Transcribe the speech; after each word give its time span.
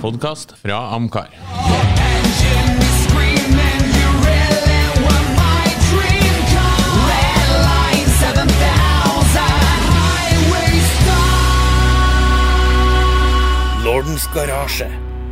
podkast 0.00 0.52
fra 0.60 0.76
Amcar. 0.94 1.30
Engine 1.32 2.78
is 2.82 2.96
screaming, 3.06 3.82
you 3.96 4.08
really 4.26 4.82
were 5.04 5.24
my 5.38 5.66
dream 5.88 6.36
car. 6.52 6.80
Red 7.08 7.48
line 7.64 8.08
7000, 8.20 9.40
highway 9.96 10.74
star. 11.00 11.46
Lordens 13.84 14.26
garasje, 14.34 14.90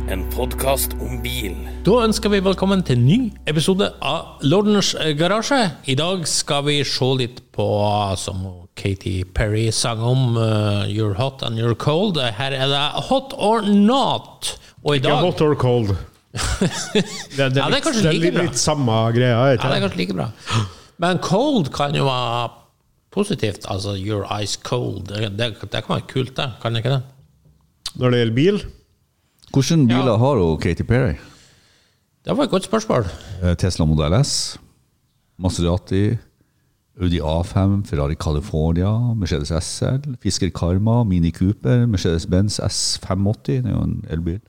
en 0.09 0.25
podkast 0.33 0.97
om 0.99 1.21
bil. 1.23 1.55
Da 1.85 1.91
ønsker 2.07 2.29
vi 2.33 2.39
velkommen 2.45 2.83
til 2.83 2.97
en 2.97 3.05
ny 3.05 3.19
episode 3.47 3.91
av 4.01 4.41
Lordens 4.41 4.95
garasje. 5.19 5.61
I 5.85 5.95
dag 5.99 6.27
skal 6.27 6.65
vi 6.69 6.83
se 6.83 7.05
litt 7.21 7.43
på, 7.53 7.67
som 8.17 8.64
Katy 8.75 9.23
Perry 9.33 9.69
sang 9.71 10.01
om, 10.03 10.35
uh, 10.37 10.83
You're 10.91 11.15
hot 11.15 11.43
and 11.47 11.57
you're 11.59 11.75
cold. 11.79 12.17
Her 12.19 12.51
er 12.53 12.67
det 12.67 12.81
Hot 13.09 13.33
or 13.37 13.61
not. 13.63 14.59
Og 14.83 14.95
i 14.95 14.99
Ikke 14.99 15.15
hot 15.15 15.41
or 15.41 15.55
cold. 15.55 15.95
Det, 16.35 17.01
det, 17.37 17.57
Ja, 17.57 17.69
det 17.71 17.77
er 17.79 17.81
kanskje 17.85 18.03
er 18.03 18.11
like 18.11 18.25
litt, 18.25 18.33
bra. 18.35 18.43
litt 18.49 18.59
samme 18.59 18.97
greia. 19.15 19.37
Ja, 19.37 19.55
det 19.55 19.77
er 19.77 19.83
kanskje 19.85 20.01
like 20.01 20.13
bra. 20.17 20.27
Men 20.99 21.19
cold 21.23 21.71
kan 21.75 21.95
jo 21.95 22.05
være 22.09 22.49
positivt. 23.15 23.65
Altså 23.71 23.95
your 23.95 24.25
eyes 24.31 24.57
cold. 24.59 25.07
Det, 25.07 25.31
det, 25.39 25.53
det 25.63 25.83
kan 25.85 25.95
være 25.95 26.07
kult, 26.11 26.33
det. 26.37 26.49
Kan 26.61 26.75
det 26.75 26.83
ikke 26.83 26.97
det? 26.97 27.03
Når 27.95 28.11
det 28.11 28.19
gjelder 28.19 28.35
bil 28.35 28.57
Hvilke 29.55 29.75
biler 29.87 30.17
har 30.19 30.35
hun 30.41 30.57
Katy 30.59 30.83
Perry? 30.83 31.13
Det 32.25 32.33
var 32.35 32.43
et 32.43 32.51
godt 32.51 32.65
spørsmål. 32.67 33.05
Eh, 33.41 33.53
Tesla 33.55 33.85
Model 33.87 34.17
S, 34.19 34.57
Maserati, 35.39 36.17
Audi 37.01 37.19
A5, 37.19 37.85
Ferrari 37.89 38.15
California, 38.15 38.87
Mercedes 39.15 39.51
SL, 39.51 40.15
Fisker 40.23 40.49
Karma, 40.49 41.03
Mini 41.03 41.31
Cooper, 41.31 41.85
Mercedes-Benz 41.91 42.59
S580, 42.63 43.63
det 43.65 43.65
er 43.65 43.75
jo 43.75 43.83
en 43.83 43.97
elbil, 44.09 44.39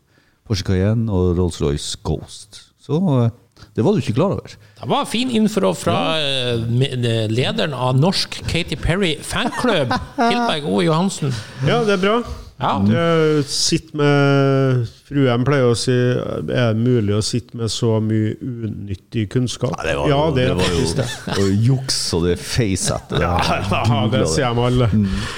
Porsche 0.47 0.67
Cayenne 0.69 1.11
og 1.11 1.35
Rolls-Royce 1.41 1.99
Ghost. 2.07 2.61
Så 2.79 3.01
eh, 3.25 3.35
det 3.75 3.83
var 3.85 3.93
du 3.97 3.99
ikke 3.99 4.15
klar 4.15 4.37
over. 4.37 4.55
Det 4.79 4.89
var 4.89 5.09
fin 5.11 5.31
info 5.35 5.73
fra 5.75 5.99
eh, 6.23 6.63
eh, 6.87 7.27
lederen 7.33 7.75
av 7.75 7.99
Norsk 7.99 8.39
Katy 8.47 8.79
Perry 8.79 9.17
fanklubb, 9.19 9.91
Hilberg 10.31 10.71
O. 10.71 10.81
Johansen. 10.87 11.35
Ja, 11.67 11.83
det 11.83 11.99
er 11.99 12.05
bra. 12.05 12.46
Ja. 12.57 12.81
Jeg 12.89 13.81
med 13.93 14.87
Fruen 15.07 15.43
pleier 15.45 15.69
å 15.69 15.75
si 15.77 15.93
Er 15.93 16.73
det 16.73 16.81
mulig 16.81 17.13
å 17.13 17.21
sitte 17.25 17.59
med 17.61 17.69
så 17.71 17.99
mye 18.01 18.33
unyttig 18.41 19.27
kunnskap? 19.35 19.75
det 19.85 19.93
var, 19.99 20.09
ja, 20.09 20.21
det 20.35 20.47
det 20.49 20.55
var 20.57 20.73
jo 20.73 20.87
det. 20.97 21.07
og 21.37 21.67
juks 21.67 21.99
og 22.17 22.25
det 22.27 22.39
face-settet. 22.41 23.21
Ja, 23.21 23.35
ja, 23.71 24.01
det 24.13 24.23
sier 24.33 24.57
de 24.57 24.65
alle. 24.71 24.89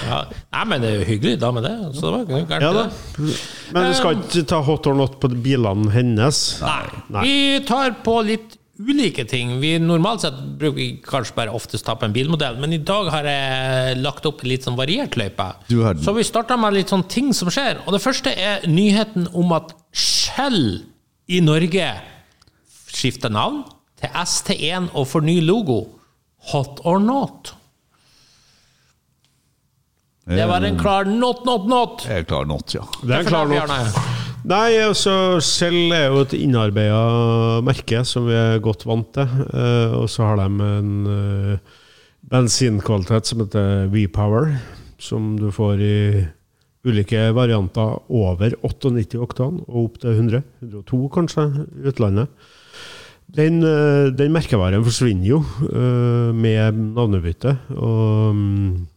Ja. 0.06 0.20
Nei, 0.54 0.62
men 0.70 0.84
det 0.84 0.92
er 0.92 0.96
jo 1.00 1.08
hyggelig 1.10 1.40
da 1.42 1.50
med 1.54 1.66
det. 1.66 1.74
Så 1.98 2.06
det 2.06 2.12
var 2.14 2.22
ikke 2.22 2.38
galt 2.38 2.54
gærent. 2.54 2.64
Ja 2.64 2.72
da. 2.76 2.86
det. 3.18 3.40
Men 3.74 3.90
du 3.90 3.98
skal 3.98 4.22
ikke 4.22 4.46
ta 4.54 4.62
hot 4.70 4.88
or 4.88 4.96
not 5.02 5.18
på 5.20 5.32
bilene 5.34 5.90
hennes? 5.92 6.42
Nei. 6.62 7.24
Vi 7.26 7.36
tar 7.68 7.98
på 8.06 8.20
litt 8.30 8.57
ulike 8.78 9.24
ting. 9.28 9.56
Vi 9.60 9.72
Normalt 9.82 10.22
sett 10.22 10.38
bruker 10.58 10.76
vi 10.76 10.88
kanskje 11.04 11.34
bare 11.36 11.54
oftest 11.54 11.84
ta 11.86 11.94
på 11.98 12.06
en 12.06 12.14
bilmodell, 12.14 12.58
men 12.62 12.72
i 12.72 12.78
dag 12.78 13.10
har 13.12 13.26
jeg 13.26 13.98
lagt 14.02 14.26
opp 14.28 14.44
en 14.44 14.50
litt 14.52 14.66
sånn 14.66 14.78
variert 14.78 15.16
løype. 15.18 15.48
Så 16.04 16.14
vi 16.16 16.24
starta 16.26 16.56
med 16.60 16.76
litt 16.76 16.92
sånn 16.92 17.06
ting 17.10 17.32
som 17.34 17.50
skjer. 17.52 17.82
Og 17.86 17.94
det 17.96 18.02
første 18.04 18.32
er 18.34 18.66
nyheten 18.70 19.28
om 19.34 19.52
at 19.56 19.74
Shell 19.92 20.84
i 21.28 21.40
Norge 21.44 21.90
skifter 22.88 23.32
navn 23.34 23.64
til 23.98 24.14
ST1 24.14 24.92
og 24.94 25.08
får 25.10 25.26
ny 25.26 25.40
logo. 25.44 25.80
Hot 26.52 26.78
or 26.86 27.00
not? 27.02 27.54
Det 30.28 30.44
var 30.46 30.62
en 30.62 30.76
klar 30.78 31.08
not, 31.08 31.44
not, 31.48 31.66
not. 31.68 32.02
Det 32.04 32.20
er 32.22 32.24
klar 32.28 32.44
not, 32.46 32.74
ja. 32.76 32.84
Det 33.02 33.14
er 33.16 33.24
en 33.24 33.30
klar 33.32 33.48
not. 33.48 34.16
Nei, 34.48 34.78
altså 34.80 35.12
Shell 35.44 35.90
er 35.92 36.06
jo 36.08 36.22
et 36.22 36.32
innarbeida 36.38 37.60
merke 37.66 38.00
som 38.08 38.24
vi 38.30 38.36
er 38.38 38.62
godt 38.64 38.86
vant 38.88 39.10
til. 39.12 39.28
Uh, 39.52 39.98
og 39.98 40.06
så 40.08 40.24
har 40.24 40.38
de 40.40 40.46
en 40.78 40.92
uh, 41.04 41.80
bensinkvalitet 42.32 43.28
som 43.28 43.42
heter 43.42 43.90
V-Power, 43.92 44.54
som 44.96 45.34
du 45.36 45.50
får 45.52 45.82
i 45.84 45.98
ulike 46.88 47.26
varianter 47.36 47.98
over 48.08 48.56
98 48.64 49.20
oktan 49.20 49.60
og 49.66 49.82
opp 49.82 50.00
til 50.06 50.16
100. 50.16 50.40
102 50.64 51.02
kanskje, 51.18 51.46
i 51.82 51.92
utlandet. 51.92 52.32
Den, 53.28 53.60
uh, 53.60 54.08
den 54.16 54.32
merkevaren 54.32 54.86
forsvinner 54.86 55.28
jo 55.28 55.42
med 56.32 56.80
navnebytte, 56.96 57.58
og 57.76 58.32
um, 58.32 58.88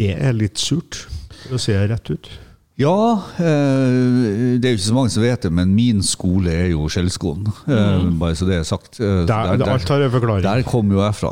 det 0.00 0.14
er 0.16 0.32
litt 0.32 0.56
surt, 0.56 1.04
å 1.52 1.60
si 1.60 1.76
det 1.76 1.90
rett 1.92 2.14
ut. 2.14 2.32
Ja, 2.76 2.92
eh, 3.40 4.58
det 4.60 4.68
er 4.68 4.74
jo 4.74 4.76
ikke 4.76 4.84
så 4.90 4.96
mange 4.96 5.12
som 5.14 5.22
vet 5.24 5.46
det, 5.46 5.50
men 5.56 5.70
min 5.72 6.02
skole 6.04 6.52
er 6.52 6.66
jo 6.74 6.88
Skjellskolen. 6.92 7.46
Mm. 7.64 8.18
Bare 8.20 8.36
så 8.36 8.44
det 8.48 8.58
er 8.58 8.66
sagt. 8.68 8.98
Der, 9.00 9.22
så 9.24 9.56
Der- 9.56 10.04
en 10.04 10.10
forklaring. 10.12 10.42
Der 10.44 10.62
kom 10.68 10.90
jo 10.92 11.00
jeg 11.00 11.14
fra. 11.16 11.30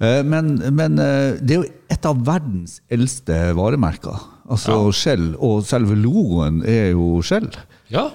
Eh, 0.00 0.22
Men, 0.24 0.54
men 0.72 0.98
eh, 0.98 1.36
det 1.42 1.50
er 1.50 1.60
jo 1.60 1.68
et 1.92 2.06
av 2.08 2.16
verdens 2.24 2.80
eldste 2.90 3.52
varemerker. 3.58 4.24
Altså 4.48 4.90
Skjell, 4.94 5.34
og 5.42 5.64
selve 5.66 5.96
logoen 5.98 6.62
er 6.64 6.92
jo 6.94 7.20
Skjell. 7.20 7.50
Ja. 7.92 8.08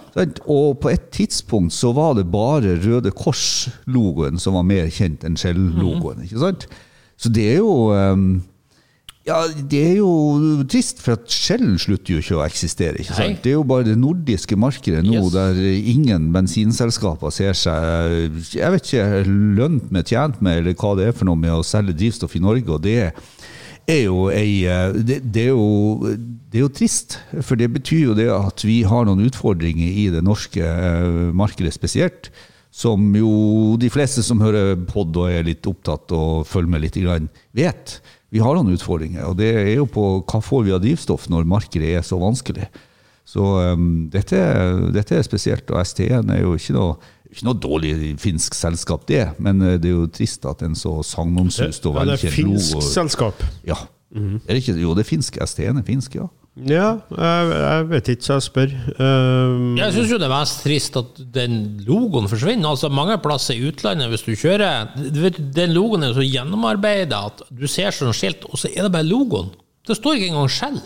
Og 0.47 0.79
på 0.81 0.89
et 0.91 1.11
tidspunkt 1.13 1.73
så 1.75 1.93
var 1.93 2.15
det 2.17 2.25
bare 2.31 2.79
Røde 2.81 3.11
Kors-logoen 3.11 4.39
som 4.39 4.53
var 4.57 4.63
mer 4.67 4.89
kjent 4.89 5.23
enn 5.23 5.37
Skjell-logoen. 5.37 6.23
ikke 6.25 6.39
sant? 6.39 6.65
Så 7.21 7.29
det 7.29 7.45
er 7.53 7.57
jo 7.61 7.91
eh, 7.93 8.41
ja, 9.27 9.37
Det 9.47 9.81
er 9.91 9.97
jo 9.99 10.11
trist, 10.69 11.01
for 11.03 11.13
at 11.19 11.29
Shell 11.29 11.75
slutter 11.81 12.15
jo 12.15 12.21
ikke 12.23 12.39
å 12.39 12.45
eksistere. 12.45 13.03
ikke 13.03 13.17
Nei. 13.19 13.27
Det 13.43 13.51
er 13.51 13.57
jo 13.59 13.65
bare 13.69 13.85
det 13.91 13.97
nordiske 14.01 14.57
markedet 14.57 15.03
nå 15.05 15.19
Yes. 15.19 15.31
der 15.35 15.59
ingen 15.93 16.31
bensinselskaper 16.33 17.33
ser 17.33 17.53
seg 17.53 18.41
jeg 18.55 18.73
vet 18.73 18.89
ikke, 18.89 19.23
lønt 19.27 19.91
med, 19.93 20.09
tjent 20.09 20.41
med, 20.41 20.63
eller 20.63 20.73
hva 20.73 20.95
det 20.97 21.11
er 21.11 21.17
for 21.17 21.29
noe 21.29 21.37
med 21.37 21.53
å 21.53 21.63
selge 21.65 21.93
drivstoff 21.93 22.35
i 22.35 22.41
Norge. 22.41 22.69
og 22.69 22.81
det 22.81 23.11
er 23.89 24.03
jo 24.05 24.29
ei, 24.29 24.61
det, 25.03 25.19
det, 25.33 25.47
er 25.49 25.53
jo, 25.53 26.15
det 26.49 26.59
er 26.59 26.65
jo 26.65 26.71
trist, 26.73 27.17
for 27.41 27.59
det 27.59 27.69
betyr 27.73 28.11
jo 28.11 28.15
det 28.17 28.29
at 28.33 28.63
vi 28.65 28.81
har 28.87 29.05
noen 29.05 29.25
utfordringer 29.27 29.99
i 30.01 30.07
det 30.13 30.23
norske 30.25 30.61
eh, 30.63 31.29
markedet 31.33 31.73
spesielt, 31.75 32.31
som 32.71 33.09
jo 33.17 33.75
de 33.81 33.89
fleste 33.91 34.23
som 34.23 34.39
hører 34.39 34.77
pod 34.87 35.17
og 35.19 35.27
er 35.29 35.43
litt 35.43 35.67
opptatt 35.67 36.13
og 36.15 36.45
følger 36.47 36.71
med 36.71 36.85
litt, 36.85 36.99
vet. 37.57 37.97
Vi 38.31 38.39
har 38.39 38.55
noen 38.55 38.71
utfordringer, 38.71 39.25
og 39.27 39.35
det 39.41 39.49
er 39.59 39.73
jo 39.75 39.87
på 39.91 40.05
hva 40.23 40.39
får 40.43 40.63
vi 40.67 40.71
av 40.75 40.81
drivstoff 40.83 41.27
når 41.31 41.49
markedet 41.51 41.89
er 41.99 42.05
så 42.07 42.19
vanskelig. 42.21 42.69
Så 43.27 43.43
um, 43.43 44.07
dette, 44.11 44.39
dette 44.95 45.17
er 45.19 45.25
spesielt, 45.27 45.69
og 45.71 45.81
ST1 45.83 46.31
er 46.31 46.41
jo 46.45 46.55
ikke 46.57 46.75
noe, 46.75 46.95
ikke 47.31 47.45
noe 47.47 47.59
dårlig 47.63 47.93
finsk 48.19 48.55
selskap, 48.57 49.05
det, 49.07 49.25
men 49.39 49.61
eh, 49.63 49.77
det 49.79 49.91
er 49.91 49.97
jo 49.99 50.07
trist 50.11 50.47
at 50.49 50.63
en 50.67 50.75
så 50.75 50.97
sagnomsust 51.05 51.85
og 51.91 51.99
Ja, 51.99 52.05
det 52.09 52.17
er 52.17 52.33
finsk 52.33 52.81
selskap. 52.87 53.43
ja. 53.67 53.77
er 54.15 54.39
det 54.55 54.61
ikke, 54.63 54.79
Jo, 54.81 54.95
det 54.97 55.05
er 55.05 55.11
finsk. 55.11 55.37
ST1 55.39 55.79
er 55.79 55.87
finsk, 55.87 56.15
ja. 56.19 56.27
Ja, 56.67 56.97
jeg, 57.15 57.51
jeg 57.55 57.85
vet 57.87 58.09
ikke, 58.11 58.25
så 58.27 58.35
jeg 58.35 58.43
spør. 58.43 58.71
Um, 58.99 59.77
Jeg 59.79 59.93
syns 59.95 60.09
jo 60.11 60.17
det 60.19 60.27
er 60.27 60.33
mest 60.33 60.57
trist 60.65 60.97
at 60.99 61.21
den 61.37 61.53
logoen 61.87 62.27
forsvinner. 62.27 62.73
Altså 62.73 62.89
Mange 62.91 63.15
plasser 63.23 63.55
i 63.55 63.69
utlandet, 63.69 64.09
hvis 64.11 64.25
du 64.27 64.33
kjører 64.35 64.89
du 64.99 65.21
vet, 65.23 65.39
Den 65.55 65.71
logoen 65.77 66.03
er 66.09 66.13
så 66.17 66.25
gjennomarbeida 66.27 67.21
at 67.31 67.45
du 67.55 67.63
ser 67.71 67.95
sånn 67.95 68.11
skilt, 68.15 68.43
og 68.51 68.59
så 68.59 68.67
er 68.73 68.83
det 68.83 68.91
bare 68.97 69.07
logoen. 69.07 69.53
Det 69.87 69.95
står 69.97 70.19
ikke 70.19 70.33
engang 70.33 70.51
skjell. 70.51 70.81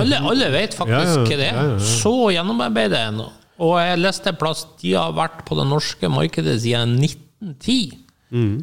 Alle, 0.00 0.22
alle 0.32 0.48
vet 0.56 0.72
faktisk 0.74 1.28
hva 1.28 1.36
det 1.44 1.50
er. 1.52 1.76
Så 1.86 2.14
gjennomarbeida 2.34 3.04
er 3.04 3.12
den. 3.12 3.20
Og 3.60 3.76
jeg 3.84 4.00
leste 4.00 4.32
en 4.32 4.40
plass 4.40 4.64
de 4.80 4.96
har 4.96 5.12
vært 5.14 5.44
på 5.46 5.60
det 5.60 5.68
norske 5.68 6.08
markedet 6.10 6.56
siden 6.64 6.96
1910. 7.04 8.00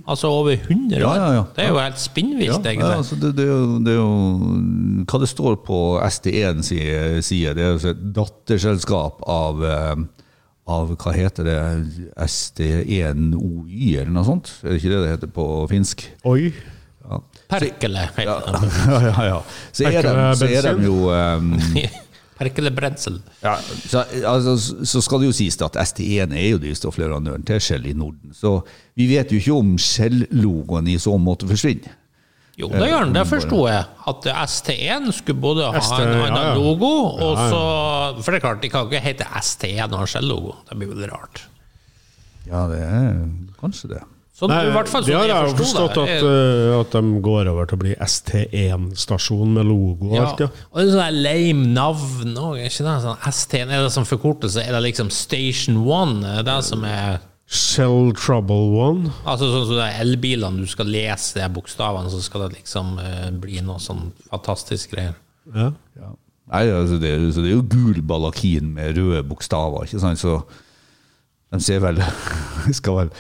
Altså 0.08 0.30
over 0.32 0.54
100 0.56 1.02
år. 1.02 1.02
Ja, 1.04 1.16
ja, 1.16 1.32
ja. 1.36 1.44
Det 1.56 1.64
er 1.66 1.74
jo 1.74 1.80
helt 1.82 2.00
spinnvilt, 2.00 2.54
Ja, 2.54 2.72
egentlig. 2.72 2.94
altså 3.02 3.18
det, 3.20 3.34
det, 3.36 3.44
er 3.44 3.52
jo, 3.52 3.80
det 3.84 3.92
er 3.92 3.98
jo 3.98 5.04
Hva 5.12 5.20
det 5.20 5.28
står 5.32 5.58
på 5.68 5.80
ST1 6.08 6.62
side, 6.64 7.24
side, 7.28 7.56
det 7.58 7.66
er 7.66 7.74
jo 7.76 7.92
et 7.92 8.06
datterselskap 8.16 9.26
av 9.28 9.66
eh, 9.68 10.06
av 10.68 10.90
hva 11.00 11.12
heter 11.16 11.48
det, 11.48 11.60
ST1OY 12.28 13.94
eller 14.02 14.12
noe 14.12 14.28
sånt? 14.28 14.50
Er 14.64 14.74
det 14.74 14.82
ikke 14.82 14.92
det 14.92 15.04
det 15.06 15.14
heter 15.14 15.30
på 15.32 15.46
finsk? 15.72 16.04
Oi. 16.28 16.50
Ja. 17.08 17.22
Perkele 17.48 18.04
heter 18.18 18.52
det. 18.52 18.72
ja, 18.92 19.00
ja, 19.06 19.28
ja. 19.30 19.38
Så 19.72 19.88
er 19.88 20.04
de, 20.04 20.26
så 20.36 20.50
er 20.52 20.68
de 20.68 20.90
jo 20.90 21.08
eh, 21.16 21.96
Perkele 22.38 22.72
Brentsel. 22.74 23.20
Ja, 23.42 23.56
så, 23.62 24.04
altså, 24.30 24.58
så 24.86 25.02
skal 25.02 25.24
det 25.24 25.32
jo 25.32 25.38
sies 25.38 25.58
at 25.66 25.78
ST1 25.82 26.36
er 26.38 26.52
jo 26.52 26.60
drivstoffleverandøren 26.62 27.46
til 27.48 27.62
Shell 27.64 27.88
i 27.90 27.96
Norden. 27.98 28.36
Så 28.38 28.60
vi 28.98 29.10
vet 29.10 29.34
jo 29.34 29.40
ikke 29.42 29.56
om 29.58 29.72
Shell-logoen 29.82 30.90
i 30.92 31.00
så 31.02 31.16
måte 31.22 31.50
forsvinner. 31.50 31.96
Jo, 32.58 32.72
det 32.74 32.88
gjør 32.90 33.04
den. 33.06 33.14
Det 33.14 33.24
forsto 33.30 33.60
jeg. 33.70 33.84
At 34.10 34.28
ST1 34.50 35.12
skulle 35.20 35.42
både 35.42 35.68
ha 35.70 35.82
ST, 35.82 36.00
en 36.02 36.14
annen 36.16 36.40
ja, 36.40 36.46
ja. 36.48 36.54
logo, 36.58 36.90
og 37.22 37.38
så 37.38 37.60
For 38.24 38.34
det 38.34 38.40
er 38.40 38.46
klart, 38.48 38.64
de 38.64 38.72
kan 38.74 38.90
ikke 38.90 39.04
hete 39.04 39.28
ST1 39.42 39.92
og 39.92 40.02
ha 40.02 40.08
Shell-logo. 40.10 40.56
Det 40.70 40.78
blir 40.80 40.90
veldig 40.94 41.10
rart. 41.12 41.44
Ja, 42.48 42.66
det 42.72 42.82
er 42.82 43.12
kanskje 43.60 43.92
det. 43.94 44.04
Sånn, 44.38 44.52
Nei, 44.54 44.68
I 44.70 44.74
hvert 44.76 44.90
fall 44.92 45.02
det 45.02 45.16
sånn 45.16 45.24
har 45.24 45.48
jeg 45.48 45.54
forstått 45.58 45.96
det. 45.98 46.02
at, 46.20 46.26
uh, 46.28 46.80
at 46.84 46.92
de 46.94 47.22
går 47.26 47.48
over 47.50 47.66
til 47.72 47.78
å 47.80 47.82
bli 47.82 47.94
ST1-stasjon 48.06 49.56
med 49.56 49.66
logo 49.66 50.12
og 50.12 50.16
Ja, 50.18 50.26
alt, 50.28 50.44
ja. 50.44 50.50
og 50.70 50.78
det 50.78 50.84
er 50.84 50.92
sånn 50.94 51.18
lame 51.24 51.72
navn 51.74 52.36
òg, 52.38 52.60
er 52.62 52.70
ikke 52.70 52.86
det? 52.86 52.94
Sånn 53.06 53.24
ST1 53.32 53.72
er 53.74 53.82
det 53.88 53.94
som 53.96 54.06
forkortelse? 54.06 54.62
Er 54.62 54.76
det 54.78 54.84
liksom 54.86 55.10
Station 55.14 55.80
One? 55.88 56.22
Er 56.38 56.46
det 56.48 56.60
som 56.68 56.86
er 56.88 57.18
Shell 57.48 58.12
Trouble 58.20 58.76
One. 58.76 59.10
Altså 59.24 59.48
sånn 59.54 59.66
som 59.70 59.78
det 59.80 59.86
er 59.88 60.02
elbilene, 60.04 60.60
du 60.60 60.68
skal 60.70 60.90
lese 60.92 61.38
de 61.40 61.46
bokstavene, 61.56 62.10
så 62.12 62.20
skal 62.22 62.44
det 62.46 62.58
liksom 62.60 62.98
uh, 63.00 63.30
bli 63.42 63.62
noe 63.64 63.80
sånn 63.82 64.10
fantastisk 64.30 64.92
greier. 64.94 65.16
Ja. 65.56 65.70
Ja. 65.98 66.12
Nei, 66.52 66.62
altså 66.72 67.00
det, 67.02 67.10
er- 67.16 67.26
så 67.32 67.42
det 67.44 67.54
er 67.54 67.58
jo 67.58 67.64
gul 67.72 68.02
balakin 68.08 68.70
med 68.76 69.00
røde 69.00 69.24
bokstaver, 69.28 69.88
ikke 69.88 70.04
sant? 70.04 70.20
Så 70.22 70.42
de 71.56 71.60
ser 71.64 71.80
vel 71.84 71.98
Skal 72.78 72.98
vel 73.02 73.12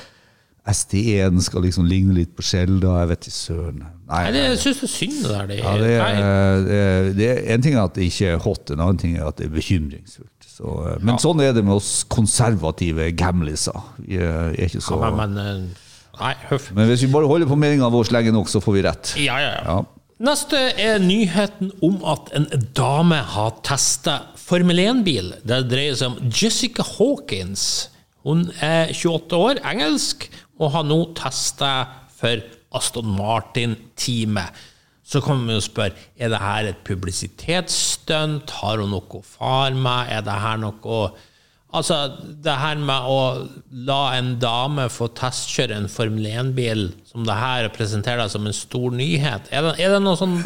ST1 0.67 1.39
skal 1.45 1.63
liksom 1.63 1.87
ligne 1.87 2.15
litt 2.17 2.33
på 2.35 2.43
Shell. 2.45 2.77
Jeg 2.83 3.09
vet 3.11 3.27
ikke 3.29 3.37
søren. 3.37 3.81
Nei, 4.07 4.21
Nei, 4.27 4.31
det, 4.35 4.43
jeg 4.43 4.59
syns 4.63 4.81
det 4.81 4.87
er 4.87 4.93
synd, 4.93 5.17
det 5.23 5.31
der. 5.31 5.47
Det, 5.47 5.57
ja, 5.59 5.73
det, 5.79 5.91
er, 5.93 6.61
det, 6.67 6.77
er, 6.79 7.09
det 7.17 7.29
er 7.31 7.39
En 7.55 7.63
ting 7.63 7.75
er 7.75 7.83
at 7.83 7.95
det 7.97 8.07
ikke 8.07 8.33
er 8.33 8.43
hot, 8.43 8.71
en 8.71 8.83
annen 8.83 9.01
ting 9.01 9.17
er 9.17 9.27
at 9.29 9.39
det 9.39 9.47
er 9.49 9.55
bekymringsfullt. 9.55 10.47
Så, 10.57 10.77
men 10.97 11.11
men 11.11 11.19
sånn 11.21 11.43
er 11.45 11.51
det 11.53 11.61
med 11.65 11.75
oss 11.77 11.91
konservative 12.09 13.11
gamliser. 13.17 13.77
Vi 14.01 14.17
er 14.17 14.55
ikke 14.67 14.81
så 14.81 14.97
ja, 15.03 15.11
men, 15.13 15.35
men 15.37 15.43
eh, 15.43 15.83
Nei. 16.17 16.33
Men 16.73 16.87
hvis 16.89 17.03
vi 17.05 17.11
bare 17.13 17.29
holder 17.29 17.49
på 17.49 17.59
meninga 17.59 17.91
vår 17.93 18.09
lenge 18.15 18.33
nok, 18.33 18.49
så 18.49 18.61
får 18.63 18.73
vi 18.73 18.83
rett. 18.87 19.13
Ja, 19.21 19.37
ja, 19.37 19.51
ja. 19.53 19.75
Ja. 19.75 20.07
Neste 20.27 20.57
er 20.81 20.97
nyheten 20.97 21.69
om 21.85 21.99
at 22.09 22.31
en 22.33 22.47
dame 22.73 23.19
har 23.35 23.59
testa 23.61 24.15
Formel 24.47 24.81
1-bil. 24.81 25.29
Det 25.45 25.59
dreier 25.69 25.97
seg 25.99 26.15
om 26.15 26.31
Jessica 26.33 26.81
Hawkins. 26.95 27.91
Hun 28.25 28.47
er 28.65 28.89
28 28.97 29.37
år, 29.37 29.61
engelsk, 29.69 30.25
og 30.57 30.73
har 30.73 30.87
nå 30.87 30.99
testa 31.17 31.71
for 32.17 32.41
Aston 32.77 33.13
Martin-teamet. 33.17 34.65
Så 35.07 35.21
kan 35.23 35.45
vi 35.47 35.55
jo 35.55 35.63
spørre 35.63 35.95
er 36.19 36.33
det 36.33 36.43
her 36.43 36.67
et 36.67 36.83
publisitetsstunt. 36.87 38.51
Har 38.59 38.81
hun 38.83 38.91
noe 38.91 39.21
å 39.21 39.23
fare 39.23 39.75
med? 39.75 40.11
Er 40.11 40.25
det 40.25 40.35
her 40.43 40.59
noe 40.59 41.01
Altså, 41.75 41.95
det 42.43 42.53
her 42.55 42.77
med 42.79 43.07
å 43.11 43.47
la 43.87 44.13
en 44.15 44.29
dame 44.39 44.85
få 44.87 45.09
testkjøre 45.17 45.75
en 45.75 45.89
Formel 45.91 46.23
1-bil 46.29 46.85
som 47.09 47.25
det 47.27 47.35
her 47.35 47.67
og 47.67 47.75
presentere 47.75 48.23
det 48.23 48.31
som 48.31 48.47
en 48.47 48.55
stor 48.55 48.95
nyhet, 48.95 49.49
er 49.51 49.65
det, 49.65 49.73
er 49.83 49.91
det 49.91 49.99
noe 50.05 50.15
sånn 50.15 50.37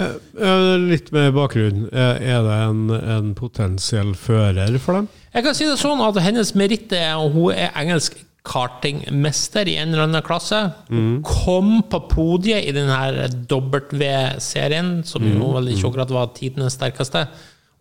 Litt 0.90 1.12
med 1.14 1.30
bakgrunn. 1.38 1.86
Er 1.94 2.18
er 2.26 2.42
det 2.48 2.58
en, 2.66 2.82
en 2.98 3.30
potensiell 3.38 4.16
fører 4.18 4.74
for 4.82 4.98
dem? 4.98 5.12
Jeg 5.32 5.46
kan 5.46 5.56
si 5.56 5.70
det 5.70 5.78
sånn 5.80 6.02
at 6.04 6.18
hennes 6.26 6.56
meritt 6.58 6.92
er 6.98 7.14
at 7.14 7.38
hun 7.38 7.54
er 7.54 7.70
engelsk 7.78 8.18
kartingmester 8.48 9.68
i 9.70 9.76
en 9.78 9.92
eller 9.94 10.08
annen 10.08 10.24
klasse. 10.26 10.60
Mm. 10.90 11.22
kom 11.24 11.82
på 11.92 12.00
podiet 12.10 12.66
i 12.66 12.72
denne 12.76 13.28
W-serien, 13.52 15.04
som 15.06 15.24
jo 15.28 15.52
vel 15.56 15.72
ikke 15.74 15.90
akkurat 15.92 16.14
var 16.14 16.32
tidenes 16.38 16.78
sterkeste. 16.78 17.26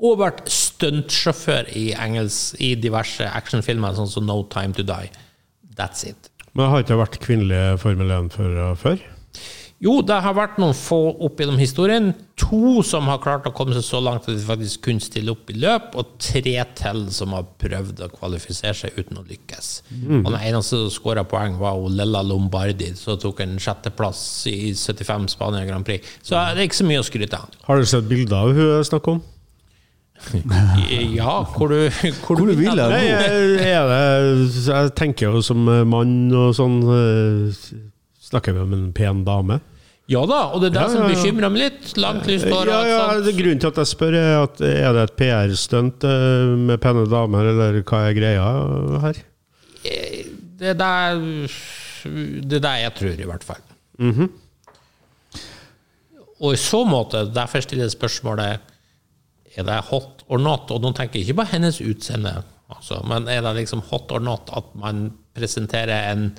Og 0.00 0.18
vært 0.20 0.46
stuntsjåfør 0.48 1.68
i, 1.76 1.90
engelsk- 1.92 2.56
i 2.60 2.74
diverse 2.80 3.24
actionfilmer, 3.28 3.92
sånn 3.96 4.08
som 4.08 4.24
No 4.26 4.42
Time 4.52 4.72
To 4.76 4.82
Die. 4.82 5.10
That's 5.76 6.04
it. 6.08 6.30
Men 6.54 6.70
har 6.72 6.82
ikke 6.82 6.96
vært 6.98 7.18
kvinnelige 7.22 7.78
Formel 7.78 8.08
1-førere 8.16 8.76
før? 8.80 8.98
Jo, 9.80 9.94
det 10.04 10.12
har 10.20 10.34
vært 10.36 10.58
noen 10.60 10.74
få 10.76 10.96
opp 11.24 11.38
gjennom 11.40 11.56
historien. 11.56 12.10
To 12.36 12.82
som 12.84 13.06
har 13.08 13.16
klart 13.24 13.46
å 13.48 13.52
komme 13.56 13.72
seg 13.72 13.84
så 13.86 14.00
langt 14.04 14.26
at 14.28 14.34
de 14.36 14.42
faktisk 14.44 14.82
kunne 14.84 15.00
stille 15.00 15.32
opp 15.32 15.48
i 15.48 15.56
løp, 15.56 15.94
og 15.96 16.10
tre 16.20 16.52
til 16.76 17.00
som 17.16 17.32
har 17.32 17.46
prøvd 17.62 18.02
å 18.04 18.10
kvalifisere 18.12 18.74
seg 18.76 18.98
uten 19.00 19.16
å 19.22 19.24
lykkes. 19.24 19.70
Og 20.20 20.28
Den 20.28 20.36
eneste 20.36 20.82
som 20.82 20.92
skåra 20.92 21.24
poeng, 21.24 21.56
var 21.62 21.80
Lella 21.88 22.20
Lombardi, 22.28 22.90
som 23.00 23.16
tok 23.22 23.40
en 23.46 23.56
sjetteplass 23.56 24.20
i 24.52 24.74
75 24.76 25.30
Spania 25.32 25.64
Grand 25.64 25.88
Prix. 25.88 26.04
Så 26.20 26.36
det 26.36 26.60
er 26.60 26.68
ikke 26.68 26.82
så 26.82 26.88
mye 26.90 27.00
å 27.00 27.08
skryte 27.08 27.40
av. 27.40 27.56
Har 27.64 27.80
du 27.80 27.88
sett 27.88 28.08
bilder 28.12 28.36
av 28.36 28.52
hun 28.52 28.66
jeg 28.76 28.90
snakker 28.92 29.16
om? 29.16 29.22
Ja, 31.16 31.38
hvor 31.56 31.70
du 31.72 31.88
Hvor, 31.88 32.36
Hvor 32.36 32.46
du 32.50 32.52
vil 32.58 32.68
hen? 32.76 32.92
Jeg, 32.92 33.06
jeg- 33.56 33.88
det 33.88 34.66
Jeg 34.68 34.90
tenker 34.98 35.32
jo 35.32 35.40
som 35.40 35.64
mann 35.88 36.28
og 36.36 36.52
sånn 36.58 36.76
eh, 36.84 37.62
Snakker 38.30 38.54
vi 38.56 38.62
om 38.62 38.72
en 38.76 38.88
pen 38.96 39.24
dame? 39.26 39.60
Ja 40.10 40.24
da, 40.26 40.40
og 40.50 40.62
det 40.62 40.72
er 40.72 40.74
det 40.74 40.82
Ja, 40.82 40.90
som 40.90 41.06
bekymrer 41.06 41.52
meg 41.52 41.62
litt. 41.64 41.90
Langt 42.00 42.26
lyst 42.26 42.48
hår 42.50 42.70
Ja, 42.70 42.80
ja. 42.88 43.02
Grunnen 43.30 43.60
til 43.62 43.70
at 43.70 43.78
jeg 43.78 43.90
spør, 43.92 44.16
er 44.18 44.36
at 44.40 44.62
er 44.66 44.94
det 44.96 45.04
et 45.06 45.16
PR-stunt 45.20 46.06
eh, 46.06 46.54
med 46.58 46.80
pene 46.82 47.04
damer, 47.10 47.50
eller 47.52 47.78
hva 47.86 48.04
er 48.08 48.16
greia 48.18 48.48
her? 49.06 49.20
Det 49.80 50.72
er 50.74 50.78
det 50.80 50.94
det 52.50 52.60
er 52.64 52.78
jeg 52.86 52.94
tror, 52.96 53.18
i 53.20 53.28
hvert 53.28 53.44
fall. 53.44 53.64
Og 56.40 56.54
i 56.54 56.60
så 56.60 56.80
måte, 56.88 57.26
derfor 57.34 57.60
stiller 57.60 57.84
jeg 57.84 57.92
spørsmålet 57.98 58.62
Er 59.58 59.66
det 59.66 59.80
hot 59.90 60.22
or 60.30 60.40
not? 60.40 60.70
Og 60.72 60.80
nå 60.80 60.92
tenker 60.96 61.18
jeg 61.20 61.28
ikke 61.28 61.42
på 61.42 61.48
hennes 61.52 61.80
utseende, 61.82 62.32
altså, 62.72 63.02
men 63.04 63.28
er 63.28 63.42
det 63.44 63.56
liksom 63.58 63.82
hot 63.90 64.12
or 64.14 64.22
not 64.24 64.48
at 64.56 64.70
man 64.78 65.10
presenterer 65.36 66.12
en 66.14 66.30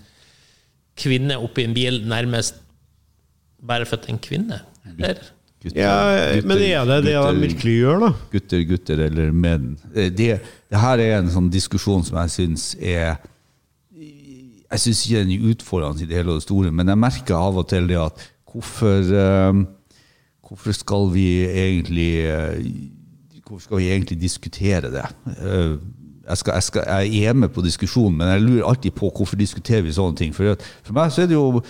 kvinne 0.98 1.38
oppi 1.40 1.64
en 1.68 1.74
bil 1.76 2.02
nærmest 2.10 2.58
bare 3.62 3.86
for 3.86 3.98
at 4.00 4.04
det 4.08 4.10
er 4.12 4.16
en 4.18 4.24
kvinne? 4.26 4.60
Eller? 4.98 5.22
Gutter, 5.62 5.78
Ja, 5.78 5.92
gutter, 6.34 6.48
men 6.50 6.58
er 6.66 6.86
det 6.90 6.96
det 7.06 7.16
han 7.22 7.42
virkelig 7.42 7.74
gjør, 7.84 8.00
da? 8.02 8.08
gutter, 8.32 8.64
gutter 8.66 9.04
eller 9.08 9.32
menn. 9.32 9.68
Eh, 9.94 10.10
Det, 10.10 10.30
det 10.72 10.80
her 10.82 10.98
er 11.04 11.20
en 11.20 11.30
sånn 11.30 11.52
diskusjon 11.54 12.04
som 12.08 12.18
jeg 12.24 12.34
syns 12.34 12.72
er 12.80 13.20
Jeg 14.72 14.80
syns 14.80 15.04
ikke 15.06 15.22
den 15.22 15.34
er 15.36 15.46
utfordrende 15.52 16.02
i 16.02 16.08
det 16.10 16.16
hele 16.18 16.32
og 16.34 16.40
det 16.40 16.48
store, 16.48 16.72
men 16.72 16.88
jeg 16.88 16.98
merker 16.98 17.36
av 17.38 17.58
og 17.62 17.68
til 17.70 17.88
det 17.92 18.00
at 18.02 18.26
hvorfor 18.52 19.14
eh, 19.14 19.62
Hvorfor 20.52 20.74
skal 20.76 21.06
vi 21.14 21.28
egentlig 21.48 22.10
eh, 22.28 22.66
Hvorfor 23.46 23.66
skal 23.68 23.78
vi 23.84 23.92
egentlig 23.92 24.18
diskutere 24.22 24.90
det? 24.92 25.06
Eh, 26.32 26.34
jeg, 26.34 26.38
skal, 26.38 26.54
jeg, 26.54 26.64
skal, 26.64 26.90
jeg 27.12 27.30
er 27.30 27.34
med 27.38 27.50
på 27.54 27.62
diskusjonen, 27.66 28.18
men 28.18 28.28
jeg 28.32 28.42
lurer 28.46 28.68
alltid 28.70 28.96
på 28.98 29.12
hvorfor 29.12 29.40
diskuterer 29.40 29.84
vi 29.86 29.94
sånne 29.96 30.18
ting. 30.18 30.36
For, 30.36 30.56
for 30.84 30.96
meg 30.98 31.12
så 31.12 31.26
er 31.26 31.32
det 31.32 31.40
jo 31.40 31.62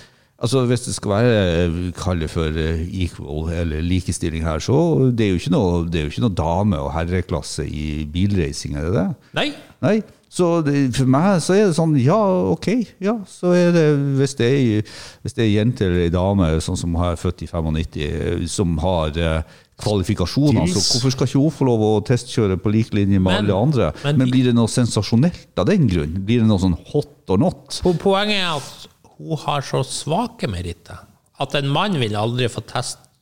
Altså 0.42 0.63
Hvis 0.66 0.88
det 0.88 0.96
skal 0.96 1.12
være 1.12 1.92
kall 1.94 2.24
for 2.25 2.56
eh, 2.58 2.80
equal 3.04 3.52
eller 3.54 3.84
likestilling 3.86 4.42
her, 4.42 4.58
så 4.58 5.12
det 5.13 5.28
er 5.28 5.30
jo 5.36 5.38
ikke 5.38 5.52
noe, 5.54 5.84
det 5.86 6.00
er 6.00 6.08
jo 6.08 6.13
ikke 6.16 6.24
noe 6.24 6.34
dame- 6.34 6.80
og 6.81 6.90
herreklasse 6.96 7.68
i 7.69 8.08
bilreising, 8.10 8.74
er 8.74 8.88
det 8.88 8.96
det? 8.96 9.04
Nei? 9.38 9.46
Nei. 9.86 10.00
Så 10.31 10.62
det, 10.63 10.94
for 10.95 11.10
meg 11.12 11.42
så 11.44 11.57
er 11.57 11.66
det 11.68 11.75
sånn, 11.75 11.92
ja, 12.00 12.16
ok. 12.54 12.68
Ja, 13.04 13.18
så 13.28 13.51
er 13.51 13.74
det, 13.75 13.83
hvis 14.16 14.38
det 14.39 14.48
er, 14.48 14.94
hvis 15.25 15.36
det 15.36 15.44
er 15.44 15.50
jente 15.57 15.83
eller 15.89 16.06
ei 16.06 16.13
dame, 16.13 16.48
sånn 16.63 16.80
som 16.80 16.95
er 17.04 17.18
født 17.19 17.44
i 17.44 17.50
95, 17.51 18.45
som 18.48 18.78
har 18.80 19.12
eh, 19.19 19.42
kvalifikasjoner, 19.81 20.69
så 20.72 20.80
hvorfor 20.86 21.12
skal 21.18 21.28
ikke 21.28 21.42
hun 21.42 21.51
få 21.57 21.68
lov 21.68 21.83
å 21.83 21.92
testkjøre 22.07 22.56
på 22.63 22.72
lik 22.72 22.94
linje 22.95 23.19
med 23.19 23.28
Men- 23.33 23.44
alle 23.50 23.57
andre? 23.68 23.92
men- 24.06 24.18
Men, 24.24 24.30
blir 24.31 24.45
det 24.48 24.56
noe 24.56 24.68
sensasjonelt 24.72 25.51
av 25.60 25.65
den 25.67 25.88
grunn? 25.91 26.15
Blir 26.25 26.39
det 26.39 26.48
noe 26.48 26.60
sånn 26.63 26.77
hot 26.94 27.27
or 27.29 27.38
not? 27.38 27.79
Po- 27.84 27.94
Poenget 27.94 28.39
er 28.39 28.56
at 28.56 28.88
hun 29.17 29.38
har 29.38 29.62
så 29.62 29.84
svake 29.84 30.48
meritter. 30.48 30.98
At 31.39 31.56
en 31.56 31.67
mann 31.67 32.00
vil 32.00 32.15
aldri 32.15 32.48
få 32.48 32.62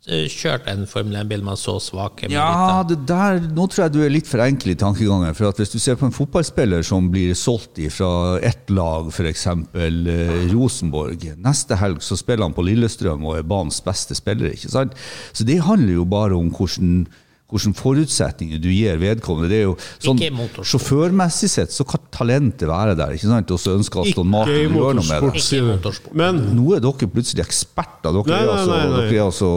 testkjørt 0.08 0.68
en 0.72 0.86
Formel 0.89 1.18
1-bil 1.20 1.44
med 1.44 1.60
så 1.60 1.75
svake 1.84 2.29
Ja, 2.32 2.82
det 2.88 3.01
der, 3.10 3.39
nå 3.53 3.68
tror 3.68 3.86
jeg 3.86 3.94
du 3.94 4.00
er 4.06 4.13
litt 4.13 4.29
for 4.29 4.41
enkel 4.44 4.74
i 4.74 4.77
tankegangen. 4.79 5.36
For 5.38 5.51
at 5.51 5.60
Hvis 5.60 5.74
du 5.74 5.79
ser 5.82 6.00
på 6.00 6.08
en 6.08 6.15
fotballspiller 6.15 6.86
som 6.88 7.10
blir 7.12 7.36
solgt 7.38 7.79
fra 7.94 8.39
ett 8.46 8.72
lag, 8.72 9.12
f.eks. 9.12 9.46
Eh, 9.75 10.51
Rosenborg 10.53 11.27
Neste 11.38 11.77
helg 11.79 12.03
så 12.06 12.18
spiller 12.20 12.48
han 12.48 12.56
på 12.56 12.65
Lillestrøm 12.65 13.25
og 13.27 13.39
er 13.39 13.48
banens 13.48 13.82
beste 13.84 14.18
spiller. 14.18 14.53
ikke 14.56 14.72
sant? 14.72 14.96
Så 15.34 15.48
det 15.48 15.60
handler 15.68 16.00
jo 16.00 16.06
bare 16.10 16.38
om 16.38 16.51
hvordan 16.53 17.03
hvordan 17.50 17.75
forutsetninger 17.77 18.62
du 18.62 18.70
gir 18.72 19.00
vedkommende. 19.01 19.50
Det 19.51 19.60
er 19.62 19.68
jo 19.68 19.75
sånn. 20.03 20.22
Sjåførmessig 20.70 21.50
sett 21.51 21.74
så 21.74 21.86
kan 21.88 22.03
talentet 22.13 22.70
være 22.70 22.96
der, 23.00 23.15
ikke 23.18 23.29
sant? 23.32 23.53
og 23.53 23.62
så 23.62 23.75
ønsker 23.77 24.03
Aston 24.03 24.29
Martin 24.29 24.75
å 24.75 24.84
gjøre 24.84 25.00
noe 25.00 25.08
med 25.08 25.25
det. 25.25 25.44
Ikke 25.44 25.60
i 25.60 25.65
motorsport. 25.65 26.18
Men 26.20 26.41
Nå 26.56 26.75
er 26.77 26.84
dere 26.84 27.10
plutselig 27.10 27.46
eksperter. 27.46 28.13
Dere, 28.13 28.24
Nei, 28.29 28.39
nei, 28.39 28.53
altså, 28.53 28.72
nei, 28.72 28.84
nei. 28.84 29.00
dere 29.00 29.18
er 29.20 29.25
altså 29.25 29.50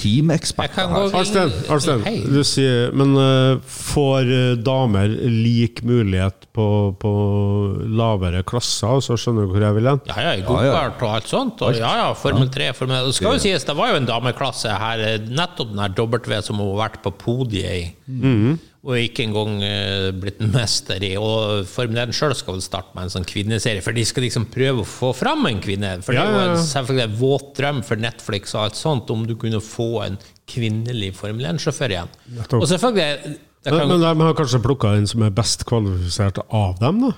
teameksperter 0.00 0.90
her. 0.94 1.08
gå 1.10 1.20
Arnstein, 1.20 1.54
Arnstein 1.70 2.06
du 2.30 2.40
sier, 2.46 2.94
men 2.96 3.14
uh, 3.18 3.60
får 3.70 4.30
eh, 4.30 4.52
damer 4.60 5.10
lik 5.10 5.82
mulighet 5.86 6.46
på, 6.56 6.66
på 7.00 7.12
lavere 7.98 8.42
klasser, 8.46 9.00
så 9.04 9.16
skjønner 9.18 9.46
du 9.46 9.52
hvor 9.54 9.64
jeg 9.64 9.76
vil 9.76 9.88
hen? 9.90 10.02
Ja, 10.10 10.18
ja, 10.28 10.34
i 10.38 10.44
gokart 10.46 11.02
og 11.04 11.14
alt 11.16 11.30
sånt. 11.30 11.62
Og 11.66 11.78
ja, 11.78 11.90
ja, 12.02 12.08
Formel 12.18 12.50
3. 12.52 12.70
Formel, 12.76 13.10
det 13.10 13.16
skal 13.18 13.36
jo 13.36 13.42
sies, 13.42 13.66
det 13.66 13.76
var 13.78 13.92
jo 13.92 14.00
en 14.00 14.08
dameklasse 14.08 14.74
her, 14.82 15.04
eh, 15.06 15.28
nettopp 15.30 15.72
den 15.72 15.82
her 15.82 15.94
W 15.96 16.40
som 16.46 16.60
hun 16.60 16.72
har 16.72 16.80
vært 16.86 17.00
på 17.04 17.14
podiet 17.40 17.72
i. 17.80 18.54
Og 18.80 18.96
ikke 18.96 19.26
engang 19.26 19.58
eh, 19.66 20.06
blitt 20.16 20.38
mester 20.40 21.02
i. 21.04 21.10
Og 21.20 21.66
Formel 21.68 21.98
1 22.06 22.14
sjøl 22.16 22.32
skal 22.38 22.56
vel 22.56 22.62
starte 22.64 22.94
med 22.96 23.08
en 23.08 23.12
sånn 23.12 23.26
kvinneserie, 23.28 23.82
for 23.84 23.92
de 23.96 24.04
skal 24.08 24.24
liksom 24.24 24.46
prøve 24.52 24.84
å 24.84 24.88
få 24.88 25.10
fram 25.16 25.44
en 25.50 25.60
kvinne. 25.60 25.98
For 26.04 26.16
det 26.16 26.22
er 26.22 26.30
Ja, 26.30 26.38
ja, 26.38 26.46
jo 26.48 26.54
ja. 26.54 26.62
selvfølgelig 26.70 27.04
en 27.08 27.18
våt 27.20 27.50
drøm 27.58 27.82
for 27.84 28.00
Netflix 28.00 28.56
og 28.56 28.62
alt 28.68 28.80
sånt, 28.80 29.12
om 29.12 29.26
du 29.28 29.34
kunne 29.40 29.60
få 29.64 29.90
en 30.06 30.16
kvinnelig 30.50 31.12
Formel 31.18 31.50
1-sjåfør 31.52 31.96
igjen. 31.96 32.14
Og 32.56 32.66
selvfølgelig 32.70 33.36
det 33.60 33.74
Men, 33.76 33.90
men 33.90 34.00
de 34.00 34.24
har 34.24 34.38
kanskje 34.38 34.62
plukka 34.64 34.94
en 34.96 35.06
som 35.10 35.20
er 35.26 35.34
best 35.36 35.66
kvalifisert 35.68 36.40
av 36.48 36.78
dem, 36.80 37.02
da? 37.04 37.10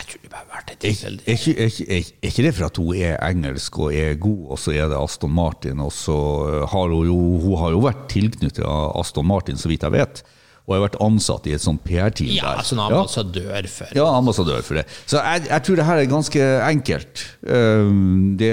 Jeg 0.00 0.06
tror 0.08 0.22
det 0.24 0.30
bare 0.32 0.44
har 0.48 0.56
vært 0.56 0.70
et 0.72 0.84
Er, 0.88 1.12
er, 1.12 1.36
ikke- 1.36 1.56
er, 1.60 1.68
ikke- 1.68 1.88
er, 1.92 2.10
er 2.24 2.30
ikke 2.32 2.42
det 2.46 2.54
for 2.56 2.64
at 2.70 2.76
hun 2.80 2.94
er 2.96 3.16
engelsk 3.28 3.78
og 3.84 3.92
er 3.94 4.14
god, 4.16 4.42
og 4.54 4.58
så 4.58 4.72
er 4.72 4.88
det 4.88 4.96
Aston 4.96 5.30
Martin, 5.36 5.80
og 5.84 5.92
så 5.92 6.16
har 6.72 6.88
hun 6.88 7.06
jo 7.06 7.16
Hun 7.44 7.56
har 7.60 7.70
jo 7.76 7.80
vært 7.84 8.06
tilknyttet 8.08 8.64
av 8.64 8.96
Aston 9.00 9.26
Martin, 9.28 9.56
så 9.60 9.68
vidt 9.68 9.82
jeg 9.84 9.92
vet, 9.92 10.22
og 10.66 10.74
har 10.76 10.82
vært 10.88 10.96
ansatt 11.02 11.46
i 11.50 11.52
et 11.56 11.60
sånt 11.64 11.82
PR-team 11.84 12.30
Ja, 12.32 12.42
der. 12.54 12.58
altså 12.62 12.76
en 12.78 12.82
ambassadør 12.86 13.68
for 13.68 13.86
Ja, 13.96 14.06
ambassadør 14.16 14.62
for 14.62 14.74
det. 14.80 14.84
Så 15.06 15.18
jeg, 15.20 15.48
jeg 15.50 15.62
tror 15.66 15.76
det 15.76 15.84
her 15.88 15.96
er 15.98 16.06
ganske 16.16 16.48
enkelt. 16.70 17.24
Um, 17.44 18.36
Det, 18.38 18.52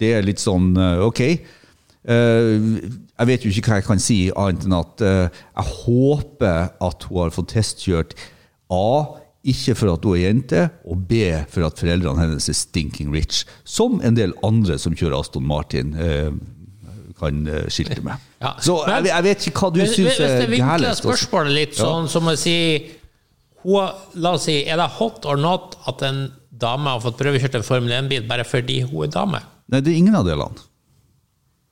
det 0.00 0.12
er 0.16 0.22
litt 0.26 0.40
sånn 0.42 0.72
uh, 0.78 1.04
Ok. 1.06 1.20
Uh, 2.08 2.80
Jeg 3.22 3.28
vet 3.28 3.44
jo 3.44 3.50
ikke 3.52 3.68
hva 3.68 3.76
jeg 3.78 3.84
kan 3.86 4.00
si, 4.02 4.16
annet 4.34 4.64
enn 4.66 4.74
at 4.74 5.02
uh, 5.04 5.28
jeg 5.30 5.66
håper 5.84 6.72
at 6.82 7.04
hun 7.06 7.20
har 7.22 7.30
fått 7.36 7.52
testkjørt 7.54 8.16
A. 8.72 9.20
Ikke 9.42 9.74
for 9.74 9.90
at 9.90 10.04
hun 10.06 10.14
er 10.14 10.22
jente, 10.28 10.64
og 10.86 11.06
B. 11.08 11.24
for 11.50 11.66
at 11.66 11.80
foreldrene 11.80 12.20
hennes 12.22 12.48
er 12.48 12.54
stinking 12.54 13.10
rich. 13.14 13.42
Som 13.64 13.98
en 14.06 14.14
del 14.14 14.34
andre 14.46 14.78
som 14.78 14.94
kjører 14.94 15.18
Aston 15.18 15.46
Martin, 15.46 15.96
uh, 15.98 16.30
kan 17.18 17.42
uh, 17.48 17.64
skilte 17.72 18.02
med. 18.06 18.18
Ja, 18.42 18.56
Så 18.58 18.74
jeg, 18.88 19.06
jeg 19.06 19.22
vet 19.22 19.44
ikke 19.46 19.60
hva 19.62 19.68
du 19.70 19.80
syns 19.86 19.98
er 19.98 20.02
gærent. 20.02 20.18
Hvis 20.18 20.40
jeg 20.42 20.50
vinkler 20.50 20.88
altså. 20.88 21.04
spørsmålet 21.04 21.54
litt 21.54 21.76
sånn 21.78 22.08
som 22.10 22.26
å 22.26 22.32
si 22.34 22.56
hun, 23.62 24.00
La 24.18 24.32
oss 24.34 24.48
si, 24.48 24.56
er 24.66 24.80
det 24.80 24.88
hot 24.96 25.28
or 25.30 25.38
not 25.38 25.76
at 25.86 26.02
en 26.08 26.24
dame 26.50 26.90
har 26.90 27.02
fått 27.04 27.20
prøvekjørt 27.20 27.60
en 27.60 27.66
Formel 27.66 27.94
1-bil 27.94 28.26
bare 28.26 28.42
fordi 28.46 28.80
hun 28.82 29.06
er 29.06 29.12
dame? 29.14 29.42
Nei, 29.70 29.78
det 29.78 29.92
er 29.92 30.00
ingen 30.00 30.18
av 30.18 30.26
delene. 30.26 30.66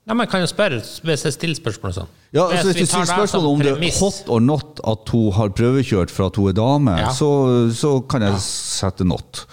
Ja, 0.06 0.14
men 0.14 0.30
kan 0.30 0.42
jo 0.42 0.50
spørre 0.50 0.78
hvis 0.78 1.26
jeg 1.26 1.34
stiller 1.34 1.58
spørsmål 1.58 1.96
sånn. 1.98 2.14
Ja, 2.30 2.44
altså 2.46 2.70
Hvis 2.70 2.76
vi 2.76 2.84
du 2.86 2.92
tar 2.92 3.08
spørsmålet 3.10 3.48
om 3.50 3.62
det 3.64 3.72
er 3.74 3.96
hot 3.98 4.28
or 4.30 4.42
not 4.44 4.78
at 4.86 5.10
hun 5.10 5.32
har 5.34 5.50
prøvekjørt 5.50 6.12
for 6.14 6.30
at 6.30 6.36
hun 6.38 6.52
er 6.52 6.54
dame, 6.58 6.94
Ja. 7.00 7.10
så, 7.10 7.30
så 7.74 7.98
kan 8.06 8.22
jeg 8.22 8.38
sette 8.44 9.04
not. 9.04 9.46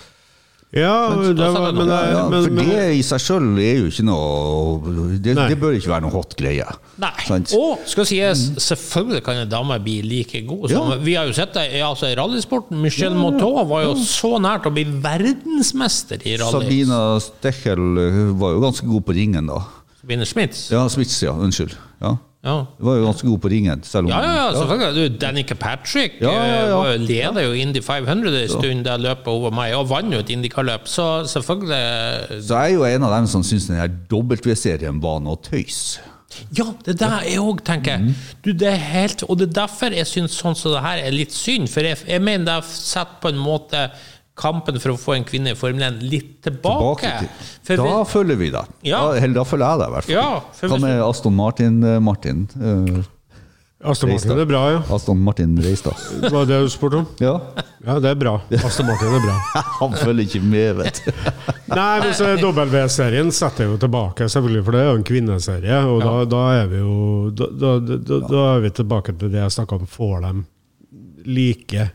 Ja, 0.76 1.16
men, 1.16 1.32
det 1.38 1.48
var, 1.48 1.72
men. 1.72 1.88
Ja, 1.88 2.26
for 2.28 2.52
men, 2.52 2.68
det 2.68 2.82
i 3.00 3.04
seg 3.06 3.22
sjøl 3.24 3.46
er 3.64 3.78
jo 3.80 3.86
ikke 3.88 4.04
noe 4.04 5.16
det, 5.24 5.34
det 5.40 5.56
bør 5.62 5.78
ikke 5.78 5.94
være 5.94 6.04
noe 6.04 6.12
hot 6.12 6.36
greie. 6.38 6.66
Nei. 7.00 7.14
Sant? 7.24 7.54
Og 7.56 7.86
skal 7.88 8.06
sies, 8.10 8.44
selvfølgelig 8.66 9.24
kan 9.26 9.40
en 9.46 9.50
dame 9.50 9.80
bli 9.82 10.02
like 10.04 10.44
god 10.46 10.68
som 10.74 10.92
Ja. 10.92 11.00
Vi 11.08 11.16
har 11.16 11.32
jo 11.32 11.34
sett 11.38 11.56
det 11.56 11.70
i 11.72 11.82
altså, 11.88 12.12
i 12.12 12.18
rallysporten. 12.20 12.82
Michel 12.84 13.16
Moutot 13.16 13.64
var 13.72 13.88
jo 13.88 13.96
så 14.04 14.36
nært 14.44 14.68
å 14.68 14.76
bli 14.76 14.84
verdensmester 14.84 16.22
i 16.28 16.36
rally. 16.36 16.68
Sabina 16.68 17.02
Stechel 17.24 18.04
eh, 18.04 18.22
var 18.38 18.58
jo 18.58 18.64
ganske 18.68 18.92
god 18.92 19.08
på 19.08 19.16
ringen, 19.18 19.48
da. 19.50 19.64
Sabine 20.02 20.28
Schmitz. 20.28 20.68
Ja, 20.76 20.84
Smits, 20.92 21.16
ja. 21.24 21.32
Unnskyld. 21.32 21.80
Ja. 22.04 22.18
Ja. 22.46 22.58
Var 22.80 23.00
jo 23.00 23.06
ganske 23.08 23.28
god 23.28 23.40
på 23.44 23.50
ringen. 23.52 23.82
Selv 23.84 24.06
om 24.06 24.12
Ja, 24.12 24.20
ja, 24.22 24.50
selvfølgelig. 24.54 24.96
Du, 24.96 25.18
Danica 25.18 25.56
Patrick 25.58 26.20
eh, 26.22 27.00
leder 27.02 27.42
jo 27.42 27.56
Indy 27.58 27.82
500 27.84 28.44
en 28.44 28.50
stund 28.50 28.86
der 28.86 29.02
løpet 29.02 29.28
over 29.28 29.52
meg, 29.52 29.74
og 29.76 29.90
vant 29.90 30.14
jo 30.14 30.22
et 30.22 30.30
Indica-løp, 30.30 30.88
så 30.88 31.26
selvfølgelig 31.28 32.44
Så 32.44 32.62
jeg 32.62 32.72
er 32.72 32.76
jo 32.76 32.86
en 32.86 33.04
av 33.04 33.18
dem 33.18 33.28
som 33.28 33.44
syns 33.44 33.68
den 33.68 33.82
her 33.82 33.90
W-serien 34.12 35.02
var 35.04 35.20
noe 35.20 35.42
tøys. 35.44 36.00
Ja, 36.54 36.66
det 36.86 36.94
er 36.94 37.00
det 37.02 37.32
jeg 37.32 37.42
òg 37.42 37.62
tenker. 37.66 38.02
Mm. 38.04 38.14
Du, 38.46 38.52
det 38.52 38.68
er 38.70 38.82
helt, 38.92 39.24
og 39.24 39.40
det 39.40 39.48
er 39.50 39.56
derfor 39.64 39.96
jeg 39.96 40.08
syns 40.10 40.36
sånn 40.38 40.58
som 40.60 40.76
det 40.76 40.84
her 40.84 41.02
er 41.08 41.16
litt 41.16 41.34
synd. 41.34 41.70
For 41.72 41.88
jeg, 41.88 42.00
jeg 42.06 42.24
mener 42.24 42.46
det 42.50 42.70
setter 42.70 43.18
på 43.24 43.32
en 43.32 43.40
måte 43.42 43.88
kampen 44.38 44.80
for 44.80 44.94
å 44.94 45.00
få 45.02 45.16
en 45.18 45.26
kvinne 45.28 45.54
i 45.54 45.58
Formel 45.58 45.84
1 45.90 46.00
litt 46.06 46.32
tilbake. 46.46 47.10
Tilbake 47.10 47.30
til. 47.66 47.82
Da 47.82 47.84
vi- 47.84 48.08
følger 48.12 48.38
vi 48.40 48.50
deg. 48.54 48.74
Ja. 48.86 49.02
Da, 49.14 49.28
da 49.40 49.44
følger 49.44 49.68
jeg 49.74 49.80
deg, 49.82 49.88
i 49.88 49.96
hvert 49.98 50.10
fall. 50.10 50.16
Ja, 50.16 50.70
Hva 50.72 50.82
med 50.82 51.04
Aston 51.10 51.36
Martin, 51.36 51.84
eh, 51.84 52.00
Martin? 52.00 52.48
Uh, 52.56 53.04
Aston 53.86 54.10
Martin 54.10 54.40
er 54.40 54.46
bra, 54.50 54.62
ja. 54.72 54.80
Aston 54.96 55.20
Martin 55.22 55.58
Reistad. 55.62 55.94
Det 56.22 56.32
var 56.34 56.46
det 56.50 56.62
du 56.66 56.70
spurte 56.70 56.98
om? 56.98 57.08
Ja. 57.22 57.36
Ja, 57.86 58.00
det 58.02 58.10
er 58.10 58.16
bra. 58.18 58.40
Aston 58.66 58.88
Martin 58.90 59.14
er 59.14 59.22
bra. 59.22 59.36
Han 59.80 59.94
følger 59.94 60.26
ikke 60.26 60.42
med, 60.42 60.80
vet 60.80 61.02
du. 61.06 61.12
Nei, 61.78 62.00
men 62.02 62.14
så 62.18 62.32
W-serien 62.42 63.30
setter 63.32 63.66
jeg 63.66 63.74
jo 63.76 63.78
tilbake, 63.86 64.26
selvfølgelig, 64.34 64.64
for 64.66 64.74
det 64.78 64.82
er 64.82 64.90
jo 64.90 64.98
en 64.98 65.06
kvinneserie. 65.12 65.82
Og 65.92 66.02
da, 66.02 66.16
da 66.26 66.44
er 66.64 66.72
vi 66.72 66.82
jo 66.82 67.30
da, 67.38 67.50
da, 67.54 67.76
da, 67.86 68.20
da 68.26 68.46
er 68.56 68.66
vi 68.66 68.74
tilbake 68.82 69.14
til 69.20 69.34
det 69.34 69.44
jeg 69.44 69.56
snakka 69.60 69.78
om. 69.78 69.86
Får 69.98 70.26
de 70.26 70.34
like 71.28 71.90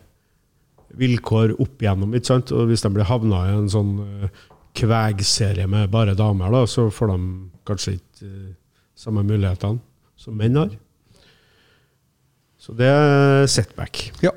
vilkår 0.99 1.55
opp 1.61 1.81
igjennom, 1.81 2.13
ikke 2.15 2.31
sant? 2.31 2.53
Og 2.55 2.69
hvis 2.69 2.83
de 2.85 2.91
blir 2.93 3.07
havna 3.09 3.43
i 3.49 3.55
en 3.57 3.69
sånn 3.71 3.95
uh, 4.01 4.43
kvegserie 4.77 5.65
med 5.69 5.91
bare 5.93 6.15
damer, 6.17 6.53
da, 6.53 6.63
så 6.69 6.87
får 6.93 7.13
de 7.13 7.17
kanskje 7.67 7.97
ikke 7.97 8.27
eh, 8.27 8.55
samme 8.97 9.23
mulighetene 9.27 9.79
som 10.19 10.35
menn 10.37 10.57
har. 10.57 10.71
Så 12.59 12.73
det 12.77 12.87
er 12.89 13.45
setback. 13.51 14.01
Ja. 14.23 14.31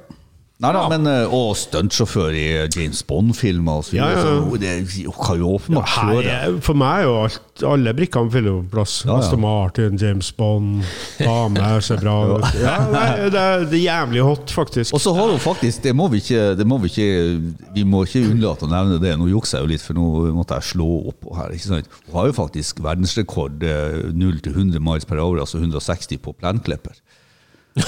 Nei 0.57 0.71
da, 0.73 0.87
Ja. 0.87 0.89
men 0.89 1.05
eh, 1.11 1.29
Og 1.37 1.51
stuntsjåfør 1.61 2.33
i 2.33 2.45
James 2.73 3.03
Bond-filmer 3.05 3.83
Altså. 3.83 3.93
Ja, 3.99 4.07
ja. 4.15 4.23
så 4.25 4.57
Det 4.57 4.71
kan 5.13 5.37
jo 5.43 5.51
åpenbart 5.59 5.91
Her 5.93 6.13
kjøre. 6.15 6.31
er, 6.33 6.55
for 6.65 6.79
meg 6.81 7.03
er 7.03 7.05
jo 7.05 7.17
alt, 7.27 7.43
alle 7.75 7.93
brikkene 7.99 8.33
fyller 8.33 8.55
jo 8.55 8.63
plass. 8.73 8.95
Ja, 9.05 9.11
ja. 9.11 9.19
Aston 9.21 9.43
Martin, 9.45 9.99
James 10.01 10.31
Bond, 10.33 10.81
dame 11.21 11.67
ser 11.85 12.01
bra 12.01 12.15
ut. 12.39 12.47
Ja, 12.63 12.79
nei, 12.89 13.05
det, 13.29 13.43
er, 13.43 13.67
det 13.69 13.83
er 13.83 13.85
jævlig 13.85 14.25
hot, 14.25 14.55
faktisk. 14.57 14.97
Og 14.97 15.05
så 15.05 15.13
har 15.19 15.29
hun 15.35 15.43
faktisk, 15.45 15.83
det 15.85 15.93
må 15.97 16.09
vi 16.15 16.23
ikke 16.25 16.47
det 16.57 16.67
må 16.73 16.79
vi, 16.81 16.89
ikke, 16.89 17.11
vi 17.77 17.85
må 17.85 18.05
ikke 18.09 18.25
unnlate 18.31 18.65
å 18.65 18.73
nevne 18.73 18.97
det. 19.05 19.13
Nå 19.21 19.29
jukser 19.35 19.59
jeg 19.61 19.67
jo 19.69 19.73
litt, 19.75 19.85
for 19.85 20.01
nå 20.01 20.07
måtte 20.41 20.57
jeg 20.57 20.71
slå 20.73 20.89
opp 21.13 21.21
på 21.27 21.37
her. 21.37 21.53
ikke 21.53 21.69
sant? 21.69 21.93
Hun 22.09 22.17
har 22.23 22.31
jo 22.33 22.39
faktisk 22.41 22.81
verdensrekord 22.85 23.61
eh, 23.61 24.01
0 24.17 24.41
til 24.41 24.57
100 24.57 24.81
miles 24.81 25.05
per 25.05 25.21
hour, 25.21 25.37
altså 25.45 25.61
160 25.61 26.17
på 26.25 26.33
plenklipper. 26.41 26.97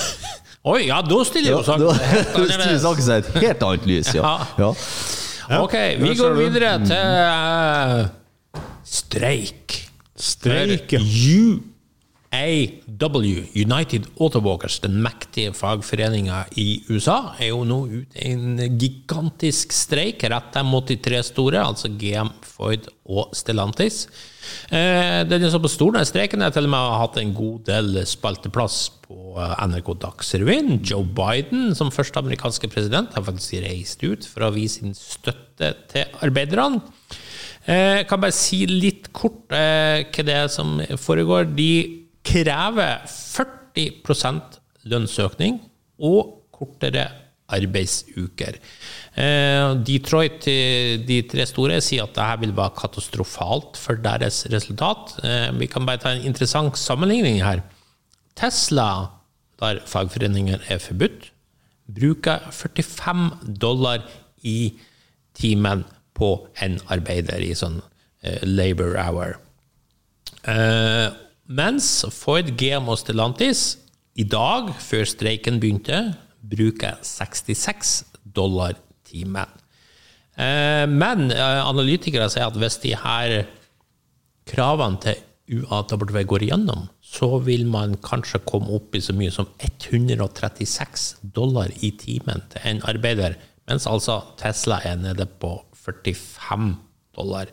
Oi, 0.69 0.83
ja, 0.91 0.99
da 1.05 1.19
stiller 1.25 1.55
jo 1.55 1.63
saken 2.85 3.05
seg 3.05 3.15
i 3.15 3.23
et 3.23 3.29
helt 3.47 3.63
annet 3.65 3.87
lys, 3.89 4.11
ja. 4.17 4.33
ja. 4.63 4.71
Ok, 5.63 5.77
vi 6.03 6.13
går 6.19 6.35
videre 6.37 6.75
til 6.85 8.09
streik. 8.85 9.79
streik. 10.13 10.91
Streik, 10.93 10.99
UAW, 12.29 13.47
United 13.57 14.07
Autowalkers, 14.21 14.79
den 14.85 14.99
mektige 15.03 15.55
fagforeninga 15.57 16.43
i 16.61 16.83
USA, 16.91 17.35
er 17.41 17.55
jo 17.55 17.63
nå 17.65 17.79
ute 17.89 18.21
i 18.21 18.35
en 18.35 18.59
gigantisk 18.79 19.73
streik 19.73 20.27
retta 20.29 20.63
mot 20.67 20.85
de 20.89 20.99
tre 21.01 21.23
store, 21.25 21.63
altså 21.65 21.89
GM, 21.89 22.31
Ford 22.45 22.91
og 23.09 23.33
Stellantis. 23.37 24.05
Eh, 24.69 25.25
Den 25.29 25.45
er 25.45 25.57
på 25.59 25.71
stor, 25.73 25.95
den 25.97 26.09
streiken 26.09 26.45
har 26.45 26.53
til 26.53 26.69
og 26.69 26.73
med 26.75 26.99
hatt 27.01 27.17
en 27.21 27.33
god 27.37 27.65
del 27.69 28.03
spalteplass 28.09 28.91
på 29.07 29.39
eh, 29.41 29.55
NRK 29.65 29.89
Dagsrevyen. 30.05 30.83
Joe 30.85 31.07
Biden, 31.09 31.73
som 31.75 31.93
første 31.95 32.21
amerikanske 32.21 32.69
president, 32.69 33.15
har 33.17 33.25
faktisk 33.25 33.65
reist 33.65 34.05
ut 34.05 34.29
for 34.29 34.45
å 34.45 34.53
vise 34.53 34.83
sin 34.83 34.93
støtte 34.97 35.73
til 35.89 36.21
arbeiderne. 36.21 36.85
Jeg 37.69 38.07
kan 38.09 38.21
bare 38.21 38.33
si 38.33 38.63
litt 38.69 39.11
kort 39.13 39.53
eh, 39.53 40.05
hva 40.09 40.25
det 40.25 40.37
er 40.37 40.53
som 40.53 40.79
foregår. 40.97 41.51
De 41.57 42.05
krever 42.29 43.07
40% 43.09 44.59
lønnsøkning 44.89 45.63
og 46.05 46.35
kortere 46.53 47.07
arbeidsuker. 47.49 48.59
Eh, 49.17 49.75
Detroit, 49.87 50.47
eh, 50.47 50.99
de 51.01 51.23
tre 51.31 51.47
store, 51.49 51.81
sier 51.81 52.05
at 52.05 52.15
dette 52.15 52.41
vil 52.43 52.53
være 52.57 52.77
katastrofalt 52.77 53.79
for 53.81 53.97
deres 53.97 54.45
resultat. 54.53 55.17
Eh, 55.25 55.51
Vi 55.59 55.67
kan 55.67 55.87
bare 55.87 55.99
ta 55.99 56.11
en 56.11 56.27
interessant 56.27 56.77
sammenligning 56.77 57.43
her. 57.43 57.63
Tesla, 58.37 59.11
der 59.59 59.81
fagforeninger 59.87 60.61
er 60.69 60.79
forbudt, 60.79 61.31
bruker 61.89 62.39
45 62.53 63.57
dollar 63.59 64.05
i 64.45 64.75
timen 65.35 65.85
på 66.15 66.49
en 66.61 66.79
arbeider 66.89 67.41
i 67.41 67.55
sånn 67.55 67.83
labor 68.43 68.97
hour. 68.99 69.39
Mens 71.49 72.03
Ford, 72.13 72.51
GM 72.61 72.91
og 72.93 72.99
Stellantis 73.01 73.79
i 74.21 74.25
dag, 74.29 74.69
før 74.85 75.07
streiken 75.09 75.57
begynte, 75.63 76.03
bruker 76.45 76.99
66 77.01 78.03
dollar 78.37 78.77
timen. 79.09 79.49
Eh, 80.37 80.85
men 80.85 81.33
eh, 81.33 81.63
analytikere 81.65 82.29
sier 82.29 82.51
at 82.51 82.59
hvis 82.61 82.77
de 82.83 82.93
her 83.01 83.39
kravene 84.49 85.01
til 85.01 85.25
UAW 85.49 86.21
går 86.29 86.45
igjennom, 86.45 86.85
så 87.01 87.39
vil 87.41 87.65
man 87.65 87.97
kanskje 88.05 88.43
komme 88.45 88.69
opp 88.77 88.93
i 88.93 89.01
så 89.01 89.17
mye 89.17 89.33
som 89.33 89.49
136 89.57 91.33
dollar 91.33 91.73
i 91.81 91.95
timen 91.97 92.45
til 92.53 92.69
en 92.69 92.85
arbeider, 92.93 93.41
mens 93.65 93.89
altså 93.89 94.21
Tesla 94.37 94.83
er 94.85 95.01
nede 95.01 95.25
på 95.41 95.55
45 95.81 96.75
dollar. 97.17 97.49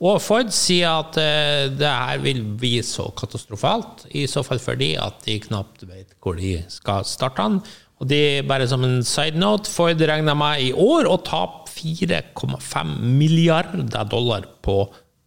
Og 0.00 0.20
Ford 0.24 0.52
sier 0.54 1.02
at 1.02 1.18
uh, 1.20 1.66
det 1.72 1.90
her 1.90 2.22
vil 2.24 2.42
bli 2.60 2.76
så 2.86 3.08
katastrofalt, 3.16 4.06
i 4.16 4.26
så 4.30 4.44
fall 4.46 4.60
fordi 4.62 4.94
at 5.00 5.24
de 5.26 5.40
knapt 5.46 5.86
vet 5.88 6.16
hvor 6.22 6.38
de 6.40 6.58
skal 6.72 7.06
starte 7.08 7.42
den. 7.42 7.60
Og 7.96 8.08
de, 8.10 8.20
bare 8.44 8.66
som 8.68 8.84
en 8.84 9.00
side 9.06 9.40
note, 9.40 9.70
Ford 9.72 10.02
regner 10.10 10.36
med 10.36 10.66
i 10.66 10.72
år 10.72 11.08
å 11.08 11.16
tape 11.24 11.70
4,5 11.76 12.96
milliarder 13.16 14.08
dollar 14.10 14.44
på 14.64 14.82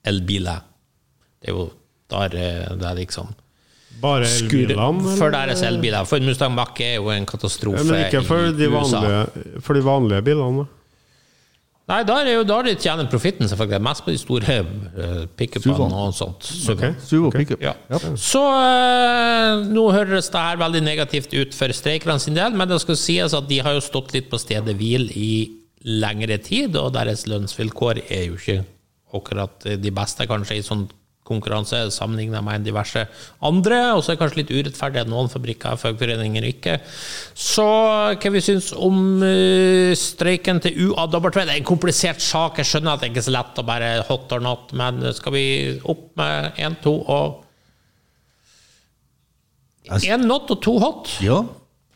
elbiler. 0.06 0.66
Det 1.40 1.50
er 1.50 1.56
jo 1.58 1.70
der 2.10 2.36
eh, 2.38 2.74
det 2.78 2.88
er 2.90 2.98
liksom 2.98 3.30
Bare 4.00 4.28
elbilene? 4.30 5.16
for 5.20 5.34
deres 5.34 5.62
elbiler. 5.66 6.06
For 6.08 6.24
Mustang 6.24 6.54
Mach 6.56 6.78
er 6.82 7.00
jo 7.00 7.10
en 7.14 7.26
katastrofe 7.28 7.82
Ja, 7.82 7.88
men 7.90 8.06
ikke 8.06 8.22
for 8.28 8.54
de 8.56 8.70
vanlige, 8.72 9.24
for 9.66 9.76
de 9.76 9.84
vanlige 9.84 10.22
bilene. 10.30 10.68
Nei, 11.90 12.04
da 12.06 12.20
er 12.22 12.28
det 12.28 12.34
jo 12.36 12.44
da 12.46 12.60
de 12.66 12.76
tjener 12.78 13.08
profitten, 13.10 13.50
selvfølgelig. 13.50 13.82
Mest 13.88 14.04
på 14.06 14.14
de 14.14 14.20
store 14.22 14.58
uh, 14.62 15.24
pickupene 15.40 15.88
og 15.90 16.14
sånt. 16.14 16.46
Suvene. 16.46 16.92
Suv 17.02 17.30
og 17.32 17.34
pickup. 17.34 17.64
Ja. 17.66 17.74
Så 18.20 18.44
uh, 18.46 19.64
nå 19.66 19.88
høres 19.96 20.30
det 20.30 20.44
her 20.44 20.60
veldig 20.62 20.84
negativt 20.86 21.34
ut 21.34 21.58
for 21.58 21.74
streikerne 21.74 22.22
sin 22.22 22.38
del, 22.38 22.54
men 22.54 22.70
det 22.70 22.78
skal 22.84 23.00
sies 23.00 23.34
at 23.38 23.50
de 23.50 23.62
har 23.66 23.78
jo 23.78 23.86
stått 23.86 24.14
litt 24.14 24.30
på 24.30 24.38
stedet 24.42 24.78
hvil 24.78 25.10
i 25.18 25.32
lengre 25.90 26.38
tid, 26.44 26.78
og 26.78 26.94
deres 26.94 27.26
lønnsvilkår 27.32 28.04
er 28.06 28.28
jo 28.28 28.38
ikke 28.38 28.60
akkurat 29.18 29.66
de 29.82 29.92
beste, 29.96 30.28
kanskje, 30.30 30.60
i 30.60 30.66
sånn 30.66 30.86
konkurranse 31.30 31.86
sammenlignet 31.94 32.44
med 32.46 32.66
diverse 32.68 33.06
andre, 33.46 33.80
og 33.94 34.04
så 34.04 34.12
er 34.12 34.18
det 34.18 34.24
kanskje 34.24 34.42
litt 34.42 34.54
urettferdig 34.54 35.04
at 35.04 35.12
noen 35.12 35.32
fabrikker 35.32 35.74
har 35.74 35.82
fagforeninger 35.82 36.46
og 36.46 36.54
ikke. 36.56 36.78
Så 37.38 37.68
hva 38.20 38.34
vi 38.34 38.44
syns 38.44 38.72
om 38.76 39.22
eh, 39.26 39.94
streiken 39.98 40.62
til 40.66 40.90
UAW? 40.90 41.30
Det 41.30 41.46
er 41.46 41.56
en 41.58 41.70
komplisert 41.70 42.24
sak, 42.24 42.60
jeg 42.60 42.72
skjønner 42.72 42.96
at 42.96 43.06
det 43.06 43.12
ikke 43.14 43.24
er 43.24 43.30
så 43.30 43.38
lett 43.38 43.62
å 43.62 43.68
bare 43.68 43.94
hot 44.10 44.36
or 44.36 44.44
not, 44.44 44.74
men 44.78 45.06
skal 45.16 45.38
vi 45.38 45.46
opp 45.84 46.10
med 46.20 46.60
én, 46.60 46.80
to 46.84 46.98
og 47.06 47.46
Én 49.90 50.28
not 50.30 50.52
og 50.54 50.60
to 50.62 50.76
hot? 50.78 51.10
Ja. 51.24 51.40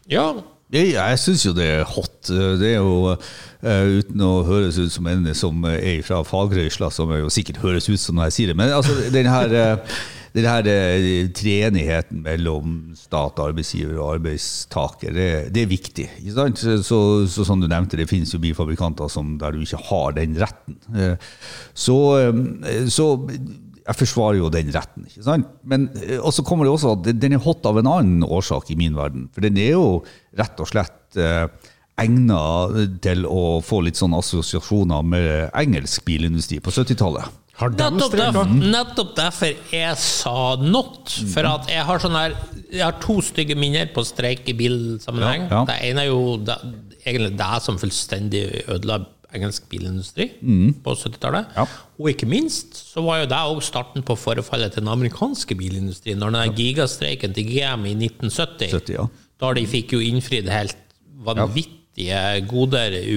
Ja. 0.09 0.31
Jeg, 0.73 1.19
syns 1.21 1.45
jo 1.45 1.53
det 1.53 1.67
er 1.69 1.85
hot. 1.85 2.15
Det 2.27 2.71
er 2.71 2.79
jo, 2.79 3.13
eh, 3.61 3.99
uten 3.99 4.25
å 4.25 4.33
høres 4.47 4.79
ut 4.81 4.93
som 4.93 5.07
en 5.11 5.29
som 5.37 5.63
er 5.69 6.01
fra 6.05 6.23
fagrøysla, 6.25 6.89
som 6.91 7.13
jo 7.13 7.29
sikkert 7.33 7.61
høres 7.61 7.89
ut 7.91 8.01
som 8.01 8.17
når 8.17 8.31
jeg 8.31 8.37
sier 8.39 8.51
det, 8.51 8.57
men 8.57 8.73
altså, 8.73 8.95
den 9.13 9.29
her, 9.29 9.53
eh, 9.53 9.97
den 10.33 10.47
her 10.49 10.65
eh, 10.65 11.27
treenigheten 11.37 12.23
mellom 12.25 12.79
stat, 12.97 13.37
arbeidsgiver 13.43 13.99
og 13.99 14.15
arbeidstaker, 14.15 15.13
det, 15.13 15.27
det 15.53 15.61
er 15.61 15.69
viktig. 15.69 16.07
Så, 16.33 16.97
så, 17.29 17.45
som 17.45 17.61
du 17.61 17.69
nevnte, 17.69 17.99
det 17.99 18.09
finnes 18.09 18.33
jo 18.33 18.41
bilfabrikanter 18.41 19.13
der 19.41 19.53
du 19.53 19.61
ikke 19.61 19.83
har 19.91 20.17
den 20.17 20.33
retten. 20.41 20.79
Eh, 20.97 21.29
Så, 21.77 21.99
eh, 22.17 22.89
så 22.89 23.13
jeg 23.87 23.95
forsvarer 23.99 24.37
jo 24.39 24.49
den 24.53 24.71
retten. 24.71 25.05
ikke 25.09 25.23
sant? 25.25 25.47
Men 25.67 25.89
eh, 26.01 26.17
og 26.19 26.31
så 26.33 26.43
kommer 26.47 26.65
det 26.67 26.71
også 26.73 26.93
at 26.97 27.03
den- 27.09 27.19
den 27.19 27.33
er 27.37 27.43
hot 27.43 27.65
av 27.65 27.77
en 27.81 27.87
annen 27.87 28.23
årsak 28.23 28.71
i 28.71 28.75
min 28.79 28.95
verden. 28.95 29.29
For 29.33 29.41
den 29.41 29.57
er 29.57 29.71
jo 29.75 30.03
rett 30.37 30.59
og 30.63 30.67
slett 30.71 31.17
eh, 31.19 31.47
egna 31.99 32.39
til 33.03 33.25
å 33.29 33.61
få 33.61 33.83
litt 33.85 33.99
sånne 33.99 34.17
assosiasjoner 34.23 35.03
med 35.05 35.51
engelsk 35.53 36.05
bilindustri 36.07 36.59
på 36.63 36.71
70-tallet. 36.73 37.39
Nettopp 37.53 38.15
derfor, 38.17 38.47
nettopp 38.49 39.11
derfor 39.15 39.51
jeg 39.69 39.97
sa 40.01 40.55
not. 40.57 41.11
For 41.35 41.45
at 41.45 41.67
jeg 41.69 41.83
har 41.85 41.99
sånn 42.01 42.15
her 42.17 42.33
Jeg 42.73 42.81
har 42.81 42.95
to 43.03 43.19
stygge 43.21 43.53
minner 43.55 43.85
på 43.93 44.01
streik 44.03 44.47
i 44.49 44.55
bilsammenheng. 44.57 45.43
Ja, 45.51 45.59
ja. 45.59 45.65
Det 45.69 45.75
ene 45.91 46.01
er 46.01 46.09
jo 46.09 46.37
det, 46.41 46.55
egentlig 47.05 47.35
det 47.37 47.51
som 47.61 47.77
fullstendig 47.77 48.41
ødela 48.73 49.03
engelsk 49.33 49.67
bilindustri 49.71 50.29
på 50.85 50.95
70-tallet. 50.99 51.51
Ja. 51.57 51.65
Og 51.99 52.09
ikke 52.13 52.29
minst 52.29 52.77
så 52.77 53.03
var 53.05 53.23
jo 53.23 53.29
det 53.31 53.41
òg 53.51 53.61
starten 53.65 54.05
på 54.05 54.17
forfallet 54.19 54.75
til 54.75 54.85
den 54.85 54.91
amerikanske 54.93 55.57
bilindustrien. 55.59 56.19
Når 56.21 56.35
den 56.35 56.49
ja. 56.51 56.55
gigastreiken 56.61 57.35
til 57.35 57.49
GM 57.49 57.87
i 57.89 57.95
1970, 57.97 58.71
70, 58.77 58.97
ja. 58.97 59.07
da 59.41 59.53
de 59.57 59.65
fikk 59.69 59.97
jo 59.97 60.03
innfridd 60.03 60.51
helt 60.53 60.77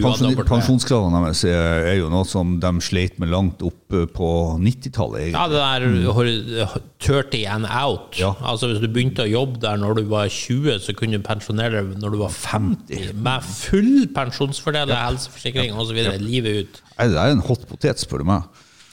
vanvittige 0.05 0.35
goder 0.37 0.49
pensjonskravene 0.51 1.21
deres 1.25 1.45
er, 1.49 1.87
jo 1.97 2.11
noe 2.13 2.27
som 2.29 2.59
de 2.61 2.73
sleit 2.85 3.15
med 3.23 3.31
langt 3.33 3.63
opp 3.65 3.95
eh, 3.97 4.03
på 4.13 4.29
90-tallet. 4.61 5.31
Ja, 5.33 5.47
det 5.49 5.63
der 5.63 6.13
hor- 6.13 6.75
30 7.01 7.47
and 7.55 7.65
out. 7.71 8.19
Ja. 8.21 8.35
Altså 8.45 8.69
Hvis 8.69 8.83
du 8.85 8.89
begynte 8.93 9.25
å 9.25 9.31
jobbe 9.31 9.63
der 9.65 9.81
når 9.81 9.97
du 9.97 10.03
var 10.11 10.29
20, 10.29 10.77
så 10.85 10.93
kunne 10.99 11.17
du 11.17 11.25
pensjonere 11.25 11.81
deg 11.81 11.97
når 12.03 12.11
du 12.13 12.21
var 12.21 12.37
50. 12.37 13.15
Med 13.17 13.49
full 13.49 14.07
pensjonsfordel, 14.13 14.93
helseforsikring 14.93 15.73
osv. 15.81 15.97
livet 16.21 16.61
ut. 16.67 16.83
Nei, 16.99 17.09
Det 17.09 17.17
er 17.25 17.33
en 17.33 17.45
hot 17.49 17.65
potet, 17.71 17.97
spør 18.05 18.25
du 18.27 18.29
meg. 18.29 18.45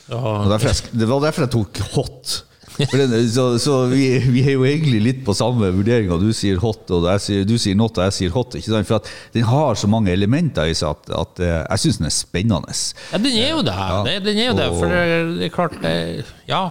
Sk- 0.08 0.96
det 0.96 1.08
var 1.12 1.20
derfor 1.28 1.46
jeg 1.48 1.52
tok 1.60 1.84
hot. 1.98 2.44
For 2.78 2.98
den, 2.98 3.12
så 3.30 3.44
så 3.62 3.76
vi, 3.92 4.06
vi 4.34 4.42
er 4.48 4.56
jo 4.56 4.64
egentlig 4.66 5.00
litt 5.06 5.20
på 5.26 5.36
samme 5.38 5.70
vurderinga. 5.76 6.18
Du 6.22 6.32
sier 6.34 6.58
hot, 6.62 6.90
og 6.94 7.06
jeg 7.12 7.22
sier, 7.22 7.44
du 7.46 7.54
sier 7.62 7.78
not, 7.78 7.98
og 8.00 8.08
jeg 8.10 8.16
sier 8.18 8.34
hot. 8.34 8.56
Ikke 8.58 8.72
sant? 8.74 8.88
For 8.90 8.98
at 9.02 9.12
den 9.36 9.46
har 9.50 9.78
så 9.78 9.90
mange 9.92 10.10
elementer 10.14 10.72
i 10.72 10.74
seg 10.78 10.90
at, 10.96 11.12
at 11.20 11.44
eh, 11.44 11.60
jeg 11.70 11.84
syns 11.86 12.00
den 12.02 12.10
er 12.10 12.16
spennende. 12.16 12.78
Ja, 13.14 13.20
den 13.22 13.38
er 13.38 13.52
jo 13.54 13.62
det. 13.68 13.76
det 14.08 14.16
den 14.26 14.40
er 14.42 14.48
jo 14.50 14.56
det, 14.58 14.70
For 14.80 14.96
det, 14.96 15.04
er 15.50 15.54
klart 15.54 15.78
det, 15.84 15.94
Ja. 16.50 16.64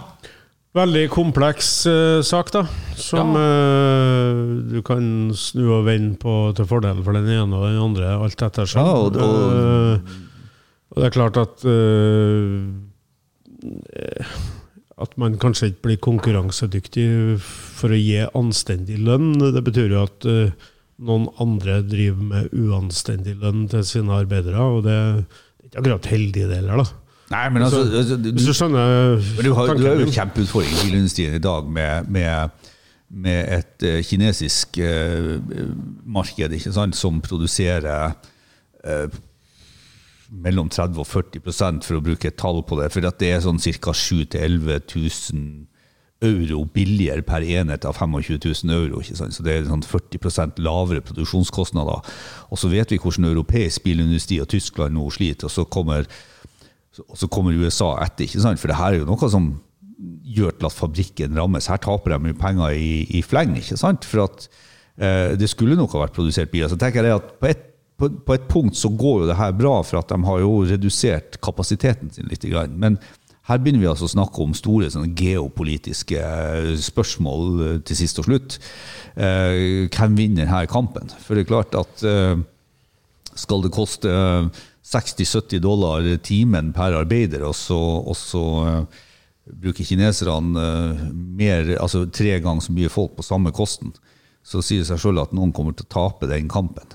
Veldig 0.73 1.03
kompleks 1.13 1.67
uh, 1.85 2.23
sak, 2.25 2.47
da. 2.49 2.63
Som 2.97 3.35
eh, 3.37 4.39
du 4.73 4.79
kan 4.81 5.03
snu 5.37 5.67
og 5.77 5.83
vende 5.85 6.15
på 6.17 6.33
til 6.57 6.65
fordel 6.65 7.03
for 7.05 7.13
den 7.13 7.29
ene 7.29 7.53
og 7.59 7.67
den 7.69 7.77
andre, 7.77 8.15
alt 8.17 8.41
ettersom. 8.41 8.81
Ja, 8.81 8.95
og- 9.05 9.19
og- 9.21 9.53
uh, 9.53 10.19
og 10.93 11.01
det 11.01 11.05
er 11.07 11.13
klart 11.13 11.37
at 11.41 11.63
At 15.03 15.17
man 15.19 15.35
kanskje 15.41 15.71
ikke 15.71 15.87
blir 15.87 16.03
konkurransedyktig 16.03 17.07
for 17.43 17.91
å 17.91 17.99
gi 17.99 18.21
anstendig 18.39 19.01
lønn. 19.03 19.35
Det 19.41 19.63
betyr 19.65 19.91
jo 19.91 20.03
at 20.05 20.27
uh, 20.29 20.69
noen 21.03 21.27
andre 21.43 21.81
driver 21.85 22.27
med 22.29 22.53
uanstendig 22.55 23.35
lønn 23.41 23.65
til 23.71 23.83
sine 23.87 24.15
arbeidere, 24.15 24.63
og 24.63 24.85
det 24.85 24.93
er 24.95 25.23
ikke 25.65 25.81
akkurat 25.81 26.11
heldig 26.13 26.45
det 26.49 26.59
heller, 26.61 26.83
da. 26.83 26.99
Nei, 27.33 27.47
men 27.49 27.63
altså, 27.65 27.81
altså 27.87 28.17
du, 28.19 28.29
Hvis 28.35 28.45
du 28.45 28.53
skjønner 28.53 29.15
du 29.17 29.53
har, 29.57 29.71
du 29.73 29.85
har 29.87 29.95
jo 29.97 30.11
kjempeutfordringer 30.11 30.13
kjempeutfordring 30.13 30.73
i 30.75 30.81
bilindustrien 30.83 31.37
i 31.37 31.41
dag 31.41 31.69
med, 31.71 32.09
med, 32.13 32.69
med 33.25 33.53
et 33.57 33.85
uh, 33.87 33.99
kinesisk 34.05 34.77
uh, 34.83 35.39
marked 36.03 36.57
ikke 36.59 36.73
sant, 36.75 36.97
som 36.99 37.21
produserer 37.23 38.13
eh, 38.83 39.07
mellom 40.33 40.69
30 40.71 40.97
og 41.03 41.07
40% 41.09 41.85
for 41.85 41.99
å 41.99 42.03
bruke 42.03 42.29
et 42.29 42.39
tall 42.39 42.63
på 42.65 42.79
det. 42.79 42.89
For 42.93 43.05
at 43.05 43.19
det 43.21 43.29
er 43.33 43.45
sånn 43.45 43.61
ca. 43.61 43.93
7 43.93 44.25
000-11 44.33 44.89
000 44.89 45.69
euro 46.23 46.63
billigere 46.71 47.23
per 47.27 47.43
enhet 47.43 47.85
av 47.85 47.97
25 47.99 48.39
000 48.63 48.75
euro. 48.75 49.01
Så 49.03 49.43
det 49.43 49.57
er 49.57 49.67
sånn 49.67 49.83
40% 49.85 50.61
lavere 50.63 51.03
produksjonskostnader. 51.03 52.13
Og 52.49 52.59
så 52.59 52.71
vet 52.71 52.93
vi 52.93 53.01
hvordan 53.01 53.29
europeisk 53.31 53.83
bilindustri 53.83 54.39
og 54.41 54.49
Tyskland 54.53 54.95
nå 54.95 55.09
sliter. 55.11 55.49
og 55.49 55.51
så 55.51 55.65
kommer 55.65 56.07
og 56.93 57.17
så 57.17 57.25
kommer 57.25 57.57
USA 57.57 57.95
etter, 58.03 58.29
for 58.53 58.69
det 58.69 58.77
her 58.77 58.93
er 58.93 58.99
jo 59.01 59.07
noe 59.09 59.29
som 59.31 59.47
gjør 60.23 60.53
til 60.57 60.67
at 60.67 60.75
fabrikken 60.75 61.39
rammes. 61.39 61.67
Her 61.71 61.81
taper 61.81 62.13
de 62.13 62.29
jo 62.29 62.37
penger 62.37 62.75
i, 62.77 63.05
i 63.17 63.23
fleng, 63.25 63.55
ikke 63.57 63.79
sant? 63.79 64.05
For 64.05 64.27
at 64.27 64.45
eh, 64.97 65.33
det 65.39 65.49
skulle 65.49 65.77
nok 65.79 65.95
ha 65.95 66.03
vært 66.03 66.13
produsert 66.13 66.51
biler. 66.51 66.69
Så 66.69 66.77
tenker 66.77 67.07
jeg 67.07 67.17
at 67.17 67.31
på 67.41 67.49
et, 67.49 67.72
på, 67.99 68.09
på 68.25 68.35
et 68.35 68.47
punkt 68.49 68.77
så 68.77 68.89
går 68.89 69.23
jo 69.23 69.27
det 69.29 69.39
her 69.39 69.53
bra, 69.55 69.75
for 69.85 70.01
at 70.01 70.09
de 70.11 70.17
har 70.27 70.39
jo 70.41 70.63
redusert 70.67 71.37
kapasiteten 71.43 72.11
sin 72.13 72.29
litt. 72.31 72.45
Men 72.73 72.97
her 73.49 73.59
begynner 73.59 73.81
vi 73.81 73.89
altså 73.91 74.07
å 74.07 74.13
snakke 74.13 74.39
om 74.43 74.55
store 74.55 74.89
geopolitiske 75.19 76.19
eh, 76.19 76.73
spørsmål 76.79 77.63
eh, 77.67 77.79
til 77.83 77.99
sist 77.99 78.21
og 78.21 78.29
slutt. 78.29 78.57
Eh, 79.19 79.89
hvem 79.91 80.15
vinner 80.19 80.51
her 80.51 80.69
kampen? 80.71 81.11
For 81.23 81.35
det 81.35 81.43
er 81.43 81.51
klart 81.51 81.75
at 81.75 82.05
skal 83.33 83.65
det 83.65 83.73
koste 83.75 84.11
eh, 84.11 84.61
60-70 84.83 85.63
dollar 85.63 86.07
timen 86.23 86.71
per 86.75 86.95
arbeider, 87.01 87.43
og 87.47 87.55
så, 87.55 87.79
og 88.03 88.17
så 88.19 88.43
bruker 89.43 89.87
kineserne 89.87 90.65
mer, 91.11 91.71
altså 91.79 92.03
tre 92.11 92.35
ganger 92.43 92.63
så 92.63 92.75
mye 92.75 92.91
folk 92.91 93.15
på 93.17 93.25
samme 93.27 93.51
kosten, 93.55 93.93
så 94.43 94.59
sier 94.59 94.81
det 94.81 94.89
seg 94.89 94.99
sjøl 94.99 95.21
at 95.21 95.31
noen 95.31 95.53
kommer 95.55 95.71
til 95.71 95.85
å 95.87 95.91
tape 95.93 96.27
den 96.27 96.49
kampen. 96.51 96.89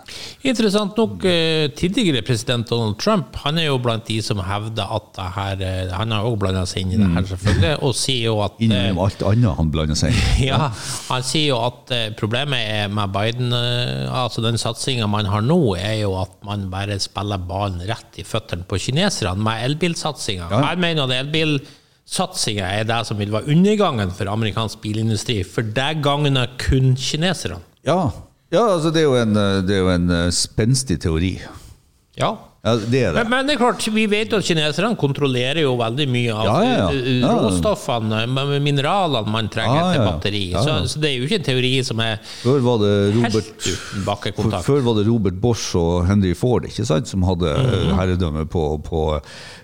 Interessant 0.45 0.99
nok, 1.01 1.25
eh, 1.25 1.71
tidligere 1.73 2.21
president 2.27 2.69
Donald 2.69 2.99
Trump 3.01 3.39
han 3.45 3.57
er 3.57 3.71
jo 3.71 3.79
blant 3.81 4.05
de 4.05 4.19
som 4.25 4.43
hevder 4.45 4.85
at 4.85 5.09
det 5.17 5.29
her 5.35 5.65
eh, 5.65 5.95
Han 5.97 6.13
har 6.13 6.29
òg 6.29 6.37
blanda 6.43 6.67
seg 6.69 6.85
inn 6.85 6.93
i 6.93 7.01
det 7.01 7.09
her, 7.15 7.25
selvfølgelig, 7.31 7.73
og 7.89 7.97
sier 7.97 8.27
jo 8.29 8.37
at 8.45 8.61
Innom 8.65 9.01
alt 9.07 9.25
annet 9.25 9.57
han 9.57 9.73
blander 9.73 9.99
seg 9.99 10.13
inn. 10.13 10.29
Ja, 10.51 10.69
han 11.09 11.25
sier 11.27 11.55
jo 11.55 11.63
at 11.65 11.93
eh, 11.97 12.07
problemet 12.19 12.69
er 12.69 12.93
med 12.93 13.17
Biden, 13.17 13.49
eh, 13.57 14.05
altså 14.13 14.45
den 14.45 14.61
satsinga 14.61 15.09
man 15.09 15.29
har 15.33 15.45
nå, 15.45 15.59
er 15.81 16.03
jo 16.03 16.15
at 16.21 16.37
man 16.45 16.69
bare 16.73 17.01
spiller 17.01 17.41
ballen 17.49 17.81
rett 17.89 18.21
i 18.21 18.29
føttene 18.29 18.69
på 18.69 18.81
kineserne 18.89 19.41
med 19.41 19.65
elbilsatsinga. 19.71 20.53
Ja. 20.53 20.65
Jeg 20.69 20.85
mener 20.85 21.09
at 21.09 21.33
elbilsatsinga 22.09 22.65
er 22.65 22.87
det 22.89 23.07
som 23.07 23.19
vil 23.19 23.33
være 23.33 23.49
undergangen 23.53 24.11
for 24.11 24.29
amerikansk 24.31 24.81
bilindustri, 24.81 25.43
for 25.45 25.63
det 25.63 26.03
gagner 26.03 26.47
kun 26.59 26.97
kineserne. 26.97 27.61
Ja, 27.85 28.11
ja 28.53 28.75
altså 28.75 28.91
det 28.91 29.03
er 29.03 29.07
jo 29.07 29.17
en, 29.17 29.37
eh, 29.37 29.63
det 29.63 29.77
er 29.77 29.81
jo 29.81 29.91
en 29.91 30.11
eh, 30.11 30.31
spenstig 30.33 31.01
teori. 31.01 31.39
Ja. 32.19 32.35
Ja, 32.69 32.75
det 32.79 33.03
er 33.09 33.17
det. 33.17 33.25
Men, 33.25 33.31
men 33.33 33.49
det 33.49 33.57
er 33.57 33.61
klart, 33.63 33.87
vi 33.95 34.05
vet 34.11 34.33
jo 34.35 34.41
at 34.43 34.47
kineserne 34.47 34.93
kontrollerer 35.01 35.63
jo 35.65 35.75
veldig 35.81 36.07
mye 36.13 36.35
av 36.37 36.49
Ja, 36.49 36.57
ja, 36.69 36.89
eh, 36.93 37.25
råstoffene, 37.25 38.23
mineralene 38.63 39.33
man 39.33 39.49
trenger 39.53 39.95
til 39.95 40.05
batteri. 40.05 40.45
Så, 40.55 40.77
så 40.93 41.03
det 41.03 41.11
er 41.13 41.17
jo 41.19 41.29
ikke 41.29 41.41
en 41.41 41.49
teori 41.49 41.73
som 41.87 42.03
er 42.05 42.19
Før 42.43 42.61
var 42.67 42.83
det 42.85 42.93
helt 43.17 43.39
uten 43.65 44.05
bakkekontakt. 44.07 44.67
før 44.69 44.85
var 44.87 44.99
det 45.01 45.07
Robert 45.09 45.41
Bosch 45.43 45.73
og 45.79 46.07
Henry 46.09 46.35
Ford 46.39 46.69
ikke 46.69 46.87
sant, 46.89 47.09
som 47.11 47.25
hadde 47.29 47.55
eh, 47.55 47.89
herredømme 47.99 48.45
på, 48.51 48.65
på 48.87 49.05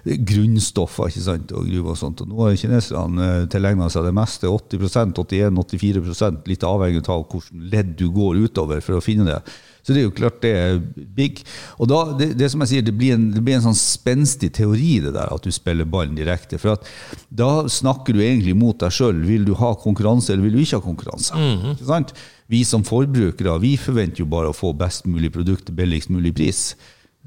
grunnstoffer 0.04 1.12
ikke 1.12 1.24
sant, 1.24 1.52
og 1.54 1.68
gruver 1.68 1.94
og 1.94 2.00
sånt. 2.00 2.24
Og 2.24 2.30
nå 2.30 2.40
har 2.46 2.58
kineserne 2.60 3.28
eh, 3.42 3.46
tilegna 3.52 3.90
seg 3.92 4.08
det 4.08 4.14
meste. 4.16 4.50
80% 4.50 5.14
81-84 5.24 6.48
litt 6.50 6.66
avhengig 6.66 7.04
av 7.08 7.24
hvilket 7.24 7.54
ledd 7.74 7.94
du 7.98 8.08
går 8.14 8.44
utover 8.46 8.82
for 8.84 8.98
å 8.98 9.04
finne 9.04 9.26
det. 9.28 9.40
Så 9.84 9.92
det 9.92 10.00
er 10.00 10.06
jo 10.06 10.14
klart 10.16 10.40
det 10.40 10.52
er 10.56 10.78
big. 11.16 11.42
Og 11.76 11.88
da, 11.90 11.98
det, 12.16 12.30
det 12.40 12.48
som 12.52 12.62
jeg 12.64 12.70
sier, 12.70 12.86
det 12.86 12.94
blir, 12.96 13.18
en, 13.18 13.26
det 13.34 13.42
blir 13.44 13.58
en 13.58 13.66
sånn 13.66 13.76
spenstig 13.76 14.54
teori, 14.56 14.96
det 15.04 15.12
der, 15.12 15.28
at 15.28 15.44
du 15.44 15.52
spiller 15.52 15.88
ballen 15.88 16.16
direkte. 16.16 16.56
For 16.62 16.78
at 16.78 16.88
da 17.28 17.66
snakker 17.68 18.16
du 18.16 18.22
egentlig 18.24 18.56
mot 18.56 18.78
deg 18.80 18.94
sjøl. 18.96 19.20
Vil 19.28 19.44
du 19.44 19.52
ha 19.60 19.74
konkurranse, 19.82 20.32
eller 20.32 20.48
vil 20.48 20.56
du 20.56 20.64
ikke 20.64 20.80
ha 20.80 20.86
konkurranse? 20.86 21.36
Ikke 21.74 21.90
sant? 21.90 22.14
Vi 22.52 22.64
som 22.68 22.84
forbrukere 22.84 23.58
vi 23.62 23.74
forventer 23.80 24.24
jo 24.24 24.28
bare 24.28 24.50
å 24.52 24.56
få 24.56 24.72
best 24.76 25.06
mulig 25.08 25.30
produkt 25.32 25.68
til 25.68 25.76
billigst 25.76 26.12
mulig 26.12 26.34
pris. 26.36 26.64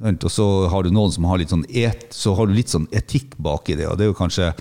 Og 0.02 0.30
så 0.30 0.48
har 0.70 0.86
du 0.86 0.92
noen 0.94 1.14
som 1.14 1.26
har 1.26 1.40
litt 1.42 1.54
sånn, 1.54 1.66
et, 1.70 2.10
så 2.14 2.36
har 2.38 2.50
du 2.50 2.54
litt 2.54 2.74
sånn 2.74 2.86
etikk 2.94 3.38
bak 3.42 3.70
i 3.70 3.78
det. 3.80 3.88
og 3.90 3.98
det 3.98 4.06
er 4.06 4.12
jo 4.12 4.18
kanskje 4.18 4.52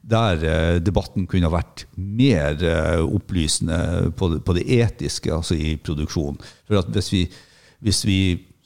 der 0.00 0.44
eh, 0.44 0.76
debatten 0.82 1.26
kunne 1.28 1.48
ha 1.50 1.54
vært 1.54 1.84
mer 1.96 2.60
eh, 2.64 3.00
opplysende 3.04 4.10
på 4.16 4.32
det, 4.34 4.44
på 4.46 4.56
det 4.56 4.66
etiske, 4.80 5.32
altså 5.34 5.58
i 5.58 5.74
produksjonen. 5.76 6.40
For 6.68 6.80
at 6.80 6.88
hvis 6.94 7.10
vi, 7.12 7.24
hvis 7.84 8.00
vi, 8.08 8.20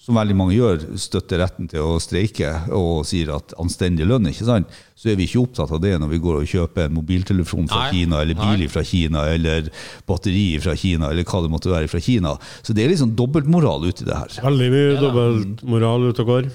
som 0.05 0.19
veldig 0.19 0.37
mange 0.37 0.55
gjør, 0.55 0.83
støtter 1.01 1.41
retten 1.41 1.69
til 1.71 1.81
å 1.81 1.97
streike 2.03 2.51
og 2.77 3.07
sier 3.09 3.33
at 3.35 3.55
anstendig 3.61 4.07
lønn, 4.07 4.29
ikke 4.31 4.47
sant? 4.47 4.75
så 4.95 5.11
er 5.11 5.17
vi 5.19 5.27
ikke 5.27 5.43
opptatt 5.43 5.73
av 5.75 5.81
det 5.83 5.95
når 6.01 6.13
vi 6.13 6.21
går 6.23 6.39
og 6.39 6.49
kjøper 6.49 6.87
en 6.87 6.95
mobiltelefon 6.97 7.67
fra 7.73 7.87
Nei, 7.87 7.97
Kina, 7.97 8.21
eller 8.23 8.39
nei. 8.39 8.51
bil 8.53 8.71
fra 8.73 8.85
Kina, 8.87 9.25
eller 9.33 9.73
batteri 10.09 10.47
fra 10.65 10.77
Kina, 10.79 11.11
eller 11.11 11.27
hva 11.29 11.43
det 11.45 11.53
måtte 11.53 11.73
være 11.73 11.91
fra 11.93 12.01
Kina. 12.05 12.37
Så 12.63 12.77
det 12.77 12.85
er 12.85 12.95
liksom 12.95 13.17
dobbeltmoral 13.19 13.89
uti 13.89 14.07
det 14.07 14.17
her. 14.21 14.39
Veldig 14.47 14.71
mye 14.77 14.95
dobbeltmoral 15.03 16.09
ute 16.13 16.25
og 16.25 16.31
går. 16.31 16.49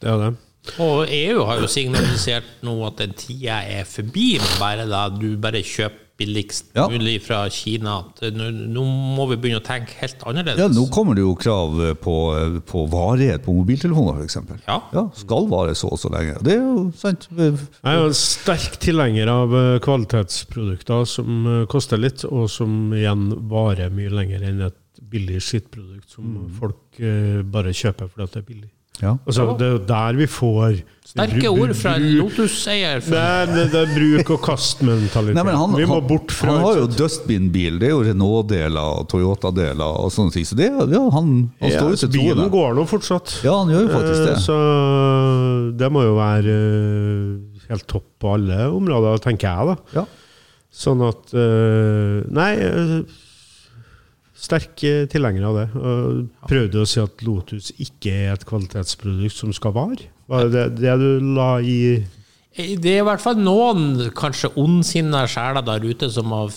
Det 0.00 0.10
er 0.10 0.22
det. 0.24 0.32
Og 0.80 1.04
EU 1.12 1.42
har 1.44 1.60
jo 1.60 1.68
signalisert 1.70 2.62
nå 2.64 2.78
at 2.88 2.96
den 3.02 3.12
tida 3.18 3.60
er 3.68 3.84
forbi, 3.84 4.38
bare 4.60 4.86
da 4.88 5.08
du 5.12 5.36
bare 5.36 5.60
kjøper 5.62 6.00
billigst 6.14 6.68
Ja. 6.78 6.84
mulig 6.86 7.16
fra 7.24 7.40
Kina. 7.50 7.96
Nå, 8.22 8.44
nå 8.70 8.82
må 9.16 9.24
vi 9.32 9.36
begynne 9.42 9.58
å 9.58 9.64
tenke 9.66 9.96
helt 9.98 10.20
annerledes. 10.22 10.60
Ja, 10.62 10.68
Nå 10.70 10.84
kommer 10.94 11.16
det 11.18 11.24
jo 11.24 11.32
krav 11.34 11.74
på, 12.04 12.14
på 12.70 12.84
varighet 12.92 13.42
på 13.42 13.50
mobiltelefoner, 13.56 14.20
f.eks. 14.22 14.36
Ja. 14.68 14.76
Ja, 14.94 15.02
skal 15.18 15.48
vare 15.50 15.74
så 15.74 15.90
og 15.90 15.98
så 15.98 16.12
lenge. 16.14 16.36
Det 16.46 16.54
er 16.54 16.62
jo 16.62 16.84
sant. 16.94 17.26
Jeg 17.34 17.56
er 17.82 17.98
jo 17.98 18.06
en 18.12 18.14
sterk 18.14 18.78
tilhenger 18.84 19.26
av 19.34 19.56
eh, 19.58 19.80
kvalitetsprodukter 19.82 21.02
som 21.04 21.46
eh, 21.50 21.66
koster 21.74 21.98
litt, 21.98 22.22
og 22.30 22.46
som 22.50 22.94
igjen 22.94 23.26
varer 23.50 23.90
mye 23.90 24.14
lenger 24.14 24.46
enn 24.52 24.62
et 24.70 24.78
billig 25.10 25.42
skittprodukt 25.42 26.14
som 26.14 26.30
Mm. 26.30 26.46
folk 26.60 27.02
eh, 27.02 27.42
bare 27.42 27.74
kjøper 27.74 28.06
fordi 28.08 28.30
det 28.32 28.40
er 28.44 28.48
billig. 28.54 28.70
Ja. 29.02 29.16
Altså, 29.26 29.48
det 29.58 29.66
er 29.66 29.72
jo 29.74 29.78
der 29.88 30.18
vi 30.20 30.26
får 30.30 30.76
Sterke 31.14 31.50
ord 31.50 31.72
fra 31.76 31.92
en 31.98 32.04
Lotus-eier. 32.16 33.02
Nei, 33.10 33.46
det, 33.50 33.64
det 33.72 33.80
er 33.84 33.90
bruk 33.94 34.30
og 34.34 34.40
kast-mentalitet. 34.46 35.76
Vi 35.78 35.86
må 35.90 35.98
bort 36.08 36.32
fra 36.34 36.54
han 36.56 36.62
har 36.64 36.78
jo 36.80 36.86
dustbin-bil. 36.90 37.76
Det 37.82 37.88
er 37.90 37.92
jo 37.92 38.00
Renault-deler 38.06 38.96
og 39.02 39.04
Toyota-deler 39.12 39.98
og 40.04 40.10
sånne 40.14 40.34
ting. 40.34 40.46
Så 40.48 40.56
det, 40.58 40.70
ja, 40.70 41.02
han, 41.14 41.28
han 41.60 41.70
Ja, 41.70 41.82
står 41.82 41.92
jo 41.94 42.00
til 42.04 42.12
bilen 42.16 42.40
troende. 42.40 42.48
går 42.54 42.78
nå 42.80 42.86
fortsatt. 42.90 43.34
Ja, 43.46 43.58
han 43.60 43.70
gjør 43.74 43.84
jo 43.84 43.92
faktisk 43.94 44.22
Eh, 44.24 44.30
det. 44.30 44.38
Så 44.46 44.58
det 45.82 45.90
må 45.94 46.02
jo 46.06 46.16
være 46.18 46.56
eh, 46.56 47.68
helt 47.70 47.86
topp 47.90 48.08
på 48.24 48.34
alle 48.38 48.58
områder, 48.74 49.22
tenker 49.26 49.50
jeg, 49.50 49.74
da. 49.74 50.00
Ja. 50.00 50.06
Sånn 50.74 51.04
at 51.06 51.30
eh, 51.38 52.24
Nei, 52.34 52.50
sterk 54.44 54.84
eh, 54.86 55.04
tilhenger 55.10 55.46
av 55.48 55.60
det. 55.60 55.68
Og 55.78 56.48
prøvde 56.50 56.82
å 56.82 56.88
si 56.88 57.00
at 57.02 57.24
Lotus 57.26 57.70
ikke 57.82 58.12
er 58.12 58.34
et 58.34 58.44
kvalitetsprodukt 58.48 59.36
som 59.38 59.54
skal 59.56 59.74
vare. 59.76 60.10
Var 60.30 60.52
det 60.52 60.66
det 60.80 60.94
du 61.00 61.08
la 61.36 61.58
i 61.60 61.78
Det 62.54 62.92
er 62.92 63.02
i 63.02 63.06
hvert 63.08 63.20
fall 63.20 63.40
noen 63.40 64.12
kanskje 64.16 64.52
ondsinna 64.60 65.24
sjeler 65.30 65.64
der 65.66 65.84
ute 65.84 66.08
som 66.12 66.32
har 66.36 66.54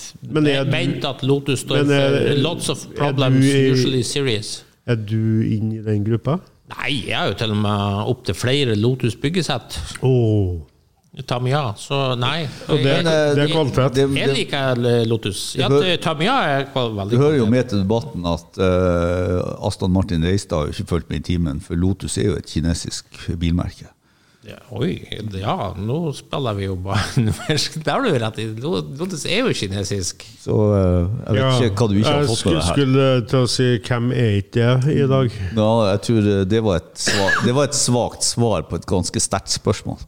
ment 0.69 1.07
at 1.09 1.25
Lotus 1.25 1.65
står 1.65 1.87
for 1.89 2.37
lots 2.43 2.69
of 2.69 2.85
problems, 2.95 3.41
du 3.41 3.73
usually 3.73 4.03
serious. 4.03 4.61
Er 4.87 4.95
du 4.95 5.43
inne 5.43 5.81
i 5.81 5.83
den 5.83 6.05
gruppa? 6.05 6.37
Nei, 6.67 6.91
jeg 7.07 7.15
har 7.15 7.29
jo 7.31 7.35
til 7.39 7.53
og 7.55 7.59
med 7.63 8.09
opptil 8.11 8.35
flere 8.35 8.75
Lotus 8.75 9.15
byggesett. 9.19 9.79
Åh. 10.03 10.57
Tamiya, 11.25 11.73
så 11.79 12.15
nei. 12.19 12.43
Og 12.69 12.77
det- 12.77 12.85
jeg, 12.85 13.03
det 13.05 13.43
er 13.43 13.51
kvalitet. 13.53 13.93
det- 13.95 14.17
jeg 14.19 14.27
det- 14.27 14.37
liker 14.37 15.05
Lotus. 15.07 15.55
Ja, 15.57 15.67
Tamiya 15.97 16.37
er 16.59 16.65
veldig 16.75 17.09
Du 17.09 17.17
hører 17.17 17.37
jo 17.37 17.45
med 17.49 17.69
til 17.69 17.79
debatten 17.81 18.25
at 18.25 18.57
uh, 18.61 19.65
Aston 19.67 19.91
Martin 19.91 20.23
Reistad 20.23 20.57
har 20.57 20.67
ikke 20.73 20.87
fulgt 20.87 21.09
med 21.09 21.19
i 21.19 21.33
timen, 21.33 21.59
for 21.61 21.75
Lotus 21.75 22.17
er 22.17 22.23
jo 22.31 22.35
et 22.37 22.45
kinesisk 22.45 23.05
bilmerke. 23.39 23.87
Ja, 24.47 24.55
oi, 24.71 25.01
ja, 25.35 25.73
nå 25.75 26.13
spiller 26.15 26.53
vi 26.55 26.69
jo 26.69 26.75
bare 26.79 27.01
Det 27.83 27.87
har 27.91 27.99
du 28.05 28.13
rett 28.15 28.37
i. 28.39 28.45
Lotus 28.55 29.25
er 29.25 29.41
jo 29.43 29.51
kinesisk. 29.51 30.23
Så 30.39 30.55
eh, 30.71 31.09
jeg 31.25 31.35
vet 31.35 31.65
ikke 31.65 31.81
hva 31.81 31.87
du 31.91 31.95
ikke 31.97 32.13
har 32.13 32.23
fått 32.29 32.29
med 32.29 32.37
skulle, 32.37 32.53
deg 32.55 32.63
her. 32.63 32.77
skulle 32.77 33.07
til 33.27 33.39
å 33.41 33.49
si 33.51 33.67
hvem 33.89 34.07
er 34.15 34.37
ikke 34.39 34.69
det 34.85 34.95
i 35.03 35.07
dag? 35.11 35.35
Ja, 35.57 35.67
jeg 35.91 36.01
tror 36.07 36.29
eh, 36.31 36.45
det 36.47 36.61
var 36.63 36.79
et 36.79 36.93
svagt, 37.09 37.43
det 37.43 37.57
var 37.57 37.67
et 37.67 37.75
svakt 37.75 38.23
svar 38.23 38.63
på 38.69 38.79
et 38.79 38.87
ganske 38.87 39.19
sterkt 39.19 39.51
spørsmål. 39.51 39.99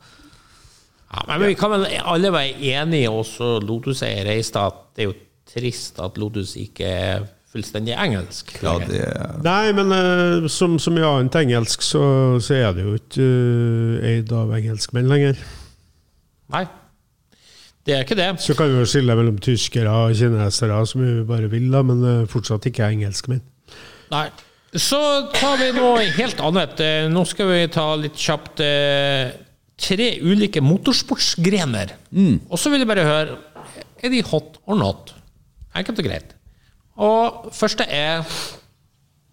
Ja, 1.10 1.24
men 1.26 1.48
vi 1.50 1.58
kan 1.58 1.72
vel 1.74 1.88
alle 1.90 2.30
være 2.34 2.54
enige, 2.76 3.10
også 3.10 3.58
Lotus-eiere 3.66 4.36
i 4.38 4.46
at 4.46 4.82
det 4.96 5.04
er 5.04 5.10
jo 5.10 5.18
trist 5.50 5.98
at 6.04 6.18
Lotus 6.22 6.54
ikke 6.60 6.86
er 6.86 7.24
fullstendig 7.50 7.96
engelsk. 7.98 8.52
Ja, 8.62 8.76
det 8.84 9.06
Nei, 9.46 9.72
men 9.74 9.94
eh, 9.96 10.50
som, 10.54 10.78
som 10.82 10.98
i 10.98 11.06
annet 11.06 11.38
engelsk, 11.40 11.82
så, 11.82 12.04
så 12.44 12.60
er 12.60 12.76
det 12.78 12.86
jo 12.86 12.94
ikke 13.00 13.26
uh, 13.26 14.10
eid 14.12 14.34
av 14.36 14.54
engelskmenn 14.54 15.10
lenger. 15.10 15.40
Nei, 16.54 16.66
det 17.86 17.96
er 17.96 18.06
ikke 18.06 18.20
det. 18.20 18.30
Så 18.46 18.54
kan 18.58 18.70
vi 18.70 18.78
jo 18.78 18.86
skille 18.90 19.18
mellom 19.18 19.42
tyskere 19.42 19.90
og 19.90 20.14
kinesere 20.18 20.78
som 20.90 21.02
vi 21.02 21.16
bare 21.26 21.50
vil, 21.50 21.72
da, 21.74 21.82
men 21.86 22.06
eh, 22.06 22.30
fortsatt 22.30 22.70
ikke 22.70 22.86
engelskmenn. 22.94 23.42
Nei. 24.14 24.28
Så 24.70 25.00
tar 25.34 25.56
vi 25.58 25.72
noe 25.74 26.04
helt 26.14 26.42
annet. 26.46 26.82
Nå 27.10 27.24
skal 27.26 27.48
vi 27.50 27.62
ta 27.74 27.88
litt 27.98 28.14
kjapt 28.22 28.62
tre 29.80 30.10
ulike 30.22 30.62
motorsportsgrener. 30.64 31.96
Og 32.50 32.60
så 32.60 32.72
vil 32.72 32.84
jeg 32.84 32.90
bare 32.90 33.08
høre 33.08 33.38
Er 34.04 34.12
de 34.14 34.22
hot 34.24 34.60
or 34.66 34.78
not? 34.80 35.14
Enkelt 35.76 36.00
og 36.00 36.06
greit. 36.08 36.36
Og 37.00 37.50
første 37.56 37.84
er 37.84 38.24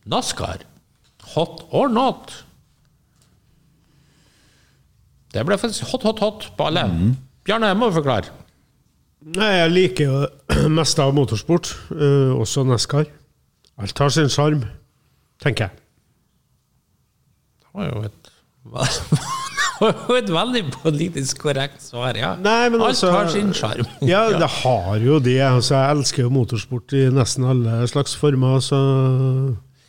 NASCAR. 0.07 0.65
Hot 1.35 1.63
or 1.71 1.89
not? 1.91 2.33
Det 5.35 5.45
ble 5.47 5.59
faktisk 5.59 5.91
hot, 5.93 6.03
hot, 6.07 6.23
hot 6.23 6.51
på 6.57 6.67
alle. 6.71 6.87
Bjarne, 7.47 7.75
må 7.79 7.91
forklare. 7.95 8.33
Nei, 9.37 9.51
jeg 9.59 9.73
liker 9.73 10.11
jo 10.11 10.69
mest 10.79 11.01
av 11.03 11.15
motorsport, 11.17 11.73
uh, 11.91 12.35
også 12.39 12.63
NASCAR. 12.67 13.11
Alt 13.83 13.99
har 13.99 14.15
sin 14.15 14.31
sjarm, 14.33 14.63
tenker 15.43 15.67
jeg. 15.67 15.83
Det 17.61 17.75
var 17.75 17.91
jo 17.91 18.07
et, 18.07 18.31
et 20.21 20.31
veldig 20.33 20.63
politisk 20.75 21.43
korrekt 21.45 21.85
svar, 21.85 22.17
ja. 22.19 22.35
Nei, 22.41 22.69
men 22.73 22.81
Alt 22.81 22.95
altså- 22.95 23.13
har 23.13 23.31
sin 23.33 23.53
sjarm. 23.57 23.87
Ja, 24.13 24.29
det 24.33 24.49
har 24.63 24.99
jo 25.03 25.19
det. 25.23 25.41
Altså, 25.45 25.75
jeg 25.77 25.99
elsker 25.99 26.23
jo 26.27 26.33
motorsport 26.33 26.97
i 26.97 27.07
nesten 27.13 27.47
alle 27.49 27.83
slags 27.91 28.17
former, 28.17 28.61
så 28.65 28.81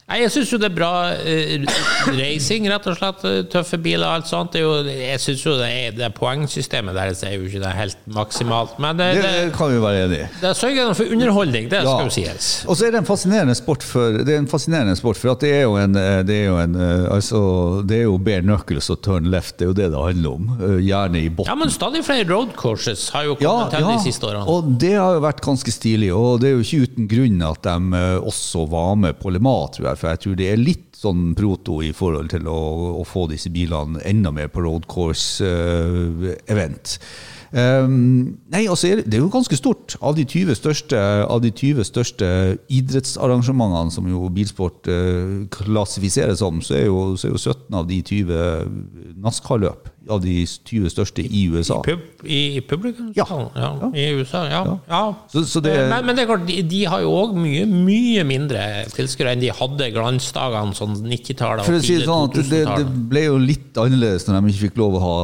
Nei, 0.07 0.21
jeg 0.21 0.31
syns 0.31 0.51
jo 0.53 0.57
det 0.61 0.69
er 0.69 0.75
bra 0.77 0.89
uh, 1.19 1.65
racing, 2.15 2.63
rett 2.71 2.85
og 2.87 2.95
slett. 2.95 3.23
eh, 3.27 3.41
Tøffe 3.51 3.75
biler 3.83 4.05
og 4.07 4.13
alt 4.21 4.29
sånt. 4.29 4.53
Det 4.55 4.61
jo, 4.61 4.69
jeg 4.87 5.19
syns 5.19 5.41
jo 5.43 5.55
det, 5.59 5.67
er, 5.67 5.95
det 5.97 6.07
poengsystemet 6.15 6.95
deres 6.95 7.23
er 7.27 7.33
jo 7.35 7.43
ikke 7.49 7.59
det 7.59 7.73
helt 7.75 7.97
maksimalt. 8.15 8.77
Men 8.79 8.95
det, 9.01 9.07
Det 9.17 9.23
det, 9.25 9.41
kan 9.57 9.67
vi 9.73 9.81
være 9.83 10.05
enig 10.05 10.19
i. 10.23 10.29
det 10.39 10.53
sørger 10.55 10.93
for 10.95 11.11
underholdning, 11.11 11.67
det 11.73 11.81
Ja. 11.83 11.91
skal 11.97 12.07
jo 12.07 12.13
sies. 12.15 12.47
Og 12.71 12.77
så 12.79 12.87
er 12.87 12.95
det 12.95 13.01
en 13.01 13.09
fascinerende 13.09 13.55
sport 13.59 13.83
for 13.83 14.15
Det 14.23 14.33
er 14.33 14.39
en 14.39 14.47
fascinerende 14.47 14.95
sport 14.95 15.17
for 15.19 15.33
at 15.35 15.43
det 15.43 15.51
er 15.57 15.61
jo 15.67 15.75
en, 15.75 15.95
eh, 15.99 16.21
det 16.23 16.37
er 16.39 16.45
jo 16.53 16.57
en 16.63 16.75
altså, 17.11 17.41
Det 17.87 17.97
er 17.99 18.03
jo 18.07 18.15
bare 18.17 18.41
knuckles 18.47 18.89
og 18.95 19.01
turn 19.03 19.27
left, 19.33 19.57
det 19.59 19.67
er 19.67 19.71
jo 19.73 19.77
det 19.81 19.89
det 19.91 20.05
handler 20.05 20.31
om. 20.39 20.47
Gjerne 20.87 21.19
i 21.19 21.27
bunnen. 21.27 21.51
Ja, 21.51 21.55
men 21.59 21.69
stadig 21.69 22.05
flere 22.07 22.23
road 22.31 22.55
courses 22.55 23.09
har 23.11 23.27
jo 23.27 23.35
Ja, 23.41 23.49
kommet 23.49 23.75
til 23.75 23.83
ja, 23.83 23.91
de 23.91 23.99
siste 24.07 24.23
årene. 24.31 24.47
og 24.47 24.71
det 24.79 24.93
har 24.95 25.19
jo 25.19 25.25
vært 25.27 25.43
ganske 25.43 25.71
stilig. 25.75 26.13
Og 26.15 26.39
det 26.39 26.47
er 26.53 26.55
jo 26.55 26.63
ikke 26.63 26.87
uten 26.87 27.11
grunn 27.11 27.43
at 27.51 27.61
de 27.67 28.05
også 28.23 28.63
var 28.71 28.95
med 28.95 29.19
på 29.19 29.29
Le 29.35 29.39
Mans, 29.43 29.75
tror 29.75 29.89
jeg. 29.91 29.96
For 29.97 30.07
jeg 30.13 30.19
tror 30.23 30.35
det 30.39 30.47
er 30.51 30.57
litt 30.61 30.97
sånn 30.97 31.35
proto 31.37 31.81
i 31.85 31.93
forhold 31.95 32.29
til 32.33 32.47
å, 32.49 32.59
å 33.01 33.03
få 33.07 33.27
disse 33.31 33.49
bilene 33.53 34.01
enda 34.07 34.31
mer 34.33 34.47
på 34.53 34.61
road 34.65 34.85
course-event. 34.91 36.87
Um, 37.47 38.35
nei, 38.51 38.67
altså 38.67 38.87
det, 38.99 39.13
er 39.15 39.21
jo 39.21 39.29
ganske 39.31 39.55
stort. 39.55 39.95
Av 40.03 40.15
de 40.17 40.25
20 40.27 40.55
største, 40.59 40.97
de 41.43 41.51
20 41.51 41.83
største 41.87 42.27
idrettsarrangementene 42.73 43.91
som 43.93 44.07
jo 44.11 44.27
bilsport 44.33 44.87
uh, 44.91 45.47
klassifiseres 45.53 46.39
som, 46.43 46.61
så 46.61 46.73
er, 46.81 46.85
jo, 46.89 47.15
så 47.15 47.27
er 47.29 47.31
jo 47.35 47.43
17 47.43 47.79
av 47.79 47.87
de 47.87 48.01
20 48.03 48.33
NASCAR-løp. 49.23 49.96
Av 50.09 50.21
de 50.23 50.35
20 50.45 50.91
største 50.93 51.23
i 51.25 51.41
USA. 51.51 51.81
Pub, 51.83 51.99
I 52.23 52.61
publikum? 52.67 53.09
Ja. 53.17 53.25
ja. 53.55 53.71
I 53.91 54.05
USA, 54.15 54.45
ja. 54.51 54.61
ja. 54.87 55.01
Så, 55.33 55.43
så 55.49 55.61
det, 55.63 55.73
men, 55.89 56.05
men 56.07 56.15
det 56.15 56.23
er 56.23 56.29
klart, 56.31 56.45
de, 56.47 56.61
de 56.63 56.83
har 56.87 57.03
jo 57.03 57.11
òg 57.23 57.35
mye 57.37 57.65
mye 57.67 58.23
mindre 58.27 58.63
tilskuere 58.93 59.35
enn 59.35 59.43
de 59.43 59.51
hadde 59.53 59.91
glansdagene 59.95 60.77
sånn 60.77 60.95
90-tallet 61.03 61.67
For 61.67 61.77
og 61.79 61.85
si 61.85 61.99
sånn 62.05 62.31
det, 62.37 62.63
det 62.63 62.87
ble 63.11 63.27
jo 63.27 63.37
litt 63.41 63.77
annerledes 63.81 64.27
når 64.29 64.39
de 64.39 64.53
ikke 64.55 64.65
fikk 64.69 64.81
lov 64.81 64.97
å 64.97 65.03
ha 65.03 65.15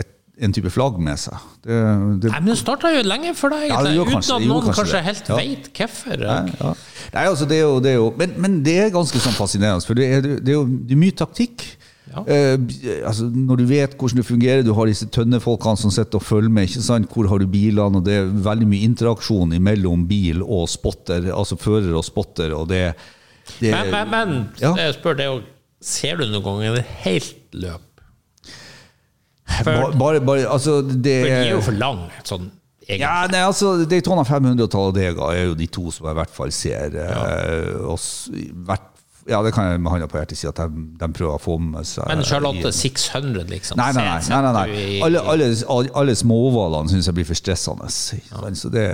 et, 0.00 0.16
en 0.40 0.54
type 0.56 0.70
flagg 0.72 0.96
med 1.02 1.18
seg. 1.20 1.36
Det, 1.66 1.76
det, 2.22 2.30
Nei, 2.32 2.38
men 2.40 2.48
det 2.54 2.56
starta 2.60 2.88
jo 2.94 3.02
lenge 3.04 3.34
før 3.36 3.52
deg, 3.52 3.66
Ja, 3.68 3.82
det 3.84 3.92
uten 3.98 4.14
kanskje- 4.14 4.38
at 4.38 4.46
noen 4.48 4.64
kanskje 4.64 4.78
kanskje 4.80 5.02
helt 5.04 5.28
Ja. 5.28 5.36
vet 5.36 5.68
hvorfor. 5.76 6.22
ja. 6.24 6.70
Nei, 7.12 7.24
altså, 7.26 7.48
det 7.50 7.58
er 7.58 7.66
jo, 7.66 7.74
det 7.84 7.90
er 7.90 7.98
jo 7.98 8.06
men, 8.16 8.32
men 8.40 8.62
det 8.64 8.78
er 8.86 8.94
ganske 8.94 9.20
sånn 9.20 9.36
fascinerende, 9.36 9.84
for 9.84 9.94
det 10.00 10.06
er, 10.08 10.20
det 10.40 10.48
er 10.48 10.56
jo 10.56 10.64
det 10.64 10.96
er 10.96 11.02
mye 11.02 11.16
taktikk. 11.20 11.66
Ja. 12.10 12.24
Eh, 12.26 12.56
altså, 13.06 13.28
når 13.30 13.56
du 13.60 13.64
vet 13.70 13.92
hvordan 13.96 14.16
det 14.18 14.26
fungerer, 14.26 14.64
du 14.66 14.72
har 14.74 14.86
disse 14.90 15.06
tønnefolkene 15.14 15.78
som 15.78 15.92
sitter 15.94 16.18
og 16.18 16.24
følger 16.26 16.50
med. 16.50 16.66
ikke 16.68 16.82
sant? 16.82 17.06
Hvor 17.14 17.28
har 17.30 17.38
du 17.38 17.46
bilene? 17.46 18.00
og 18.00 18.04
Det 18.04 18.16
er 18.18 18.32
veldig 18.50 18.66
mye 18.66 18.82
interaksjon 18.88 19.54
mellom 19.62 20.06
bil 20.10 20.42
og 20.42 20.66
spotter, 20.68 21.30
altså 21.32 21.56
fører 21.60 21.94
og 21.94 22.04
spotter. 22.04 22.52
og 22.56 22.68
det, 22.68 22.94
det 23.60 23.70
Men, 23.70 23.90
men, 23.94 24.10
men 24.10 24.34
Ja. 24.60 24.74
jeg 24.76 24.94
spør 24.98 25.16
deg 25.16 25.26
òg, 25.36 25.42
ser 25.80 26.16
du 26.16 26.26
noen 26.26 26.42
gang 26.44 26.76
et 26.80 26.84
helt 27.04 27.36
løp? 27.54 27.86
Ba- 29.64 29.90
Bare, 29.98 30.20
bare, 30.20 30.46
altså, 30.48 30.80
det 30.82 31.20
For 31.22 31.28
de 31.28 31.32
er 31.34 31.50
jo 31.50 31.60
for 31.60 31.72
lang, 31.78 32.04
sånn 32.24 32.50
egentlig. 32.86 33.00
Ja, 33.02 33.26
nei, 33.30 33.40
altså 33.46 33.72
Daytona 33.88 34.22
500 34.26 34.62
og 34.66 34.70
Talladega 34.72 35.30
er 35.34 35.44
jo 35.50 35.54
de 35.58 35.66
to 35.66 35.90
som 35.94 36.06
jeg 36.08 36.14
i 36.14 36.18
hvert 36.20 36.30
fall 36.34 36.50
ser. 36.54 36.94
eh, 36.96 37.74
og 37.86 37.98
i 38.34 38.46
hvert, 38.66 38.86
ja, 39.30 39.38
det 39.46 39.52
kan 39.54 39.68
jeg 39.70 39.80
med 39.80 39.92
hånda 39.94 40.08
på 40.10 40.18
hjertet 40.18 40.38
si 40.40 40.48
at 40.50 40.58
de, 40.60 40.82
de 41.00 41.08
prøver 41.16 41.36
å 41.38 41.40
få 41.40 41.56
med 41.62 41.86
seg 41.88 42.08
Men 42.10 42.24
Charlotte 42.26 42.68
i- 42.68 42.76
600, 42.76 43.44
liksom? 43.50 43.78
Nei, 43.80 43.90
nei, 43.96 44.04
nei. 44.08 44.20
nei, 44.28 44.40
nei, 44.42 44.52
nei. 44.56 44.86
Alle, 45.06 45.22
alle, 45.32 45.48
alle, 46.02 46.16
småhvalene 46.18 46.90
syns 46.92 47.08
jeg 47.08 47.16
blir 47.20 47.28
for 47.28 47.38
stressende. 47.38 47.88
Ja. 48.30 48.50
Så 48.58 48.72
det, 48.74 48.86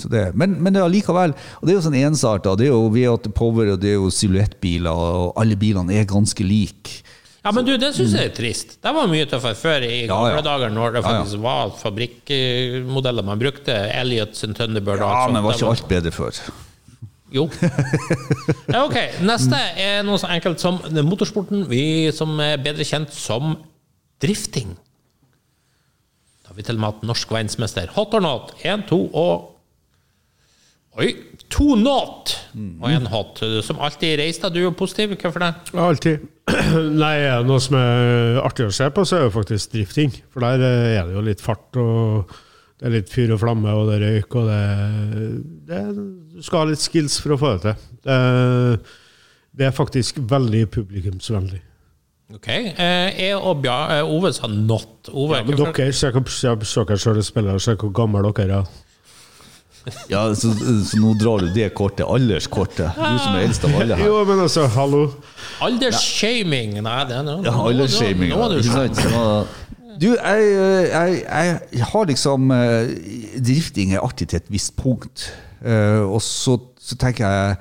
så 0.00 0.10
det, 0.12 0.24
men, 0.38 0.56
men 0.62 0.76
det 0.76 0.82
allikevel 0.84 1.34
Og 1.34 1.66
det 1.66 1.74
er 1.74 1.78
jo 1.80 1.84
sånn 1.88 1.98
ensarta. 2.00 2.54
Det 2.58 2.68
er 2.68 2.72
jo 2.72 2.86
V8 2.94 3.34
Power 3.34 3.74
og 3.74 3.82
det 3.82 3.92
er 3.92 3.98
jo 3.98 4.10
silhuettbiler, 4.14 4.94
og 4.94 5.34
alle 5.40 5.58
bilene 5.60 5.98
er 5.98 6.06
ganske 6.08 6.46
like. 6.46 7.02
Ja, 7.44 7.50
men 7.52 7.66
du, 7.66 7.74
det 7.76 7.90
syns 7.92 8.14
jeg 8.16 8.30
er 8.30 8.36
trist. 8.36 8.78
Det 8.80 8.92
var 8.96 9.08
mye 9.10 9.26
tøffere 9.28 9.58
før 9.58 9.84
i 9.84 10.06
gamle 10.08 10.38
ja. 10.38 10.44
dager, 10.46 10.70
når 10.72 10.94
det 10.94 11.02
Ja, 11.02 11.10
ja. 11.10 11.18
faktisk 11.18 11.42
var 11.44 11.74
fabrikkmodeller 11.76 13.26
man 13.26 13.42
brukte. 13.42 13.74
Elliot 13.92 14.32
Thunderbird 14.32 15.02
og 15.04 15.10
Ja, 15.12 15.26
men 15.28 15.44
var 15.44 15.58
ikke 15.58 15.74
alt 15.74 15.90
bedre 15.90 16.14
før? 16.14 16.40
Jo. 17.34 17.48
Ok. 18.84 18.96
Neste 19.26 19.58
er 19.80 20.04
noe 20.06 20.20
så 20.22 20.30
enkelt 20.34 20.62
som 20.62 20.78
motorsporten, 21.06 21.64
vi 21.70 22.12
som 22.14 22.38
er 22.42 22.60
bedre 22.62 22.86
kjent 22.86 23.14
som 23.14 23.56
drifting. 24.22 24.76
Da 26.44 26.52
har 26.52 26.58
vi 26.58 26.66
til 26.66 26.78
og 26.78 26.84
med 26.84 26.92
hatt 26.92 27.08
norsk 27.10 27.34
verdensmester. 27.34 27.90
Hot 27.96 28.14
or 28.14 28.22
not? 28.24 28.54
Én, 28.62 28.86
to 28.88 29.06
og 29.10 29.50
Oi! 30.94 31.08
To 31.50 31.74
not 31.74 32.30
og 32.54 32.84
én 32.86 33.06
hot. 33.10 33.40
Som 33.66 33.80
alltid 33.82 34.20
reiste 34.20 34.46
du 34.54 34.60
jo 34.60 34.70
positiv. 34.78 35.16
Hvorfor 35.18 35.42
det? 35.42 35.50
Alltid. 35.74 36.22
Nei, 37.02 37.16
noe 37.46 37.58
som 37.62 37.74
er 37.80 38.38
artig 38.44 38.68
å 38.68 38.74
se 38.74 38.86
på, 38.94 39.02
så 39.02 39.18
er 39.18 39.24
jo 39.26 39.32
faktisk 39.34 39.74
drifting. 39.74 40.14
For 40.30 40.46
der 40.46 40.62
eh, 40.62 40.94
er 41.00 41.08
det 41.08 41.16
jo 41.16 41.24
litt 41.26 41.42
fart, 41.42 41.66
og 41.82 42.30
det 42.80 42.88
er 42.88 42.94
litt 42.96 43.12
fyr 43.12 43.32
og 43.36 43.40
flamme, 43.40 43.70
og 43.70 43.88
det 43.88 43.98
er 44.00 44.04
røyk, 44.08 44.34
og 44.40 44.48
det, 44.50 44.62
det 45.68 45.82
Du 46.34 46.42
skal 46.42 46.64
ha 46.64 46.70
litt 46.72 46.82
skills 46.82 47.20
for 47.22 47.36
å 47.36 47.38
få 47.38 47.52
det 47.54 47.62
til. 47.68 47.84
Det, 48.04 48.16
det 49.54 49.68
er 49.68 49.76
faktisk 49.76 50.18
veldig 50.30 50.64
publikumsvennlig. 50.74 51.62
Ok. 52.34 52.48
Eh, 52.48 53.20
jeg 53.20 53.36
og 53.36 53.60
Bjar 53.62 53.98
eh, 53.98 54.08
Ove 54.10 54.32
sa 54.34 54.48
not. 54.50 55.10
Ove, 55.12 55.38
Ja, 55.38 55.44
men 55.46 55.60
dere, 55.60 55.92
se 55.94 56.10
dere 56.10 56.96
sjøl 56.98 57.20
spiller, 57.22 57.60
se 57.62 57.76
hvor 57.78 57.92
gamle 57.94 58.24
dere 58.32 58.64
er. 58.64 58.80
Ja, 60.08 60.22
så, 60.34 60.48
så 60.88 60.96
nå 60.96 61.12
drar 61.20 61.44
du 61.44 61.50
det 61.52 61.68
kortet, 61.76 62.06
alderskortet. 62.08 62.96
Du 62.96 63.18
som 63.20 63.36
er 63.36 63.44
eldst 63.44 63.66
av 63.68 63.74
alle 63.76 63.98
her. 64.00 64.08
Jo, 64.08 64.22
men 64.26 64.40
altså, 64.46 64.64
hallo. 64.72 65.02
Aldersshaming? 65.62 66.78
Nei, 66.82 67.00
det 67.10 67.18
er 67.20 67.26
noe 67.26 67.44
Ja, 67.44 67.52
aldersshaming. 67.68 68.32
Er 68.32 69.44
du 70.00 70.10
Du, 70.14 70.16
jeg, 70.16 71.22
jeg, 71.24 71.60
jeg 71.72 71.88
har 71.92 72.10
liksom 72.10 72.50
eh, 72.54 72.92
Drifting 73.38 73.94
er 73.94 74.04
artig 74.04 74.28
til 74.30 74.42
et 74.42 74.52
visst 74.52 74.76
punkt. 74.76 75.28
Eh, 75.64 76.02
og 76.02 76.20
så, 76.22 76.58
så 76.80 76.98
tenker 77.00 77.24
jeg 77.24 77.56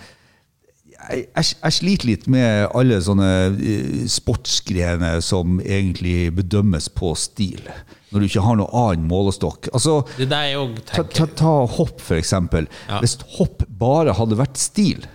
jeg, 1.11 1.25
jeg, 1.35 1.73
sliter 1.75 2.07
litt 2.07 2.27
med 2.31 2.69
alle 2.75 2.99
sånne 3.03 3.31
eh, 3.51 4.03
sportsgrener 4.11 5.19
som 5.23 5.59
egentlig 5.63 6.31
bedømmes 6.37 6.89
på 6.95 7.13
stil, 7.19 7.65
når 8.11 8.23
du 8.23 8.29
ikke 8.29 8.45
har 8.45 8.59
noe 8.59 8.83
annen 8.85 9.09
målestokk. 9.09 9.67
Altså, 9.75 10.01
ta, 10.15 11.03
ta, 11.03 11.27
ta 11.27 11.55
hopp, 11.77 11.99
for 12.01 12.19
eksempel. 12.19 12.69
Ja. 12.87 13.01
Hvis 13.03 13.17
hopp 13.37 13.65
bare 13.67 14.15
hadde 14.19 14.39
vært 14.39 14.61
stil 14.61 15.05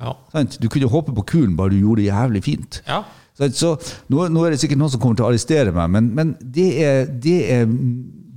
Ja. 0.00 0.14
Du 0.32 0.70
kunne 0.72 0.88
hoppe 0.88 1.12
på 1.12 1.26
kulen 1.34 1.58
bare 1.58 1.74
du 1.74 1.82
gjorde 1.82 2.00
det 2.00 2.08
jævlig 2.08 2.46
fint. 2.46 2.82
ja. 2.88 3.02
Så 3.56 3.74
nå, 4.12 4.26
nå 4.28 4.44
er 4.44 4.54
det 4.54 4.62
sikkert 4.62 4.80
noen 4.80 4.92
som 4.92 5.00
kommer 5.02 5.18
til 5.18 5.26
å 5.26 5.30
arrestere 5.30 5.72
meg, 5.74 5.92
men, 5.94 6.10
men 6.16 6.34
det, 6.40 6.70
er, 6.84 7.06
det 7.08 7.38
er 7.54 7.68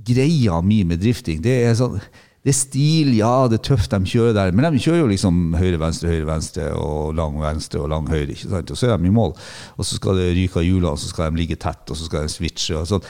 greia 0.04 0.60
mi 0.64 0.82
med 0.88 1.02
drifting. 1.02 1.42
Det 1.44 1.56
er, 1.66 1.74
sånn, 1.78 1.98
det 2.44 2.52
er 2.52 2.58
stil, 2.58 3.14
ja, 3.18 3.32
det 3.48 3.60
er 3.60 3.66
tøft 3.70 3.94
de 3.94 4.00
kjører 4.10 4.36
der, 4.36 4.52
men 4.56 4.66
de 4.74 4.82
kjører 4.82 5.02
jo 5.02 5.12
liksom 5.12 5.56
høyre-venstre, 5.56 6.10
høyre-venstre 6.12 6.68
og 6.76 7.14
lang 7.16 7.38
venstre 7.40 7.80
og 7.80 7.88
lang 7.92 8.08
høyre. 8.10 8.34
ikke 8.34 8.50
sant? 8.50 8.72
Og 8.74 8.80
så 8.80 8.90
er 8.90 9.00
de 9.00 9.08
i 9.08 9.14
mål, 9.14 9.32
og 9.76 9.88
så 9.88 9.96
skal 10.00 10.20
det 10.20 10.30
ryke 10.36 10.60
av 10.60 10.66
hjulene, 10.66 11.00
så 11.00 11.08
skal 11.12 11.30
de 11.32 11.40
ligge 11.40 11.60
tett, 11.60 11.84
og 11.88 11.96
så 11.96 12.08
skal 12.08 12.26
de 12.26 12.34
switche. 12.34 12.76
og 12.80 12.88
sånn. 12.90 13.08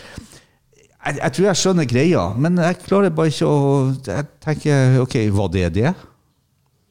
Jeg, 1.04 1.18
jeg 1.18 1.36
tror 1.36 1.48
jeg 1.50 1.60
skjønner 1.60 1.90
greia, 1.90 2.26
men 2.40 2.62
jeg 2.62 2.80
klarer 2.86 3.12
bare 3.12 3.32
ikke 3.32 3.48
å 3.50 3.62
Jeg 4.06 4.28
tenker 4.44 5.00
OK, 5.02 5.18
var 5.36 5.50
det 5.52 5.66
det? 5.76 5.94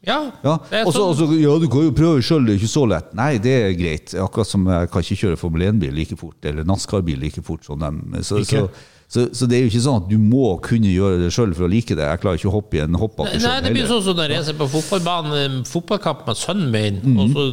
Ja. 0.07 0.17
Ja, 0.43 0.57
det 0.69 0.79
er 0.81 0.87
og 0.87 0.93
så, 0.93 0.99
sånn- 0.99 1.27
også, 1.29 1.39
ja, 1.41 1.53
du 1.59 1.67
kan 1.71 1.85
jo 1.87 1.91
prøve 1.95 2.21
sjøl, 2.25 2.45
det 2.47 2.55
er 2.55 2.59
ikke 2.61 2.71
så 2.73 2.85
lett. 2.89 3.13
Nei, 3.15 3.37
det 3.43 3.53
er 3.61 3.73
greit. 3.79 4.13
Akkurat 4.19 4.47
som 4.49 4.65
jeg 4.67 4.89
kan 4.91 5.01
ikke 5.05 5.19
kjøre 5.23 5.37
Formel 5.39 5.61
1-bil 5.69 5.93
like 5.95 6.17
fort, 6.19 6.37
eller 6.49 6.63
NASCAR-bil 6.67 7.19
like 7.23 7.41
fort 7.43 7.63
som 7.65 7.79
dem. 7.79 8.01
Så, 8.21 8.41
Ikke? 8.43 8.65
så, 8.67 8.69
så, 9.13 9.28
så 9.38 9.45
det 9.45 9.58
er 9.60 9.62
jo 9.65 9.69
ikke 9.69 9.82
sånn 9.86 9.99
at 10.02 10.08
du 10.10 10.15
må 10.17 10.56
kunne 10.65 10.89
gjøre 10.89 11.19
det 11.21 11.28
sjøl 11.36 11.52
for 11.54 11.67
å 11.67 11.69
like 11.69 11.93
det. 11.93 12.02
Jeg 12.08 12.21
klarer 12.23 12.39
ikke 12.39 12.49
å 12.49 12.54
hoppe 12.56 12.80
i 12.80 12.82
en 12.82 12.95
hoppbakke 12.97 13.38
Nei, 13.43 13.60
det 13.62 13.73
blir 13.76 13.86
sånn 13.91 14.02
som 14.08 14.17
når 14.17 14.32
jeg 14.34 14.45
ser 14.47 14.58
på 14.58 14.65
fotballbanen, 14.73 15.60
fotballkamp 15.69 16.23
med 16.26 16.39
sønnen 16.39 16.71
min, 16.73 16.97
Mhm. 17.04 17.19
og 17.21 17.36
så 17.36 17.43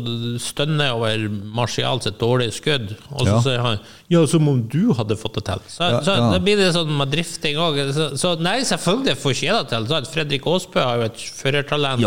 stønner 0.40 0.88
jeg 0.88 0.94
over 0.96 1.28
Martial 1.60 2.00
sitt 2.00 2.16
dårlige 2.18 2.54
skudd, 2.56 2.94
og 3.12 3.26
så 3.26 3.34
Ja. 3.34 3.40
sier 3.44 3.60
han 3.60 3.78
ja, 4.08 4.24
som 4.26 4.48
om 4.48 4.62
du 4.72 4.92
hadde 4.96 5.16
fått 5.20 5.34
det 5.34 5.44
til. 5.44 5.60
Så, 5.68 5.80
Ja, 5.90 6.00
så 6.00 6.16
ja. 6.16 6.30
da 6.32 6.38
blir 6.38 6.56
det 6.56 6.72
sånn 6.74 6.96
med 6.96 7.10
drifting 7.12 7.56
òg. 7.56 7.92
Så, 7.92 8.08
så 8.16 8.32
nei, 8.40 8.60
selvfølgelig 8.62 9.16
får 9.20 9.30
ikke 9.36 9.46
jeg 9.50 9.60
det 9.60 9.68
til. 9.68 9.86
Så 9.86 10.06
Fredrik 10.14 10.46
Aasbø 10.46 10.80
har 10.82 10.96
jo 10.96 11.02
et 11.10 11.20
førertalent, 11.42 12.00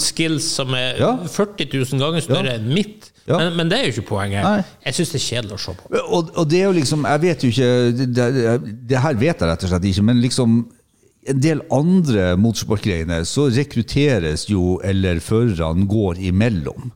skills 0.00 0.44
som 0.56 0.72
er 0.74 0.96
Ja. 0.98 1.16
40 1.26 1.68
000 1.72 2.00
ganger 2.00 2.22
større 2.24 2.54
enn 2.56 2.72
mitt. 2.72 3.10
Ja. 3.26 3.40
Men, 3.40 3.56
men 3.58 3.70
det 3.70 3.78
er 3.78 3.88
jo 3.88 3.94
ikke 3.96 4.08
poenget. 4.12 4.44
Nei. 4.46 4.62
Jeg 4.86 4.98
syns 4.98 5.12
det 5.12 5.18
er 5.18 5.24
kjedelig 5.26 5.56
å 5.56 5.62
se 5.64 5.74
på. 5.74 5.88
Og, 6.04 6.32
og 6.38 6.44
det 6.50 6.60
er 6.60 6.68
jo 6.68 6.74
liksom 6.76 7.06
Jeg 7.10 7.22
vet 7.24 7.42
jo 7.42 7.50
ikke 7.50 7.70
det, 7.98 8.26
det, 8.86 9.00
her 9.02 9.18
vet 9.18 9.42
jeg 9.42 9.50
rett 9.50 9.64
og 9.66 9.72
slett 9.72 9.88
ikke, 9.90 10.04
men 10.06 10.22
liksom 10.22 10.58
en 11.26 11.40
del 11.42 11.62
andre 11.74 12.28
motorsportgreiner 12.38 13.24
så 13.26 13.48
rekrutteres 13.50 14.44
jo, 14.46 14.76
eller 14.86 15.18
førerne 15.18 15.88
går 15.90 16.20
imellom. 16.28 16.92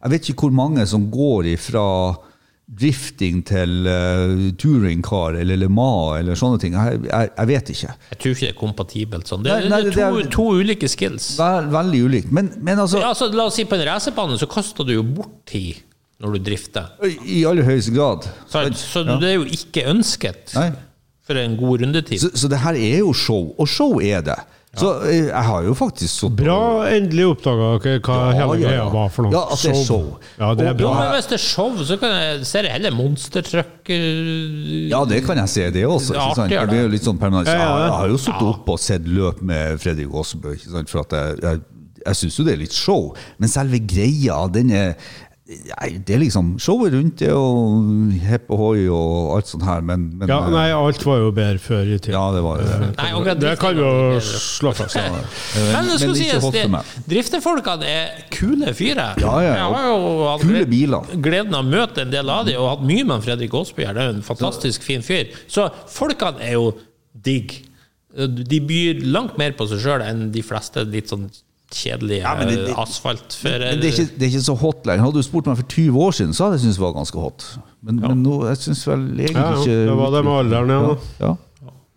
Jeg 0.00 0.12
vet 0.12 0.28
ikke 0.28 0.46
hvor 0.48 0.56
mange 0.58 0.84
som 0.88 1.06
går 1.12 1.48
ifra 1.54 1.84
drifting 2.70 3.40
til 3.48 3.86
uh, 3.90 4.50
touringcar 4.60 5.34
eller 5.40 5.58
Le 5.58 5.68
Mans 5.72 6.20
eller 6.20 6.38
sånne 6.38 6.60
ting. 6.62 6.76
Jeg, 6.78 7.00
jeg, 7.08 7.30
jeg 7.36 7.48
vet 7.50 7.70
ikke. 7.74 7.94
Jeg 8.12 8.18
tror 8.22 8.34
ikke 8.36 8.46
det 8.46 8.50
er 8.52 8.58
kompatibelt 8.60 9.30
sånn. 9.30 9.42
Det, 9.44 9.50
Nei, 9.50 9.70
nei, 9.72 9.80
det 9.88 9.94
er 9.96 9.98
to, 10.14 10.20
er- 10.22 10.30
to 10.36 10.46
ulike 10.60 10.88
skills. 10.90 11.32
Veld, 11.40 11.72
veldig 11.74 12.02
ulikt. 12.06 12.30
Men, 12.36 12.52
men 12.62 12.78
altså, 12.78 13.00
Ja, 13.02 13.10
altså, 13.10 13.30
la 13.34 13.48
oss 13.50 13.58
si 13.58 13.64
På 13.66 13.74
en 13.78 13.82
racerbane 13.88 14.38
så 14.40 14.46
kaster 14.50 14.86
du 14.86 14.94
jo 14.94 15.02
bort 15.06 15.34
tid 15.50 15.82
når 16.20 16.36
du 16.36 16.42
drifter. 16.50 16.90
i 17.24 17.42
aller 17.48 17.64
høyeste 17.64 17.94
grad. 17.96 18.26
Sant? 18.52 18.76
Så 18.76 19.02
Ja. 19.06 19.16
det 19.18 19.28
er 19.32 19.38
jo 19.40 19.44
ikke 19.48 19.86
ønsket 19.88 20.52
Nei. 20.54 20.66
for 21.26 21.38
en 21.40 21.54
god 21.56 21.80
rundetid. 21.80 22.20
Så, 22.20 22.30
så 22.36 22.48
det 22.52 22.58
her 22.60 22.76
er 22.76 22.98
jo 23.00 23.14
show, 23.16 23.54
og 23.58 23.66
show 23.68 23.98
er 24.04 24.20
det. 24.26 24.36
Så 24.78 24.90
eh, 25.02 25.24
jeg 25.26 25.42
har 25.48 25.64
jo 25.66 25.72
faktisk 25.74 26.12
sittet 26.12 26.36
Bra 26.44 26.58
endelig 26.86 27.24
oppdaga 27.32 27.70
hva 27.82 28.18
Ja, 28.20 28.26
hele 28.38 28.58
greia 28.60 28.76
ja. 28.76 28.84
var 28.92 29.08
for 29.10 29.26
noe. 29.26 29.34
Ja, 29.34 29.40
at 29.50 29.64
det 29.64 29.72
er 29.72 29.80
show. 29.82 30.04
Ja, 30.38 30.52
det 30.54 30.68
er 30.70 30.76
bra. 30.78 30.92
men 30.94 31.10
hvis 31.16 31.26
det 31.32 31.36
er 31.40 31.42
show, 31.42 31.72
så 31.88 31.96
kan 31.98 32.14
jeg, 32.14 32.44
ser 32.46 32.68
jeg 32.68 32.76
heller 32.76 32.94
monstertruck 32.94 33.90
eh, 33.90 34.92
Ja, 34.92 35.02
det 35.10 35.24
kan 35.26 35.42
jeg 35.42 35.50
se, 35.56 35.66
det 35.74 35.82
også. 35.88 36.14
Det 36.14 36.20
er 36.20 36.28
Ikke 36.28 36.38
sant? 36.38 36.54
Det 36.54 36.68
blir 36.70 36.84
jo 36.86 36.92
litt 36.94 37.08
sånn 37.08 37.18
permanent. 37.18 37.50
Ja, 37.50 37.58
ja, 37.58 37.66
ja. 37.66 37.82
Jeg 37.88 37.96
har 37.98 38.14
jo 38.14 38.20
sittet 38.28 38.46
oppe 38.52 38.76
og 38.76 38.84
sett 38.84 39.10
løp 39.10 39.42
med 39.50 39.82
Fredrik 39.82 40.14
Aasbø, 40.14 40.54
for 40.92 41.02
at 41.02 41.18
jeg, 41.18 41.42
jeg, 41.48 41.64
jeg 42.06 42.20
syns 42.22 42.38
jo 42.38 42.46
det 42.46 42.54
er 42.54 42.62
litt 42.62 42.78
show. 42.78 43.10
Men 43.42 43.50
selve 43.50 43.82
greia, 43.90 44.38
den 44.54 44.70
er 44.70 44.94
Nei, 45.50 45.88
det 46.06 46.14
er 46.14 46.20
liksom 46.22 46.52
showet 46.62 46.92
rundt 46.94 47.16
det 47.18 47.32
og 47.34 48.12
hepp 48.22 48.52
ohoi 48.54 48.84
og 48.86 49.32
alt 49.34 49.48
sånt 49.50 49.64
her, 49.66 49.80
men, 49.82 50.04
men 50.20 50.30
Ja, 50.30 50.36
nei, 50.52 50.68
alt 50.70 51.02
var 51.02 51.18
jo 51.24 51.32
bedre 51.34 51.58
før 51.58 51.88
i 51.90 51.96
tida. 51.98 52.12
ja, 52.14 52.22
det 52.36 52.42
var 52.44 52.60
jo 52.60 52.68
det. 52.68 52.90
Nei, 53.00 53.08
akkurat 53.18 53.40
Det 53.42 53.54
kan 53.58 53.80
jo 53.80 53.88
slå 54.22 54.70
fast. 54.78 54.94
Men 55.00 55.16
det 55.18 55.64
Men 55.74 55.90
skal 55.98 56.14
ikke 56.14 56.38
sies, 56.38 56.46
det, 56.54 57.02
driftefolkene 57.10 57.90
er 57.96 58.22
kule 58.30 58.70
fyrer. 58.78 59.18
Ja, 59.18 59.34
ja, 59.42 59.56
Jeg 59.58 59.74
har 59.74 59.88
jo 59.90 60.06
hatt 60.28 60.46
Kule 60.46 60.62
biler. 60.70 61.10
gleden 61.26 61.58
av 61.58 61.66
å 61.66 61.70
møte 61.74 62.04
en 62.06 62.14
del 62.14 62.30
av 62.30 62.46
dem, 62.46 62.60
og 62.62 62.70
hatt 62.76 62.86
mye 62.86 63.08
med 63.10 63.26
Fredrik 63.26 63.58
Aasby 63.58 63.88
her. 63.90 63.98
Det 63.98 64.04
er 64.06 64.10
jo 64.12 64.16
en 64.20 64.26
fantastisk 64.30 64.86
fin 64.86 65.02
fyr. 65.02 65.34
Så 65.50 65.66
folkene 65.90 66.46
er 66.46 66.54
jo 66.60 66.70
digg. 67.26 67.58
De 68.14 68.62
byr 68.70 69.02
langt 69.10 69.34
mer 69.38 69.58
på 69.58 69.66
seg 69.70 69.82
sjøl 69.82 70.02
enn 70.06 70.28
de 70.30 70.42
fleste 70.46 70.86
litt 70.86 71.10
sånn 71.10 71.26
kjedelige 71.74 72.20
Ja, 72.24 72.34
men 72.38 72.48
det- 72.48 72.66
det- 72.66 72.74
asfaltfører. 72.78 73.70
Men 73.70 73.80
det 73.82 73.88
er, 73.88 73.92
ikke, 74.02 74.12
det 74.18 74.22
er 74.22 74.30
ikke 74.32 74.42
så 74.46 74.56
hot 74.58 74.86
lenger. 74.86 75.04
Hadde 75.04 75.14
du 75.16 75.22
spurt 75.22 75.46
meg 75.46 75.56
for 75.56 75.68
20 75.68 75.98
år 76.06 76.10
siden, 76.12 76.32
så 76.34 76.44
hadde 76.44 76.54
jeg 76.58 76.60
syntes 76.64 76.76
det 76.80 76.84
var 76.84 76.92
ganske 76.96 77.18
hot. 77.20 77.44
Men, 77.82 78.00
men 78.00 78.22
nå 78.22 78.46
jeg 78.48 78.56
synes 78.58 78.86
vel 78.88 79.04
egentlig 79.18 79.34
Ja, 79.36 79.50
ja, 79.52 79.60
ikke 79.60 79.86
det 79.86 79.96
var 79.96 80.10
det 80.16 80.24
med 80.24 80.32
alderen 80.32 80.70
ja. 80.70 81.26
Ja. 81.26 81.34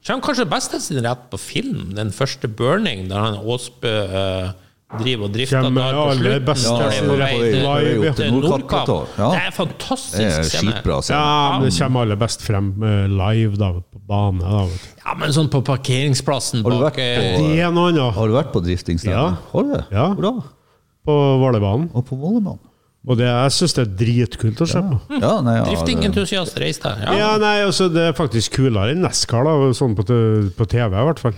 Kommer 0.08 0.24
kanskje 0.26 0.46
best 0.52 0.72
til 0.72 0.82
sin 0.82 1.06
rett 1.06 1.30
på 1.32 1.38
film, 1.40 1.94
den 1.96 2.12
første 2.12 2.48
'Burning', 2.48 3.08
der 3.10 3.20
han 3.24 3.38
Åsbø 3.40 3.88
eh, 4.04 4.50
driver 4.99 5.27
og 5.27 5.34
drifter 5.34 5.65
Kommer 5.65 5.93
på 5.95 6.03
aller 6.13 6.43
best 6.47 6.67
de 6.67 6.88
er 6.88 6.93
til 6.93 7.10
på 7.10 8.15
På 8.17 8.41
Nordkapp, 8.43 8.91
ja. 9.17 9.29
Det 9.34 9.41
er 9.41 9.56
fantastisk 9.56 10.23
er 10.23 10.47
scene. 10.47 10.73
skitbra. 10.73 10.99
Ja, 11.10 11.23
men 11.60 11.67
det 11.69 11.73
kommer 11.77 12.06
aller 12.08 12.19
best 12.23 12.45
frem 12.45 12.73
eh, 12.84 13.06
live 13.12 13.60
da, 13.62 13.71
på 13.82 14.03
bane. 14.10 14.43
Da. 14.43 14.65
Ja, 15.03 15.15
men 15.19 15.34
sånn 15.36 15.49
på 15.53 15.63
parkeringsplassen 15.65 16.63
Har 16.65 16.75
du 16.75 16.79
bak 16.82 16.99
vært 16.99 17.01
eh, 17.03 17.39
Det 17.39 17.63
er 17.63 17.73
noe 17.73 17.91
annet. 17.93 18.13
Har 18.17 18.29
du 18.29 18.38
vært 18.38 18.53
på 18.53 18.62
driftingsstedet? 18.65 19.15
Ja. 19.17 19.32
Har 19.53 19.65
du 19.67 19.73
det? 19.75 19.82
Ja. 19.93 20.12
Hvor 20.13 20.29
da? 20.29 20.36
På 21.03 21.17
Vålerbanen. 21.41 21.89
Og 21.93 22.06
på 22.08 22.19
Vålerbanen. 22.19 22.62
Og 23.03 23.17
det, 23.19 23.25
jeg 23.27 23.51
syns 23.51 23.73
det 23.75 23.84
er 23.84 23.95
dritkult 23.99 24.62
å 24.63 24.67
se 24.69 24.79
på. 24.79 24.97
Ja, 25.19 25.34
nei, 25.43 25.58
ja, 25.58 25.63
Driftingentusiast 25.67 26.56
reis 26.62 26.79
deg. 26.79 27.01
Ja, 27.03 27.15
Ja, 27.19 27.32
nei, 27.41 27.58
altså 27.65 27.89
Det 27.91 28.06
er 28.13 28.15
faktisk 28.15 28.56
kulere 28.62 28.93
enn 28.93 29.03
NASCAR, 29.03 29.43
da, 29.43 29.73
sånn 29.75 29.97
på, 29.97 30.06
på 30.56 30.67
TV 30.71 30.88
i 30.95 31.08
hvert 31.10 31.19
fall. 31.19 31.36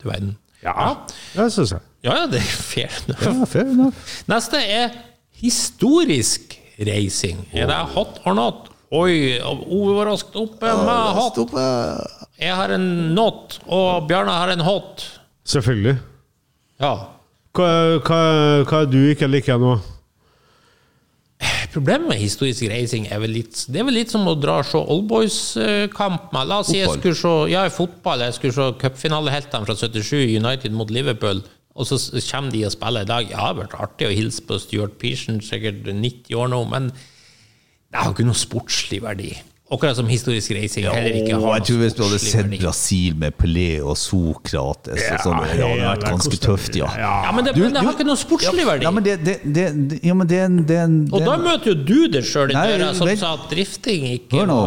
du 0.00 0.06
verden. 0.08 0.32
Ja, 0.64 0.94
det 1.36 1.50
syns 1.52 1.74
jeg. 1.76 1.84
Ja, 2.06 2.20
ja, 2.22 2.26
det 2.30 2.40
er 2.40 2.54
fair. 2.70 2.96
Ja, 3.10 3.34
fair 3.50 3.66
enough. 3.66 4.06
Neste 4.30 4.60
er 4.62 4.94
historisk 5.42 6.54
reising. 6.78 7.40
Er 7.52 7.66
det 7.70 7.80
hot 7.96 8.20
or 8.24 8.36
not? 8.38 8.70
Oi, 8.94 9.40
Ove 9.42 9.96
var 9.96 10.12
raskt 10.12 10.36
oppe 10.38 10.70
med 10.86 11.18
hot. 11.18 11.40
Jeg 12.38 12.54
har 12.54 12.76
en 12.76 12.86
not, 13.16 13.58
og 13.66 14.06
Bjarne 14.06 14.36
har 14.38 14.54
en 14.54 14.62
hot. 14.62 15.02
Selvfølgelig. 15.46 15.96
Ja. 16.82 16.94
Hva, 17.56 17.68
hva, 18.04 18.22
hva 18.68 18.80
er 18.84 18.90
du 18.92 19.00
ikke 19.10 19.28
liker 19.30 19.58
nå? 19.58 19.74
Problemet 21.72 22.08
med 22.08 22.20
historisk 22.22 22.64
reising 22.70 23.04
er 23.12 23.18
vel 23.20 23.34
litt 23.36 23.58
Det 23.68 23.82
er 23.82 23.84
vel 23.84 23.98
litt 23.98 24.12
som 24.12 24.22
å 24.24 24.32
dra 24.40 24.60
og 24.62 24.68
se 24.68 24.80
Oldboys-kamp. 24.80 26.30
La 26.32 26.62
oss 26.62 26.70
si 26.70 26.78
jeg 26.78 26.88
skulle 26.94 27.18
se 27.18 27.32
ja, 27.52 27.66
fotball, 27.72 28.24
jeg 28.24 28.36
skulle 28.38 28.56
se 28.56 28.68
cupfinaleheltene 28.80 29.68
fra 29.68 29.76
77, 29.76 30.22
United 30.38 30.76
mot 30.76 30.92
Liverpool, 30.94 31.42
og 31.76 31.86
så 31.88 31.98
kommer 32.30 32.50
de 32.54 32.64
og 32.66 32.72
spiller 32.72 33.04
i 33.04 33.10
dag. 33.10 33.26
Ja, 33.30 33.36
det 33.36 33.42
har 33.44 33.58
vært 33.62 33.76
artig 33.86 34.08
å 34.08 34.14
hilse 34.16 34.42
på 34.48 34.56
Stuart 34.62 34.96
Pearson, 35.02 35.42
sikkert 35.44 35.84
90 35.86 36.34
år 36.40 36.48
nå, 36.54 36.62
men 36.72 36.88
det 37.92 38.00
har 38.00 38.10
ikke 38.14 38.24
noe 38.26 38.36
sportslig 38.38 39.02
verdi. 39.04 39.34
Akkurat 39.66 39.96
som 39.98 40.06
historisk 40.06 40.52
reising 40.54 40.84
heller 40.86 41.16
ikke 41.18 41.34
Åh, 41.34 41.42
har 41.42 41.56
jeg 41.58 41.64
tror 41.66 41.78
hvis 41.80 41.94
du 41.98 42.02
hadde 42.04 42.18
sett 42.22 42.44
verdi. 42.44 42.58
Brasil 42.62 43.16
med 43.18 43.34
Pelé 43.34 43.64
og 43.82 43.96
Sokrates 43.98 45.02
og 45.10 45.24
sånn, 45.24 45.40
det 45.42 45.56
hadde 45.58 45.80
vært 45.88 46.04
ganske 46.06 46.38
tøft, 46.44 46.76
ja. 46.78 46.86
Ja, 47.02 47.32
men 47.34 47.48
det, 47.48 47.54
Du- 47.56 47.62
men 47.64 47.74
det 47.74 47.82
har 47.82 47.96
ikke 47.96 48.06
noe 48.06 48.20
sportslig 48.20 48.66
verdi. 48.68 48.86
Ja, 48.86 48.92
men 48.94 49.02
det, 49.08 49.16
det, 49.26 49.34
det, 49.42 49.64
det, 49.90 49.98
ja, 50.06 50.14
men 50.14 50.30
det 50.30 50.42
det, 50.60 50.66
det 50.70 51.12
og 51.12 51.24
da 51.26 51.34
møter 51.42 51.72
jo 51.72 51.78
du 51.82 51.96
deg 52.14 52.22
sjøl 52.30 52.54
i 52.54 52.54
døra 52.54 52.92
som 52.94 53.10
sa 53.18 53.32
at 53.40 53.48
drifting 53.50 54.06
ikke 54.12 54.38
Hør 54.44 54.46
nå. 54.52 54.60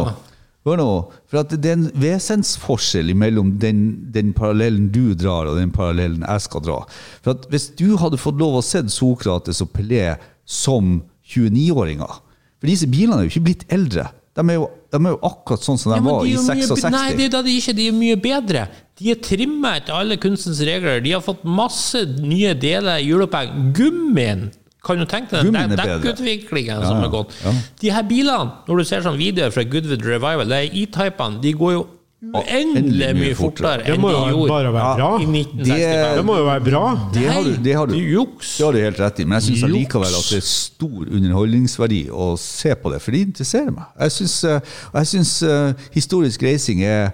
Hør 0.68 0.76
nå. 0.76 0.88
For 1.30 1.40
at 1.40 1.54
det 1.56 1.70
er 1.70 1.78
en 1.78 1.86
vesensforskjell 1.96 3.14
mellom 3.16 3.54
den, 3.62 3.78
den 4.12 4.34
parallellen 4.36 4.90
du 4.92 5.14
drar, 5.16 5.48
og 5.48 5.56
den 5.56 5.70
parallellen 5.72 6.20
jeg 6.26 6.44
skal 6.44 6.64
dra. 6.66 6.78
For 7.24 7.32
at 7.32 7.46
Hvis 7.48 7.70
du 7.78 7.96
hadde 7.96 8.20
fått 8.20 8.36
lov 8.40 8.58
å 8.58 8.64
se 8.64 8.82
Sokrates 8.92 9.62
og 9.64 9.70
Pelé 9.72 10.18
som 10.44 10.98
29-åringer 11.30 12.18
For 12.60 12.68
disse 12.68 12.88
bilene 12.90 13.22
er 13.22 13.28
jo 13.28 13.32
ikke 13.32 13.46
blitt 13.46 13.64
eldre. 13.72 14.10
De 14.36 14.44
er 14.44 14.58
jo, 14.60 14.66
de 14.92 14.98
er 15.00 15.14
jo 15.14 15.18
akkurat 15.26 15.64
sånn 15.64 15.78
som 15.80 15.94
de 15.94 15.96
Ja, 15.98 16.04
var 16.04 16.20
de 16.22 16.28
i 16.28 16.34
er 16.34 16.36
jo 16.36 16.44
mye- 16.44 16.68
66. 16.68 16.92
Nei, 16.94 17.08
det 17.16 17.24
er 17.24 17.32
da 17.34 17.42
de 17.46 17.56
ikke 17.56 17.74
de 17.80 17.86
er 17.88 17.96
mye 17.96 18.16
bedre. 18.20 18.66
De 19.00 19.10
er 19.10 19.18
trimma 19.24 19.72
etter 19.80 19.96
alle 19.96 20.16
kunstens 20.20 20.60
regler. 20.68 21.00
De 21.00 21.14
har 21.16 21.24
fått 21.24 21.42
masse 21.48 22.04
nye 22.20 22.52
deler 22.54 23.00
i 23.00 23.08
hjuloppheng. 23.08 23.72
Gummien! 23.74 24.50
Kan 24.82 24.96
du 24.98 25.04
tenke 25.04 25.30
deg 25.36 25.52
den 25.52 25.70
bedre. 25.76 25.98
dekkutviklingen 26.00 26.80
Ja, 26.80 26.86
som 26.88 26.96
ja, 26.96 27.02
har 27.04 27.08
gått? 27.12 27.34
ja. 27.44 27.52
De 27.80 27.90
her 27.92 28.02
bilene, 28.08 28.52
når 28.68 28.78
du 28.78 28.84
ser 28.88 29.02
sånn 29.04 29.18
videoer 29.20 29.50
fra 29.52 29.62
Goodwood 29.64 30.02
Revival, 30.06 30.46
det 30.48 30.56
er 30.56 30.76
E-typene, 30.82 31.40
de 31.42 31.52
går 31.52 31.72
jo 31.74 31.82
uendelig 32.20 33.10
mye 33.16 33.34
fortere 33.36 33.84
enn 33.88 34.00
de 34.02 34.08
gjorde 34.12 34.48
bare 34.50 34.72
være 34.74 34.96
bra. 34.96 35.10
i 35.20 35.24
Det- 35.24 35.30
1965. 35.32 36.16
Det 36.16 36.24
må 36.26 36.36
jo 36.36 36.44
være 36.44 36.64
bra. 36.64 37.10
Det 37.14 37.26
har 37.32 37.42
du, 37.44 37.56
det 37.56 37.74
har 37.76 37.86
du. 37.86 37.92
Det 37.94 38.10
juks. 38.12 38.56
Det 38.58 38.64
har 38.66 38.72
du 38.72 38.78
helt 38.80 39.00
rett 39.00 39.20
i, 39.20 39.24
men 39.24 39.40
jeg 39.40 39.42
syns 39.48 39.62
likevel 39.70 40.04
allikevel 40.04 40.18
at 40.18 40.28
det 40.30 40.36
er 40.36 40.48
stor 40.48 41.06
underholdningsverdi 41.16 42.02
å 42.10 42.38
se 42.38 42.74
på 42.74 42.92
det, 42.92 43.00
for 43.00 43.10
det 43.12 43.20
interesserer 43.26 43.70
meg. 43.72 43.84
Jeg 44.00 44.10
syns, 44.10 44.44
eh, 44.44 44.60
jeg 44.94 45.06
syns 45.06 45.42
eh, 45.42 45.72
historisk 45.92 46.42
reising 46.42 46.82
er 46.84 47.12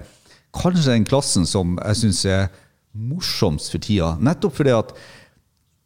kanskje 0.54 0.84
den 0.94 1.04
klassen 1.04 1.46
som 1.46 1.78
jeg 1.84 1.94
syns 2.02 2.24
er 2.26 2.48
morsomst 2.96 3.70
for 3.70 3.78
tida. 3.78 4.16
Nettopp 4.20 4.54
fordi 4.56 4.70
at 4.78 4.92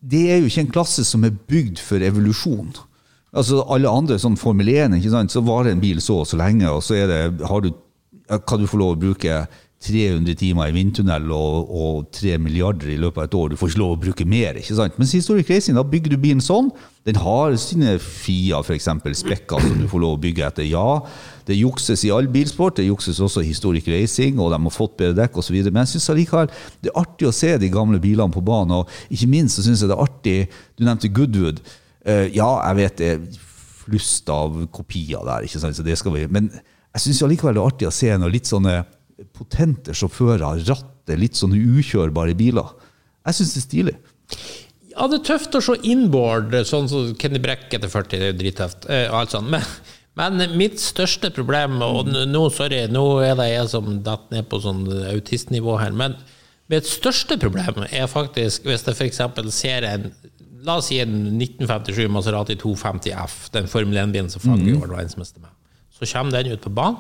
det 0.01 0.23
er 0.33 0.41
jo 0.41 0.49
ikke 0.49 0.65
en 0.65 0.73
klasse 0.73 1.05
som 1.05 1.25
er 1.29 1.35
bygd 1.51 1.81
for 1.85 2.03
evolusjon. 2.05 2.73
Altså 3.37 3.63
Alle 3.71 3.91
andre, 3.93 4.19
sånn 4.19 4.39
Formel 4.41 4.73
1, 4.73 4.97
ikke 4.99 5.13
sant? 5.13 5.33
så 5.33 5.43
varer 5.47 5.75
en 5.75 5.83
bil 5.83 6.01
så 6.03 6.23
og 6.25 6.31
så 6.31 6.39
lenge, 6.41 6.67
og 6.71 6.83
så 6.83 6.99
det, 7.07 7.21
du, 7.39 7.73
kan 8.49 8.63
du 8.63 8.67
få 8.71 8.81
lov 8.81 8.97
å 8.97 9.03
bruke 9.05 9.45
300 9.81 10.37
timer 10.37 10.69
i 10.69 10.75
vindtunnel 10.77 11.31
og, 11.33 11.71
og 11.73 12.09
3 12.13 12.35
milliarder 12.43 12.91
i 12.93 12.99
løpet 13.01 13.23
av 13.23 13.29
et 13.29 13.37
år. 13.39 13.53
Du 13.53 13.61
får 13.61 13.71
ikke 13.71 13.81
lov 13.81 13.95
å 13.95 14.01
bruke 14.03 14.27
mer. 14.29 14.59
ikke 14.61 14.77
sant? 14.77 14.99
Mens 15.01 15.15
historisk 15.17 15.49
racing, 15.49 15.79
da 15.79 15.85
bygger 15.87 16.13
du 16.13 16.19
bilen 16.21 16.43
sånn. 16.45 16.69
Den 17.09 17.17
har 17.23 17.57
sine 17.61 17.95
FIA, 17.97 18.61
f.eks. 18.61 18.91
spekker 19.23 19.65
som 19.65 19.79
du 19.81 19.87
får 19.89 20.03
lov 20.03 20.19
å 20.19 20.21
bygge 20.21 20.45
etter. 20.51 20.69
Ja, 20.69 21.01
det 21.51 21.59
jukses 21.59 22.05
i 22.07 22.13
all 22.15 22.29
bilsport, 22.31 22.79
det 22.79 22.87
jukses 22.87 23.19
også 23.21 23.43
i 23.43 23.51
historic 23.51 23.89
racing, 23.91 24.39
og 24.39 24.53
de 24.55 24.61
har 24.63 24.75
fått 24.75 24.97
bedre 25.01 25.19
dekk 25.25 25.41
osv. 25.43 25.59
Men 25.67 25.83
jeg 25.83 25.97
syns 25.97 26.11
allikevel 26.15 26.51
det 26.81 26.93
er 26.93 27.01
artig 27.01 27.29
å 27.29 27.35
se 27.35 27.53
de 27.61 27.71
gamle 27.73 28.01
bilene 28.03 28.35
på 28.35 28.45
banen. 28.47 28.81
Og 28.81 29.13
ikke 29.13 29.31
minst 29.31 29.59
så 29.59 29.67
syns 29.67 29.83
jeg 29.83 29.91
det 29.91 29.99
er 29.99 30.05
artig 30.07 30.37
Du 30.79 30.87
nevnte 30.87 31.13
Goodwood. 31.15 31.63
Uh, 32.07 32.27
ja, 32.33 32.49
jeg 32.71 32.79
vet 32.79 33.01
det 33.01 33.11
er 33.17 33.41
flust 33.83 34.31
av 34.33 34.57
kopier 34.73 35.27
der, 35.27 35.45
ikke 35.45 35.61
sant? 35.61 35.77
Så 35.77 35.85
det 35.85 35.99
skal 35.99 36.15
vi, 36.15 36.25
men 36.31 36.49
jeg 36.51 37.05
syns 37.05 37.23
allikevel 37.27 37.57
det 37.57 37.63
er 37.63 37.75
artig 37.75 37.91
å 37.91 37.95
se 37.95 38.11
noen 38.15 38.35
litt 38.35 38.49
sånne 38.49 38.81
potente 39.37 39.95
sjåfører 39.97 40.63
ratter 40.69 41.21
litt 41.21 41.37
sånne 41.39 41.59
ukjørbare 41.79 42.37
biler. 42.39 42.73
Jeg 43.27 43.41
syns 43.41 43.55
det 43.55 43.61
er 43.61 43.67
stilig. 43.67 43.97
Ja, 44.91 45.07
det 45.11 45.21
er 45.21 45.27
tøft 45.29 45.55
å 45.57 45.63
se 45.65 45.77
inboard, 45.87 46.55
sånn 46.67 46.89
som 46.91 47.13
Kenny 47.21 47.41
Brekk 47.43 47.73
etter 47.77 47.91
40, 47.91 48.11
det 48.17 48.27
er 48.27 48.33
jo 48.33 48.39
drittøft. 48.41 48.87
Uh, 48.89 49.07
og 49.11 49.19
alt 49.21 49.35
sånt. 49.37 49.51
Men, 49.53 49.67
men 50.19 50.43
mitt 50.59 50.81
største 50.83 51.31
problem, 51.35 51.79
og 51.85 52.11
nå, 52.11 52.43
sorry, 52.55 52.83
nå 52.91 53.05
er 53.25 53.37
det 53.39 53.51
jeg 53.53 53.71
som 53.73 53.89
detter 54.05 54.37
ned 54.37 54.49
på 54.51 54.61
sånn 54.63 54.83
autistnivå 55.13 55.77
her, 55.81 55.95
men 55.97 56.17
mitt 56.71 56.89
største 56.89 57.39
problem 57.41 57.85
er 57.89 58.11
faktisk 58.11 58.67
hvis 58.69 58.87
jeg 58.87 58.99
f.eks. 58.99 59.23
ser 59.55 59.87
en 59.89 60.11
La 60.61 60.75
oss 60.77 60.91
si 60.91 60.99
en 61.01 61.15
1957 61.41 62.11
Maserati 62.13 62.53
250 62.61 63.15
F, 63.17 63.37
den 63.55 63.69
Formel 63.71 63.97
1-bilen 63.97 64.27
som 64.29 64.43
Fagge 64.45 64.75
mm. 64.75 64.83
verdensmester 64.83 65.41
med. 65.41 65.55
Så 65.97 66.05
kommer 66.11 66.37
den 66.37 66.53
ut 66.53 66.61
på 66.61 66.73
banen, 66.77 66.99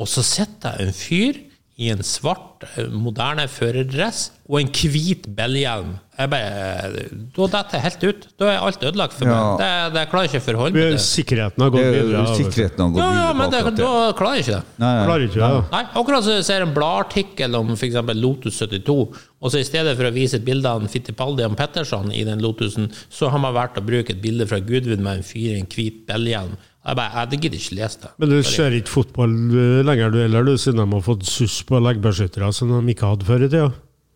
og 0.00 0.08
så 0.08 0.24
sitter 0.24 0.80
en 0.80 0.94
fyr 0.96 1.36
i 1.76 1.88
en 1.90 1.98
svart, 2.06 2.62
eh, 2.78 2.86
moderne 2.86 3.48
førerdress 3.50 4.28
og 4.46 4.60
en 4.60 4.68
hvit 4.70 5.24
bellhjelm. 5.34 5.96
Jeg 6.14 6.30
bare, 6.30 6.90
Da 7.34 7.46
detter 7.50 7.72
jeg 7.74 7.82
helt 7.82 8.04
ut. 8.04 8.26
Da 8.38 8.44
er 8.52 8.58
alt 8.62 8.78
ødelagt 8.86 9.12
for 9.16 9.26
Ja. 9.26 9.34
meg. 9.34 9.58
Det, 9.58 9.94
det 9.94 10.04
klarer 10.12 10.28
jeg 10.28 10.30
ikke 10.30 10.42
å 10.44 10.46
forholde 10.52 10.74
meg 10.78 10.92
til. 10.94 10.98
Sikkerheten 11.02 11.58
har 11.64 11.70
gått 11.74 11.80
er 11.82 11.92
videre. 11.96 12.20
vet 12.22 12.38
sikkerheten 12.38 12.78
har 12.78 12.90
gått 12.94 13.02
Ja, 13.02 13.10
ja, 13.24 13.32
men 13.32 13.50
det, 13.50 13.62
da 13.80 14.12
klarer 14.14 14.36
jeg 14.38 14.44
ikke 14.44 14.54
det. 14.54 14.64
Nei, 14.78 14.92
ja. 14.94 15.04
Klarer 15.08 15.26
ikke 15.26 15.40
ja. 15.42 15.64
Nei, 15.72 15.82
akkurat 15.98 16.22
som 16.28 16.32
jeg 16.36 16.44
ser 16.46 16.62
en 16.62 16.74
bladartikkel 16.76 17.54
om 17.58 17.72
f.eks. 17.74 17.94
Lotus 18.14 18.58
72, 18.62 19.08
og 19.42 19.50
så 19.50 19.58
i 19.58 19.64
stedet 19.66 19.96
for 19.98 20.04
å 20.06 20.12
vise 20.14 20.34
et 20.38 20.44
bilde 20.46 20.70
av 20.70 20.80
en 20.80 20.88
Fittipaldi 20.88 21.42
og 21.44 21.56
Petterson 21.58 22.12
i 22.14 22.22
den 22.22 22.38
Lotusen, 22.38 22.86
så 23.10 23.28
har 23.34 23.38
man 23.42 23.52
valgt 23.52 23.78
å 23.82 23.84
bruke 23.84 24.10
et 24.14 24.22
bilde 24.22 24.46
fra 24.46 24.60
Gudvin 24.60 25.02
med 25.02 25.18
en 25.18 25.26
fyr 25.26 25.56
i 25.56 25.58
en 25.58 25.66
hvit 25.66 26.06
bellhjelm. 26.06 26.54
Jeg 26.84 26.98
bare, 26.98 27.24
jeg 27.24 27.40
gidder 27.40 27.60
ikke 27.62 27.76
lese 27.78 28.00
det. 28.02 28.10
Men 28.20 28.28
du 28.34 28.36
ser 28.44 28.74
ikke 28.76 28.92
fotball 28.92 29.32
eh, 29.32 29.80
lenger, 29.88 30.10
du 30.12 30.18
heller, 30.20 30.44
du, 30.44 30.56
siden 30.60 30.82
de 30.82 30.86
har 30.90 31.04
fått 31.06 31.24
suss 31.24 31.62
på 31.64 31.80
leggbeskyttere 31.80 32.50
som 32.52 32.74
de 32.74 32.92
ikke 32.92 33.08
hadde 33.08 33.28
før 33.28 33.46
i 33.46 33.48
tida. 33.48 33.70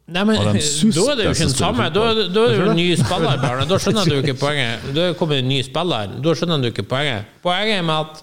Nei, 0.08 0.24
men 0.24 0.36
Da 0.40 0.52
er 0.52 1.16
det 1.16 1.24
jo 1.26 1.32
ikke 1.32 1.46
den 1.46 1.54
samme. 1.54 1.88
Da, 1.92 2.04
da 2.28 2.44
er 2.44 2.52
det 2.52 2.58
jo 2.58 2.68
en 2.72 2.76
ny 2.76 2.86
spiller, 2.96 3.40
Bjarne. 3.40 3.64
Da 3.68 3.80
skjønner 3.80 4.08
du 4.08 4.18
ikke 4.20 4.36
poenget. 4.40 4.84
Da 4.96 5.08
kommer 5.20 5.40
en 5.40 5.48
ny 5.48 5.62
spiller. 5.64 6.14
Da 6.24 6.36
skjønner 6.36 6.62
du 6.64 6.70
ikke 6.70 6.84
poenget. 6.88 7.32
Poenget 7.44 7.84
med 7.88 8.06
at 8.06 8.22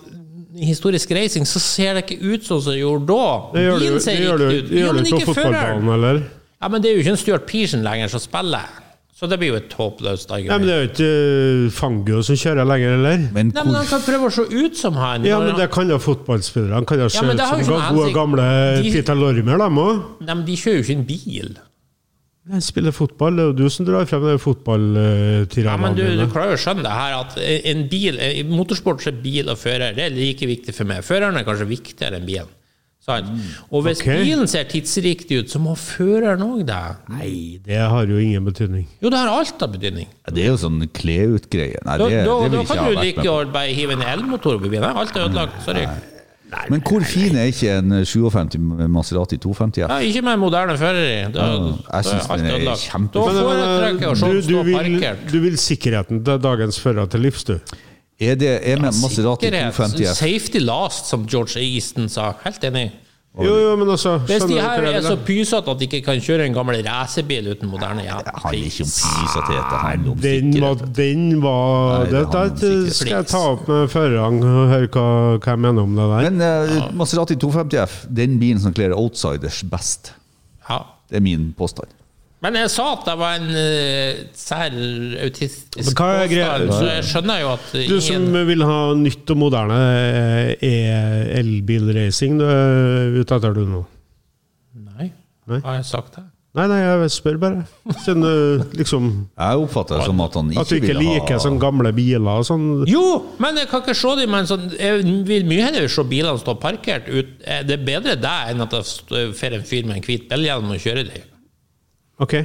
historisk 0.56 1.12
reising, 1.12 1.46
så 1.50 1.60
ser 1.60 1.98
det 1.98 2.06
ikke 2.06 2.22
ut 2.22 2.48
sånn 2.48 2.62
som 2.64 2.74
det 2.74 2.80
gjorde 2.80 3.10
da. 3.10 3.28
Det 3.54 3.66
gjør 3.66 3.78
du 3.82 4.48
det 4.48 4.88
men 4.96 5.10
ikke 5.10 5.28
på 5.28 5.36
fotballbanen, 5.36 5.94
eller? 5.98 6.24
Ja, 6.62 6.70
men 6.72 6.82
det 6.82 6.90
er 6.90 6.98
jo 6.98 7.04
ikke 7.04 7.14
en 7.14 7.22
Stuart 7.22 7.46
Pearson 7.50 7.86
lenger 7.86 8.14
som 8.14 8.22
spiller. 8.24 8.85
Så 9.16 9.30
det 9.32 9.38
blir 9.40 9.54
jo 9.54 9.60
et 9.62 9.72
håpløst 9.72 10.28
Nei, 10.34 10.42
men 10.50 10.66
det 10.68 10.74
er 10.74 10.82
jo 10.82 10.88
ikke 10.90 11.06
eh, 11.08 11.68
Fangio 11.72 12.18
som 12.28 12.36
kjører 12.36 12.68
lenger, 12.68 12.98
eller? 12.98 13.22
Men 13.32 13.54
Nei, 13.56 13.64
men 13.64 13.78
Han 13.80 13.86
kan 13.88 14.02
prøve 14.04 14.28
å 14.28 14.34
se 14.36 14.44
ut 14.52 14.76
som 14.76 14.98
han. 15.00 15.24
Ja, 15.28 15.38
men 15.40 15.56
det 15.56 15.70
kan 15.72 15.88
jo 15.88 16.00
fotballspillere. 16.04 16.76
Han 16.76 16.88
kan 16.90 17.00
jo 17.00 17.08
se 17.08 17.22
Ja, 17.24 17.30
ut 17.32 17.64
som 17.64 17.96
gode, 17.96 18.10
gamle 18.16 18.48
De- 18.82 18.92
Peter 18.92 19.16
Lormer, 19.16 19.62
dem 19.64 19.80
òg. 19.80 20.04
Nei, 20.20 20.34
men 20.34 20.44
de 20.50 20.58
kjører 20.60 20.82
jo 20.82 20.84
ikke 20.84 20.98
en 21.00 21.08
bil. 21.08 21.56
Jeg 22.46 22.62
spiller 22.62 22.94
fotball, 22.94 23.40
det 23.40 23.42
er 23.42 23.48
jo 23.48 23.56
du 23.58 23.70
som 23.74 23.88
drar 23.88 24.04
frem 24.06 24.22
de 24.28 25.64
Ja, 25.64 25.78
men 25.82 25.96
du, 25.96 26.04
du 26.04 26.28
klarer 26.30 26.52
jo 26.52 26.60
å 26.60 26.62
skjønne 26.62 26.84
det 26.86 26.92
her 26.94 27.16
at 27.24 27.40
en 27.40 27.88
bil, 27.90 28.20
i 28.20 28.44
motorsport 28.46 29.02
så 29.02 29.10
er 29.16 29.24
bil 29.24 29.48
og 29.50 29.58
fører 29.58 29.96
det 29.96 30.12
er 30.12 30.14
like 30.14 30.46
viktig 30.46 30.76
for 30.76 30.86
meg. 30.86 31.02
Føreren 31.08 31.40
er 31.40 31.48
kanskje 31.48 31.72
viktigere 31.72 32.20
enn 32.20 32.28
bilen. 32.28 32.52
Sant? 33.06 33.28
Og 33.70 33.84
hvis 33.86 34.00
okay. 34.02 34.24
bilen 34.26 34.48
ser 34.50 34.66
tidsriktig 34.66 35.44
ut, 35.44 35.52
så 35.54 35.60
må 35.62 35.76
føreren 35.78 36.42
òg 36.42 36.64
det. 36.66 36.80
Nei, 37.14 37.30
det 37.62 37.78
har 37.78 38.10
jo 38.10 38.18
ingen 38.18 38.48
betydning. 38.48 38.88
Jo, 38.98 39.12
det 39.14 39.20
har 39.20 39.30
alt 39.30 39.62
av 39.62 39.76
betydning. 39.76 40.10
Ja, 40.26 40.34
Det 40.34 40.42
er 40.42 40.50
jo 40.50 40.58
sånn 40.64 40.82
kle 40.90 41.20
ut-greie. 41.36 41.84
Nei, 41.86 42.00
Da, 42.02 42.10
det, 42.10 42.24
da, 42.26 42.40
det 42.42 42.50
vil 42.50 42.58
da 42.58 42.64
ikke 42.64 42.74
kan 42.74 42.82
ha 42.82 42.90
du 42.90 42.96
vært 42.96 43.06
like 43.06 43.22
med 43.22 43.30
på. 43.30 43.38
å 43.38 43.54
bare 43.60 43.78
hive 43.78 43.98
en 44.00 44.06
elmotor 44.16 44.58
på 44.58 44.74
bilen. 44.74 44.90
Alt 44.90 45.14
er 45.14 45.28
ødelagt. 45.28 45.62
Sorry. 45.68 45.86
Men 46.70 46.82
hvor 46.86 47.04
fin 47.06 47.36
er 47.38 47.50
ikke 47.52 47.78
en 47.80 47.96
57 48.06 48.58
Maserati 48.94 49.38
250 49.42 49.82
Ja, 49.82 49.98
ikke 50.02 50.22
med 50.26 50.38
moderne 50.42 50.78
fører 50.80 51.02
i. 51.06 51.16
Da, 51.34 51.48
jeg 52.00 52.08
syns 52.10 52.30
den 52.32 52.46
er 52.54 52.80
kjempefin. 52.80 53.38
Da 53.38 53.50
foretrekker 53.50 54.06
jeg 54.06 54.12
å 54.12 54.16
se 54.16 54.26
du, 54.26 54.32
den 54.32 54.38
du, 54.38 54.48
stå 54.50 54.64
vil, 54.68 54.78
parkert. 54.80 55.26
du 55.34 55.40
vil 55.46 55.58
sikkerheten 55.62 56.24
til 56.26 56.42
dagens 56.46 56.80
fører 56.82 57.10
til 57.12 57.26
livs, 57.28 57.46
du. 57.50 57.58
Er 58.20 58.36
det 58.40 58.52
er 58.64 58.80
med 58.80 58.96
Maserati 59.02 59.50
250 59.52 60.06
F? 60.08 60.18
Safety 60.18 60.62
last, 60.64 61.10
som 61.12 61.26
George 61.28 61.60
Easton 61.60 62.08
sa. 62.10 62.32
Helt 62.46 62.64
enig. 62.64 62.92
Jo, 63.36 63.56
jo, 63.60 63.72
men 63.76 63.90
altså 63.92 64.14
Hvis 64.24 64.46
de 64.48 64.56
her 64.62 64.86
er 64.88 65.02
så 65.04 65.18
pysete 65.28 65.72
at 65.72 65.80
de 65.80 65.88
ikke 65.90 66.00
kan 66.06 66.22
kjøre 66.24 66.46
en 66.48 66.54
gammel 66.56 66.78
racerbil 66.86 67.50
uten 67.52 67.68
moderne 67.68 68.06
hjelm 68.06 68.22
Det 68.24 68.34
handler 68.46 68.70
ikke 68.70 68.86
om 68.86 68.94
pysethet, 68.94 69.66
det 69.72 69.80
handler 69.82 70.12
om 70.14 70.22
Den 70.24 70.62
var, 70.62 70.86
den 71.00 71.26
var 71.44 72.06
Nei, 72.06 72.06
det 72.14 72.22
det, 72.32 72.46
det, 72.62 72.96
skal 72.96 73.12
jeg 73.18 73.28
ta 73.34 73.42
opp 73.50 73.68
med 73.68 73.92
førerne 73.92 74.54
og 74.54 74.72
høre 74.72 74.88
hva, 74.88 75.06
hva 75.36 75.52
jeg 75.52 75.64
mener 75.66 75.84
om 75.84 76.00
det 76.00 76.08
der. 76.14 76.30
Men 76.30 76.80
uh, 76.80 76.96
Maserati 76.96 77.36
250 77.44 77.84
F, 77.84 78.00
den 78.22 78.40
bilen 78.40 78.64
som 78.64 78.78
kler 78.78 78.96
outsiders 78.96 79.60
best. 79.68 80.14
Ja. 80.70 80.80
Det 81.12 81.20
er 81.20 81.28
min 81.28 81.50
påstand. 81.58 81.92
Men 82.46 82.60
jeg 82.60 82.70
sa 82.76 82.86
at 82.94 83.08
det 83.08 83.16
var 83.18 83.40
en 83.40 83.48
uh, 83.50 84.22
sær 84.38 84.76
autistisk 85.26 85.98
Men 86.04 86.14
er 86.14 86.30
påstand, 86.30 86.76
så 86.76 86.92
jeg 86.92 87.08
skjønner 87.10 87.42
jo 87.42 87.50
at 87.56 87.74
Du 87.90 87.96
som 88.06 88.30
vil 88.52 88.64
ha 88.70 88.78
nytt 89.00 89.34
og 89.34 89.42
moderne 89.42 89.82
eh, 89.82 90.70
er 90.70 91.34
elbilracing 91.42 92.38
du 92.40 92.46
er 92.46 93.18
ute 93.18 93.40
etter 93.40 93.58
du 93.58 93.66
nå? 93.72 93.82
Nei, 94.86 95.10
Nei. 95.50 95.60
har 95.66 95.80
jeg 95.82 95.90
sagt 95.90 96.20
det? 96.20 96.26
Nei, 96.56 96.70
nei, 96.72 96.78
jeg 96.80 97.12
spør 97.12 97.36
bare. 97.42 97.64
Siden 98.06 98.24
du 98.24 98.62
liksom 98.80 99.08
Jeg 99.34 99.60
oppfatter 99.66 100.00
det 100.00 100.06
som 100.08 100.22
at 100.24 100.38
han 100.40 100.54
ikke 100.54 100.62
At 100.64 100.70
du 100.72 100.78
ikke 100.78 100.96
liker 100.96 101.36
ha 101.36 101.40
sånne 101.44 101.60
gamle 101.60 101.92
biler 101.98 102.40
og 102.40 102.46
sånn. 102.48 102.64
Jo, 102.88 103.02
men 103.44 103.60
jeg 103.60 103.68
kan 103.74 103.84
ikke 103.84 103.98
se 104.00 104.14
dem 104.22 104.32
med 104.32 104.48
sånn 104.48 104.70
Jeg 104.72 105.02
vil 105.28 105.50
mye 105.50 105.66
heller 105.68 105.92
se 105.92 106.06
bilene 106.08 106.40
stå 106.40 106.56
parkert 106.62 107.10
ut. 107.12 107.34
Eh, 107.44 107.60
Det 107.68 107.76
er 107.76 107.84
bedre 107.90 108.16
det 108.24 108.36
enn 108.54 108.64
at 108.64 108.72
det 108.78 109.26
får 109.36 109.58
en 109.58 109.68
fyr 109.68 109.90
med 109.90 109.98
en 110.00 110.06
hvit 110.08 110.30
bilhjelm 110.32 110.72
og 110.72 110.80
kjører 110.80 111.10
dem, 111.10 111.26
Ok. 112.20 112.36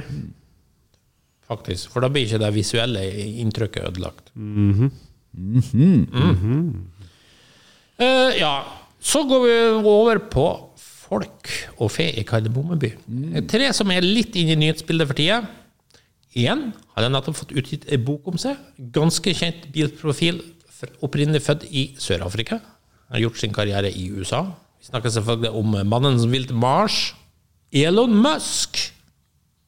faktisk. 1.51 1.89
For 1.91 1.99
da 1.99 2.07
blir 2.07 2.23
ikke 2.23 2.39
det 2.39 2.53
visuelle 2.55 3.01
inntrykket 3.43 3.83
ødelagt. 3.89 4.31
Mhm. 4.35 4.91
Mhm. 5.33 6.85
Eh, 7.99 8.39
ja, 8.39 8.63
så 8.99 9.23
går 9.27 9.41
vi 9.45 9.87
over 9.89 10.19
på 10.31 10.45
folk 10.77 11.49
og 11.77 11.91
fe 11.91 12.07
i 12.19 12.23
Kardemommeby. 12.23 12.93
Tre 13.47 13.73
som 13.73 13.91
er 13.91 14.01
litt 14.01 14.35
inne 14.35 14.55
i 14.55 14.55
nyhetsbildet 14.55 15.07
for 15.07 15.13
tida. 15.19 15.41
Én 16.35 16.71
har 16.95 17.03
jeg 17.03 17.11
nettopp 17.11 17.35
fått 17.35 17.51
utgitt 17.51 17.85
en 17.91 18.05
bok 18.05 18.27
om 18.31 18.37
seg. 18.39 18.55
Ganske 18.95 19.33
kjent 19.35 19.67
bilprofil, 19.73 20.39
opprinnelig 21.03 21.43
født 21.43 21.65
i 21.69 21.89
Sør-Afrika. 21.99 22.61
Har 23.11 23.19
gjort 23.19 23.37
sin 23.37 23.51
karriere 23.53 23.91
i 23.91 24.07
USA. 24.15 24.45
Vi 24.79 24.87
snakker 24.87 25.11
selvfølgelig 25.11 25.51
om 25.51 25.75
mannen 25.87 26.19
som 26.19 26.31
vil 26.31 26.47
til 26.47 26.55
Mars. 26.55 27.13
Elon 27.73 28.15
Musk. 28.15 28.79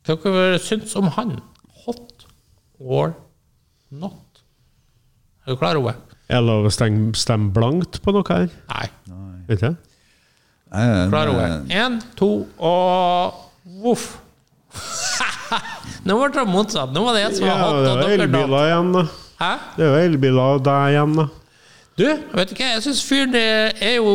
Hva 0.03 0.17
dere 0.23 0.59
syns 0.59 0.95
om 0.99 1.07
han? 1.15 1.37
Hot 1.85 2.25
or 2.79 3.13
not? 3.91 4.41
Er 5.47 5.53
du 5.53 5.59
klar, 5.59 5.79
Ove? 5.79 5.93
Er 6.31 6.39
det 6.39 6.47
lov 6.47 6.67
å 6.67 6.71
stemme, 6.73 7.11
stemme 7.19 7.51
blankt 7.55 7.99
på 8.03 8.13
noe 8.15 8.23
her? 8.31 8.49
Nei. 8.71 8.87
Vet 9.47 9.63
jeg? 9.67 9.75
Eh, 10.73 11.09
Klar, 11.11 11.29
Ove. 11.33 11.47
eh, 11.69 11.81
Én, 11.83 11.99
to 12.19 12.29
og 12.57 13.33
voff. 13.83 14.05
Nå 16.07 16.15
ble 16.19 16.29
det 16.33 16.45
motsatt. 16.49 16.91
Nå 16.95 17.03
var 17.05 17.15
det 17.17 17.25
jeg 17.27 17.35
som 17.37 17.47
var 17.47 17.53
Ja, 17.53 17.67
hot, 17.67 17.75
det 17.83 17.91
og 17.91 17.97
er 17.97 18.03
dere 18.03 18.25
elbiler 18.27 18.67
igjen, 18.71 18.91
da. 18.95 19.03
Hæ? 19.43 19.51
Det 19.77 19.83
er 19.85 19.91
jo 19.91 19.99
elbiler 20.07 20.55
og 20.57 20.63
deg 20.65 20.93
igjen, 20.95 21.13
da. 21.19 21.27
Du, 21.93 22.01
vet 22.09 22.49
du 22.49 22.55
hva, 22.57 22.67
jeg 22.71 22.81
syns 22.87 23.03
fyren 23.05 23.35
er 23.37 23.99
jo 23.99 24.13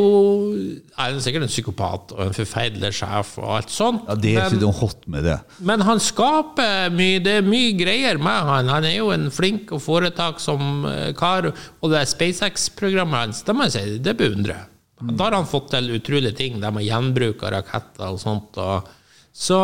er 0.98 1.18
sikkert 1.22 1.44
en 1.46 1.50
psykopat 1.52 2.14
og 2.16 2.22
en 2.24 2.34
forferdelig 2.34 2.90
sjef 2.98 3.36
og 3.38 3.52
alt 3.54 3.70
sånt, 3.70 4.08
Ja, 4.08 4.16
det 4.18 4.32
er 4.34 4.48
ikke 4.48 4.64
noe 4.64 4.74
hot 4.80 5.04
med 5.06 5.22
det. 5.28 5.36
men 5.62 5.84
han 5.86 6.00
skaper 6.02 6.90
mye 6.90 7.20
Det 7.22 7.36
er 7.38 7.46
mye 7.46 7.76
greier 7.78 8.18
med 8.18 8.48
han. 8.48 8.72
Han 8.72 8.88
er 8.88 8.96
jo 8.96 9.12
en 9.14 9.28
flink 9.30 9.70
og 9.76 9.82
foretaksom 9.84 10.88
eh, 10.90 11.12
kar, 11.18 11.52
og 11.54 11.94
det 11.94 12.02
SpaceX-programmet 12.10 13.22
hans, 13.22 13.44
det 13.46 13.54
må 13.54 13.68
jeg 13.68 13.76
si, 13.76 13.98
det 14.02 14.16
beundrer 14.18 14.56
jeg. 14.56 14.66
Da 15.14 15.28
har 15.28 15.36
han 15.38 15.46
fått 15.46 15.70
til 15.70 15.92
utrolige 15.94 16.34
ting, 16.34 16.58
det 16.58 16.74
med 16.74 16.82
gjenbruk 16.82 17.44
av 17.46 17.54
raketter 17.60 18.10
og 18.10 18.18
sånt. 18.18 18.58
Og 18.58 18.90
så 19.38 19.60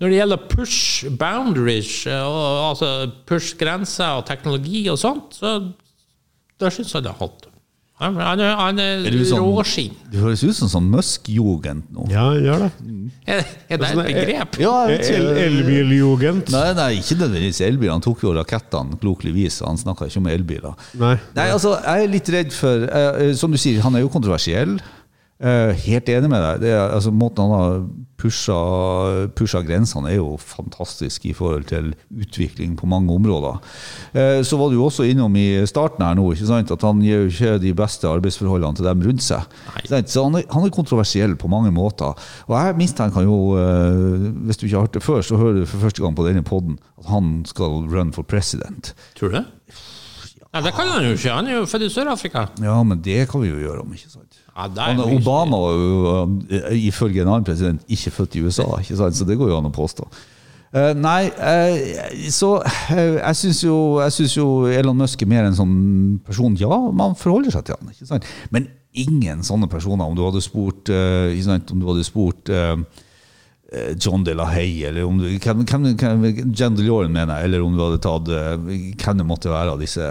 når 0.00 0.06
det 0.08 0.16
gjelder 0.16 0.48
push 0.48 1.12
boundaries, 1.20 1.92
eh, 2.08 2.24
og, 2.24 2.70
altså 2.70 2.90
push 3.28 3.52
grenser 3.60 4.16
og 4.16 4.24
teknologi 4.32 4.86
og 4.88 4.96
sånt, 5.04 5.36
så 5.36 5.58
da 6.60 6.72
syns 6.72 6.96
jeg 6.96 7.04
det 7.04 7.12
er 7.12 7.20
hot. 7.20 7.49
Han, 8.00 8.16
han 8.16 8.40
er, 8.80 9.02
er, 9.04 9.12
du 9.12 9.24
sånn- 9.28 9.42
råskinn. 9.44 9.96
Det 10.10 10.22
høres 10.22 10.40
ut 10.40 10.56
som 10.56 10.70
sånn 10.72 10.86
Musk-jugend 10.88 11.90
nå. 11.92 12.06
Ja, 12.08 12.30
gjør 12.32 12.62
det. 12.64 12.70
Er, 13.28 13.42
er 13.68 13.80
det 13.82 13.90
et 13.90 13.98
begrep? 14.00 14.56
Ja, 14.62 14.72
Elbiljugend. 14.88 16.48
Nei, 16.54 16.70
nei, 16.78 16.88
ikke 17.00 17.18
nødvendigvis 17.20 17.60
elbil. 17.66 17.92
Han 17.92 18.04
tok 18.04 18.24
jo 18.24 18.32
rakettene 18.36 18.96
klokeligvis. 19.02 19.60
Han 19.66 19.78
snakka 19.80 20.08
ikke 20.08 20.22
om 20.22 20.30
elbiler. 20.32 20.86
Nei. 21.00 21.14
Nei, 21.36 21.48
altså, 21.52 21.74
jeg 21.84 22.06
er 22.08 22.14
litt 22.14 22.32
redd 22.32 22.56
for 22.56 22.86
eh, 22.88 23.10
eh, 23.28 23.34
Som 23.38 23.52
du 23.54 23.60
sier, 23.60 23.82
han 23.84 23.96
er 23.98 24.04
jo 24.06 24.12
kontroversiell. 24.12 24.78
Eh, 25.40 25.72
helt 25.86 26.08
enig 26.12 26.28
med 26.28 26.42
deg. 26.44 26.60
Det 26.60 26.72
er, 26.74 26.90
altså, 26.92 27.10
måten 27.16 27.46
han 27.48 27.54
har 27.56 27.76
pusha, 28.20 28.56
pusha 29.32 29.62
grensene, 29.64 30.10
er 30.12 30.18
jo 30.18 30.34
fantastisk 30.36 31.24
i 31.24 31.32
forhold 31.32 31.64
til 31.70 31.94
utvikling 32.12 32.74
på 32.76 32.88
mange 32.90 33.14
områder. 33.14 33.56
Eh, 34.12 34.40
så 34.44 34.58
var 34.60 34.68
du 34.68 34.76
også 34.84 35.06
innom 35.08 35.38
i 35.40 35.62
starten 35.70 36.04
her 36.04 36.18
nå 36.18 36.26
ikke 36.34 36.50
sant? 36.50 36.72
at 36.74 36.84
han 36.84 37.00
gir 37.00 37.24
jo 37.24 37.30
ikke 37.30 37.54
de 37.62 37.72
beste 37.78 38.10
arbeidsforholdene 38.10 38.76
til 38.76 38.90
dem 38.90 39.04
rundt 39.06 39.24
seg. 39.24 39.48
Så 39.88 40.26
han 40.26 40.36
er, 40.42 40.44
han 40.52 40.66
er 40.68 40.74
kontroversiell 40.76 41.38
på 41.40 41.48
mange 41.48 41.72
måter. 41.72 42.12
Og 42.50 42.54
jeg 42.58 42.76
mistenker 42.82 43.24
jo, 43.24 43.38
eh, 43.56 44.28
hvis 44.44 44.60
du 44.60 44.66
ikke 44.66 44.76
har 44.76 44.90
hørt 44.90 44.98
det 44.98 45.06
før, 45.06 45.24
så 45.24 45.40
hører 45.40 45.62
du 45.62 45.70
for 45.70 45.86
første 45.86 46.04
gang 46.04 46.18
på 46.18 46.28
denne 46.28 46.44
poden 46.44 46.76
at 47.00 47.08
han 47.08 47.38
skal 47.48 47.86
run 47.88 48.12
for 48.12 48.28
president. 48.28 48.92
Tror 49.16 49.32
du 49.32 49.40
det? 49.40 49.46
Nei, 50.50 50.64
det 50.66 50.72
kan 50.74 50.88
han 50.90 51.04
jo 51.06 51.14
ikke. 51.14 51.32
Han 51.32 51.46
er 51.46 51.60
jo 51.60 51.66
født 51.70 51.86
i 51.86 51.92
Sør-Afrika. 51.94 52.48
Ja, 52.60 52.76
men 52.82 53.00
det 53.06 53.22
kan 53.30 53.40
vi 53.40 53.52
jo 53.52 53.60
gjøre 53.62 53.84
om, 53.84 53.92
ikke 53.94 54.10
sant? 54.10 54.39
Ja, 54.50 54.66
er 54.90 55.00
Obama 55.06 55.60
var 55.62 55.78
jo 55.78 56.74
ifølge 56.76 57.22
en 57.22 57.30
annen 57.30 57.46
president 57.46 57.86
ikke 57.88 58.12
født 58.18 58.36
i 58.36 58.44
USA, 58.44 58.66
så 58.82 59.26
det 59.26 59.38
går 59.38 59.52
jo 59.52 59.58
an 59.60 59.70
å 59.70 59.74
påstå. 59.74 60.08
Uh, 60.70 60.92
nei, 60.94 61.26
uh, 61.34 62.28
så 62.30 62.52
uh, 62.62 63.16
jeg 63.16 63.38
syns 63.40 63.64
jo, 63.64 63.76
jo 64.36 64.50
Elon 64.70 65.00
Musk 65.02 65.24
er 65.24 65.30
mer 65.32 65.48
en 65.48 65.56
sånn 65.58 65.72
person 66.22 66.54
Ja, 66.60 66.76
man 66.94 67.16
forholder 67.18 67.56
seg 67.56 67.64
til 67.66 67.74
han, 67.74 67.90
ikke 67.90 68.06
sant? 68.06 68.28
men 68.54 68.68
ingen 68.94 69.42
sånne 69.46 69.66
personer. 69.70 70.06
Om 70.06 70.14
du 70.18 70.22
hadde 70.22 70.42
spurt? 70.42 70.90
Om 70.90 71.78
du 71.78 71.84
hadde 71.86 72.06
spurt 72.06 72.50
John 74.02 74.24
De 74.26 74.34
La 74.34 74.48
Haye, 74.50 74.88
eller 74.88 75.06
om 75.06 75.18
du, 75.18 75.28
hvem, 75.30 75.62
hvem, 75.62 75.84
hvem, 75.94 76.24
Jen 76.58 76.78
DeLorean, 76.78 77.14
mener 77.14 77.38
jeg, 77.38 77.50
eller 77.50 77.66
om 77.66 77.76
du 77.76 77.84
hadde 77.84 78.00
tatt 78.02 78.30
hvem 78.30 79.22
det 79.22 79.26
måtte 79.28 79.52
være 79.52 79.76
av 79.76 79.82
disse 79.82 80.08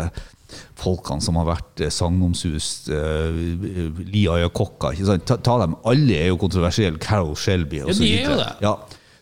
folkene 0.80 1.22
som 1.26 1.36
har 1.40 1.46
vært 1.52 1.76
eh, 1.86 1.92
sagnomsust, 1.94 2.82
uh, 2.90 3.30
Lia 4.10 4.34
Iacocca? 4.44 4.88
Ta, 5.26 5.36
ta 5.38 5.54
dem, 5.64 5.74
alle 5.86 6.16
er 6.24 6.28
jo 6.34 6.38
kontroversielle. 6.42 6.98
Carol 7.00 7.36
Shelby 7.40 7.78
og 7.84 7.88
Ja, 7.92 7.94
så 7.94 8.04
er 8.04 8.08
videre. 8.18 8.50
Ja. 8.64 8.74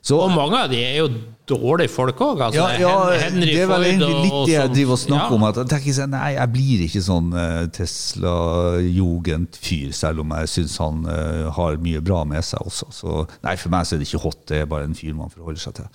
Så, 0.07 0.15
Og 0.23 0.29
mange 0.31 0.55
av 0.63 0.69
de 0.71 0.77
er 0.79 1.01
jo 1.01 1.07
dårlige 1.47 1.89
folk 1.91 2.15
òg. 2.23 2.39
Altså, 2.45 2.63
ja, 2.63 2.67
ja, 2.79 3.09
Henry 3.25 3.45
det 3.49 3.57
er 3.65 3.67
vel 3.67 3.83
egentlig 3.89 4.15
litt 4.23 4.33
og 4.37 4.45
det 4.47 4.53
jeg 4.53 4.61
sånn. 4.69 4.75
driver 4.77 4.93
og 4.95 4.99
snakker 5.01 5.33
Ja. 5.33 5.35
om. 5.35 5.43
At 5.49 5.55
jeg 5.59 5.67
tenker 5.73 5.93
sånn, 5.97 6.13
Nei, 6.15 6.29
jeg 6.37 6.47
blir 6.53 6.77
ikke 6.85 7.01
sånn 7.03 7.27
eh, 7.35 7.65
Tesla-jugend-fyr, 7.75 9.89
selv 9.95 10.19
om 10.23 10.29
jeg 10.37 10.47
syns 10.53 10.77
han 10.79 10.97
uh, 11.07 11.49
har 11.57 11.77
mye 11.83 12.01
bra 12.03 12.21
med 12.29 12.43
seg 12.47 12.59
også. 12.63 12.85
Så 12.95 13.09
nei, 13.43 13.55
for 13.59 13.69
meg 13.73 13.85
så 13.87 13.95
er 13.95 13.99
det 14.03 14.07
ikke 14.09 14.23
hot, 14.23 14.39
det 14.51 14.57
er 14.63 14.67
bare 14.71 14.87
en 14.87 14.95
fyr 14.97 15.13
man 15.17 15.29
forholder 15.33 15.59
seg 15.61 15.73
til. 15.81 15.87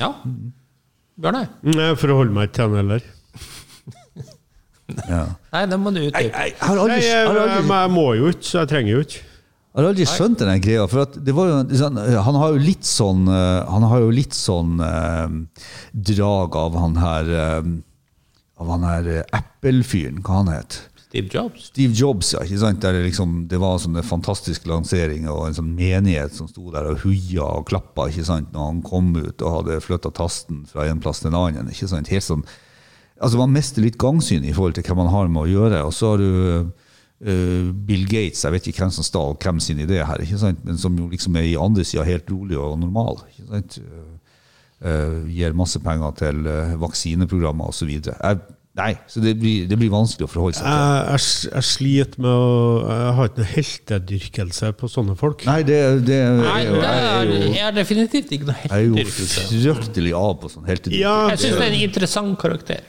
Ja. 0.00 0.10
Bjørne? 1.20 1.44
For 1.62 1.80
Jeg 1.86 1.96
forholder 2.02 2.32
meg 2.36 2.42
ikke 2.48 2.56
til 2.58 2.66
han 2.70 2.78
heller. 2.82 3.02
Ja. 5.10 5.22
Nei, 5.52 5.62
det 5.70 5.78
må 5.82 5.90
du 5.94 6.02
utdype. 6.04 6.26
jeg, 6.30 6.58
har 6.60 6.78
aldri, 6.78 7.00
jeg, 7.00 7.08
jeg, 7.10 7.24
har 7.26 7.40
aldri, 7.42 7.62
jeg 7.66 7.92
må 7.94 8.06
jo 8.14 8.28
ikke, 8.30 8.46
så 8.46 8.60
jeg 8.60 8.70
trenger 8.70 8.92
jo 8.92 9.04
ikke. 9.06 9.22
jeg 9.22 9.80
har 9.80 9.88
aldri 9.90 10.08
skjønt 10.10 10.42
den 10.44 10.62
greia. 10.62 10.88
For 10.92 11.04
at 11.04 11.16
det 11.26 11.34
var 11.36 11.50
jo, 11.50 11.60
sånn, 11.82 12.02
han 12.28 12.40
har 12.42 12.54
jo 12.54 12.62
litt 12.62 12.86
sånn 12.86 13.26
eh, 13.32 13.72
Han 13.74 13.86
har 13.90 14.04
jo 14.04 14.12
litt 14.14 14.36
sånn 14.36 14.76
eh, 14.86 15.38
drag 16.12 16.58
av 16.62 16.78
han 16.82 17.00
her 17.02 17.32
eh, 17.42 17.72
Av 18.62 18.74
han 18.76 18.86
her 18.86 19.10
eh, 19.16 19.24
Apple-fyren, 19.40 20.22
hva 20.24 20.42
han 20.42 20.52
het 20.54 20.80
Steve 21.16 21.28
Jobs. 21.32 21.66
Steve 21.66 21.92
Jobs, 21.94 22.32
ja. 22.34 22.42
ikke 22.44 22.58
sant? 22.58 22.80
Der 22.82 22.92
det, 22.92 23.04
liksom, 23.06 23.46
det 23.48 23.60
var 23.62 23.78
sånn 23.80 23.96
en 23.96 24.04
fantastisk 24.04 24.66
lansering 24.68 25.28
og 25.30 25.46
en 25.46 25.56
sånn 25.56 25.70
menighet 25.76 26.34
som 26.34 26.48
sto 26.50 26.68
der 26.74 26.90
og 26.90 27.04
huia 27.06 27.46
og 27.46 27.68
klappa 27.70 28.08
ikke 28.10 28.26
sant? 28.26 28.50
når 28.52 28.66
han 28.68 28.82
kom 28.84 29.14
ut 29.16 29.40
og 29.40 29.54
hadde 29.60 29.80
flytta 29.84 30.12
tasten 30.16 30.64
fra 30.68 30.88
en 30.90 31.00
plass 31.00 31.22
til 31.22 31.30
en 31.30 31.38
annen. 31.38 31.70
ikke 31.72 31.88
sant? 31.88 32.10
Helt 32.12 32.26
sånn, 32.26 32.44
altså 33.20 33.40
Man 33.40 33.54
mister 33.54 33.84
litt 33.84 33.98
gangsyn 34.00 34.44
i 34.44 34.54
forhold 34.56 34.76
til 34.76 34.86
hva 34.86 34.98
man 34.98 35.12
har 35.12 35.30
med 35.32 35.46
å 35.46 35.50
gjøre. 35.50 35.84
Og 35.86 35.94
så 35.96 36.12
har 36.12 36.22
du 36.22 36.28
eh, 37.24 37.70
Bill 37.88 38.04
Gates, 38.10 38.44
jeg 38.44 38.56
vet 38.56 38.68
ikke 38.70 38.84
hvem 38.84 38.96
som 38.98 39.06
stal 39.06 39.38
hvem 39.42 39.62
sin 39.62 39.80
idé 39.84 40.02
her, 40.04 40.22
ikke 40.24 40.40
sant? 40.42 40.60
men 40.66 40.80
som 40.80 40.96
jo 40.98 41.08
liksom 41.12 41.38
er 41.40 41.48
i 41.48 41.56
andre 41.60 41.86
sida 41.86 42.06
helt 42.08 42.28
rolig 42.32 42.58
og 42.60 42.78
normal. 42.82 43.22
Ikke 43.32 43.48
sant? 43.48 43.80
Eh, 43.80 44.12
eh, 44.90 45.16
gir 45.38 45.56
masse 45.56 45.80
penger 45.80 46.20
til 46.20 46.44
uh, 46.50 46.76
vaksineprogrammer 46.82 47.72
osv. 47.72 47.96
Nei, 48.76 48.90
så 49.08 49.22
det 49.24 49.32
blir, 49.40 49.64
det 49.64 49.76
blir 49.80 49.88
vanskelig 49.88 50.26
å 50.26 50.28
forholde 50.28 50.58
seg 50.58 50.66
til. 50.66 50.74
Jeg, 50.76 51.04
jeg, 51.08 51.52
jeg 51.54 51.64
sliter 51.64 52.20
med 52.20 52.28
å 52.28 52.56
Jeg 52.84 53.14
har 53.16 53.30
ikke 53.30 53.40
noe 53.40 53.52
heltedyrkelse 53.54 54.72
på 54.76 54.90
sånne 54.92 55.16
folk. 55.16 55.46
Nei, 55.48 55.62
det, 55.64 55.78
det 56.04 56.18
Nei, 56.42 56.58
det 56.68 56.82
jeg 56.82 57.06
er 57.06 57.30
jo, 57.30 57.38
jeg 57.54 57.62
er 57.70 57.78
definitivt 57.78 58.34
ikke 58.36 58.50
noe 58.50 58.58
jeg 58.60 58.74
er 58.76 58.84
jo 58.84 59.06
fryktelig 59.78 60.12
av 60.18 60.36
på 60.42 60.52
sånn 60.52 60.68
heltedyrkelse. 60.68 61.00
Ja, 61.00 61.16
Jeg 61.32 61.40
syns 61.46 61.56
det 61.56 61.64
er 61.64 61.72
en 61.72 61.86
interessant 61.88 62.36
karakter. 62.42 62.84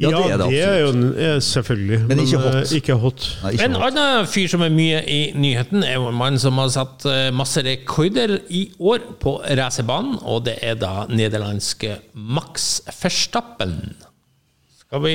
Ja, 0.00 0.10
det 0.10 0.32
er 0.32 0.38
det 0.40 0.46
det 0.50 0.60
er 0.64 0.78
jo 0.80 0.88
er 1.26 1.38
selvfølgelig. 1.44 1.98
Men 2.08 2.22
ikke 2.24 2.38
eh, 2.40 2.44
hot. 2.46 2.72
Ikke 2.78 2.96
hot. 2.98 3.26
Nei, 3.42 3.52
ikke 3.54 3.64
En 3.68 3.76
hot. 3.78 3.84
annen 3.92 4.26
fyr 4.30 4.48
som 4.50 4.64
er 4.66 4.72
mye 4.74 5.02
i 5.06 5.20
nyheten, 5.38 5.84
er 5.86 5.94
jo 6.00 6.08
en 6.10 6.18
mann 6.18 6.38
som 6.42 6.58
har 6.58 6.72
satt 6.74 7.06
eh, 7.10 7.28
masse 7.36 7.62
rekorder 7.66 8.38
i 8.50 8.64
år 8.80 9.04
på 9.22 9.36
racerbanen, 9.60 10.18
og 10.22 10.44
det 10.48 10.56
er 10.62 10.74
da 10.80 11.06
nederlandske 11.10 11.98
Max 12.14 12.80
Verstappen. 13.02 13.78
Skal 14.82 15.04
vi 15.06 15.14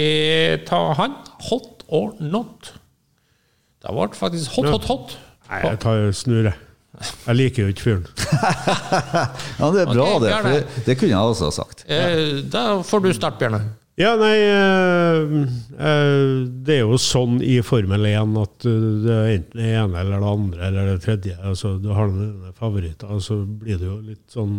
ta 0.68 0.80
han? 1.00 1.20
Hot 1.50 1.84
or 1.88 2.16
not? 2.20 2.74
Det 3.80 3.94
ble 3.96 4.10
faktisk 4.16 4.58
hot, 4.58 4.72
hot, 4.76 4.90
hot. 4.90 5.14
Nei, 5.50 5.62
jeg 5.66 5.80
tar 5.84 6.10
snur, 6.14 6.50
jeg. 6.52 6.58
Jeg 7.00 7.36
liker 7.38 7.64
jo 7.64 7.72
ikke 7.72 7.86
fyren. 7.86 8.08
Ja, 9.60 9.70
det 9.72 9.82
er 9.86 9.92
bra, 9.92 10.06
okay, 10.16 10.24
det. 10.26 10.32
For 10.42 10.82
det. 10.86 10.96
kunne 11.00 11.12
jeg 11.14 11.20
også 11.34 11.48
ha 11.48 11.54
sagt. 11.56 11.86
Eh, 11.88 12.42
Da 12.52 12.64
får 12.84 13.04
du 13.06 13.10
starte, 13.16 13.40
Bjørnar. 13.40 13.64
Ja, 14.00 14.14
nei 14.16 14.36
eh, 14.40 15.24
eh, 15.76 16.30
Det 16.64 16.78
er 16.78 16.86
jo 16.86 16.96
sånn 17.04 17.42
i 17.44 17.58
Formel 17.68 18.06
1 18.08 18.38
at 18.40 18.68
eh, 18.70 18.86
det 19.04 19.12
er 19.16 19.32
enten 19.34 19.60
det 19.60 19.72
ene 19.76 20.00
eller 20.00 20.24
det 20.24 20.30
andre 20.30 20.68
eller 20.70 20.88
det 20.94 21.02
tredje. 21.04 21.36
Altså, 21.44 21.74
du 21.84 21.90
har 21.92 22.08
noen 22.14 22.56
favoritter, 22.56 23.12
og 23.12 23.20
så 23.26 23.42
blir 23.44 23.80
det 23.82 23.90
jo 23.90 24.00
litt 24.00 24.24
sånn 24.32 24.56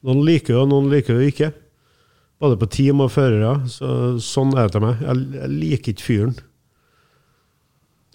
Noen 0.00 0.22
liker 0.24 0.56
jo, 0.56 0.62
noen 0.64 0.86
liker 0.88 1.18
jo 1.18 1.26
ikke. 1.28 1.50
Både 2.40 2.56
på 2.56 2.70
team 2.72 3.02
og 3.04 3.10
førere. 3.12 3.66
Så, 3.68 4.16
sånn 4.24 4.54
er 4.56 4.64
det 4.64 4.72
til 4.72 4.80
meg. 4.86 5.02
Jeg, 5.04 5.48
liker 5.52 5.92
ikke 5.92 6.06
fyren. 6.06 6.32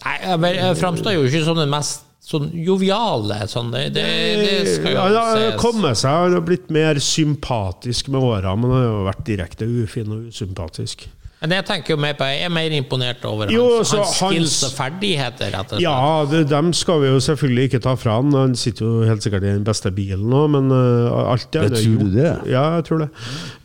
Nei, 0.02 0.16
jeg, 0.18 0.56
jeg 0.58 0.80
framstår 0.80 1.14
jo 1.14 1.22
ikke 1.28 1.44
som 1.46 1.60
den 1.60 1.70
mest 1.70 2.05
sånn 2.26 2.50
joviale. 2.58 3.42
Sånn. 3.50 3.70
Det, 3.74 3.88
det, 3.94 4.06
det 4.42 4.74
skal 4.74 4.96
jo 4.96 5.04
Han 5.04 5.18
har 5.18 5.60
kommet 5.60 6.00
seg, 6.00 6.10
han 6.10 6.38
har 6.38 6.46
blitt 6.46 6.72
mer 6.74 7.00
sympatisk 7.02 8.10
med 8.12 8.26
åra, 8.26 8.56
men 8.58 8.72
han 8.72 8.80
har 8.80 8.88
jo 8.88 9.04
vært 9.10 9.26
direkte 9.28 9.68
ufin 9.68 10.14
og 10.14 10.32
usympatisk. 10.32 11.06
Men 11.36 11.52
jeg 11.52 11.66
tenker 11.68 11.92
jo 11.92 11.96
mer 12.00 12.14
på 12.16 12.24
Jeg 12.30 12.46
er 12.46 12.52
mer 12.52 12.72
imponert 12.72 13.24
over 13.28 13.50
Jo, 13.52 13.64
hans, 13.76 13.90
hans 13.92 14.14
skills 14.16 14.54
og 14.64 14.72
ferdigheter. 14.72 15.50
Rett 15.52 15.74
og 15.74 15.76
slett. 15.76 15.84
Ja, 15.84 16.24
det, 16.30 16.40
dem 16.48 16.70
skal 16.76 17.02
vi 17.02 17.10
jo 17.10 17.18
selvfølgelig 17.22 17.68
ikke 17.68 17.80
ta 17.84 17.92
fra 18.00 18.14
han. 18.22 18.32
Han 18.32 18.54
sitter 18.56 18.86
jo 18.86 19.02
helt 19.04 19.24
sikkert 19.24 19.44
i 19.44 19.50
den 19.50 19.66
beste 19.66 19.92
bilen 19.94 20.24
nå, 20.32 20.46
men 20.54 20.72
uh, 20.72 21.12
alt 21.34 21.50
det 21.52 21.66
Ja, 21.66 21.68
er 21.68 21.76
tror 21.76 21.98
du 22.00 22.14
det? 22.14 22.30
Ja, 22.48 22.62
jeg 22.78 22.86
tror 22.88 23.02
det. 23.04 23.10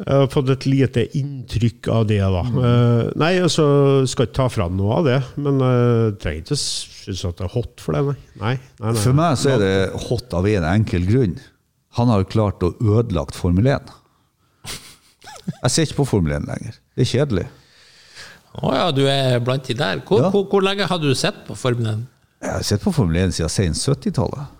Jeg 0.03 0.19
har 0.19 0.27
fått 0.33 0.51
et 0.51 0.67
lite 0.67 1.05
inntrykk 1.21 1.91
av 1.95 2.09
det, 2.11 2.19
da. 2.19 2.43
Mm. 2.49 2.59
Uh, 2.59 3.05
nei, 3.23 3.31
altså, 3.39 3.67
skal 4.11 4.27
ikke 4.27 4.39
ta 4.41 4.49
fra 4.51 4.67
han 4.67 4.75
noe 4.79 4.99
av 4.99 5.07
det, 5.07 5.21
men 5.39 5.63
uh, 5.63 6.11
trenger 6.19 6.43
ikke 6.43 6.59
synes 6.59 7.23
at 7.31 7.39
det 7.39 7.47
er 7.47 7.55
hot 7.55 7.81
for 7.81 7.95
det, 7.95 8.03
nei. 8.03 8.17
nei, 8.43 8.53
nei, 8.83 8.91
nei. 8.91 9.05
For 9.05 9.17
meg 9.17 9.39
så 9.39 9.55
er 9.55 9.63
det 9.63 9.73
hot 10.09 10.35
av 10.37 10.51
en 10.51 10.67
enkel 10.73 11.07
grunn. 11.07 11.39
Han 11.99 12.11
har 12.11 12.27
klart 12.27 12.63
å 12.63 12.73
ødelagt 12.83 13.35
Formel 13.35 13.71
1. 13.71 13.95
Jeg 15.47 15.73
ser 15.73 15.87
ikke 15.87 16.01
på 16.03 16.09
Formel 16.13 16.35
1 16.37 16.47
lenger. 16.51 16.77
Det 16.95 17.07
er 17.07 17.11
kjedelig. 17.15 17.47
Å 18.59 18.73
ja, 18.75 18.87
du 18.91 19.05
er 19.07 19.39
blant 19.39 19.63
de 19.69 19.73
der. 19.79 20.01
Hvor, 20.03 20.19
Ja. 20.25 20.29
hvor, 20.33 20.43
hvor 20.51 20.61
lenge 20.65 20.87
har 20.89 20.99
du 20.99 21.13
sett 21.15 21.45
på 21.47 21.55
Formel 21.55 21.87
1? 21.93 22.07
Jeg 22.41 22.51
har 22.57 22.63
sett 22.67 22.81
på 22.83 22.91
Formel 22.93 23.15
1 23.29 23.31
siden 23.37 23.49
sent 23.75 23.79
70-tallet. 24.01 24.57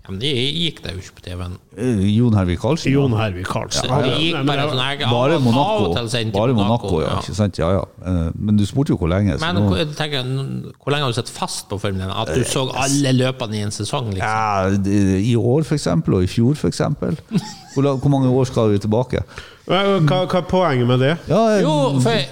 Ja, 0.00 0.08
men 0.14 0.18
det 0.18 0.30
gikk 0.32 0.78
det 0.82 0.94
jo 0.96 1.00
ikke 1.02 1.14
på 1.18 1.22
TV-en. 1.26 1.54
Eh, 1.76 1.98
Jon 2.16 2.34
Hervik 2.34 2.58
Karlsen. 2.62 2.90
Jon 2.92 3.12
Hervik 3.14 3.46
Karlsen. 3.46 3.84
Ja, 3.88 3.98
Ja, 4.08 4.14
gikk 4.18 4.46
bare 4.48 4.64
sånn 4.70 4.80
jeg, 4.80 5.08
Bare 5.10 5.36
Monaco. 5.44 5.92
Bare 6.32 6.54
Monaco, 6.56 7.02
ja. 7.02 7.10
ja. 7.12 7.18
Ikke 7.20 7.34
sant? 7.36 7.60
Ja, 7.60 7.68
ja. 7.76 7.84
Eh, 8.04 8.30
Men 8.34 8.56
du 8.56 8.64
spurte 8.66 8.90
jo 8.94 8.96
hvor 8.96 9.08
lenge. 9.12 9.36
Så 9.38 9.44
Men 9.44 9.60
nå, 9.60 9.76
tenker, 9.94 10.24
hvor 10.80 10.90
lenge 10.94 11.04
har 11.04 11.12
du 11.12 11.18
sett 11.20 11.28
fast 11.28 11.68
på 11.68 11.78
Formel 11.78 12.00
1? 12.08 12.16
At 12.16 12.32
du 12.34 12.42
så 12.48 12.64
alle 12.74 13.12
løpene 13.12 13.60
i 13.60 13.62
en 13.68 13.70
sesong? 13.76 14.10
liksom? 14.16 14.24
ja, 14.24 14.68
I 15.20 15.36
år, 15.36 15.62
for 15.68 15.76
eksempel, 15.76 16.16
og 16.18 16.24
i 16.24 16.32
fjor, 16.32 16.56
for 16.56 16.68
eksempel. 16.72 17.16
Hvor, 17.70 17.86
hvor 18.02 18.10
mange 18.10 18.26
år 18.34 18.48
skal 18.50 18.72
vi 18.72 18.80
tilbake? 18.82 19.20
Hva, 19.66 19.80
hva 20.26 20.38
er 20.40 20.46
poenget 20.48 20.86
med 20.88 20.98
det? 21.00 21.16
Ja, 21.28 21.40
jeg- 21.54 21.62
Jo, 21.62 22.00
for 22.00 22.10
jeg, 22.10 22.28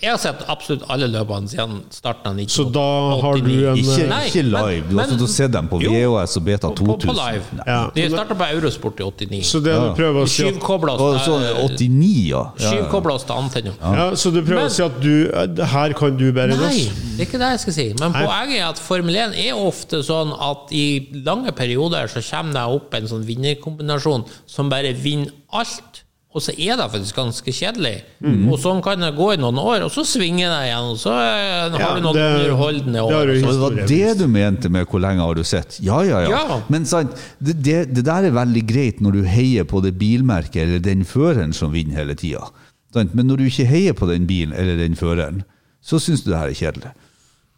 jeg 0.00 0.10
har 0.10 0.18
sett 0.18 0.44
absolutt 0.48 0.84
alle 0.88 1.08
løpene 1.08 1.48
siden 1.48 1.80
starten 1.90 2.26
av 2.30 2.36
1989. 2.36 2.50
Så 2.54 2.64
da 2.72 3.20
har 3.22 3.36
du 3.38 3.50
en 3.68 3.76
ikke, 3.80 4.08
Nei, 4.08 4.26
ikke 4.28 4.42
live. 4.44 4.84
men- 4.84 4.88
Du 4.90 4.96
har 4.98 5.06
stått 5.08 5.22
og 5.22 5.28
sett 5.28 5.50
dem 5.50 5.68
på 5.68 5.80
VHS 5.80 6.36
og 6.36 6.44
Beta 6.44 6.68
2000. 6.68 6.86
på, 6.86 6.98
2000. 7.00 7.08
på 7.08 7.14
live. 7.14 7.42
Ja. 7.66 7.90
De 7.94 8.08
starta 8.10 8.34
på 8.34 8.44
Eurosport 8.54 9.00
i 9.00 9.02
89. 9.02 9.42
Så 9.44 9.60
det 9.64 9.72
Ja. 9.74 9.88
du 9.88 9.94
prøver 9.94 10.22
å 10.22 10.28
si 10.28 10.46
at 10.46 10.54
oss, 10.62 11.24
så 11.26 11.40
eh, 11.42 11.64
89, 11.64 12.28
ja. 12.28 12.44
skyvkobla 12.58 13.12
oss 13.14 13.24
til 13.24 13.34
antenna. 13.34 13.72
ja, 13.82 14.10
Så 14.14 14.30
du 14.32 14.42
prøver 14.42 14.62
Men- 14.62 14.66
å 14.66 14.70
si 14.70 14.82
at 14.82 15.00
du 15.00 15.30
eh, 15.32 15.64
Her 15.66 15.92
kan 15.94 16.16
du 16.16 16.32
bedre 16.32 16.52
enn 16.52 16.60
Nei, 16.60 16.90
det 17.16 17.20
er 17.20 17.24
ikke 17.26 17.38
det 17.38 17.50
jeg 17.50 17.60
skal 17.60 17.72
si. 17.72 17.94
Men 17.98 18.12
Nei. 18.12 18.24
poenget 18.26 18.60
er 18.60 18.68
at 18.68 18.78
Formel 18.78 19.14
1 19.16 19.34
er 19.34 19.54
ofte 19.54 20.02
sånn 20.04 20.32
at 20.38 20.70
i 20.72 21.08
lange 21.24 21.50
perioder 21.52 22.06
så 22.06 22.20
kommer 22.22 22.52
det 22.52 22.62
opp 22.62 22.94
en 22.94 23.08
sånn 23.08 23.24
vinnerkombinasjon 23.24 24.24
som 24.46 24.68
bare 24.68 24.92
vinner 24.94 25.32
alt. 25.52 26.04
Og 26.36 26.42
så 26.44 26.52
er 26.52 26.76
det 26.76 26.84
faktisk 26.92 27.16
ganske 27.16 27.52
kjedelig. 27.56 27.94
Mm. 28.20 28.50
Og 28.52 28.58
sånn 28.60 28.82
kan 28.84 29.00
det 29.00 29.14
gå 29.16 29.30
i 29.32 29.38
noen 29.40 29.56
år, 29.62 29.86
og 29.86 29.92
så 29.94 30.04
svinger 30.04 30.50
det 30.52 30.58
igjen. 30.66 30.90
Og 30.92 30.98
så 31.00 31.14
eh, 31.16 31.72
har 31.72 31.80
Ja, 31.80 31.88
noen 32.04 32.18
underholdende 32.20 33.04
år. 33.06 33.32
det 33.32 33.54
var 33.62 33.78
det 33.88 34.18
du 34.18 34.26
mente 34.28 34.68
med 34.68 34.86
'hvor 34.86 35.00
lenge 35.00 35.24
har 35.24 35.34
du 35.34 35.40
sett'? 35.40 35.80
Ja, 35.80 36.02
ja, 36.04 36.20
ja. 36.20 36.28
Ja. 36.28 36.60
Men 36.68 36.84
sant, 36.84 37.16
det, 37.40 37.56
det, 37.64 37.94
det 37.94 38.04
der 38.04 38.28
er 38.28 38.36
veldig 38.36 38.66
greit 38.68 39.00
når 39.00 39.12
du 39.12 39.22
heier 39.24 39.64
på 39.64 39.80
det 39.80 39.96
bilmerket 39.98 40.62
eller 40.68 40.78
den 40.78 41.04
føreren 41.04 41.52
som 41.52 41.72
vinner 41.72 41.96
hele 41.96 42.14
tida. 42.14 42.44
Men 42.94 43.26
når 43.26 43.36
du 43.36 43.44
ikke 43.44 43.66
heier 43.66 43.92
på 43.92 44.06
den 44.06 44.26
bilen 44.26 44.52
eller 44.52 44.76
den 44.76 44.96
føreren, 44.96 45.44
så 45.80 45.98
syns 45.98 46.22
du 46.22 46.30
det 46.30 46.38
her 46.38 46.52
er 46.52 46.60
kjedelig. 46.60 46.92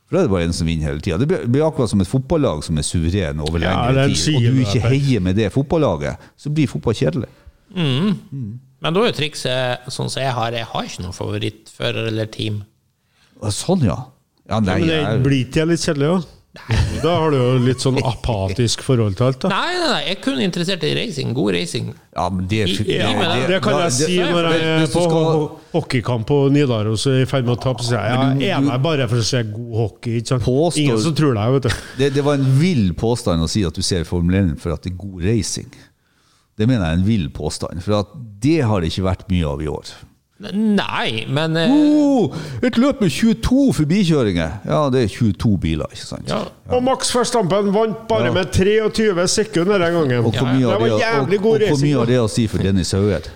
For 0.06 0.16
da 0.16 0.22
er 0.22 0.26
det 0.26 0.30
bare 0.30 0.46
en 0.46 0.52
som 0.52 0.66
vinner 0.66 0.90
hele 0.90 1.00
tida. 1.00 1.18
Det 1.18 1.26
blir, 1.30 1.44
blir 1.46 1.66
akkurat 1.66 1.90
som 1.90 2.00
et 2.00 2.08
fotballag 2.10 2.64
som 2.66 2.78
er 2.78 2.86
suveren 2.86 3.40
over 3.40 3.62
lengre 3.62 4.06
ja, 4.06 4.08
tid. 4.10 4.36
Og 4.36 4.42
du 4.42 4.62
ikke 4.64 4.82
heier 4.90 5.20
med 5.22 5.38
det 5.38 5.52
fotballaget, 5.54 6.18
så 6.38 6.50
blir 6.50 6.70
fotball 6.70 6.94
kjedelig. 6.98 7.28
Men 7.74 8.94
da 8.94 9.00
er 9.04 9.10
jo 9.12 9.16
trikset 9.20 9.90
sånn 9.92 10.10
som 10.10 10.22
jeg 10.22 10.32
har. 10.32 10.52
Jeg 10.56 10.68
har 10.72 10.88
ikke 10.88 11.04
noen 11.04 11.16
favorittfører 11.16 12.08
eller 12.10 12.26
team. 12.32 12.62
Sånn, 13.52 13.84
ja. 13.86 13.96
ja 14.50 14.60
nei, 14.60 14.80
Men 14.82 14.88
det 14.90 15.24
blir 15.24 15.42
ikke 15.46 15.62
det 15.64 15.72
litt 15.74 15.86
kjedelig, 15.86 16.12
da? 16.18 16.36
Da 17.04 17.12
har 17.14 17.30
du 17.30 17.36
jo 17.38 17.50
litt 17.62 17.78
sånn 17.78 18.00
apatisk 18.02 18.80
forhold 18.82 19.14
til 19.16 19.28
alt, 19.28 19.36
da. 19.44 19.50
Nei, 19.52 19.68
nei, 19.78 19.84
nei, 19.92 20.00
jeg 20.08 20.16
er 20.16 20.22
kun 20.24 20.40
interessert 20.42 20.82
i 20.82 20.90
racing. 20.98 21.30
God 21.36 21.54
racing. 21.54 21.92
ja, 22.16 22.24
men 22.34 22.48
det, 22.50 22.64
I- 22.66 22.96
Ja, 22.98 23.12
det, 23.36 23.44
det 23.52 23.60
kan 23.62 23.72
da- 23.76 23.84
jeg 23.84 23.92
si 24.00 24.16
når 24.18 24.48
jeg 24.50 24.64
er 24.66 24.86
på 24.90 25.04
skal- 25.04 25.44
hockeykamp 25.76 26.26
på 26.26 26.38
Nidaros 26.50 27.06
og 27.06 27.12
er 27.14 27.22
i 27.22 27.28
ferd 27.30 27.46
med 27.46 27.54
å 27.56 27.62
tape. 27.62 27.84
Så 27.86 27.94
jeg 27.94 28.40
jeg 28.42 28.50
er 28.58 28.66
der 28.66 28.78
bare 28.82 29.06
for 29.08 29.22
å 29.22 29.28
se 29.30 29.44
god 29.44 29.76
hockey. 29.78 30.16
Ikke 30.18 30.26
sant? 30.34 30.42
Påstår- 30.42 30.82
Ingen 30.82 30.98
som 31.06 31.14
tror 31.14 31.34
deg, 31.38 31.52
vet 31.54 31.62
du. 31.62 31.76
Det, 32.02 32.14
det 32.14 32.24
var 32.26 32.34
en 32.34 32.50
vill 32.58 32.92
påstand 32.94 33.46
å 33.46 33.48
si 33.48 33.62
at 33.64 33.72
du 33.78 33.82
ser 33.82 34.02
Formel 34.04 34.34
1 34.42 34.58
for 34.58 34.72
at 34.74 34.82
det 34.82 34.90
er 34.92 34.96
god 34.96 35.22
racing. 35.22 35.70
Det 36.60 36.68
mener 36.68 36.84
jeg 36.84 36.92
er 36.92 37.00
en 37.00 37.08
vill 37.08 37.26
påstand, 37.32 37.80
for 37.80 38.02
at 38.02 38.14
det 38.44 38.60
har 38.68 38.82
det 38.82 38.92
ikke 38.92 39.08
vært 39.08 39.26
mye 39.32 39.48
av 39.48 39.64
i 39.64 39.68
år. 39.72 39.92
Nei, 40.40 41.26
men 41.28 41.56
eh, 41.60 41.72
Oh, 41.72 42.32
et 42.64 42.78
løp 42.80 43.02
med 43.04 43.12
22 43.12 43.74
forbikjøringer! 43.76 44.54
Ja, 44.64 44.78
det 44.92 45.02
er 45.04 45.10
22 45.12 45.50
biler, 45.60 45.90
ikke 45.92 46.06
sant? 46.06 46.32
ja. 46.32 46.46
Og 46.72 46.80
Max 46.86 47.10
Verstappen 47.12 47.72
vant 47.74 48.06
bare 48.08 48.32
med 48.32 48.48
23 48.54 49.26
sekunder 49.28 49.82
den 49.82 49.98
gangen. 49.98 50.24
Og 50.24 50.32
hvor 50.32 50.48
mye, 50.48 50.64
det 50.64 50.80
var 50.80 50.86
jævlig 50.86 50.94
og, 50.94 51.02
jævlig 51.04 51.38
og, 51.38 51.44
god 51.44 51.66
hvor 51.66 51.84
mye 51.84 51.98
har 51.98 52.12
det 52.12 52.20
å 52.22 52.30
si 52.32 52.46
for 52.48 52.64
Dennis 52.64 52.94
Hauger? 52.96 53.28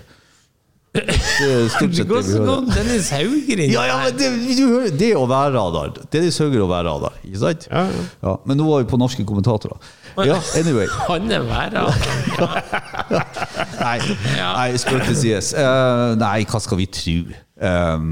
Det 0.95 1.47
er 1.51 1.67
stort 1.73 1.95
sett 1.97 2.07
det 2.07 2.15
vi 2.15 2.23
så 2.29 2.39
hører. 2.45 2.67
Dennis 2.75 3.09
Haugrin. 3.11 3.63
Ja, 3.73 3.83
ja, 3.89 3.95
men 4.05 4.17
det, 4.19 4.29
du 4.57 4.63
hører, 4.71 4.93
det 4.99 5.11
å 5.19 5.25
være 5.27 5.51
radar. 5.57 5.93
Dennis 6.13 6.37
Hauger 6.39 6.63
å 6.63 6.69
være 6.71 6.87
radar, 6.87 7.17
ikke 7.27 7.41
sant? 7.41 7.67
Ja, 7.71 7.85
ja. 8.23 8.35
men 8.47 8.57
nå 8.61 8.67
var 8.69 8.83
vi 8.85 8.89
på 8.93 8.99
norske 9.01 9.25
kommentatorer. 9.27 9.77
Ja, 10.23 10.37
anyway. 10.55 10.87
Han 11.09 11.27
er 11.35 11.43
verre. 11.43 11.85
Nei, 13.85 13.97
nei 14.37 14.69
spøk 14.79 15.03
til 15.09 15.17
sides. 15.19 15.51
Uh, 15.57 16.13
nei, 16.19 16.45
hva 16.49 16.61
skal 16.63 16.79
vi 16.79 16.87
tro? 16.95 17.17
Um, 17.55 18.07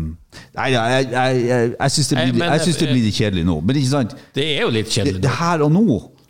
nei, 0.56 0.68
jeg, 0.74 1.08
jeg, 1.12 1.40
jeg, 1.48 1.72
jeg 1.80 1.94
syns 1.96 2.10
det, 2.12 2.18
blir- 2.34 2.46
jeg 2.52 2.62
synes 2.68 2.78
det 2.82 2.90
blir 2.92 3.06
litt 3.08 3.18
kjedelig 3.18 3.46
nå. 3.48 3.58
Men 3.64 3.80
ikke 3.80 3.92
sant? 3.94 4.16
Det 4.36 4.46
er 4.58 4.62
jo 4.66 4.72
litt 4.76 4.90
Det, 4.92 4.96
kjedelig. 5.00 5.24
det 5.26 5.34
her 5.40 5.64
og 5.66 5.72
nå 5.76 5.84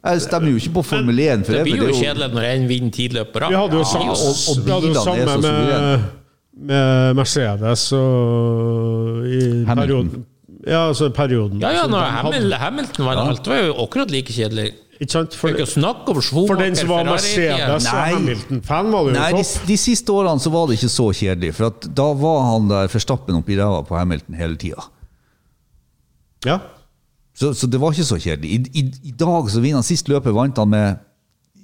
Jeg 0.04 0.24
stemmer 0.26 0.50
jo 0.54 0.60
ikke 0.62 0.74
på 0.80 0.84
Formel 0.94 1.20
1 1.26 1.46
for 1.48 1.56
Det 1.58 1.64
blir 1.68 1.84
jo 1.88 1.94
kjedelig 2.00 2.30
når 2.34 2.48
en 2.50 2.66
vinner 2.72 2.92
tidløp 2.98 3.30
på 3.36 3.44
rad. 3.44 3.54
Vi 3.54 3.60
hadde 3.62 3.80
jo 3.80 3.84
Ja, 3.84 4.02
og- 4.10 4.18
og 4.18 4.58
jo 4.58 4.66
bilene 4.68 4.98
er 4.98 5.04
så 5.06 5.14
med, 5.16 5.32
suverene. 5.48 6.04
Med 6.58 7.16
Mercedes 7.18 7.88
og 7.98 9.26
i 9.26 9.40
Hamilton. 9.66 9.76
perioden. 9.82 10.26
Ja, 10.68 10.88
altså 10.88 11.10
perioden. 11.10 11.60
Ja, 11.62 11.74
ja, 11.76 11.88
når. 11.88 12.00
Hamil 12.00 12.54
Hamilton 12.54 13.06
vant 13.06 13.20
alt, 13.20 13.48
var 13.48 13.64
jo 13.66 13.74
akkurat 13.84 14.12
like 14.14 14.34
kjedelig. 14.34 14.72
Ikke 15.02 15.12
sant? 15.12 15.34
For 15.36 15.52
ikke 15.52 15.66
snakke 15.68 16.14
om 16.14 16.20
for 16.22 16.56
den 16.62 16.76
som 16.78 16.92
var 16.94 17.04
Mercedes 17.08 17.88
og 17.90 17.98
Hamilton-fan, 17.98 18.92
var 18.94 19.08
det 19.08 19.16
jo 19.16 19.18
Nei, 19.18 19.32
de, 19.34 19.44
topp. 19.44 19.68
de 19.68 19.78
siste 19.82 20.14
årene 20.14 20.40
så 20.40 20.52
var 20.54 20.70
det 20.70 20.78
ikke 20.78 20.92
så 20.94 21.08
kjedelig. 21.18 21.50
For 21.58 21.72
at 21.72 21.88
da 21.98 22.06
var 22.22 22.46
han 22.52 22.70
der 22.70 22.92
forstappen 22.94 23.40
oppi 23.42 23.58
ræva 23.60 23.82
på 23.88 23.98
Hamilton 23.98 24.38
hele 24.40 24.56
tida. 24.62 24.86
Ja. 26.46 26.60
Så, 27.36 27.52
så 27.58 27.68
det 27.68 27.82
var 27.82 27.92
ikke 27.92 28.06
så 28.08 28.20
kjedelig. 28.22 28.54
I, 28.54 28.80
i, 28.80 28.86
I 29.10 29.16
dag 29.20 29.50
så 29.50 29.60
vinner 29.64 29.82
han 29.82 29.88
sist 29.88 30.08
løpet, 30.12 30.36
vant 30.38 30.58
han 30.62 30.70
med 30.70 31.02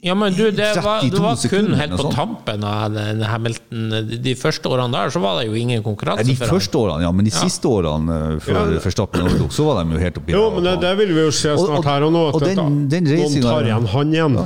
Ja, 0.01 0.13
men 0.15 0.31
du, 0.31 0.45
det 0.55 0.67
var, 0.79 1.01
det 1.03 1.19
var 1.19 1.35
kun 1.51 1.73
helt 1.75 1.95
på 1.99 2.11
tampen 2.15 2.63
av 2.63 2.93
Hamilton 3.27 3.89
De, 4.07 4.19
de 4.23 4.33
første 4.39 4.69
årene 4.71 4.93
der 4.95 5.11
så 5.11 5.19
var 5.19 5.41
det 5.41 5.49
jo 5.49 5.57
ingen 5.59 5.83
konkurranse 5.83 6.23
De 6.23 6.37
første 6.39 6.79
årene, 6.79 7.03
ja, 7.03 7.09
men 7.11 7.27
de 7.27 7.33
siste 7.35 7.67
årene 7.67 8.19
eh, 8.29 8.37
før 8.45 8.71
Verstappen 8.85 9.25
overtok, 9.27 9.51
så 9.57 9.65
var 9.67 9.81
de 9.83 9.97
jo 9.97 9.99
helt 10.05 10.21
oppi 10.21 10.35
Jo, 10.37 10.45
men 10.55 10.63
det, 10.69 10.77
det 10.85 10.93
vil 11.01 11.11
vi 11.17 11.25
jo 11.25 11.33
se 11.35 11.51
snart 11.51 11.81
og- 11.81 11.89
her 11.91 12.07
og 12.07 12.13
nå. 12.15 12.23
At 12.29 12.37
og 12.39 12.45
den- 12.47 12.87
den 12.95 13.09
noen 13.11 13.41
tar 13.43 13.67
igjen 13.67 13.89
han 13.91 14.15
igjen. 14.15 14.39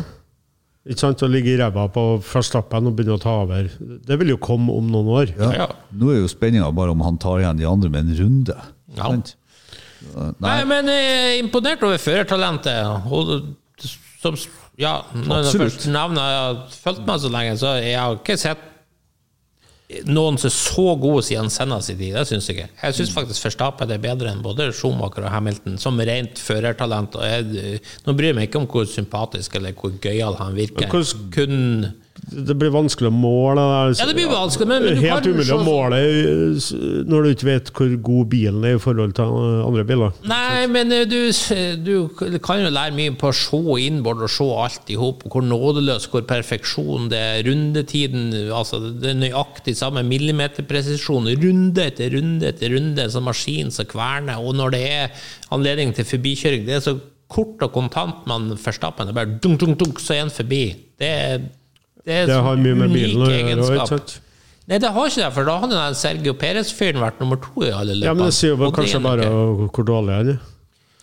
Ikke 0.89 0.99
sant? 0.99 1.21
Å 1.23 1.29
ligge 1.31 1.53
i 1.53 1.59
ræva 1.61 1.85
på 1.95 2.01
Verstappen 2.33 2.89
og 2.89 2.97
begynne 2.97 3.15
å 3.15 3.21
ta 3.21 3.35
over. 3.45 3.69
Det 4.09 4.17
vil 4.19 4.33
jo 4.33 4.39
komme 4.41 4.73
om 4.75 4.89
noen 4.91 5.07
år. 5.21 5.35
Ja. 5.37 5.51
Ja. 5.61 5.67
Nå 5.95 6.09
er 6.11 6.17
jo 6.23 6.27
spenninga 6.33 6.73
bare 6.75 6.91
om 6.97 7.05
han 7.05 7.21
tar 7.21 7.39
igjen 7.45 7.61
de 7.61 7.69
andre 7.69 7.93
med 7.93 8.09
en 8.09 8.17
runde. 8.23 8.57
Ja. 8.97 9.13
Nei, 9.13 10.33
Nei, 10.43 10.57
men 10.67 10.89
jeg 10.91 11.13
er 11.13 11.37
imponert 11.45 11.85
over 11.87 12.01
førertalentet. 12.03 13.05
Og 13.13 13.31
som, 14.19 14.35
ja, 14.79 15.03
når 15.13 15.43
Absolutt. 15.45 15.73
først 15.73 15.87
nevner 15.93 16.29
Jeg 16.31 16.39
har 16.43 16.61
fulgt 16.83 17.05
med 17.07 17.19
så 17.21 17.29
lenge, 17.33 17.57
så 17.61 17.73
jeg 17.83 17.99
har 17.99 18.15
ikke 18.17 18.37
sett 18.41 18.69
noen 20.09 20.39
som 20.41 20.47
er 20.49 20.53
så 20.55 20.85
gode 20.97 21.21
siden 21.27 21.51
Senna 21.53 21.77
sin 21.85 21.97
tid. 21.99 22.15
Det 22.15 22.23
syns 22.25 22.47
jeg 22.49 22.55
ikke. 22.57 22.69
Jeg 22.81 22.95
syns 22.97 23.11
faktisk 23.13 23.43
Verstappen 23.45 23.91
er 23.93 23.99
bedre 24.01 24.31
enn 24.31 24.39
både 24.41 24.71
Schumacher 24.73 25.27
og 25.27 25.29
Hamilton, 25.35 25.75
som 25.77 25.99
rent 25.99 26.39
førertalent. 26.41 27.13
Jeg, 27.21 27.81
nå 28.07 28.15
bryr 28.17 28.31
jeg 28.31 28.37
meg 28.39 28.47
ikke 28.49 28.61
om 28.63 28.65
hvor 28.71 28.87
sympatisk 28.89 29.59
eller 29.59 29.75
hvor 29.77 29.93
gøyal 30.01 30.39
han 30.39 30.55
virker. 30.57 30.87
Hvordan- 30.89 31.29
Kun 31.35 31.93
Det 32.23 32.55
blir 32.55 32.71
vanskelig 32.71 33.09
å 33.09 33.13
måle. 33.13 33.59
Er- 33.59 33.95
Ja, 33.99 34.05
det 34.07 34.15
blir 34.15 34.29
vanskelig, 34.31 34.67
men- 34.67 34.83
men 34.85 34.95
du 34.95 35.01
Helt 35.01 35.25
umulig 35.27 35.51
å 35.51 35.63
måle 35.63 35.97
eh, 35.99 37.03
når 37.03 37.23
du 37.23 37.29
ikke 37.33 37.47
vet 37.49 37.71
hvor 37.73 37.95
god 38.01 38.29
bilen 38.31 38.63
er 38.65 38.75
i 38.75 38.79
forhold 38.79 39.13
til 39.17 39.25
eh, 39.25 39.65
andre 39.67 39.83
biler. 39.83 40.13
Nei, 40.25 40.65
men 40.67 40.91
eh, 40.91 41.05
du, 41.05 41.31
du 41.83 42.39
kan 42.39 42.63
jo 42.63 42.69
lære 42.71 42.95
mye 42.95 43.11
på 43.19 43.27
å 43.27 43.35
se 43.35 43.59
innbord 43.87 44.23
og 44.23 44.29
se 44.31 44.43
alt 44.65 44.89
i 44.89 44.95
hop. 44.95 45.23
Hvor 45.27 45.43
nådeløs, 45.43 46.07
hvor 46.09 46.21
perfeksjon 46.29 47.09
det 47.11 47.19
er. 47.19 47.43
Rundetiden, 47.43 48.31
altså 48.55 48.79
det 49.01 49.11
er 49.11 49.19
nøyaktig 49.19 49.75
samme 49.75 50.03
millimeterpresisjon. 50.07 51.27
Runde 51.43 51.85
etter 51.89 52.13
runde 52.15 52.47
etter 52.53 52.71
runde, 52.75 53.09
som 53.11 53.25
maskin 53.27 53.71
som 53.73 53.85
kverner. 53.89 54.39
Og 54.39 54.55
når 54.55 54.71
det 54.77 54.83
er 54.91 55.11
anledning 55.51 55.93
til 55.95 56.05
forbikjøring, 56.05 56.65
det 56.67 56.79
er 56.79 56.85
så 56.87 56.95
kort 57.33 57.61
og 57.65 57.71
kontant 57.73 58.25
man 58.29 58.51
Verstappen. 58.61 59.07
Det 59.09 59.13
er 59.15 59.19
bare 59.25 59.39
dunk, 59.41 59.59
dunk, 59.63 59.77
dunk, 59.81 59.99
så 60.03 60.13
er 60.15 60.23
en 60.27 60.33
forbi. 60.33 60.63
Det 61.01 61.07
er, 61.09 61.45
det 62.03 62.13
er 62.23 62.29
Det 62.31 62.39
har 62.47 62.55
mye 62.59 62.79
med 62.83 62.93
bilen 62.93 63.23
å 63.23 63.31
gjøre. 63.31 63.57
Ikke 63.73 63.89
sant? 63.95 64.15
Nei, 64.63 64.79
det 64.79 64.93
har 64.95 65.09
ikke 65.09 65.19
det, 65.19 65.29
for 65.35 65.47
da 65.47 65.57
hadde 65.59 65.75
den 65.75 65.95
Sergio 65.99 66.33
Perez-fyren 66.39 67.01
vært 67.03 67.19
nummer 67.19 67.39
to 67.43 67.65
i 67.67 67.71
alle 67.75 67.97
løpene. 67.97 68.07
Ja, 68.07 68.13
men 68.15 68.29
Det 68.31 68.35
sier 68.37 68.53
jo 68.53 68.59
bare 68.61 68.75
kanskje 68.77 69.01
bare 69.03 69.29
hvor 69.75 69.87
dårlig 69.87 70.15
han 70.15 70.33
er. 70.35 70.41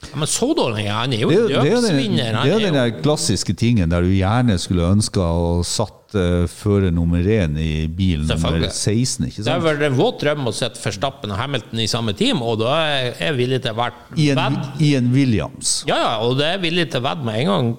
Ja, 0.01 0.17
men 0.17 0.31
så 0.33 0.47
dårlig 0.57 0.87
er 0.87 0.95
han. 0.97 1.13
er 1.13 1.27
jo 1.27 1.29
det, 1.29 1.41
det 1.51 1.57
er 1.59 1.65
den, 1.69 1.75
løpsvinner. 1.85 2.39
Det 2.41 2.53
er 2.53 2.55
er 2.55 2.63
den 2.65 2.79
jo 2.79 2.81
der 2.81 3.03
klassiske 3.05 3.53
tingen 3.61 3.93
der 3.93 4.07
du 4.07 4.15
gjerne 4.15 4.57
skulle 4.59 4.87
ønska 4.97 5.21
å 5.21 5.51
satt 5.67 6.17
uh, 6.17 6.47
fører 6.49 6.89
nummer 6.95 7.21
én 7.21 7.59
i 7.61 7.85
bil 7.85 8.25
nummer 8.25 8.65
16, 8.65 9.29
ikke 9.29 9.43
Det 9.43 9.45
er 9.45 9.51
sant? 9.51 9.67
vært 9.67 9.85
en 9.91 9.99
våt 10.01 10.25
drøm 10.25 10.49
å 10.49 10.55
sette 10.57 10.81
Verstappen 10.81 11.35
og 11.37 11.37
Hamilton 11.43 11.85
i 11.85 11.89
samme 11.91 12.17
team, 12.17 12.41
og 12.41 12.63
da 12.65 12.79
er 12.89 13.13
jeg 13.21 13.37
villig 13.43 13.61
til 13.67 13.77
å 13.77 13.81
være 13.83 14.17
I 14.17 14.31
en, 14.33 14.41
vedd. 14.41 14.83
I 14.89 14.91
en 15.03 15.13
Williams. 15.13 15.77
Ja, 15.91 16.01
ja, 16.01 16.17
og 16.25 16.41
det 16.41 16.49
er 16.49 16.57
jeg 16.57 16.65
villig 16.65 16.89
til 16.95 17.05
å 17.05 17.09
vedde 17.11 17.29
med 17.29 17.43
en 17.45 17.53
gang. 17.53 17.71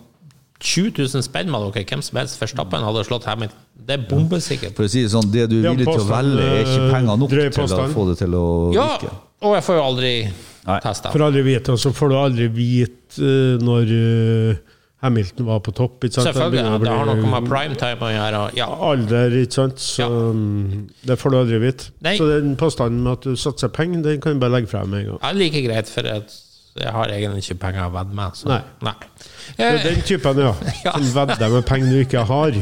20 0.61 0.93
000 1.09 1.23
spenn 1.25 1.49
med 1.51 1.63
dere, 1.73 1.83
hvem 1.89 2.01
som 2.05 2.19
helst. 2.21 2.37
Verstappen 2.41 2.83
hadde 2.85 3.03
slått 3.07 3.25
Hamilton. 3.29 3.57
Det 3.81 3.95
er 3.97 4.03
bombesikkert. 4.09 4.75
For 4.77 4.85
å 4.85 4.91
si 4.93 5.01
det 5.03 5.11
sånn, 5.13 5.31
det 5.33 5.47
du 5.49 5.57
er 5.63 5.71
villig 5.73 5.87
til 5.89 6.03
å 6.03 6.09
velge, 6.09 6.43
er 6.45 6.61
ikke 6.67 6.89
penger 6.93 7.17
nok 7.17 7.31
til 7.33 7.63
å 7.79 7.87
få 7.95 8.07
det 8.11 8.17
til 8.21 8.35
å 8.37 8.45
Ja, 8.75 8.87
virke. 8.93 9.13
og 9.41 9.55
jeg 9.57 9.63
får 9.65 9.79
jo 9.79 9.85
aldri 9.87 10.11
testa. 10.85 11.11
For 11.15 11.25
aldri 11.25 11.41
vite, 11.47 11.73
og 11.73 11.79
så 11.81 11.89
får 11.97 12.13
du 12.13 12.15
aldri 12.19 12.47
vite 12.53 13.17
eh, 13.25 13.57
når 13.65 13.89
eh, 13.97 14.61
Hamilton 15.01 15.47
var 15.49 15.63
på 15.65 15.73
topp. 15.73 16.03
Ikke 16.05 16.19
sant? 16.19 16.29
Selvfølgelig. 16.29 16.61
Ja, 16.61 16.77
det 16.77 16.91
har 16.93 17.09
noe 17.09 17.31
med 17.33 17.49
primetime 17.49 18.05
å 18.05 18.11
gjøre. 18.13 18.41
Ja. 18.59 18.67
alder, 18.91 19.33
ikke 19.41 19.57
sant? 19.57 19.81
Så 19.81 20.05
Ja. 20.05 20.09
mm, 20.09 20.85
det 21.09 21.17
får 21.17 21.31
du 21.33 21.37
aldri 21.41 21.59
vite. 21.65 21.89
Nei. 22.05 22.15
Så 22.21 22.29
den 22.29 22.53
påstanden 22.55 23.01
med 23.01 23.17
at 23.17 23.25
du 23.25 23.33
satser 23.35 23.73
penger, 23.73 24.03
den 24.05 24.21
kan 24.21 24.37
du 24.37 24.39
bare 24.45 24.59
legge 24.61 24.69
frem 24.69 24.89
med 24.93 24.99
en 25.01 25.05
gang. 25.09 25.19
Det 25.25 25.29
er 25.33 25.39
like 25.41 25.65
greit, 25.65 25.89
for 25.89 26.03
jeg 26.05 26.91
har 26.93 27.07
egentlig 27.17 27.41
ikke 27.49 27.59
penger 27.65 27.89
å 27.89 27.93
vedde 27.97 28.13
med. 28.21 28.37
Så. 28.37 28.45
Nei. 28.53 28.61
Nei. 28.85 28.93
Det 29.57 29.65
er 29.65 29.79
Eh, 29.79 29.83
den 29.85 30.01
typen, 30.07 30.37
ja. 30.39 30.53
Ja. 30.85 30.91
Som 30.97 31.07
vedder 31.15 31.49
med 31.49 31.65
penger 31.65 31.91
du 31.91 32.01
ikke 32.01 32.25
har. 32.25 32.57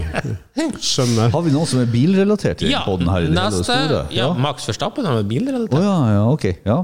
Skjønner. 0.80 1.30
Har 1.34 1.42
vi 1.46 1.52
noen 1.54 1.68
som 1.70 1.82
er 1.82 1.90
bilrelatert 1.92 2.64
i 2.66 2.72
ja, 2.74 2.84
podden 2.88 3.10
her? 3.12 3.26
i 3.26 3.32
det 3.32 3.36
neste, 3.38 3.64
store? 3.64 4.06
ja, 4.16 4.32
Max 4.34 4.68
Verstappen 4.68 5.06
er 5.06 5.20
med 5.22 5.30
bilrelatert. 5.32 5.80
Oh, 5.80 5.86
ja, 5.86 6.00
ja, 6.18 6.24
ok. 6.32 6.48
Ja. 6.66 6.80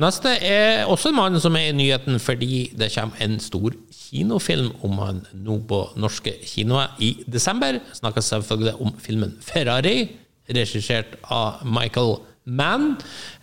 Neste 0.00 0.32
er 0.46 0.86
også 0.88 1.10
en 1.10 1.18
mann 1.18 1.40
som 1.42 1.56
er 1.58 1.68
i 1.68 1.76
nyheten 1.76 2.16
fordi 2.22 2.70
det 2.78 2.88
kommer 2.94 3.20
en 3.20 3.36
stor 3.42 3.74
kinofilm 3.92 4.70
om 4.86 4.96
han 5.02 5.20
nå 5.34 5.58
på 5.68 5.80
norske 6.00 6.32
kinoer 6.46 6.94
i 7.02 7.12
desember. 7.28 7.80
Snakker 7.98 8.24
selvfølgelig 8.24 8.74
om 8.80 8.94
filmen 8.98 9.36
'Ferrari', 9.44 10.08
regissert 10.50 11.18
av 11.30 11.60
Michael 11.66 12.16
Mann. 12.48 12.94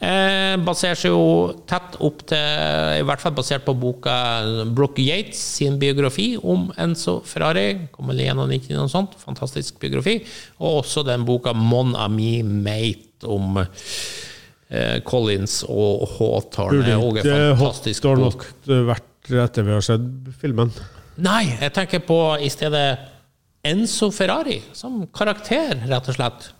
Eh, 0.02 0.56
baserer 0.66 0.98
seg 0.98 1.14
jo 1.14 1.54
tett 1.70 1.95
opp 2.04 2.24
til 2.28 2.98
I 2.98 3.06
hvert 3.06 3.22
fall 3.22 3.36
basert 3.38 3.66
på 3.68 3.76
boka 3.78 4.16
Brooke 4.74 5.04
Yates 5.04 5.39
sin 5.60 5.78
biografi 5.80 6.32
om 6.41 6.72
Enzo 6.82 7.20
Ferrari. 7.26 7.88
Kommer 7.93 8.16
vel 8.16 8.26
gjennom 8.26 8.54
ikke 8.58 8.76
noe 8.76 8.89
sånt. 8.91 9.16
Fantastisk 9.22 9.78
biografi. 9.82 10.20
Og 10.60 10.82
også 10.84 11.06
den 11.08 11.26
boka 11.28 11.54
'Mon 11.54 11.95
Ami 11.95 12.41
Mate' 12.43 13.28
om 13.30 13.62
eh, 13.62 15.00
Collins 15.06 15.64
og 15.70 16.08
Hawthorne. 16.18 16.82
Burde 16.82 17.93
ikke 17.93 18.16
bok. 18.18 18.48
Vært 18.66 19.32
etter 19.45 19.64
vi 19.64 19.76
har 19.76 19.86
sett 19.86 20.34
filmen? 20.41 20.72
Nei, 21.18 21.45
jeg 21.62 21.74
tenker 21.74 22.04
på 22.06 22.20
i 22.41 22.50
stedet 22.50 22.98
Enzo 23.66 24.12
Ferrari 24.14 24.60
som 24.78 25.02
karakter, 25.14 25.82
rett 25.89 26.08
og 26.12 26.16
slett. 26.16 26.52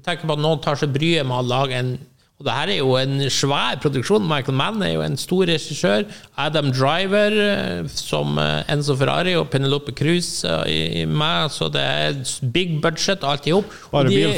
Tenker 0.00 0.24
på 0.24 0.38
at 0.38 0.40
noen 0.40 0.62
tar 0.64 0.78
seg 0.80 0.94
bryet 0.94 1.26
med 1.28 1.42
å 1.42 1.44
lage 1.44 1.76
en 1.76 1.92
Og 2.40 2.46
det 2.48 2.54
her 2.56 2.70
er 2.72 2.78
jo 2.80 2.94
en 2.98 3.20
svær 3.30 3.76
produksjon. 3.78 4.24
Michael 4.26 4.56
Mann 4.58 4.80
er 4.82 4.96
jo 4.96 5.02
en 5.04 5.14
stor 5.20 5.44
regissør. 5.46 6.08
Adam 6.42 6.72
Driver 6.74 7.36
eh, 7.38 7.82
som 7.92 8.34
eh, 8.40 8.64
Enzo 8.72 8.96
Ferrari 8.98 9.36
og 9.38 9.44
Penelope 9.52 9.92
Cruz 9.94 10.30
eh, 10.48 10.64
i 10.66 10.80
i 11.02 11.04
meg. 11.06 11.52
Så 11.54 11.68
det 11.70 11.84
er 11.84 12.16
big 12.54 12.80
budget 12.82 13.22
alt 13.22 13.46
i 13.46 13.54
hop. 13.54 13.68
Og 13.92 13.94
Bare 13.94 14.10
de 14.10 14.16
er- 14.24 14.32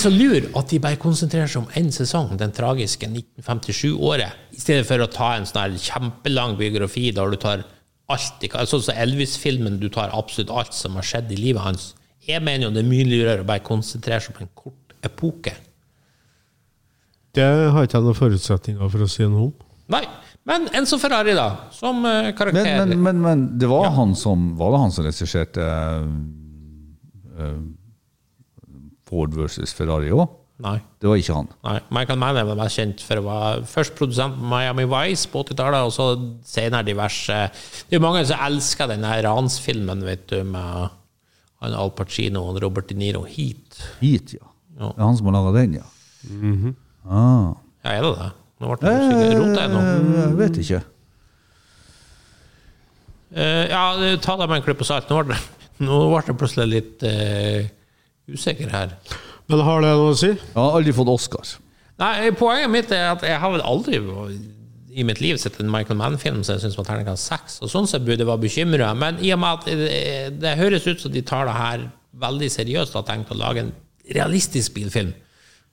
så 0.00 0.08
og 0.08 0.16
lurer 0.16 0.48
at 0.56 0.70
de 0.70 0.78
bare 0.86 0.96
konsentrerer 1.02 1.50
seg 1.50 1.66
om 1.66 1.68
én 1.76 1.92
sesong, 1.92 2.38
den 2.40 2.54
tragiske 2.56 3.10
1957-året, 3.10 4.40
i 4.56 4.60
stedet 4.62 4.86
for 4.88 5.04
å 5.04 5.10
ta 5.10 5.34
en 5.36 5.44
sånn 5.50 5.76
kjempelang 5.76 6.56
biografi 6.56 7.10
der 7.12 7.34
du 7.34 7.36
tar 7.36 7.66
alt 8.08 8.48
Sånn 8.68 8.82
som 8.84 8.96
Elvis-filmen, 8.96 9.76
du 9.80 9.90
tar 9.92 10.08
absolutt 10.12 10.50
alt 10.50 10.72
som 10.72 10.96
har 10.96 11.04
skjedd 11.04 11.32
i 11.32 11.40
livet 11.40 11.62
hans. 11.64 11.92
Jeg 12.24 12.40
mener 12.44 12.68
jo 12.68 12.72
det 12.74 12.84
er 12.84 12.88
mye 12.88 13.06
lurere 13.08 13.44
å 13.44 13.48
bare 13.48 13.64
konsentrere 13.64 14.22
seg 14.24 14.36
om 14.36 14.46
en 14.46 14.52
kort 14.56 14.94
epoke. 15.04 15.54
Det 17.34 17.44
har 17.44 17.86
ikke 17.86 17.98
jeg 17.98 18.06
noen 18.06 18.18
forutsetninger 18.18 18.92
for 18.92 19.04
å 19.04 19.10
si 19.10 19.26
noe 19.26 19.48
om. 19.48 19.54
Nei, 19.94 20.04
men 20.48 20.68
Enzo 20.76 20.96
Ferrari, 21.00 21.34
da, 21.36 21.48
som 21.74 22.04
karakter 22.36 22.64
Men, 22.64 22.94
men, 22.94 23.02
men, 23.04 23.20
men 23.24 23.42
det 23.60 23.68
var 23.68 23.90
han 23.98 24.14
som 24.16 24.54
Var 24.56 24.70
det 24.72 24.78
han 24.80 24.94
som 24.94 25.04
regisserte 25.04 25.60
uh, 25.60 26.06
uh, 27.36 27.58
Ford 29.04 29.36
versus 29.36 29.74
Ferrari 29.76 30.12
òg? 30.14 30.24
Nei. 30.64 30.78
Det 31.02 31.10
var 31.10 31.18
ikke 31.18 31.36
han. 31.36 31.48
Nei, 31.66 31.78
Michael 31.96 32.18
Mann 32.22 32.38
er 32.38 32.50
mest 32.54 32.78
kjent 32.78 33.02
for 33.02 33.18
å 33.18 33.24
være 33.26 33.64
først 33.68 33.96
produsent 33.98 34.36
på 34.38 34.50
Miami 34.52 34.84
Vice 34.86 35.26
på 35.32 35.42
80-tallet, 35.42 35.88
og 35.88 35.92
så 35.92 36.06
senere 36.46 36.86
diverse 36.86 37.38
Det 37.50 37.96
er 37.96 37.98
jo 37.98 38.04
mange 38.04 38.22
som 38.28 38.44
elsker 38.46 38.92
denne 38.92 39.16
ransfilmen, 39.26 40.04
vet 40.06 40.28
du, 40.30 40.38
med 40.46 40.94
han 41.64 41.76
Al 41.78 41.92
Pacino 41.96 42.44
og 42.50 42.60
Robert 42.62 42.88
De 42.90 42.96
Niro. 42.98 43.24
Heat. 43.28 43.80
Hit, 44.00 44.36
ja. 44.38 44.46
Ja. 44.78 44.88
Det 44.90 44.98
er 44.98 45.06
han 45.06 45.18
som 45.18 45.28
har 45.30 45.36
laga 45.36 45.52
den, 45.60 45.76
ja. 45.78 45.84
ah. 47.06 47.52
Ja, 47.84 47.92
er 47.98 48.06
det 48.06 48.14
det? 48.18 48.30
Nå 48.62 48.70
ble 48.70 48.78
det 48.80 48.94
usikker. 48.94 49.34
Rota 49.40 49.64
jeg 49.64 49.72
nå? 49.74 49.82
Eh, 49.84 50.18
Jeg 50.24 50.36
vet 50.40 50.60
ikke. 50.62 50.80
Uh, 53.34 53.64
ja, 53.66 53.82
ta 54.22 54.36
deg 54.38 54.46
med 54.50 54.60
en 54.60 54.64
klipp 54.66 54.82
salt. 54.86 55.10
Nå 55.10 55.20
ble 55.26 55.34
det, 55.34 55.40
nå 55.86 56.00
ble 56.12 56.22
det 56.28 56.36
plutselig 56.38 56.68
litt 56.70 57.04
uh, 57.08 57.66
usikker 58.30 58.70
her. 58.72 58.94
Men 59.50 59.64
har 59.66 59.82
det 59.84 59.90
noe 59.98 60.12
å 60.14 60.18
si? 60.18 60.30
Jeg 60.32 60.54
har 60.56 60.78
aldri 60.78 60.94
fått 60.96 61.10
Oscar. 61.12 61.54
Nei, 62.00 62.30
Poenget 62.38 62.70
mitt 62.72 62.92
er 62.94 63.10
at 63.12 63.22
jeg 63.26 63.38
har 63.42 63.52
vel 63.54 63.62
aldri 63.66 64.00
i 64.94 65.04
mitt 65.06 65.20
liv 65.20 65.38
sett 65.40 65.58
en 65.60 65.70
Michael 65.72 65.98
Mann-film 65.98 66.42
som 66.46 66.54
jeg 66.54 66.64
syns 66.64 66.76
var 66.78 66.86
terningkast 66.86 67.30
seks. 67.30 67.58
Og 67.64 67.70
sånn 67.72 67.88
sett 67.90 68.04
burde 68.06 68.22
jeg 68.22 68.30
være 68.30 68.44
bekymra. 68.44 68.92
Men 68.98 69.18
i 69.24 69.32
og 69.34 69.40
med 69.42 69.58
at 69.58 69.68
det, 69.82 69.98
det 70.42 70.54
høres 70.60 70.86
ut 70.86 71.02
som 71.02 71.12
de 71.14 71.22
tar 71.26 71.48
det 71.50 71.56
her 71.58 71.86
veldig 72.24 72.50
seriøst 72.54 72.94
og 72.94 73.02
har 73.02 73.08
tenkt 73.10 73.32
å 73.34 73.38
lage 73.38 73.64
en 73.64 73.72
realistisk 74.14 74.76
bilfilm, 74.76 75.10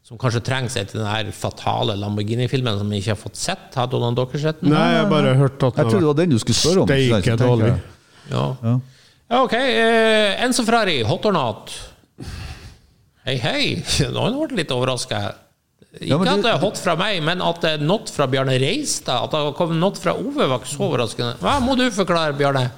som 0.07 0.17
kanskje 0.17 0.41
trenger 0.47 0.73
seg 0.73 0.89
til 0.89 1.03
den 1.03 1.09
her 1.11 1.29
fatale 1.35 1.93
Lamborghini-filmen 2.01 2.79
som 2.79 2.89
vi 2.89 3.01
ikke 3.03 3.13
har 3.13 3.21
fått 3.21 3.37
sett. 3.37 3.67
Har 3.77 3.91
noen 3.93 4.17
dere 4.17 4.41
sett 4.41 4.63
den? 4.63 4.73
Nei, 4.73 4.87
jeg 4.95 5.11
bare 5.11 5.35
hørt 5.37 5.67
at 5.67 5.77
Jeg 5.83 5.91
trodde 5.91 6.01
det 6.01 6.09
var 6.09 6.19
den 6.23 6.33
du 6.33 6.39
skulle 6.41 6.57
spørre 6.57 6.85
om. 6.87 6.95
steike 6.95 7.37
dårlig. 7.39 7.71
Ja. 8.31 8.47
Ja. 8.63 8.75
Ja, 9.31 9.43
ok. 9.45 9.53
Uh, 9.55 10.43
Enzo 10.43 10.65
Ferrari, 10.67 10.97
hot 11.07 11.29
or 11.29 11.35
not? 11.35 11.71
Hei, 13.23 13.37
hei. 13.37 13.61
Nå 14.15 14.25
ble 14.33 14.49
jeg 14.49 14.63
litt 14.63 14.73
overraska. 14.75 15.21
Ja, 15.99 16.15
Ikke 16.15 16.37
at 16.37 16.45
det 16.45 16.51
er 16.53 16.61
hot 16.61 16.79
fra 16.79 16.93
meg, 16.95 17.17
men 17.25 17.41
at 17.43 17.57
det 17.65 17.71
er 17.75 17.81
not 17.83 18.07
fra 18.13 18.23
Bjarne 18.31 18.55
Reistad. 18.61 19.25
At 19.25 19.33
det 19.33 19.41
har 19.43 19.57
kommet 19.57 19.81
not 19.81 19.97
fra 19.99 20.13
Ove, 20.15 20.45
var 20.47 20.61
ikke 20.61 20.71
så 20.71 20.85
overraskende. 20.87 21.33
Hva 21.43 21.57
må 21.63 21.75
du 21.75 21.83
forklare, 21.91 22.35
Bjarne? 22.37 22.69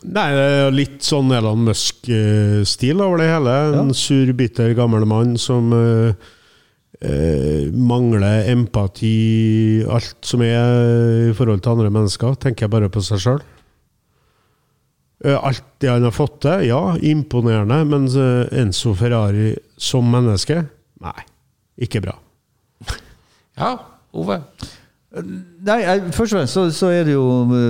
Nei, 0.00 0.26
det 0.34 0.44
er 0.56 0.74
litt 0.74 1.04
sånn 1.04 1.30
Elon 1.36 1.62
Musk-stil 1.68 3.02
over 3.04 3.20
det 3.20 3.28
hele. 3.30 3.54
En 3.78 3.92
sur, 3.94 4.32
bitter 4.34 4.72
gammel 4.74 5.04
mann 5.06 5.36
som 5.38 5.68
eh, 5.76 6.30
eh, 7.04 7.68
mangler 7.70 8.48
empati, 8.50 9.84
alt 9.86 10.18
som 10.26 10.42
er 10.42 11.28
i 11.28 11.34
forhold 11.36 11.62
til 11.62 11.76
andre 11.76 11.92
mennesker. 11.92 12.34
Tenker 12.40 12.66
jeg 12.66 12.74
bare 12.74 12.90
på 12.90 13.04
seg 13.04 13.22
sjøl. 13.22 13.44
Alt 15.36 15.66
det 15.84 15.92
han 15.92 16.08
har 16.08 16.16
fått 16.16 16.40
til, 16.46 16.64
ja, 16.70 16.80
imponerende. 17.12 17.78
Men 17.92 18.08
eh, 18.10 18.58
Enzo 18.64 18.96
Ferrari 18.98 19.52
som 19.78 20.08
menneske, 20.10 20.64
nei, 21.04 21.16
ikke 21.86 22.02
bra. 22.08 22.16
Ja, 23.58 23.74
Ove? 24.12 24.40
Nei, 25.10 25.80
jeg, 25.82 26.02
først 26.14 26.34
og 26.34 26.36
fremst 26.36 26.54
så, 26.54 26.62
så 26.70 26.88
er 26.94 27.08
det 27.08 27.16
jo 27.16 27.24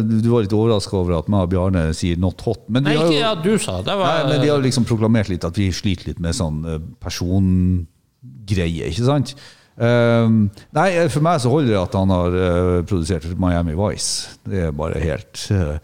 Du 0.05 0.27
var 0.29 0.43
litt 0.45 0.53
overraska 0.53 0.99
over 0.99 1.15
at 1.23 1.29
meg 1.33 1.47
og 1.47 1.53
Bjarne 1.55 1.87
sier 1.97 2.19
'not 2.21 2.43
hot'. 2.45 2.67
Men 2.69 2.85
Nei, 2.85 2.99
ikke 2.99 3.15
jo, 3.17 3.31
at 3.31 3.45
du 3.45 3.55
sa 3.57 3.79
det. 3.81 3.95
var 3.97 4.11
nei, 4.11 4.33
men 4.35 4.43
de 4.45 4.51
har 4.53 4.61
liksom 4.61 4.85
proklamert 4.85 5.31
litt 5.33 5.47
at 5.49 5.57
vi 5.57 5.71
sliter 5.73 6.11
litt 6.11 6.21
med 6.21 6.37
sånn 6.37 6.61
eh, 6.69 6.83
persongreie, 7.01 8.91
ikke 8.93 9.07
sant? 9.09 9.33
Um, 9.81 10.51
nei, 10.77 10.91
for 11.09 11.25
meg 11.25 11.41
så 11.41 11.49
holder 11.49 11.73
det 11.73 11.79
at 11.81 11.95
han 11.97 12.13
har 12.13 12.35
uh, 12.37 12.83
produsert 12.85 13.25
Miami 13.41 13.73
Vice. 13.79 14.37
Det 14.45 14.67
er 14.67 14.77
bare 14.77 15.01
helt 15.01 15.47
uh, 15.57 15.79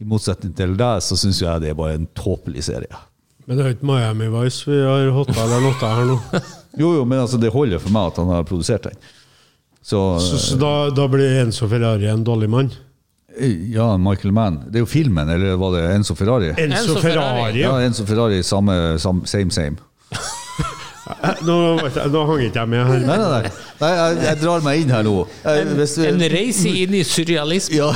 I 0.00 0.08
motsetning 0.08 0.54
til 0.56 0.72
deg, 0.80 1.04
så 1.04 1.18
syns 1.20 1.42
jeg 1.44 1.60
det 1.60 1.74
er 1.74 1.76
bare 1.76 1.98
en 1.98 2.08
tåpelig 2.16 2.64
serie. 2.70 3.02
Men 3.44 3.58
det 3.58 3.64
er 3.64 3.68
jo 3.68 3.76
ikke 3.76 3.90
Miami 3.92 4.30
Vice 4.32 4.64
vi 4.70 4.80
har 4.80 5.12
hotta 5.12 5.36
eller 5.44 5.68
notta 5.68 5.92
her 5.98 6.08
nå. 6.08 6.16
Jo, 6.80 6.90
jo, 6.98 7.04
men 7.08 7.22
altså, 7.22 7.38
det 7.40 7.52
holder 7.52 7.80
for 7.80 7.92
meg 7.92 8.10
at 8.10 8.18
han 8.20 8.32
har 8.32 8.48
produsert 8.48 8.88
den. 8.88 8.96
Så, 9.86 10.00
Så, 10.18 10.38
så 10.42 10.56
da, 10.58 10.70
da 10.90 11.04
blir 11.12 11.36
Enzo 11.44 11.68
Ferrari 11.70 12.08
en 12.10 12.24
dårlig 12.26 12.48
mann? 12.50 12.72
eh, 13.38 13.52
Ja, 13.70 13.92
Michael 13.96 14.32
Mann. 14.34 14.56
Det 14.66 14.80
er 14.80 14.82
jo 14.82 14.88
filmen, 14.90 15.28
eller 15.30 15.54
var 15.60 15.76
det 15.76 15.84
Enzo 15.94 16.16
Ferrari? 16.18 16.48
Enzo, 16.58 16.96
Ferrari. 16.98 17.60
Ja, 17.60 17.76
ja. 17.78 17.86
Enzo 17.86 18.06
Ferrari, 18.08 18.40
samme, 18.42 18.98
samme 18.98 19.26
same, 19.30 19.50
same. 19.54 19.76
Nå, 21.46 21.56
nå 22.10 22.20
hang 22.26 22.40
ikke 22.42 22.58
jeg 22.64 22.68
med 22.72 22.80
her. 22.88 23.02
Nei, 23.06 23.16
nei, 23.20 23.26
nei. 23.30 23.50
nei 23.80 23.90
jeg, 23.94 24.16
jeg 24.24 24.38
drar 24.40 24.64
meg 24.64 24.80
inn 24.82 24.90
her 24.90 25.04
nå. 25.06 25.12
Eh, 25.46 25.60
hvis 25.78 25.92
En 26.02 26.24
reise 26.32 26.72
inn 26.82 26.96
i 26.98 27.02
surrealisme. 27.06 27.78
ja. 27.78 27.92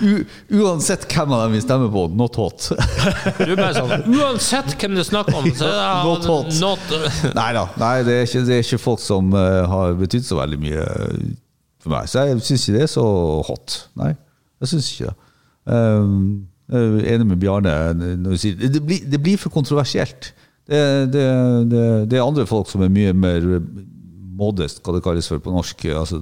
U, 0.00 0.22
uansett 0.62 1.04
hvem 1.10 1.34
av 1.36 1.42
dem 1.44 1.56
vi 1.58 1.60
stemmer 1.64 1.90
på, 1.92 2.06
not 2.16 2.38
hot. 2.40 2.70
Du 3.42 3.50
er 3.52 3.58
bare 3.60 3.74
sånn 3.76 4.06
Uansett 4.16 4.72
hvem 4.80 4.96
det 4.96 5.04
er 5.04 5.08
snakk 5.10 5.28
om, 5.36 5.50
så 5.52 5.68
er 5.68 5.76
det 5.76 5.90
Not 6.08 6.28
hot. 6.30 6.54
not- 6.62 7.34
Nei 7.36 7.50
da, 7.58 7.66
nei, 7.82 7.92
det, 8.08 8.16
er 8.22 8.28
ikke, 8.30 8.44
det 8.48 8.56
er 8.56 8.64
ikke 8.64 8.80
folk 8.86 9.04
som 9.04 9.28
eh, 9.36 9.60
har 9.74 9.92
betydd 10.00 10.24
så 10.26 10.38
veldig 10.40 10.60
mye 10.64 10.86
for 11.84 11.92
meg. 11.92 12.08
Så 12.08 12.24
jeg 12.30 12.40
syns 12.48 12.64
ikke 12.68 12.78
det 12.78 12.86
er 12.86 12.92
så 12.94 13.04
hot. 13.50 13.76
Nei, 14.00 14.14
jeg 14.64 14.72
syns 14.72 14.88
ikke 14.94 15.10
det. 15.12 15.16
Um, 15.68 16.16
jeg 16.72 16.80
er 17.04 17.14
enig 17.18 17.26
med 17.28 17.38
Bjarne 17.40 17.72
når 17.96 18.34
du 18.34 18.40
sier 18.40 18.56
det 18.72 18.80
blir, 18.84 19.04
det 19.12 19.20
blir 19.20 19.36
for 19.40 19.52
kontroversielt. 19.52 20.30
Det, 20.64 20.80
det, 21.12 21.24
det, 21.68 21.84
det 22.08 22.18
er 22.18 22.24
andre 22.24 22.46
folk 22.48 22.70
som 22.70 22.84
er 22.84 22.92
mye 22.92 23.12
mer 23.16 23.44
modest, 24.34 24.80
hva 24.82 24.96
det 24.96 25.04
kalles 25.04 25.28
for 25.30 25.42
på 25.42 25.52
norsk. 25.54 25.86
altså 25.92 26.20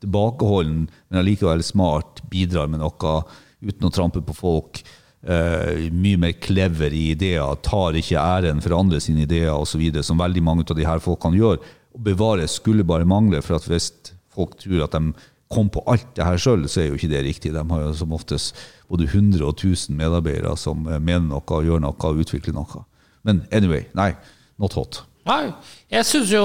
Tilbakeholden, 0.00 0.86
men 1.10 1.20
allikevel 1.20 1.64
smart, 1.66 2.22
bidrar 2.30 2.70
med 2.70 2.82
noe 2.82 3.14
uten 3.60 3.88
å 3.88 3.92
trampe 3.94 4.22
på 4.24 4.36
folk. 4.36 4.82
Uh, 5.20 5.90
mye 5.92 6.16
mer 6.16 6.38
clever 6.40 6.94
i 6.96 7.10
ideer, 7.12 7.44
tar 7.66 7.98
ikke 7.98 8.20
æren 8.20 8.62
for 8.64 8.78
andre 8.78 9.02
sine 9.04 9.26
ideer 9.26 9.52
osv., 9.52 9.82
som 10.06 10.20
veldig 10.20 10.44
mange 10.44 10.64
av 10.64 10.78
de 10.78 10.86
her 10.88 11.02
folkene 11.04 11.40
gjør. 11.40 11.60
Og 11.92 12.06
bevares 12.06 12.56
skulle 12.60 12.86
bare 12.86 13.08
mangle, 13.08 13.42
for 13.44 13.58
at 13.58 13.68
hvis 13.68 13.90
folk 14.32 14.56
tror 14.62 14.86
at 14.86 14.96
de 14.96 15.12
kom 15.50 15.68
på 15.72 15.82
alt 15.90 16.06
det 16.14 16.24
her 16.24 16.38
sjøl, 16.38 16.68
så 16.70 16.84
er 16.84 16.88
jo 16.88 16.96
ikke 16.96 17.10
det 17.10 17.24
riktig. 17.26 17.52
De 17.52 17.64
har 17.72 17.82
jo 17.82 17.90
som 17.98 18.14
oftest 18.14 18.56
både 18.90 19.08
100 19.10 19.42
og 19.42 19.58
1000 19.58 19.98
medarbeidere 19.98 20.54
som 20.58 20.86
eh, 20.86 21.02
mener 21.02 21.26
noe, 21.26 21.62
gjør 21.66 21.82
noe 21.82 22.06
og 22.06 22.22
utvikler 22.22 22.54
noe. 22.54 22.84
Men 23.26 23.44
anyway, 23.52 23.86
nei, 23.98 24.12
not 24.60 24.72
hot. 24.78 25.02
Nei, 25.28 25.50
jeg 25.92 26.06
syns 26.08 26.30
jo 26.32 26.44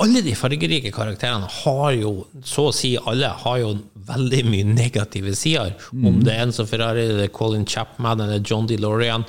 alle 0.00 0.22
de 0.24 0.32
fargerike 0.36 0.88
karakterene 0.96 1.48
har 1.60 1.90
jo, 1.98 2.12
så 2.46 2.68
å 2.70 2.74
si 2.74 2.94
alle, 2.96 3.28
har 3.42 3.58
jo 3.60 3.74
veldig 4.08 4.44
mye 4.48 4.64
negative 4.68 5.34
sider. 5.36 5.74
Om 5.92 6.22
det 6.24 6.32
er 6.36 6.46
Enzo 6.46 6.64
Ferrari, 6.68 7.04
det 7.18 7.26
er 7.28 7.34
Colin 7.36 7.66
Chapman 7.68 8.22
eller 8.24 8.40
John 8.40 8.68
DeLorean. 8.70 9.26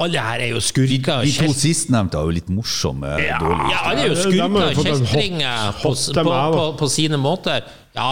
Alle 0.00 0.20
her 0.20 0.42
er 0.44 0.50
jo 0.54 0.60
skurker. 0.60 1.22
De 1.24 1.32
to 1.32 1.44
kjelt- 1.46 1.56
sistnevnte 1.60 2.16
er 2.20 2.28
jo 2.28 2.32
litt 2.36 2.48
morsomme. 2.52 3.14
ja, 3.20 3.36
ja, 3.40 3.78
alle 3.90 4.02
er 4.04 4.08
jo 4.10 4.14
De 4.16 4.24
skurker, 4.24 4.56
og 4.70 4.80
kjeltringer 4.84 5.78
på, 5.82 5.92
på, 5.92 6.24
på, 6.56 6.64
på 6.80 6.88
sine 6.92 7.20
måter. 7.20 7.64
Ja, 7.96 8.08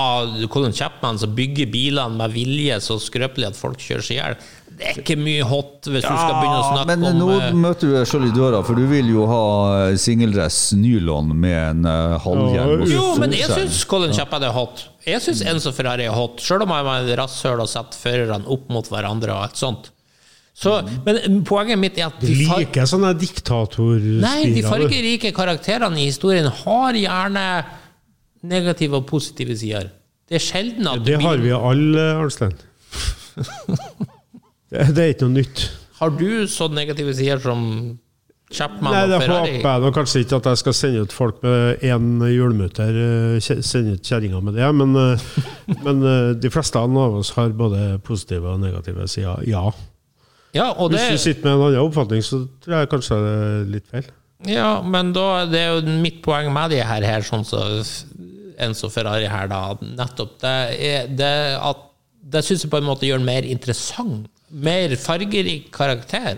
Colin 0.53 0.73
Chapman 0.77 1.19
som 1.21 1.35
bygger 1.37 1.69
bilene 1.73 2.17
med 2.21 2.33
vilje 2.37 2.79
så 2.85 2.97
skrøpelig 3.01 3.51
at 3.51 3.57
folk 3.61 3.81
kjører 3.85 4.05
seg 4.05 4.17
i 4.17 4.21
hjel. 4.21 4.37
Det 4.75 4.87
er 4.91 4.97
ikke 5.01 5.15
mye 5.21 5.45
hot 5.47 5.87
hvis 5.87 6.03
du 6.03 6.11
skal 6.11 6.33
begynne 6.35 6.59
å 6.59 6.67
snakke 6.67 6.87
men 6.91 7.07
om 7.07 7.19
nå 7.21 7.29
eh, 7.37 7.57
møter 7.65 7.91
du 7.91 7.95
deg 7.95 8.09
sjøl 8.11 8.27
i 8.27 8.33
døra, 8.35 8.63
for 8.67 8.79
du 8.79 8.89
vil 8.91 9.11
jo 9.13 9.27
ha 9.31 9.45
eh, 9.85 9.97
singeldress 10.01 10.59
nylon 10.79 11.31
med 11.31 11.59
en 11.61 11.87
uh, 11.87 12.17
halvhjelm. 12.25 12.83
og 12.83 12.91
Jo, 12.91 13.05
men 13.23 13.37
jeg 13.37 13.51
syns 13.53 13.83
Colin 13.91 14.15
Chapman 14.17 14.49
er 14.49 14.55
hot. 14.57 14.87
Jeg 15.07 15.23
syns 15.23 15.45
Enzo 15.47 15.71
Ferrari 15.77 16.09
er 16.09 16.17
hot, 16.17 16.43
sjøl 16.43 16.65
om 16.67 16.75
han 16.75 16.87
var 16.89 17.05
et 17.05 17.19
rasshøl 17.21 17.63
og 17.63 17.71
setter 17.71 18.01
førerne 18.01 18.51
opp 18.51 18.67
mot 18.75 18.89
hverandre 18.91 19.37
og 19.37 19.47
alt 19.47 19.61
sånt. 19.61 19.91
Så, 20.55 20.77
men 21.07 21.41
poenget 21.47 21.81
mitt 21.83 21.97
er 21.99 22.13
at 22.13 22.21
de, 22.23 22.35
far 22.47 22.63
liker 22.63 22.87
sånne 22.87 23.11
diktatorspirer. 23.19 24.21
Nei, 24.23 24.53
de 24.55 24.63
fargerike 24.63 25.33
karakterene 25.35 25.99
i 25.99 26.09
historien 26.13 26.47
har 26.63 26.99
gjerne 26.99 27.47
negative 28.47 29.01
og 29.01 29.09
positive 29.11 29.57
sider. 29.59 29.91
Det 30.31 30.39
er 30.39 30.45
sjelden 30.45 30.89
at 30.89 31.03
Det 31.07 31.19
har 31.21 31.43
vi 31.43 31.51
alle, 31.55 32.07
Arnstein. 32.23 32.55
Det, 34.75 34.89
det 34.97 35.05
er 35.05 35.13
ikke 35.15 35.29
noe 35.29 35.39
nytt. 35.39 35.69
Har 36.01 36.11
du 36.19 36.31
så 36.51 36.67
negative 36.73 37.15
sider 37.15 37.39
som 37.43 37.63
Chapman 38.55 38.93
Nei, 38.93 39.05
og 39.07 39.23
Ferrari? 39.23 39.55
håper 39.57 39.71
jeg 39.71 39.83
nå 39.83 39.91
kanskje 39.97 40.23
ikke 40.25 40.39
at 40.41 40.49
jeg 40.51 40.61
skal 40.61 40.77
sende 40.77 41.05
ut 41.07 41.15
folk 41.15 41.39
med 41.43 41.85
én 41.87 42.09
hjulmutter, 42.29 42.99
eh, 43.39 43.55
sende 43.65 43.95
ut 43.97 44.11
kjerringa 44.11 44.43
med 44.45 44.59
det, 44.59 44.69
men, 44.77 44.93
eh, 45.01 45.25
men 45.87 46.03
eh, 46.11 46.35
de 46.39 46.51
fleste 46.53 46.79
av 46.79 46.99
oss 47.07 47.33
har 47.39 47.55
både 47.57 47.99
positive 48.05 48.53
og 48.53 48.61
negative 48.63 49.09
sider. 49.11 49.47
Ja. 49.49 49.71
Ja, 50.55 50.69
og 50.77 50.93
det, 50.93 51.01
Hvis 51.01 51.25
du 51.25 51.25
sitter 51.25 51.49
med 51.49 51.55
en 51.55 51.65
annen 51.71 51.87
oppfatning, 51.87 52.23
så 52.23 52.45
tror 52.63 52.77
jeg 52.79 52.91
kanskje 52.93 53.23
det 53.25 53.33
er 53.39 53.65
litt 53.73 53.89
feil. 53.91 54.13
Ja, 54.47 54.69
men 54.83 55.15
da, 55.17 55.47
det 55.49 55.63
er 55.63 55.73
jo 55.79 55.97
mitt 56.03 56.21
poeng 56.23 56.53
med 56.55 56.75
de 56.75 56.83
her, 56.85 57.03
her 57.07 57.25
sånn 57.27 57.47
som 57.49 57.81
Enzo 58.63 58.91
Ferrari 58.93 59.27
her, 59.31 59.49
da. 59.51 59.63
Nettopp 59.83 60.37
det 60.45 60.55
er 60.79 61.11
det 61.11 61.35
at 61.59 61.91
Det 62.35 62.41
syns 62.45 62.65
jeg 62.65 62.71
på 62.73 62.79
en 62.81 62.87
måte 62.87 63.05
gjør 63.07 63.21
den 63.21 63.29
mer 63.29 63.45
interessant. 63.47 64.29
Mer 64.55 64.95
fargerik 65.01 65.71
karakter. 65.75 66.37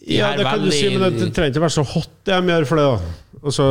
De 0.00 0.18
Ja, 0.18 0.34
det 0.36 0.44
kan 0.44 0.62
du 0.62 0.70
si, 0.70 0.90
men 0.92 1.14
det, 1.16 1.30
trenger 1.34 1.54
ikke 1.54 1.64
være 1.64 1.76
så 1.78 1.86
hot 1.94 2.10
det 2.28 2.36
de 2.36 2.52
gjør 2.52 2.66
for 2.68 2.80
det. 2.80 2.88
da. 2.90 3.14
Altså, 3.46 3.64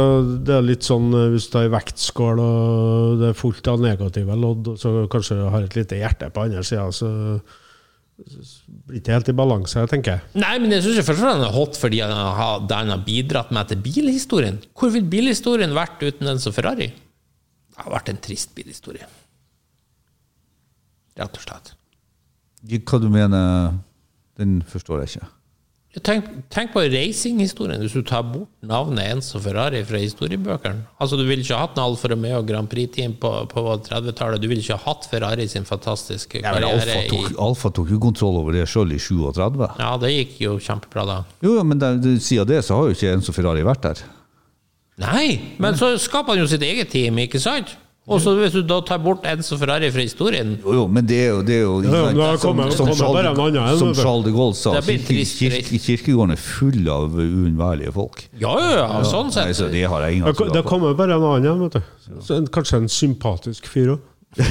det 0.48 0.56
er 0.56 0.66
litt 0.66 0.88
sånn 0.88 1.12
eh, 1.14 1.28
hvis 1.34 1.50
du 1.52 1.60
har 1.60 1.70
vektskål 1.74 2.42
og 2.42 3.22
det 3.22 3.30
er 3.30 3.38
fullt 3.38 3.70
av 3.72 3.84
negative 3.84 4.40
lodd, 4.40 4.74
så 4.82 4.94
kanskje 5.12 5.38
du 5.40 5.46
har 5.52 5.68
et 5.68 5.78
lite 5.78 6.00
hjerte 6.00 6.32
på 6.34 6.48
andre 6.48 6.64
sida, 6.66 6.88
så 6.96 7.12
blir 8.16 8.96
det 8.96 9.02
ikke 9.02 9.16
helt 9.18 9.30
i 9.32 9.36
balanse, 9.36 9.82
tenker 9.92 10.16
jeg. 10.16 10.40
Nei, 10.40 10.54
men 10.64 10.72
jeg 10.72 10.86
syns 10.86 11.02
først 11.02 11.20
og 11.20 11.26
fremst 11.26 11.42
den 11.42 11.48
er 11.50 11.56
hot 11.56 11.80
fordi 11.80 12.02
han 12.06 12.92
har, 12.94 13.02
bidratt 13.06 13.52
med 13.56 13.72
til 13.72 13.82
bilhistorien. 13.84 14.62
Hvor 14.74 14.94
ville 14.94 15.12
bilhistorien 15.12 15.76
vært 15.76 16.04
uten 16.04 16.32
den 16.32 16.40
som 16.42 16.56
Ferrari? 16.56 16.92
Det 16.96 17.84
har 17.84 17.92
vært 17.92 18.14
en 18.14 18.22
trist 18.24 18.56
bilhistorie. 18.56 19.08
Rett 21.20 21.36
og 21.36 21.44
slett. 21.44 21.76
Hva 22.66 22.99
du 23.01 23.09
mener, 23.13 23.74
den 24.39 24.59
forstår 24.68 25.03
jeg 25.03 25.16
ikke. 25.16 25.32
Tenk, 26.03 26.26
tenk 26.51 26.74
på 26.74 26.82
racinghistorien 26.91 27.80
hvis 27.80 27.93
du 27.95 28.01
tar 28.03 28.26
bort 28.28 28.49
navnet 28.68 29.13
Enzo 29.13 29.39
Ferrari 29.39 29.80
fra 29.88 30.01
historiebøkene. 30.01 30.82
Altså, 30.99 31.16
Du 31.16 31.24
ville 31.24 31.39
ikke 31.45 31.55
hatt 31.55 31.78
en 31.78 31.86
Alfa 31.86 32.09
Romeo 32.11 32.41
Grand 32.43 32.68
Prix-team 32.68 33.13
på, 33.22 33.30
på 33.47 33.63
30-tallet. 33.86 34.41
Du 34.43 34.49
ville 34.51 34.59
ikke 34.59 34.76
hatt 34.84 35.07
Ferrari 35.07 35.45
sin 35.47 35.63
fantastiske 35.63 36.41
Ja, 36.41 36.51
karriere. 36.51 36.74
Alfa 36.82 36.97
i, 36.99 37.07
tok, 37.13 37.39
Alfa 37.39 37.72
tok 37.78 37.93
jo 37.95 38.01
kontroll 38.03 38.41
over 38.41 38.57
det 38.57 38.66
sjøl 38.68 38.91
i 38.91 38.99
37. 38.99 39.70
ja, 39.80 39.93
det 40.03 40.11
gikk 40.18 40.36
jo 40.43 40.57
kjempebra 40.59 41.07
da. 41.07 41.18
Jo, 41.47 41.55
ja, 41.61 41.63
men 41.63 41.80
siden 42.20 42.51
det 42.51 42.59
så 42.68 42.76
har 42.82 42.89
jo 42.91 42.97
ikke 42.99 43.16
Enzo 43.16 43.32
Ferrari 43.38 43.63
vært 43.63 43.88
der. 43.88 44.03
Nei, 44.99 45.55
men 45.63 45.80
så 45.80 45.93
skaper 45.99 46.36
han 46.36 46.43
jo 46.43 46.51
sitt 46.51 46.63
eget 46.63 46.91
team, 46.91 47.24
ikke 47.24 47.39
sant? 47.39 47.72
Og 48.06 48.20
så 48.22 48.36
hvis 48.38 48.53
du 48.53 48.60
da 48.62 48.76
tar 48.86 48.99
bort 49.01 49.24
Enzo 49.26 49.58
Ferrari 49.58 49.88
fra 49.89 50.03
historien 50.06 50.51
Jo, 50.60 50.74
jo, 50.78 50.82
men 50.86 51.08
det 51.10 51.18
er 51.24 51.32
jo, 51.32 51.39
det 51.45 51.56
er 51.56 51.64
jo 51.64 51.78
Ja, 51.82 52.01
men 52.14 52.38
som, 52.38 52.60
som, 52.70 52.91
som. 52.93 53.93
Charles 53.97 54.28
de 54.28 54.34
Gaulle 54.36 54.58
sa, 54.60 54.76
kirke, 54.78 55.80
kirkegården 55.82 56.36
er 56.36 56.41
full 56.41 56.86
av 56.91 57.16
uunnværlige 57.18 57.93
folk. 57.95 58.28
Ja, 58.38 58.53
ja, 58.62 58.76
ja, 58.84 58.99
sånn 59.10 59.32
Nei, 59.34 59.47
så 59.58 59.72
det 59.74 59.88
har 59.89 60.06
jeg 60.06 60.20
ingen 60.20 60.38
Det, 60.53 60.62
kommer 60.68 60.93
bare 60.97 61.18
en 61.18 61.26
annen 61.32 61.64
vet 61.66 61.80
du. 61.80 61.82
Så 62.22 62.38
en, 62.38 62.45
kanskje 62.53 62.84
en 62.84 62.91
sympatisk 62.91 63.72
fyr 63.72 63.95
òg. 63.95 64.12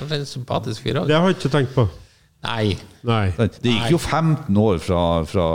En 0.00 0.26
sympatisk 0.28 0.84
fyr 0.84 1.02
òg. 1.02 1.10
Det 1.10 1.16
har 1.18 1.28
jeg 1.28 1.36
ikke 1.40 1.52
tenkt 1.52 1.76
på. 1.76 1.84
Nei. 2.46 2.76
Nei. 3.06 3.26
Det 3.36 3.72
gikk 3.72 3.96
jo 3.96 3.98
15 4.00 4.60
år 4.62 4.80
fra, 4.82 5.02
fra, 5.28 5.46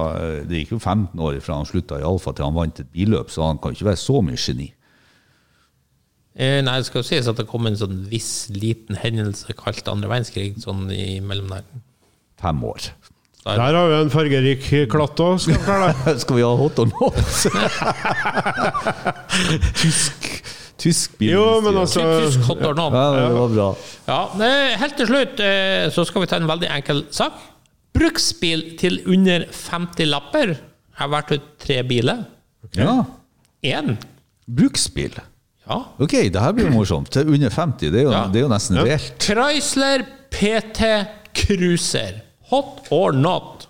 det 0.46 0.64
gikk 0.64 0.76
jo 0.76 0.80
15 0.82 1.24
år 1.24 1.40
fra 1.42 1.58
han 1.62 1.68
slutta 1.70 1.98
i 2.02 2.06
Alfa 2.06 2.34
til 2.36 2.46
han 2.46 2.58
vant 2.58 2.84
et 2.84 2.92
billøp, 2.94 3.32
så 3.32 3.48
han 3.48 3.62
kan 3.64 3.74
ikke 3.76 3.90
være 3.90 4.02
så 4.02 4.22
mye 4.26 4.40
geni. 4.40 4.70
Eh, 6.36 6.62
nei, 6.64 6.78
det 6.80 6.88
skal 6.88 7.02
jo 7.02 7.08
sies 7.10 7.28
at 7.28 7.40
det 7.42 7.48
kom 7.50 7.68
en 7.68 7.76
sånn 7.80 8.06
viss 8.12 8.48
liten 8.56 8.96
hendelse 9.00 9.52
kalt 9.60 9.88
andre 9.92 10.10
verdenskrig 10.12 10.56
sånn 10.64 10.88
i 10.96 11.20
mellom 11.24 11.52
der. 11.52 11.66
Fem 12.42 12.64
år. 12.66 12.92
Der 13.42 13.58
har 13.74 13.88
vi 13.90 13.98
en 13.98 14.12
fargerik 14.14 14.66
klatt 14.90 15.20
òg, 15.22 15.40
skal 15.42 15.56
jeg 15.56 15.64
fortelle 15.66 15.92
deg. 16.06 16.20
Skal 16.24 16.38
vi 16.38 16.44
ha 16.46 16.52
hot 16.60 16.82
or 16.82 16.90
not? 16.94 17.18
tysk 19.82 20.28
Tysk 20.82 21.18
bil. 21.20 21.36
Jo, 21.36 21.46
men 21.62 21.78
altså 21.78 22.02
Tysk 22.24 22.46
hot 22.48 22.62
or 22.66 22.78
not. 22.78 22.96
Ja, 22.96 23.08
det 23.14 23.26
var 23.36 23.52
bra. 23.54 23.68
Ja, 24.08 24.22
helt 24.82 24.96
til 24.98 25.10
slutt 25.10 25.42
eh, 25.46 25.90
så 25.94 26.06
skal 26.10 26.24
vi 26.24 26.30
ta 26.32 26.40
en 26.42 26.50
veldig 26.50 26.70
enkel 26.74 27.04
sak. 27.14 27.38
Bruksbil 27.94 28.64
til 28.82 29.02
under 29.10 29.46
50 29.52 30.10
lapper. 30.10 30.56
Jeg 30.56 31.02
har 31.04 31.12
vært 31.12 31.36
ut 31.36 31.52
tre 31.62 31.82
biler. 31.86 32.24
Ja. 32.78 32.96
Én. 33.66 33.98
Bruksbil. 34.50 35.14
Ja. 35.72 35.80
Ok, 36.04 36.18
det 36.36 36.44
her 36.44 36.54
blir 36.58 36.68
jo 36.70 36.76
morsomt. 36.76 37.10
Til 37.16 37.32
under 37.32 37.50
50, 37.56 37.90
det 37.92 38.04
er 38.04 38.08
jo, 38.10 38.12
Ja. 38.14 38.26
det 38.28 38.42
er 38.44 38.48
jo 38.48 38.52
nesten 38.52 38.78
Ja. 38.82 38.84
reelt. 38.92 39.14
Chrysler 39.24 40.06
PT 40.32 40.92
Cruiser. 41.34 42.22
Hot 42.52 42.88
or 42.92 43.14
not? 43.16 43.68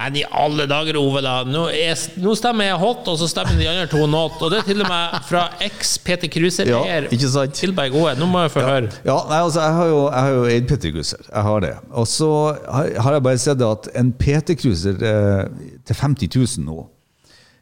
Men 0.00 0.14
i 0.16 0.22
alle 0.32 0.64
dager, 0.70 0.96
Ove, 0.96 1.20
da. 1.20 1.42
Nå, 1.44 1.66
er, 1.76 1.98
nå 2.22 2.32
stemmer 2.38 2.64
jeg 2.70 2.76
hot, 2.80 3.08
og 3.10 3.18
så 3.20 3.26
stemmer 3.28 3.58
de 3.58 3.66
andre 3.68 3.88
to 3.90 4.06
not. 4.08 4.38
Og 4.40 4.52
det 4.52 4.60
er 4.62 4.68
til 4.70 4.80
og 4.84 4.88
med 4.88 5.16
fra 5.28 5.42
eks-PT 5.66 6.28
Cruiser-eier 6.32 7.04
Ja, 7.04 7.10
ikke 7.12 7.28
sant? 7.28 7.52
Tilberg 7.58 7.92
Gode. 7.92 8.14
Nå 8.20 8.28
må 8.30 8.40
jeg 8.46 8.52
få 8.54 8.62
høre. 8.64 8.88
Ja, 9.04 9.18
nei, 9.28 9.40
altså, 9.42 9.60
jeg 9.60 9.74
har 9.76 9.90
jo, 9.90 9.98
jeg 10.06 10.22
har 10.24 10.30
jo 10.38 10.44
eid 10.54 10.70
PT-cruiser. 10.70 11.26
Jeg 11.26 11.42
har 11.48 11.60
det. 11.66 11.74
Og 11.90 12.06
så 12.08 12.30
har 12.70 13.12
jeg 13.18 13.22
bare 13.26 13.42
sett 13.42 13.60
at 13.66 13.90
en 14.00 14.12
PT-cruiser 14.22 15.04
eh, 15.10 15.44
til 15.90 16.00
50 16.00 16.32
000 16.38 16.64
nå, 16.70 16.86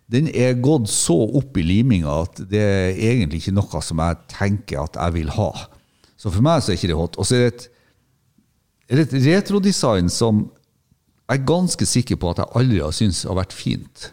den 0.09 0.29
er 0.33 0.55
gått 0.65 0.89
så 0.89 1.17
opp 1.37 1.59
i 1.61 1.65
liminga 1.67 2.13
at 2.25 2.39
det 2.49 2.61
er 2.65 3.01
egentlig 3.13 3.43
ikke 3.43 3.57
noe 3.59 3.83
som 3.85 4.01
jeg 4.01 4.21
tenker 4.33 4.81
at 4.87 4.97
jeg 4.97 5.17
vil 5.19 5.33
ha. 5.37 5.51
Så 6.17 6.33
for 6.33 6.45
meg 6.45 6.63
så 6.65 6.73
er 6.73 6.79
ikke 6.79 6.91
det 6.91 6.97
hot. 6.99 7.19
Og 7.21 7.29
så 7.29 7.37
er 7.37 7.51
det 7.51 7.51
et, 7.59 7.67
et 9.05 9.19
retrodesign 9.29 10.09
som 10.13 10.47
jeg 11.29 11.43
er 11.43 11.49
ganske 11.51 11.85
sikker 11.85 12.17
på 12.17 12.31
at 12.33 12.41
jeg 12.41 12.57
aldri 12.57 12.81
har 12.81 12.95
syntes 12.97 13.27
har 13.29 13.37
vært 13.37 13.53
fint. 13.53 14.07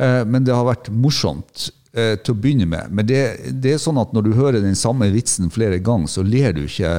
Eh, 0.00 0.22
Men 0.24 0.46
det 0.48 0.54
har 0.56 0.64
vært 0.64 0.88
morsomt 0.88 1.68
eh, 1.92 2.14
til 2.24 2.32
å 2.32 2.38
begynne 2.40 2.64
med. 2.70 2.88
Men 2.88 3.04
det, 3.10 3.20
det 3.60 3.74
er 3.74 3.82
sånn 3.82 4.00
at 4.00 4.14
når 4.16 4.30
du 4.30 4.32
hører 4.32 4.64
den 4.64 4.78
samme 4.78 5.10
vitsen 5.12 5.52
flere 5.52 5.76
ganger, 5.84 6.08
så 6.08 6.24
ler 6.24 6.56
du 6.56 6.64
ikke 6.64 6.94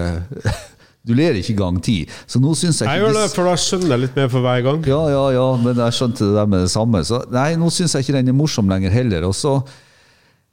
Du 1.07 1.13
ler 1.15 1.37
ikke 1.39 1.55
gang 1.57 1.77
ti. 1.83 2.01
Så 2.27 2.41
nå 2.43 2.51
syns 2.59 2.81
jeg 2.81 2.89
Jeg 2.91 3.03
gjør 3.05 3.15
det, 3.15 3.27
for 3.31 3.47
da 3.47 3.53
skjønner 3.59 3.93
jeg 3.95 4.03
litt 4.03 4.17
mer 4.19 4.31
for 4.31 4.43
hver 4.43 4.63
gang. 4.65 4.81
ja, 4.87 4.99
ja, 5.13 5.21
ja, 5.37 5.45
men 5.61 5.79
jeg 5.79 5.95
skjønte 5.95 6.27
det 6.27 6.35
der 6.35 6.49
med 6.51 6.65
det 6.65 6.71
samme. 6.73 7.03
Så 7.07 7.21
nei, 7.31 7.53
nå 7.59 7.69
syns 7.73 7.95
jeg 7.95 8.05
ikke 8.05 8.17
den 8.19 8.33
er 8.33 8.35
morsom 8.35 8.69
lenger 8.71 8.91
heller. 8.93 9.29
Og 9.29 9.35
så, 9.37 9.53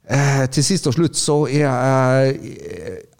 eh, 0.07 0.45
til 0.55 0.63
sist 0.63 0.87
og 0.87 0.95
slutt, 0.95 1.19
så 1.19 1.41
er 1.51 1.65
jeg, 1.67 2.39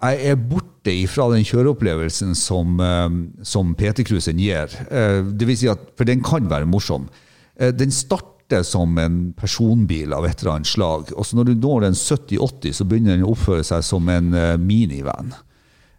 jeg 0.00 0.30
er 0.32 0.40
borte 0.40 0.94
ifra 0.94 1.28
den 1.34 1.44
kjøreopplevelsen 1.44 2.32
som, 2.38 2.80
eh, 2.80 3.08
som 3.44 3.74
PT-cruisen 3.76 4.40
gir. 4.40 4.72
Eh, 4.88 5.20
det 5.28 5.46
vil 5.50 5.58
si 5.60 5.68
at, 5.68 5.84
for 6.00 6.08
den 6.08 6.24
kan 6.24 6.48
være 6.48 6.66
morsom. 6.66 7.10
Eh, 7.60 7.74
den 7.76 7.92
starter 7.92 8.64
som 8.64 8.96
en 8.96 9.34
personbil 9.36 10.14
av 10.16 10.24
et 10.24 10.40
eller 10.40 10.54
annet 10.56 10.70
slag. 10.70 11.12
Og 11.12 11.26
så 11.28 11.36
når 11.36 11.50
du 11.50 11.54
når 11.60 11.90
den 11.90 11.98
70-80, 11.98 12.72
så 12.72 12.88
begynner 12.88 13.18
den 13.18 13.26
å 13.28 13.34
oppføre 13.34 13.66
seg 13.68 13.84
som 13.84 14.08
en 14.08 14.32
eh, 14.32 14.56
minivan 14.56 15.34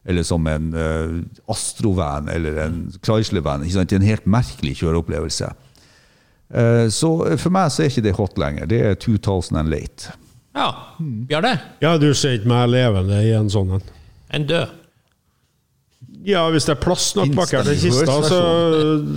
eller 0.10 0.26
som 0.26 0.48
en 0.50 0.72
uh, 0.74 1.20
Astro-van 1.54 2.30
eller 2.34 2.58
en 2.66 2.80
Chrysler-van. 3.06 3.66
Det 3.66 3.94
er 3.94 4.00
en 4.00 4.08
helt 4.08 4.26
merkelig 4.26 4.80
kjøreopplevelse. 4.82 5.52
Uh, 6.50 6.88
så 6.90 7.12
for 7.38 7.54
meg 7.54 7.70
så 7.70 7.86
er 7.86 7.94
ikke 7.94 8.06
det 8.08 8.16
hot 8.18 8.42
lenger. 8.42 8.70
Det 8.70 8.82
er 8.90 8.98
2000 8.98 9.62
and 9.62 9.70
late. 9.70 10.16
Ja, 10.58 10.72
Bjarne. 11.30 11.54
Ja, 11.84 11.94
du 12.02 12.10
ser 12.18 12.40
ikke 12.40 12.50
meg 12.50 12.72
levende 12.74 13.22
i 13.22 13.32
en 13.38 13.52
sånn 13.54 13.78
en. 13.78 13.86
En 14.34 14.50
død. 14.50 14.79
Ja, 16.28 16.42
hvis 16.52 16.66
det 16.68 16.74
er 16.76 16.80
plass 16.84 17.14
nok 17.16 17.30
bak 17.38 17.52
her 17.56 17.64
til 17.64 17.78
kista, 17.80 18.16
så 18.28 18.40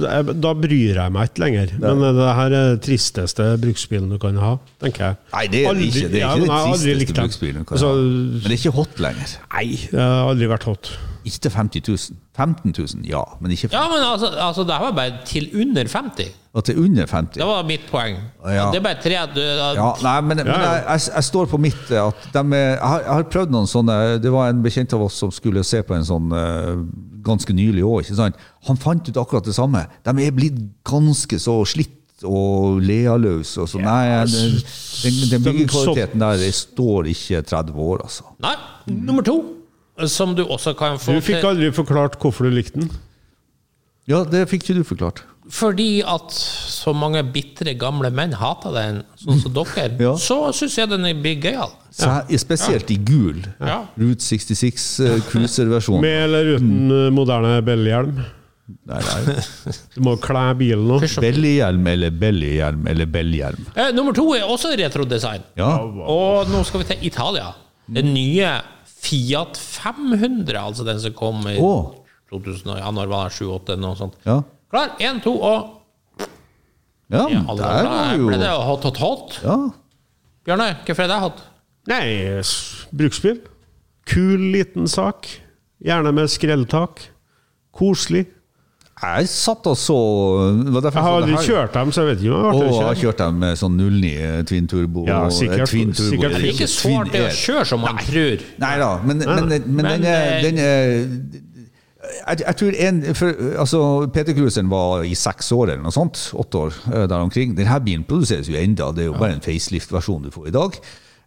jeg, 0.07 0.35
da 0.45 0.53
bryr 0.55 1.01
jeg 1.01 1.13
meg 1.17 1.31
ikke 1.33 1.43
lenger. 1.43 1.73
Men 1.83 2.03
det 2.15 2.29
her 2.39 2.45
er 2.55 2.69
den 2.77 2.83
tristeste 2.85 3.49
bruksbilen 3.63 4.13
du 4.15 4.19
kan 4.23 4.39
ha, 4.39 4.53
tenker 4.85 5.09
jeg. 5.09 5.17
Nei, 5.33 5.47
det 5.51 5.63
er 5.65 5.71
Aldri- 5.73 5.89
ikke. 5.91 6.05
Det 6.13 6.23
er 6.23 6.37
ikke 6.37 6.47
ja, 6.47 6.67
likt 6.69 6.77
tristeste 6.79 7.17
den. 7.17 7.25
bruksbilen. 7.25 7.59
du 7.59 7.65
kan 7.65 7.75
Altså, 7.79 7.91
ha. 7.91 8.05
Men 8.05 8.45
det 8.45 8.53
er 8.53 8.59
ikke 8.61 8.75
hot 8.79 9.03
lenger. 9.09 9.35
Nei, 9.57 9.67
det 9.91 10.01
har 10.05 10.31
aldri 10.31 10.51
vært 10.55 10.69
hot. 10.71 10.93
Ikke 11.25 11.39
til 11.47 11.53
50 11.55 11.89
000. 11.89 12.19
15 12.37 12.75
000, 12.79 13.05
ja. 13.07 13.21
Men 13.41 13.53
ikke 13.53 13.69
Ja, 13.73 13.83
men 13.91 14.01
altså, 14.01 14.31
altså 14.41 14.65
det 14.65 14.73
her 14.75 14.85
var 14.89 14.95
bare 14.97 15.13
til 15.29 15.51
under 15.55 15.85
50. 15.89 16.33
og 16.53 16.65
til 16.65 16.79
under 16.79 17.07
50. 17.07 17.39
Det 17.39 17.47
var 17.47 17.63
mitt 17.69 17.85
poeng. 17.91 18.17
Ja. 18.45 18.71
Det 18.73 18.81
er 18.81 18.85
bare 18.87 19.01
tre 19.03 19.17
at 19.21 19.35
du 19.35 19.41
Ja, 19.41 19.93
nei, 20.03 20.21
men, 20.21 20.37
men 20.37 20.47
ja. 20.47 20.61
jeg, 20.61 20.85
jeg, 20.89 21.01
jeg 21.15 21.25
står 21.25 21.47
på 21.53 21.61
mitt 21.61 21.91
eh, 21.91 22.03
at 22.07 22.29
de 22.33 22.39
er, 22.39 22.69
jeg, 22.75 22.79
har, 22.83 23.01
jeg 23.01 23.13
har 23.13 23.31
prøvd 23.37 23.55
noen 23.55 23.71
sånne 23.71 23.97
Det 24.25 24.33
var 24.33 24.51
en 24.51 24.63
bekjent 24.65 24.93
av 24.97 25.07
oss 25.07 25.21
som 25.23 25.33
skulle 25.33 25.65
se 25.65 25.83
på 25.87 25.95
en 25.97 26.07
sånn 26.09 26.33
eh, 26.37 26.77
ganske 27.23 27.55
nylig 27.55 27.85
òg. 27.87 28.13
Han 28.69 28.81
fant 28.81 29.09
ut 29.09 29.19
akkurat 29.21 29.47
det 29.47 29.55
samme. 29.55 29.87
De 30.03 30.17
er 30.25 30.35
blitt 30.35 30.59
ganske 30.89 31.39
så 31.39 31.61
slitt 31.69 31.99
og 32.27 32.81
lealøse. 32.83 33.61
Og 33.63 33.69
så, 33.71 33.81
nei, 33.83 34.07
den, 34.31 34.59
den, 35.03 35.19
den 35.31 35.45
byggekvaliteten 35.47 36.23
der 36.23 36.39
det 36.41 36.53
står 36.57 37.11
ikke 37.13 37.43
30 37.43 37.83
år, 37.83 38.05
altså. 38.07 38.29
Nei. 38.43 38.55
Nummer 38.93 39.27
to, 39.27 39.39
som 40.11 40.35
du 40.39 40.45
også 40.45 40.75
kan 40.79 40.99
få 41.03 41.19
Du 41.19 41.25
fikk 41.25 41.45
aldri 41.45 41.71
forklart 41.75 42.19
hvorfor 42.23 42.49
du 42.49 42.55
likte 42.57 42.81
den. 42.81 42.91
Ja, 44.11 44.25
det 44.27 44.49
fikk 44.51 44.65
ikke 44.67 44.81
du 44.81 44.87
forklart. 44.87 45.23
Fordi 45.53 46.03
at 46.07 46.33
så 46.33 46.93
mange 46.95 47.21
bitre 47.35 47.75
gamle 47.79 48.13
menn 48.15 48.35
hater 48.39 48.75
den, 48.75 49.01
sånn 49.19 49.41
som 49.43 49.55
dere, 49.59 49.89
Ja. 50.01 50.13
så 50.19 50.39
syns 50.55 50.79
jeg 50.79 50.91
den 50.91 51.07
blir 51.23 51.41
gøyal. 51.43 51.73
Ja. 51.99 52.21
Spesielt 52.27 52.45
Spesielt 52.47 52.93
i 52.95 52.99
gul. 53.03 53.43
Ja. 53.61 53.83
Route 53.99 54.23
66 54.25 54.87
uh, 55.03 55.19
cruiser-versjon. 55.31 56.01
Med 56.03 56.29
eller 56.29 56.55
uten 56.57 56.95
eh, 56.95 57.11
moderne 57.15 57.59
bellihjelm 57.67 58.23
Nei, 58.89 59.01
nei. 59.03 59.35
Du 59.93 59.99
må 60.07 60.15
kle 60.23 60.45
bilen 60.57 60.87
nå. 60.89 60.97
Bellihjelm 61.21 61.87
eller 61.93 62.15
bellihjelm 62.15 62.87
eller 62.89 63.09
bellhjelm. 63.11 63.67
Eh, 63.75 63.91
nummer 63.93 64.15
to 64.17 64.25
er 64.37 64.47
også 64.49 64.71
retrodesign. 64.79 65.45
Ja. 65.59 65.75
Og 65.83 66.49
nå 66.49 66.63
skal 66.65 66.81
vi 66.85 66.89
til 66.93 67.05
Italia. 67.11 67.51
Den 67.93 68.13
nye 68.15 68.55
Fiat 69.03 69.59
500, 69.59 70.55
altså 70.61 70.87
den 70.87 71.01
som 71.03 71.15
kom 71.19 71.43
i 71.51 71.57
oh. 71.59 71.93
2000, 72.31 72.77
ja, 72.79 72.91
når 72.95 73.11
var 73.11 73.31
det 73.31 73.39
7-8, 73.41 73.77
noe 73.83 73.99
sånt. 73.99 74.19
Ja. 74.27 74.41
Klar, 74.73 74.95
én, 75.03 75.21
to, 75.25 75.37
og 75.37 75.79
Ja, 77.13 77.27
ja, 77.29 77.43
der 77.59 77.89
var 77.89 78.13
ble 78.17 78.39
det 78.41 78.53
hot, 78.65 78.87
hot, 78.89 79.01
hot. 79.03 79.41
Ja. 79.45 79.57
Bjørnøy, 80.47 80.71
hvorfor 80.87 81.05
er 81.05 81.11
det 81.11 81.19
hot? 81.23 81.43
Nei, 81.91 82.05
bruksbil. 82.95 83.43
Kul, 84.09 84.47
liten 84.55 84.89
sak. 84.91 85.29
Gjerne 85.83 86.13
med 86.15 86.31
skrelltak. 86.31 87.03
Koselig. 87.75 88.25
Jeg 89.03 89.29
satt 89.29 89.67
og 89.67 89.77
så 89.77 89.95
Jeg 90.79 90.93
har 90.95 91.17
aldri 91.17 91.39
kjørt 91.43 91.75
dem, 91.75 91.91
så 91.91 92.05
jeg 92.05 92.11
vet 92.13 92.21
ikke 92.23 92.37
om 92.39 92.61
jeg 92.63 92.85
har 92.87 92.99
kjørt 93.01 93.19
dem 93.19 93.41
med 93.43 93.59
sånn 93.59 93.75
09 93.81 94.45
twin 94.47 94.69
turbo. 94.71 95.07
Ja, 95.09 95.25
sikkert- 95.29 95.65
eh, 95.65 95.71
twin 95.73 95.91
turbo. 95.93 96.11
sikkert 96.13 96.37
Det 96.37 96.43
er 96.43 96.53
ikke 96.53 96.69
så 96.71 96.93
hardt 96.97 97.17
å 97.19 97.25
kjøre 97.41 97.65
som 97.67 97.81
man 97.83 97.99
tror. 98.07 98.45
Nei 98.63 98.75
da, 98.79 98.91
men, 99.03 99.19
men, 99.19 99.49
men, 99.49 99.67
Men, 99.67 99.85
den 99.91 100.05
eh, 100.07 100.43
den 100.43 100.59
er 100.59 101.43
jeg, 102.29 102.39
jeg 102.47 102.57
tror 102.57 102.73
en, 102.87 103.03
for, 103.15 103.35
altså, 103.63 103.81
Peter 104.15 104.35
Cruiseren 104.35 104.71
var 104.71 105.03
i 105.07 105.15
seks 105.15 105.53
år 105.55 105.71
eller 105.73 105.83
noe 105.83 105.95
sånt. 105.95 106.19
Åtte 106.39 106.59
år 106.67 106.75
eh, 106.93 107.07
der 107.11 107.17
omkring. 107.23 107.55
Denne 107.57 107.79
bilen 107.85 108.05
produseres 108.09 108.51
jo 108.51 108.59
enda. 108.59 108.91
Det 108.95 109.05
er 109.07 109.11
jo 109.11 109.19
bare 109.19 109.37
en 109.39 109.45
facelift-versjon 109.45 110.27
du 110.27 110.31
får 110.35 110.51
i 110.51 110.55
dag. 110.55 110.79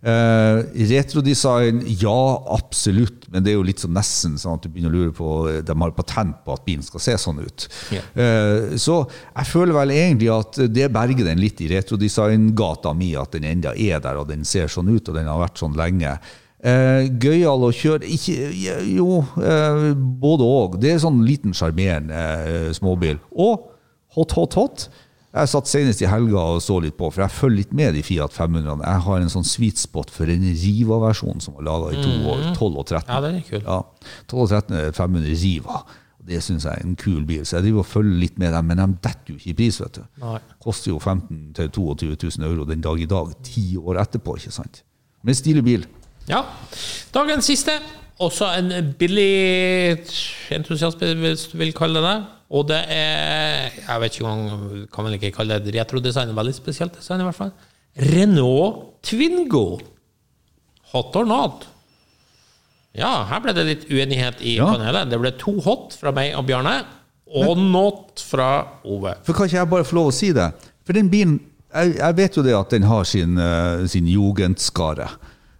Eh, 0.05 0.57
retrodesign, 0.89 1.81
ja, 1.87 2.43
absolutt. 2.53 3.25
Men 3.33 3.43
det 3.43 3.53
er 3.53 3.57
jo 3.57 3.65
litt 3.65 3.81
sånn 3.81 3.95
nesten 3.95 4.35
sånn 4.37 4.59
at 4.59 4.65
du 4.65 4.69
begynner 4.69 4.93
å 4.93 4.99
lure 4.99 5.13
på 5.15 5.29
eh, 5.49 5.61
De 5.65 5.73
har 5.81 5.95
patent 5.97 6.43
på 6.45 6.53
at 6.53 6.65
bilen 6.67 6.85
skal 6.85 7.01
se 7.01 7.15
sånn 7.21 7.41
ut. 7.41 7.65
Yeah. 7.93 8.05
Uh, 8.13 8.75
så 8.81 8.99
jeg 9.07 9.49
føler 9.49 9.73
vel 9.79 9.93
egentlig 9.95 10.29
at 10.33 10.59
det 10.69 10.91
berger 10.93 11.25
den 11.31 11.41
litt 11.41 11.61
i 11.63 11.71
retrodesign-gata 11.71 12.93
mi, 12.97 13.15
at 13.17 13.33
den 13.33 13.47
enda 13.49 13.73
er 13.73 14.03
der, 14.03 14.19
og 14.21 14.29
den 14.29 14.45
ser 14.45 14.69
sånn 14.71 14.91
ut, 14.93 15.09
og 15.09 15.17
den 15.17 15.29
har 15.31 15.41
vært 15.41 15.63
sånn 15.63 15.77
lenge. 15.79 16.13
Uh, 16.65 17.09
Gøyal 17.21 17.65
å 17.65 17.73
kjøre 17.73 18.05
ikke, 18.09 18.51
Jo, 18.91 19.23
uh, 19.39 19.89
både 19.95 20.51
òg. 20.61 20.77
Det 20.83 20.93
er 20.93 21.01
sånn 21.01 21.23
liten 21.25 21.55
sjarmerende 21.57 22.75
småbil. 22.77 23.17
Og 23.33 23.71
hot, 24.15 24.37
hot, 24.37 24.59
hot. 24.59 24.87
Jeg 25.35 25.51
satt 25.51 25.67
senest 25.67 25.99
i 25.99 26.07
helga 26.07 26.39
og 26.55 26.61
så 26.63 26.77
litt 26.79 26.95
på, 26.95 27.09
for 27.11 27.25
jeg 27.25 27.33
følger 27.35 27.59
litt 27.59 27.73
med 27.75 27.97
de 27.97 28.03
Fiat 28.07 28.31
500. 28.31 28.79
Jeg 28.85 29.03
har 29.03 29.19
en 29.19 29.33
sånn 29.33 29.47
sweet 29.47 29.81
spot 29.81 30.13
for 30.13 30.31
en 30.31 30.45
Riva-versjon 30.47 31.43
som 31.43 31.57
var 31.57 31.65
laga 31.67 31.91
i 31.91 31.99
to 31.99 32.13
år, 32.31 32.43
12 32.55 32.69
og 32.69 32.85
13. 32.85 33.09
Ja, 33.09 33.17
den 33.25 33.41
er 33.41 33.43
kul. 33.49 33.59
Ja, 33.65 33.81
12 34.31 34.39
og 34.45 34.53
13 34.53 34.77
er 34.79 34.95
500 34.95 35.35
Riva. 35.41 35.81
Det 36.25 36.39
syns 36.41 36.63
jeg 36.65 36.79
er 36.79 36.87
en 36.87 36.95
kul 36.97 37.25
bil. 37.27 37.43
Så 37.45 37.57
jeg 37.57 37.67
driver 37.67 37.83
og 37.83 37.89
følger 37.91 38.15
litt 38.23 38.39
med 38.41 38.55
dem, 38.55 38.71
men 38.71 38.79
de 38.81 38.87
detter 39.03 39.33
jo 39.33 39.37
ikke 39.37 39.51
i 39.51 39.57
pris. 39.59 39.81
vet 39.83 39.99
du. 39.99 40.07
Nei. 40.23 40.39
Koster 40.63 40.93
jo 40.93 41.01
15 41.03 41.51
000-22 41.59 42.15
000 42.39 42.47
euro 42.47 42.65
den 42.71 42.81
dag 42.81 43.03
i 43.03 43.09
dag, 43.11 43.35
ti 43.45 43.65
år 43.77 43.99
etterpå. 44.05 44.39
ikke 44.39 44.55
sant? 44.55 44.81
Men 45.21 45.35
en 45.35 45.41
stilig 45.41 45.65
bil. 45.67 45.85
Ja. 46.31 46.45
Dagens 47.13 47.51
siste. 47.51 47.75
Også 48.23 48.47
en 48.55 48.93
billig 48.95 49.99
entusiast, 50.55 51.01
hvis 51.19 51.49
du 51.51 51.57
vil 51.59 51.73
kalle 51.75 51.99
det 51.99 52.07
det. 52.07 52.17
Og 52.55 52.67
det 52.69 52.77
er 52.93 53.71
Jeg 53.73 54.01
vet 54.03 54.13
ikke 54.15 54.29
engang 54.29 54.83
Kan 54.93 55.07
vel 55.07 55.15
ikke 55.17 55.31
kalle 55.33 55.57
det 55.59 55.73
et 55.73 55.79
retrodesign. 55.81 56.35
Veldig 56.37 56.53
spesielt 56.55 56.95
design, 56.95 57.19
i 57.23 57.27
hvert 57.27 57.35
fall. 57.35 57.51
Renault 57.97 59.01
Twingo. 59.03 59.79
Hot 60.93 61.15
or 61.15 61.25
not? 61.25 61.65
Ja, 62.95 63.25
her 63.27 63.41
ble 63.43 63.51
det 63.55 63.65
litt 63.67 63.89
uenighet 63.91 64.39
i 64.39 64.55
Ja. 64.55 64.69
panelet. 64.71 65.09
Det 65.11 65.19
ble 65.19 65.31
to 65.35 65.57
hot 65.65 65.97
fra 65.99 66.13
meg 66.15 66.35
og 66.37 66.45
Bjarne, 66.47 66.85
og 67.27 67.57
not 67.57 68.21
fra 68.23 68.67
Ove. 68.85 69.15
For 69.25 69.33
kan 69.33 69.49
ikke 69.49 69.57
jeg 69.59 69.69
bare 69.69 69.83
få 69.83 69.95
lov 69.97 70.07
å 70.07 70.13
si 70.15 70.31
det? 70.31 70.53
For 70.85 70.93
den 70.93 71.09
bilen 71.09 71.39
Jeg, 71.75 71.97
jeg 71.97 72.15
vet 72.15 72.37
jo 72.37 72.41
det 72.45 72.53
at 72.55 72.69
den 72.71 72.83
har 72.87 73.03
sin, 73.03 73.37
uh, 73.37 73.83
sin 73.85 74.05
jugendskare. 74.07 75.09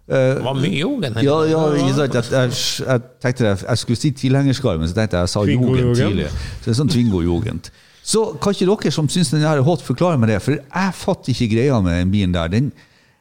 Det 0.06 0.44
var 0.44 0.54
mye 0.54 0.78
Jogen. 0.78 1.16
Ja, 1.18 1.36
ja? 1.50 1.60
Jeg, 1.74 2.10
jeg, 2.14 2.50
jeg 2.86 3.00
tenkte 3.22 3.44
jeg, 3.48 3.58
jeg 3.64 3.78
skulle 3.80 3.98
si 3.98 4.10
tilhengerskar, 4.14 4.78
men 4.78 4.88
så 4.90 4.94
tenkte 4.94 5.18
jeg 5.18 5.26
jeg 5.26 5.32
sa 5.32 5.42
jugend. 5.50 5.96
tidlig. 5.98 6.28
Så 6.30 6.68
det 6.68 6.74
er 6.74 6.78
sånn 6.78 6.92
Twingo 6.92 7.22
jugend. 7.24 7.70
Så 8.06 8.22
kan 8.38 8.54
ikke 8.54 8.68
dere 8.70 8.92
som 8.94 9.08
syns 9.10 9.32
den 9.34 9.42
er 9.42 9.64
hot, 9.66 9.82
forklare 9.82 10.18
meg 10.22 10.30
det? 10.30 10.38
For 10.44 10.60
jeg 10.60 10.92
fatter 10.94 11.32
ikke 11.34 11.48
greia 11.56 11.80
med 11.82 11.98
den 11.98 12.12
bilen 12.12 12.36
der. 12.36 12.52
Den, 12.52 12.68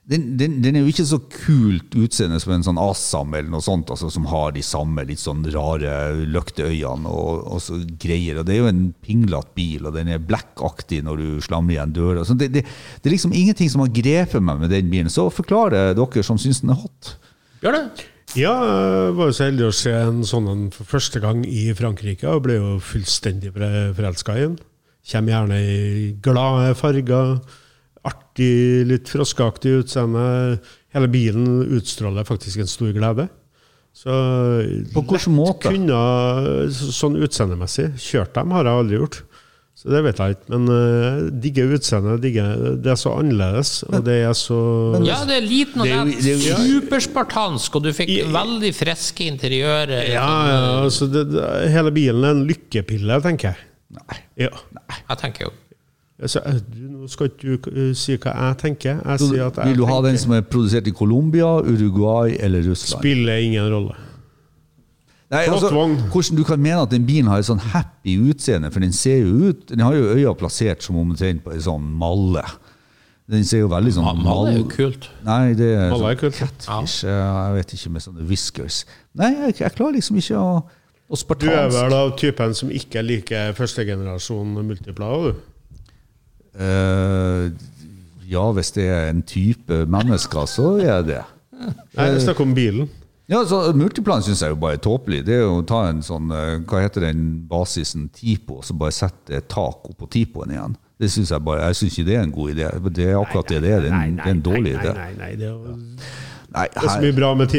den, 0.06 0.26
den, 0.38 0.60
den 0.62 0.76
er 0.78 0.84
jo 0.84 0.92
ikke 0.92 1.08
så 1.10 1.18
kult 1.34 1.96
utseende 1.98 2.38
som 2.42 2.52
en 2.54 2.66
sånn 2.68 2.80
Assam 2.82 3.32
eller 3.34 3.50
noe 3.50 3.66
sånt, 3.66 3.90
altså, 3.90 4.12
som 4.14 4.28
har 4.30 4.54
de 4.54 4.62
samme 4.66 5.02
litt 5.10 5.22
sånn 5.22 5.42
rare 5.54 5.96
løkteøyene 6.30 7.10
og, 7.10 7.40
og 7.56 7.64
så 7.66 7.80
greier. 8.02 8.38
Og 8.38 8.46
det 8.46 8.54
er 8.54 8.62
jo 8.62 8.70
en 8.70 8.84
pinglete 9.06 9.56
bil, 9.58 9.88
og 9.90 9.98
den 9.98 10.12
er 10.14 10.22
black-aktig 10.22 11.02
når 11.08 11.24
du 11.24 11.30
slamrer 11.46 11.80
igjen 11.80 11.96
døra. 11.98 12.26
Så 12.28 12.38
det, 12.38 12.52
det, 12.54 12.66
det 12.66 13.10
er 13.10 13.16
liksom 13.16 13.34
ingenting 13.34 13.72
som 13.74 13.82
har 13.82 13.94
grepet 13.98 14.46
meg 14.46 14.62
med 14.62 14.76
den 14.76 14.94
bilen. 14.94 15.10
Så 15.10 15.26
forklar 15.34 15.74
det 15.74 15.86
dere 15.98 16.28
som 16.28 16.38
syns 16.42 16.62
den 16.62 16.76
er 16.76 16.84
hot. 16.84 17.16
Bjarne? 17.64 17.88
Ja, 18.38 18.54
jeg 18.68 19.18
var 19.18 19.30
jo 19.30 19.36
så 19.38 19.48
heldig 19.48 19.68
å 19.70 19.74
se 19.74 19.92
en 19.96 20.24
sånn 20.28 20.48
en 20.52 20.64
for 20.76 20.86
første 20.90 21.22
gang 21.24 21.42
i 21.50 21.70
Frankrike, 21.78 22.30
og 22.30 22.46
ble 22.46 22.60
jo 22.60 22.78
fullstendig 22.84 23.56
forelska 23.56 24.38
i 24.38 24.48
den. 24.48 24.58
Kommer 25.06 25.34
gjerne 25.34 25.60
i 25.62 26.16
glade 26.26 26.74
farger, 26.78 27.38
artig, 28.06 28.86
litt 28.90 29.10
froskeaktig 29.12 29.80
utseende. 29.84 30.26
Hele 30.96 31.10
bilen 31.12 31.64
utstråler 31.78 32.28
faktisk 32.28 32.62
en 32.64 32.70
stor 32.72 32.94
glede. 32.96 33.28
Så 33.96 34.12
På 34.92 35.02
hvilken 35.08 35.36
måte? 35.38 35.72
Kunne, 35.72 36.68
sånn 36.72 37.16
utseendemessig. 37.24 37.94
Kjørt 38.04 38.36
dem 38.36 38.52
har 38.56 38.68
jeg 38.68 38.82
aldri 38.82 39.00
gjort. 39.00 39.22
Så 39.76 39.90
det 39.92 40.02
vet 40.06 40.20
jeg 40.24 40.36
ikke. 40.36 40.50
Men 40.54 40.70
uh, 40.72 41.18
digger 41.44 41.74
utseendet. 41.76 42.22
digger- 42.24 42.78
Det 42.84 42.92
er 42.94 43.00
så 43.00 43.12
annerledes, 43.20 43.72
og 43.90 44.06
det 44.08 44.22
er 44.24 44.36
så 44.40 44.60
Ja, 45.04 45.18
det 45.28 45.36
er 45.42 45.48
liten 45.48 45.84
og 45.84 45.88
jo- 45.88 46.60
superspartansk, 46.64 47.76
og 47.76 47.84
du 47.84 47.92
fikk 47.96 48.10
I- 48.14 48.22
veldig 48.32 48.72
friske 48.76 49.28
interiører. 49.28 50.08
Ja, 50.14 50.30
ja 50.48 50.62
altså 50.86 51.08
det, 51.12 51.26
det, 51.34 51.44
hele 51.76 51.92
bilen 51.92 52.24
er 52.24 52.36
en 52.38 52.46
lykkepille, 52.48 53.20
tenker 53.24 53.52
jeg. 53.52 53.68
Nei. 54.00 54.18
Ja. 54.48 54.52
Jeg 55.10 55.18
tenker 55.22 55.48
jo 55.50 55.52
Altså, 56.16 56.40
eh, 56.48 56.60
nå 56.80 57.10
skal 57.12 57.28
ikke 57.28 57.44
du 57.44 57.70
uh, 57.76 57.94
si 57.98 58.16
hva 58.16 58.32
jeg 58.32 58.58
tenker. 58.62 59.00
Jeg 59.04 59.42
at 59.44 59.58
jeg 59.60 59.68
vil 59.68 59.82
du 59.82 59.86
ha 59.90 59.98
den 60.06 60.18
som 60.20 60.32
er 60.38 60.46
produsert 60.48 60.88
i 60.88 60.94
Colombia, 60.96 61.58
Uruguay 61.60 62.38
eller 62.40 62.64
Russland? 62.64 63.02
Spiller 63.02 63.42
ingen 63.44 63.68
rolle. 63.74 63.98
Nei, 65.34 65.42
altså, 65.50 65.72
hvordan 65.74 66.38
du 66.38 66.44
kan 66.46 66.62
mene 66.62 66.84
at 66.86 66.92
den 66.94 67.04
bilen 67.06 67.28
har 67.28 67.42
et 67.42 67.48
sånn 67.48 67.60
happy 67.74 68.14
utseende, 68.30 68.70
for 68.72 68.84
den 68.86 68.94
ser 68.94 69.24
jo 69.24 69.50
ut 69.50 69.64
Den 69.72 69.82
har 69.82 69.96
jo 69.98 70.14
øya 70.14 70.36
plassert 70.38 70.86
som 70.86 71.00
omtrent 71.02 71.42
på 71.44 71.52
en 71.52 71.64
sånn 71.66 71.88
malle. 72.00 72.46
Den 73.28 73.44
ser 73.50 73.64
jo 73.64 73.72
veldig 73.72 73.96
sånn 73.96 74.22
Malle 74.22 74.54
er 74.54 74.60
jo 74.60 74.68
kult. 74.70 75.10
Nei, 75.26 75.56
det 75.58 75.72
er 75.74 75.90
sånn 75.90 76.06
er 76.12 76.20
kult. 76.22 76.38
catfish. 76.38 77.02
Jeg 77.10 77.58
vet 77.58 77.76
ikke, 77.76 77.92
med 77.98 78.06
sånne 78.06 78.28
whiskers. 78.30 78.84
Nei, 79.18 79.32
jeg, 79.48 79.58
jeg 79.64 79.76
klarer 79.76 79.98
liksom 79.98 80.22
ikke 80.22 80.40
å, 80.40 80.54
å 81.10 81.20
Du 81.42 81.50
er 81.50 81.74
vel 81.74 81.98
av 81.98 82.14
typen 82.22 82.56
som 82.56 82.72
ikke 82.72 83.04
liker 83.04 83.58
førstegenerasjon 83.58 84.56
multiplayer, 84.62 85.34
du? 85.34 85.55
Eh, 86.60 87.50
ja, 88.30 88.44
hvis 88.58 88.72
det 88.76 88.86
er 88.90 89.10
en 89.12 89.24
type 89.28 89.84
mennesker, 89.92 90.46
så 90.50 90.76
er 90.82 91.02
det 91.06 91.16
det. 91.16 91.24
Nei, 91.96 92.08
Snakk 92.20 92.40
om 92.44 92.54
bilen. 92.56 92.90
Ja, 93.32 93.40
så 93.50 93.72
Multiplan 93.74 94.22
syns 94.22 94.44
jeg 94.44 94.54
jo 94.54 94.58
bare 94.62 94.78
er 94.78 94.82
tåpelig. 94.86 95.24
Det 95.26 95.34
er 95.34 95.46
jo 95.48 95.62
å 95.62 95.66
ta 95.66 95.88
en 95.90 96.04
sånn 96.06 96.30
eh, 96.36 96.60
Hva 96.70 96.84
heter 96.84 97.08
den 97.08 97.24
basisen? 97.50 98.04
Tipo, 98.14 98.60
og 98.60 98.68
så 98.68 98.76
bare 98.78 98.94
sette 98.94 99.40
et 99.40 99.48
tak 99.50 99.88
oppå 99.90 100.06
Tipoen 100.14 100.54
igjen. 100.54 100.76
Det 101.02 101.10
synes 101.12 101.32
Jeg 101.34 101.42
bare, 101.44 101.66
jeg 101.72 101.80
syns 101.80 101.98
ikke 101.98 102.08
det 102.12 102.16
er 102.20 102.24
en 102.28 102.36
god 102.36 102.52
idé. 102.54 102.68
Det 103.00 103.08
er 103.10 103.18
akkurat 103.20 103.50
det 103.50 103.62
det 103.66 103.72
er. 103.74 103.82
Det 103.88 103.90
er 103.92 103.98
en, 103.98 104.20
det 104.20 104.28
er 104.30 104.36
en 104.36 104.44
dårlig 104.46 104.76
nei, 104.76 104.84
idé. 104.84 104.94
Nei, 104.94 105.10
nei, 105.10 105.10
nei, 105.10 105.26
nei, 105.26 105.32
det 105.42 105.48
er, 105.50 105.56
jo- 105.56 105.76
Nei, 105.76 106.22
det 106.56 106.82
er 106.82 106.88
så 106.88 107.02
mye 107.04 107.16
bra 107.18 107.30
med, 107.36 107.54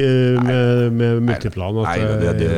med, 0.46 0.92
med 0.96 1.20
multiplan 1.28 1.76
Nei, 1.82 1.96
det, 2.00 2.14
det, 2.22 2.32
det, 2.40 2.48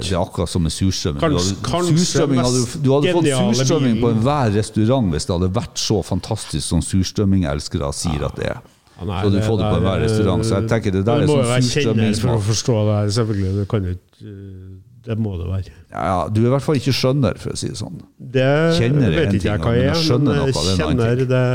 det, 0.00 0.10
er 0.10 0.18
akkurat 0.18 0.50
som 0.50 0.64
med 0.66 0.74
surstrømming. 0.74 1.22
Kanskje- 1.22 1.56
Du 1.60 1.70
hadde, 1.70 1.94
surstrømming 2.00 2.42
hadde, 2.42 2.64
du 2.82 2.90
hadde 2.96 3.14
fått 3.14 3.30
surstrømming 3.30 4.00
på 4.02 4.10
enhver 4.16 4.52
restaurant 4.56 5.14
hvis 5.14 5.28
det 5.28 5.36
hadde 5.36 5.50
vært 5.60 5.80
så 5.80 6.00
fantastisk 6.06 6.66
som 6.66 6.82
surstrømmingelskere 6.84 7.92
sier 7.96 8.26
at 8.26 8.38
det 8.40 8.50
er. 8.56 8.60
Nei, 9.00 9.22
Så 9.22 9.30
du 9.30 9.36
det 9.38 9.44
det 9.46 9.48
på 9.48 9.76
enhver 9.78 10.02
restaurant. 10.02 10.44
Så 10.44 10.58
jeg 10.58 10.68
tenker 10.68 10.92
det 10.98 11.04
der 11.06 11.22
er 11.24 11.30
sånn 11.30 11.70
kjenner 11.72 12.18
for 12.20 12.34
å 12.34 12.42
forstå 12.50 12.74
det 12.88 12.96
her, 12.98 13.12
selvfølgelig. 13.16 13.52
Det 13.60 13.68
kan 13.70 13.86
jo 13.86 13.94
ikke 13.96 14.26
eh, 14.26 14.66
Det 15.06 15.16
må 15.16 15.36
det 15.40 15.46
være. 15.48 15.72
Ja, 15.90 16.02
ja, 16.04 16.18
du 16.28 16.42
er 16.42 16.50
i 16.50 16.52
hvert 16.52 16.66
fall 16.66 16.76
ikke 16.76 16.92
skjønner, 16.92 17.38
for 17.40 17.54
å 17.54 17.56
si 17.56 17.70
det 17.72 17.78
sånn. 17.80 17.96
Det 18.20 18.50
Kjenner 18.76 19.08
er 19.08 19.16
vet 19.16 19.38
ikke 19.38 19.54
jeg 19.54 19.62
hva 19.64 19.72
jeg 19.78 19.88
er, 19.88 20.02
men 20.10 20.28
noe, 20.28 20.34
er 20.34 20.60
annen 20.60 20.76
kjenner 20.82 21.24
det 21.30 21.46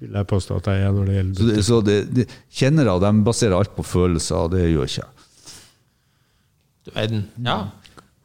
vil 0.00 0.14
jeg 0.14 0.26
påstå 0.30 0.56
at 0.60 0.66
jeg 0.70 0.82
er 0.86 0.92
når 0.94 1.08
det 1.08 1.14
Så, 1.14 1.18
gjelder 1.18 1.54
det, 1.56 1.64
så 1.66 1.80
det, 1.86 1.96
det, 2.16 2.26
kjennere 2.60 2.98
de 3.02 3.12
baserer 3.26 3.56
alt 3.58 3.74
på 3.76 3.82
følelser, 3.86 4.36
og 4.46 4.52
det 4.54 4.66
gjør 4.70 4.86
ikke 4.90 5.02
jeg. 5.02 5.10
Du 6.86 6.90
verden. 6.94 7.24
Ja. 7.44 7.58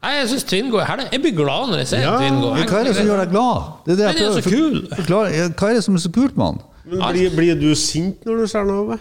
Nei, 0.04 0.12
jeg 0.18 0.28
syns 0.34 0.44
Twingo 0.48 0.78
er 0.82 0.88
herlig. 0.90 1.08
Jeg 1.12 1.22
blir 1.24 1.34
glad 1.38 1.70
når 1.72 1.80
jeg 1.82 1.88
ser 1.94 2.04
Ja, 2.04 2.14
Twingo. 2.20 2.52
Hva 2.60 2.78
er 2.80 2.88
det 2.90 2.94
som 2.98 3.08
gjør 3.08 3.20
deg 3.24 3.30
glad? 3.32 3.68
Det 3.86 3.92
er 3.94 3.96
det 3.96 4.06
er 4.06 4.08
jeg 4.12 4.20
så 4.20 4.24
prøver 4.24 4.38
å 4.38 4.54
kul. 4.54 4.78
for- 4.88 4.96
forklare. 5.00 5.50
Hva 5.58 5.68
er 5.70 5.74
det 5.78 5.84
som 5.86 5.94
er 5.98 6.02
så 6.04 6.12
kult 6.12 6.36
med 6.36 6.46
han? 6.46 6.62
Blir, 6.84 7.30
blir 7.34 7.60
du 7.60 7.70
sint 7.74 8.26
når 8.28 8.42
du 8.42 8.46
ser 8.52 8.66
noe? 8.68 8.98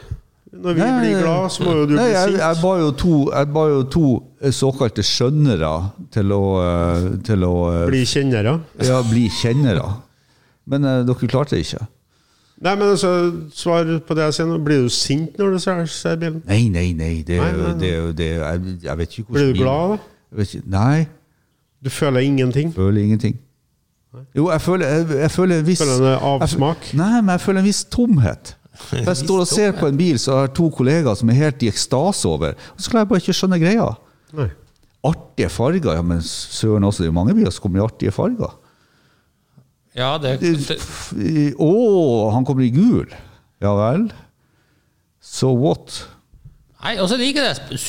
Når 0.53 0.75
vi 0.77 0.79
Nei, 0.83 0.99
blir 1.01 1.21
glad, 1.23 1.51
så 1.51 1.63
må 1.65 1.71
jo 1.79 1.85
du 1.89 1.95
nei, 1.97 2.05
bli 2.11 2.19
sint. 2.21 2.37
jeg, 2.39 2.57
ba 2.61 2.71
jo 2.77 2.91
to, 3.01 3.13
jeg 3.33 3.47
ba 3.55 3.63
jo 3.71 3.79
to 3.89 4.03
såkalte 4.53 5.01
skjønnere 5.03 5.71
til 6.13 6.29
å, 6.35 6.41
eh, 6.61 7.07
til 7.25 7.45
å 7.47 7.53
eh, 7.73 7.87
Bli 7.89 8.03
kjennere. 8.05 8.53
ja, 8.85 8.99
bli 9.01 9.23
kjennere. 9.41 9.87
Men 10.69 10.85
uh, 10.85 11.01
dere 11.03 11.27
klarte 11.27 11.57
det 11.57 11.65
ikke. 11.65 11.87
Nei, 12.61 12.75
men 12.79 12.87
altså, 12.93 13.09
svar 13.57 13.87
på 14.07 14.15
det 14.15 14.23
jeg 14.27 14.33
sier 14.37 14.45
nå. 14.47 14.57
Blir 14.63 14.83
du 14.85 14.89
sint 14.93 15.37
når 15.41 15.55
du 15.55 15.59
ser, 15.59 15.85
ser 15.91 16.15
bilen? 16.21 16.41
Nei, 16.47 16.67
nei, 16.71 16.93
nei. 16.93 17.13
Det, 17.27 17.37
er 17.39 17.41
Nei, 17.41 17.51
jo- 17.51 17.63
nei, 17.63 17.71
nei. 17.73 17.79
det, 17.81 18.17
det, 18.17 18.27
jeg, 18.37 18.75
jeg 18.83 18.97
vet 19.01 19.17
ikke 19.17 19.25
hvordan 19.27 19.41
Blir 19.41 19.53
du 19.53 19.63
glad 19.63 19.95
da? 19.97 20.61
Nei, 20.77 21.07
Du 21.83 21.89
føler 21.89 22.19
ingenting? 22.23 22.73
føler 22.75 23.01
ingenting. 23.03 23.39
Jo, 24.37 24.49
jeg 24.51 24.61
føler, 24.61 24.87
jeg, 24.87 25.07
jeg 25.23 25.31
føler 25.31 25.59
en 25.59 25.65
viss 25.67 25.81
Føler 25.81 26.11
en 26.13 26.23
avsmak? 26.29 26.87
Jeg, 26.91 26.97
nei, 27.01 27.21
men 27.21 27.33
jeg 27.33 27.41
føler 27.41 27.59
en 27.63 27.65
viss 27.67 27.83
tomhet. 27.89 28.55
For 28.77 28.95
Jeg 29.09 29.17
står 29.17 29.39
og 29.43 29.47
ser 29.49 29.71
på 29.77 29.87
en 29.89 29.97
bil, 29.97 30.19
så 30.21 30.37
har 30.43 30.47
to 30.53 30.69
kollegaer 30.73 31.17
som 31.17 31.29
er 31.33 31.39
helt 31.41 31.63
i 31.65 31.69
ekstase 31.73 32.27
over. 32.29 32.53
Og 32.75 32.81
så 32.81 32.89
klarer 32.93 33.03
jeg 33.07 33.09
bare 33.11 33.23
ikke 33.25 33.35
skjønne 33.37 33.59
greia. 33.61 33.87
Nei. 34.37 34.47
Artige 35.03 35.49
farger, 35.51 35.97
ja, 35.97 36.01
men 36.05 36.21
søren 36.23 36.85
også, 36.87 37.03
det 37.03 37.09
er 37.09 37.11
jo 37.11 37.17
mange 37.17 37.33
biler 37.35 37.51
som 37.51 37.65
kommer 37.65 37.81
i 37.81 37.83
artige 37.83 38.13
farger. 38.15 38.53
Ja, 39.95 40.17
det, 40.17 40.39
Det- 40.41 41.53
Å, 41.61 42.31
han 42.33 42.45
kommer 42.45 42.65
i 42.65 42.71
gul. 42.73 43.07
Ja 43.61 43.73
vel. 43.77 44.07
So 45.23 45.53
what? 45.55 46.01
Nei, 46.83 46.97
og 46.99 47.07
så 47.07 47.15
liker 47.15 47.45
jeg 47.45 47.55
det 47.71 47.79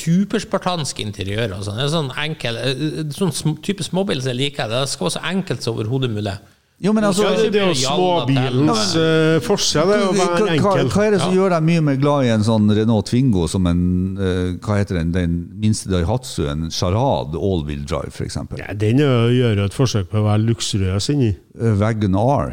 interiør. 1.02 1.56
Altså. 1.56 1.72
Det 1.74 1.82
er 1.82 1.90
sånn 1.90 2.12
enkel, 2.22 2.58
eh, 2.60 3.08
sånn 3.16 3.56
type 3.64 3.82
småbil 3.82 4.20
som 4.22 4.30
jeg 4.30 4.38
liker. 4.52 4.68
Det 4.70 4.84
skal 4.92 5.08
være 5.08 5.16
så 5.16 5.24
enkelt 5.32 5.64
som 5.64 5.74
overhodet 5.74 6.12
mulig. 6.14 6.36
Jo, 6.84 6.92
men 6.92 7.06
altså 7.08 7.30
det, 7.32 7.46
det 7.54 7.62
er 7.62 7.70
jo 7.70 7.76
småbilens 7.80 8.90
uh, 8.98 9.38
forskjell. 9.44 9.88
Det 9.88 9.96
er 9.96 10.02
jo 10.02 10.10
hva, 10.12 10.26
hva, 10.34 10.48
enkel. 10.52 10.90
hva 10.92 11.06
er 11.06 11.14
det 11.14 11.20
som 11.22 11.32
gjør 11.32 11.54
deg 11.54 11.64
mye 11.64 11.84
mer 11.86 11.96
glad 12.02 12.26
i 12.26 12.32
en 12.34 12.44
sånn 12.44 12.68
Renault 12.76 13.08
Twingo 13.08 13.46
som 13.48 13.64
en 13.70 13.84
uh, 14.20 14.50
Hva 14.60 14.76
heter 14.82 15.00
den, 15.00 15.14
den 15.14 15.38
minste 15.62 15.88
Daihatsu, 15.88 16.44
en 16.52 16.68
Charade 16.74 17.40
all-wheel 17.40 17.86
drive, 17.88 18.12
f.eks.? 18.12 18.36
Ja, 18.60 18.76
den 18.76 19.00
gjør 19.00 19.32
jo 19.32 19.64
et 19.64 19.76
forsøk 19.76 20.10
på 20.12 20.20
å 20.20 20.26
være 20.28 20.44
luksuriøs 20.44 21.08
inni. 21.14 21.32
Eh, 21.56 21.76
Wagon 21.80 22.18
R. 22.20 22.52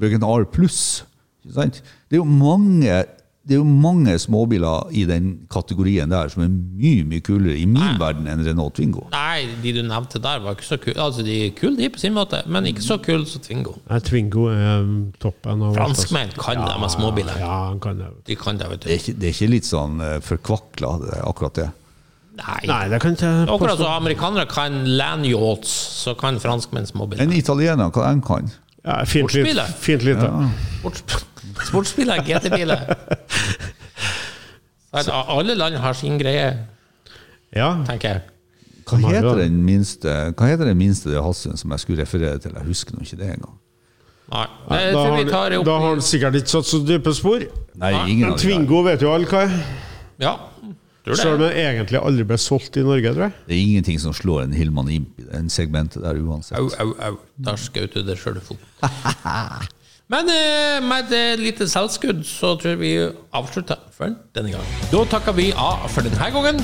Wagon 0.00 0.26
R 0.26 0.46
pluss. 0.54 1.02
Det 1.42 1.66
er 1.66 2.20
jo 2.20 2.28
mange 2.28 3.02
det 3.50 3.56
er 3.56 3.64
jo 3.64 3.66
mange 3.82 4.12
småbiler 4.22 4.92
i 4.94 5.00
den 5.10 5.30
kategorien 5.50 6.12
der 6.12 6.28
som 6.30 6.44
er 6.44 6.50
mye 6.54 7.02
mye 7.10 7.22
kulere 7.26 7.56
i 7.58 7.64
min 7.66 7.96
verden 7.98 8.28
enn 8.30 8.44
Renault 8.46 8.76
Twingo. 8.78 9.08
Nei, 9.10 9.48
de 9.64 9.72
du 9.74 9.80
nevnte 9.82 10.20
der, 10.22 10.38
var 10.44 10.54
ikke 10.54 10.68
så 10.68 10.78
kule. 10.78 10.94
Altså, 11.02 11.24
de 11.26 11.34
er 11.48 11.56
kule, 11.58 11.74
de 11.80 11.88
på 11.90 11.98
sin 11.98 12.14
måte, 12.14 12.44
men 12.46 12.68
ikke 12.70 12.84
så 12.86 13.00
kule 13.02 13.26
som 13.26 13.42
Twingo. 13.42 13.74
Nei, 13.90 13.98
Twingo 14.06 14.46
er 14.52 14.84
um, 14.84 14.94
toppen. 15.18 15.64
av 15.66 15.72
altså. 15.72 15.80
Franskmenn 15.80 16.30
kan 16.38 16.62
det 16.62 16.76
med 16.78 16.94
småbiler. 16.94 17.42
Ja, 17.42 17.56
han 17.72 17.82
kan 17.82 17.98
det. 17.98 18.12
De 18.30 18.38
kan 18.38 18.60
det, 18.60 18.70
vet 18.70 18.86
Det 18.86 18.94
er 18.94 19.02
du. 19.02 19.02
ikke, 19.02 19.16
det 19.18 19.32
er 19.32 19.34
ikke 19.34 19.50
litt 19.56 19.66
sånn 19.66 19.98
uh, 19.98 20.14
forkvakla, 20.30 20.94
akkurat 21.26 21.58
det. 21.58 21.68
Nei. 22.38 22.60
Nei, 22.70 22.84
det 22.92 23.00
kan 23.02 23.18
ikke 23.18 23.32
Akkurat 23.50 23.82
som 23.82 23.90
amerikanere 23.98 24.46
kan 24.48 24.78
land 24.86 25.26
yachts, 25.26 25.74
så 26.04 26.14
kan 26.14 26.38
franskmenn 26.38 26.86
småbiler. 26.86 27.26
En 27.26 27.34
italiener, 27.34 27.90
hva 27.90 28.12
enn 28.12 28.22
kan? 28.22 28.54
Ja, 28.84 29.02
fint 29.04 29.34
lite. 29.34 29.66
Fint 29.82 30.06
lite. 30.06 30.30
Sports, 30.78 31.26
sportsbiler, 31.66 32.22
GT-biler. 32.26 32.84
Alle 34.92 35.54
land 35.54 35.76
har 35.76 35.92
sin 35.94 36.18
greie, 36.18 36.50
Ja. 37.54 37.72
tenker 37.86 38.08
jeg. 38.08 38.20
Hva 38.90 38.98
heter 38.98 39.36
det. 39.38 39.44
den 39.46 39.60
minste 39.62 40.12
Hva 40.34 40.46
heter 40.50 40.64
den 40.66 40.78
minste 40.78 41.10
Hassuen 41.22 41.56
som 41.56 41.70
jeg 41.70 41.80
skulle 41.84 42.02
referere 42.02 42.38
til? 42.42 42.50
Jeg 42.56 42.66
husker 42.66 42.96
nå 42.96 43.04
ikke 43.04 43.18
det 43.20 43.28
engang. 43.36 43.56
Nei, 44.30 44.46
Da 44.66 45.04
har, 45.04 45.50
det 45.50 45.64
da 45.66 45.76
har 45.78 45.88
han 45.94 46.02
sikkert 46.02 46.34
ikke 46.38 46.50
satt 46.52 46.66
så 46.66 46.80
dype 46.86 47.12
spor. 47.14 47.42
Nei, 47.74 47.92
Nei, 47.92 48.04
ingen 48.10 48.28
Men 48.30 48.38
Tvingo. 48.38 48.66
Twingo 48.66 48.82
vet 48.86 49.02
jo 49.02 49.12
alle 49.14 49.26
hva 49.30 49.44
er. 49.46 49.54
Ja, 50.22 50.34
tror 51.04 51.16
Selv 51.18 51.34
om 51.38 51.40
den 51.46 51.56
egentlig 51.58 51.98
aldri 52.02 52.24
ble 52.28 52.38
solgt 52.38 52.76
i 52.76 52.82
Norge, 52.86 53.14
tror 53.14 53.24
jeg. 53.28 53.32
Det 53.48 53.56
er 53.56 53.62
ingenting 53.62 53.98
som 54.02 54.12
slår 54.14 54.42
en 54.44 54.52
Hillman 54.54 54.90
Imp 54.90 55.18
i 55.22 55.26
den 55.30 55.48
segmentet 55.50 56.02
der 56.02 56.18
uansett. 56.20 56.58
Au, 56.58 56.68
au, 56.78 56.94
au. 57.08 57.18
Der 57.38 57.56
skjøt 57.58 57.94
du 57.94 58.02
deg 58.06 58.18
sjøl 58.20 58.36
i 58.38 58.44
foten. 58.44 58.66
Men 60.10 60.26
eh, 60.26 60.80
med 60.82 61.12
et 61.14 61.38
lite 61.38 61.68
selvskudd 61.70 62.24
så 62.26 62.56
tror 62.58 62.72
jeg 62.72 62.80
vi 62.80 62.94
avslutter 63.36 63.78
for 63.94 64.16
denne 64.34 64.56
gang. 64.56 64.72
Da 64.90 65.04
takker 65.12 65.36
vi 65.36 65.50
av 65.54 65.86
for 65.92 66.06
denne 66.06 66.30
gangen. 66.34 66.58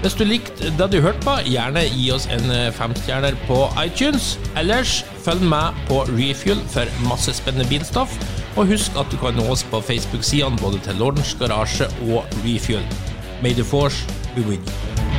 Hvis 0.00 0.16
du 0.16 0.24
likte 0.28 0.70
det 0.78 0.88
du 0.92 0.98
hørte 1.04 1.20
på, 1.24 1.34
gjerne 1.48 1.82
gi 1.88 2.08
oss 2.14 2.28
en 2.32 2.48
eh, 2.52 2.70
femstjerner 2.72 3.36
på 3.48 3.58
iTunes. 3.84 4.34
Ellers 4.56 5.02
følg 5.24 5.44
med 5.44 5.76
på 5.90 6.02
Refuel 6.14 6.62
for 6.72 6.88
masse 7.08 7.36
spennende 7.36 7.68
bilstoff. 7.68 8.16
Og 8.56 8.72
husk 8.72 8.96
at 8.96 9.12
du 9.12 9.20
kan 9.20 9.36
nå 9.36 9.44
oss 9.52 9.66
på 9.68 9.82
Facebook-sidene 9.84 10.60
både 10.62 10.80
til 10.86 10.96
Lordens 11.00 11.36
Garasje 11.36 11.90
og 12.08 12.24
Refuel. 12.46 12.84
May 13.42 13.52
the 13.52 13.64
force 13.64 14.08
be 14.36 14.40
with 14.40 14.64
you. 14.64 15.15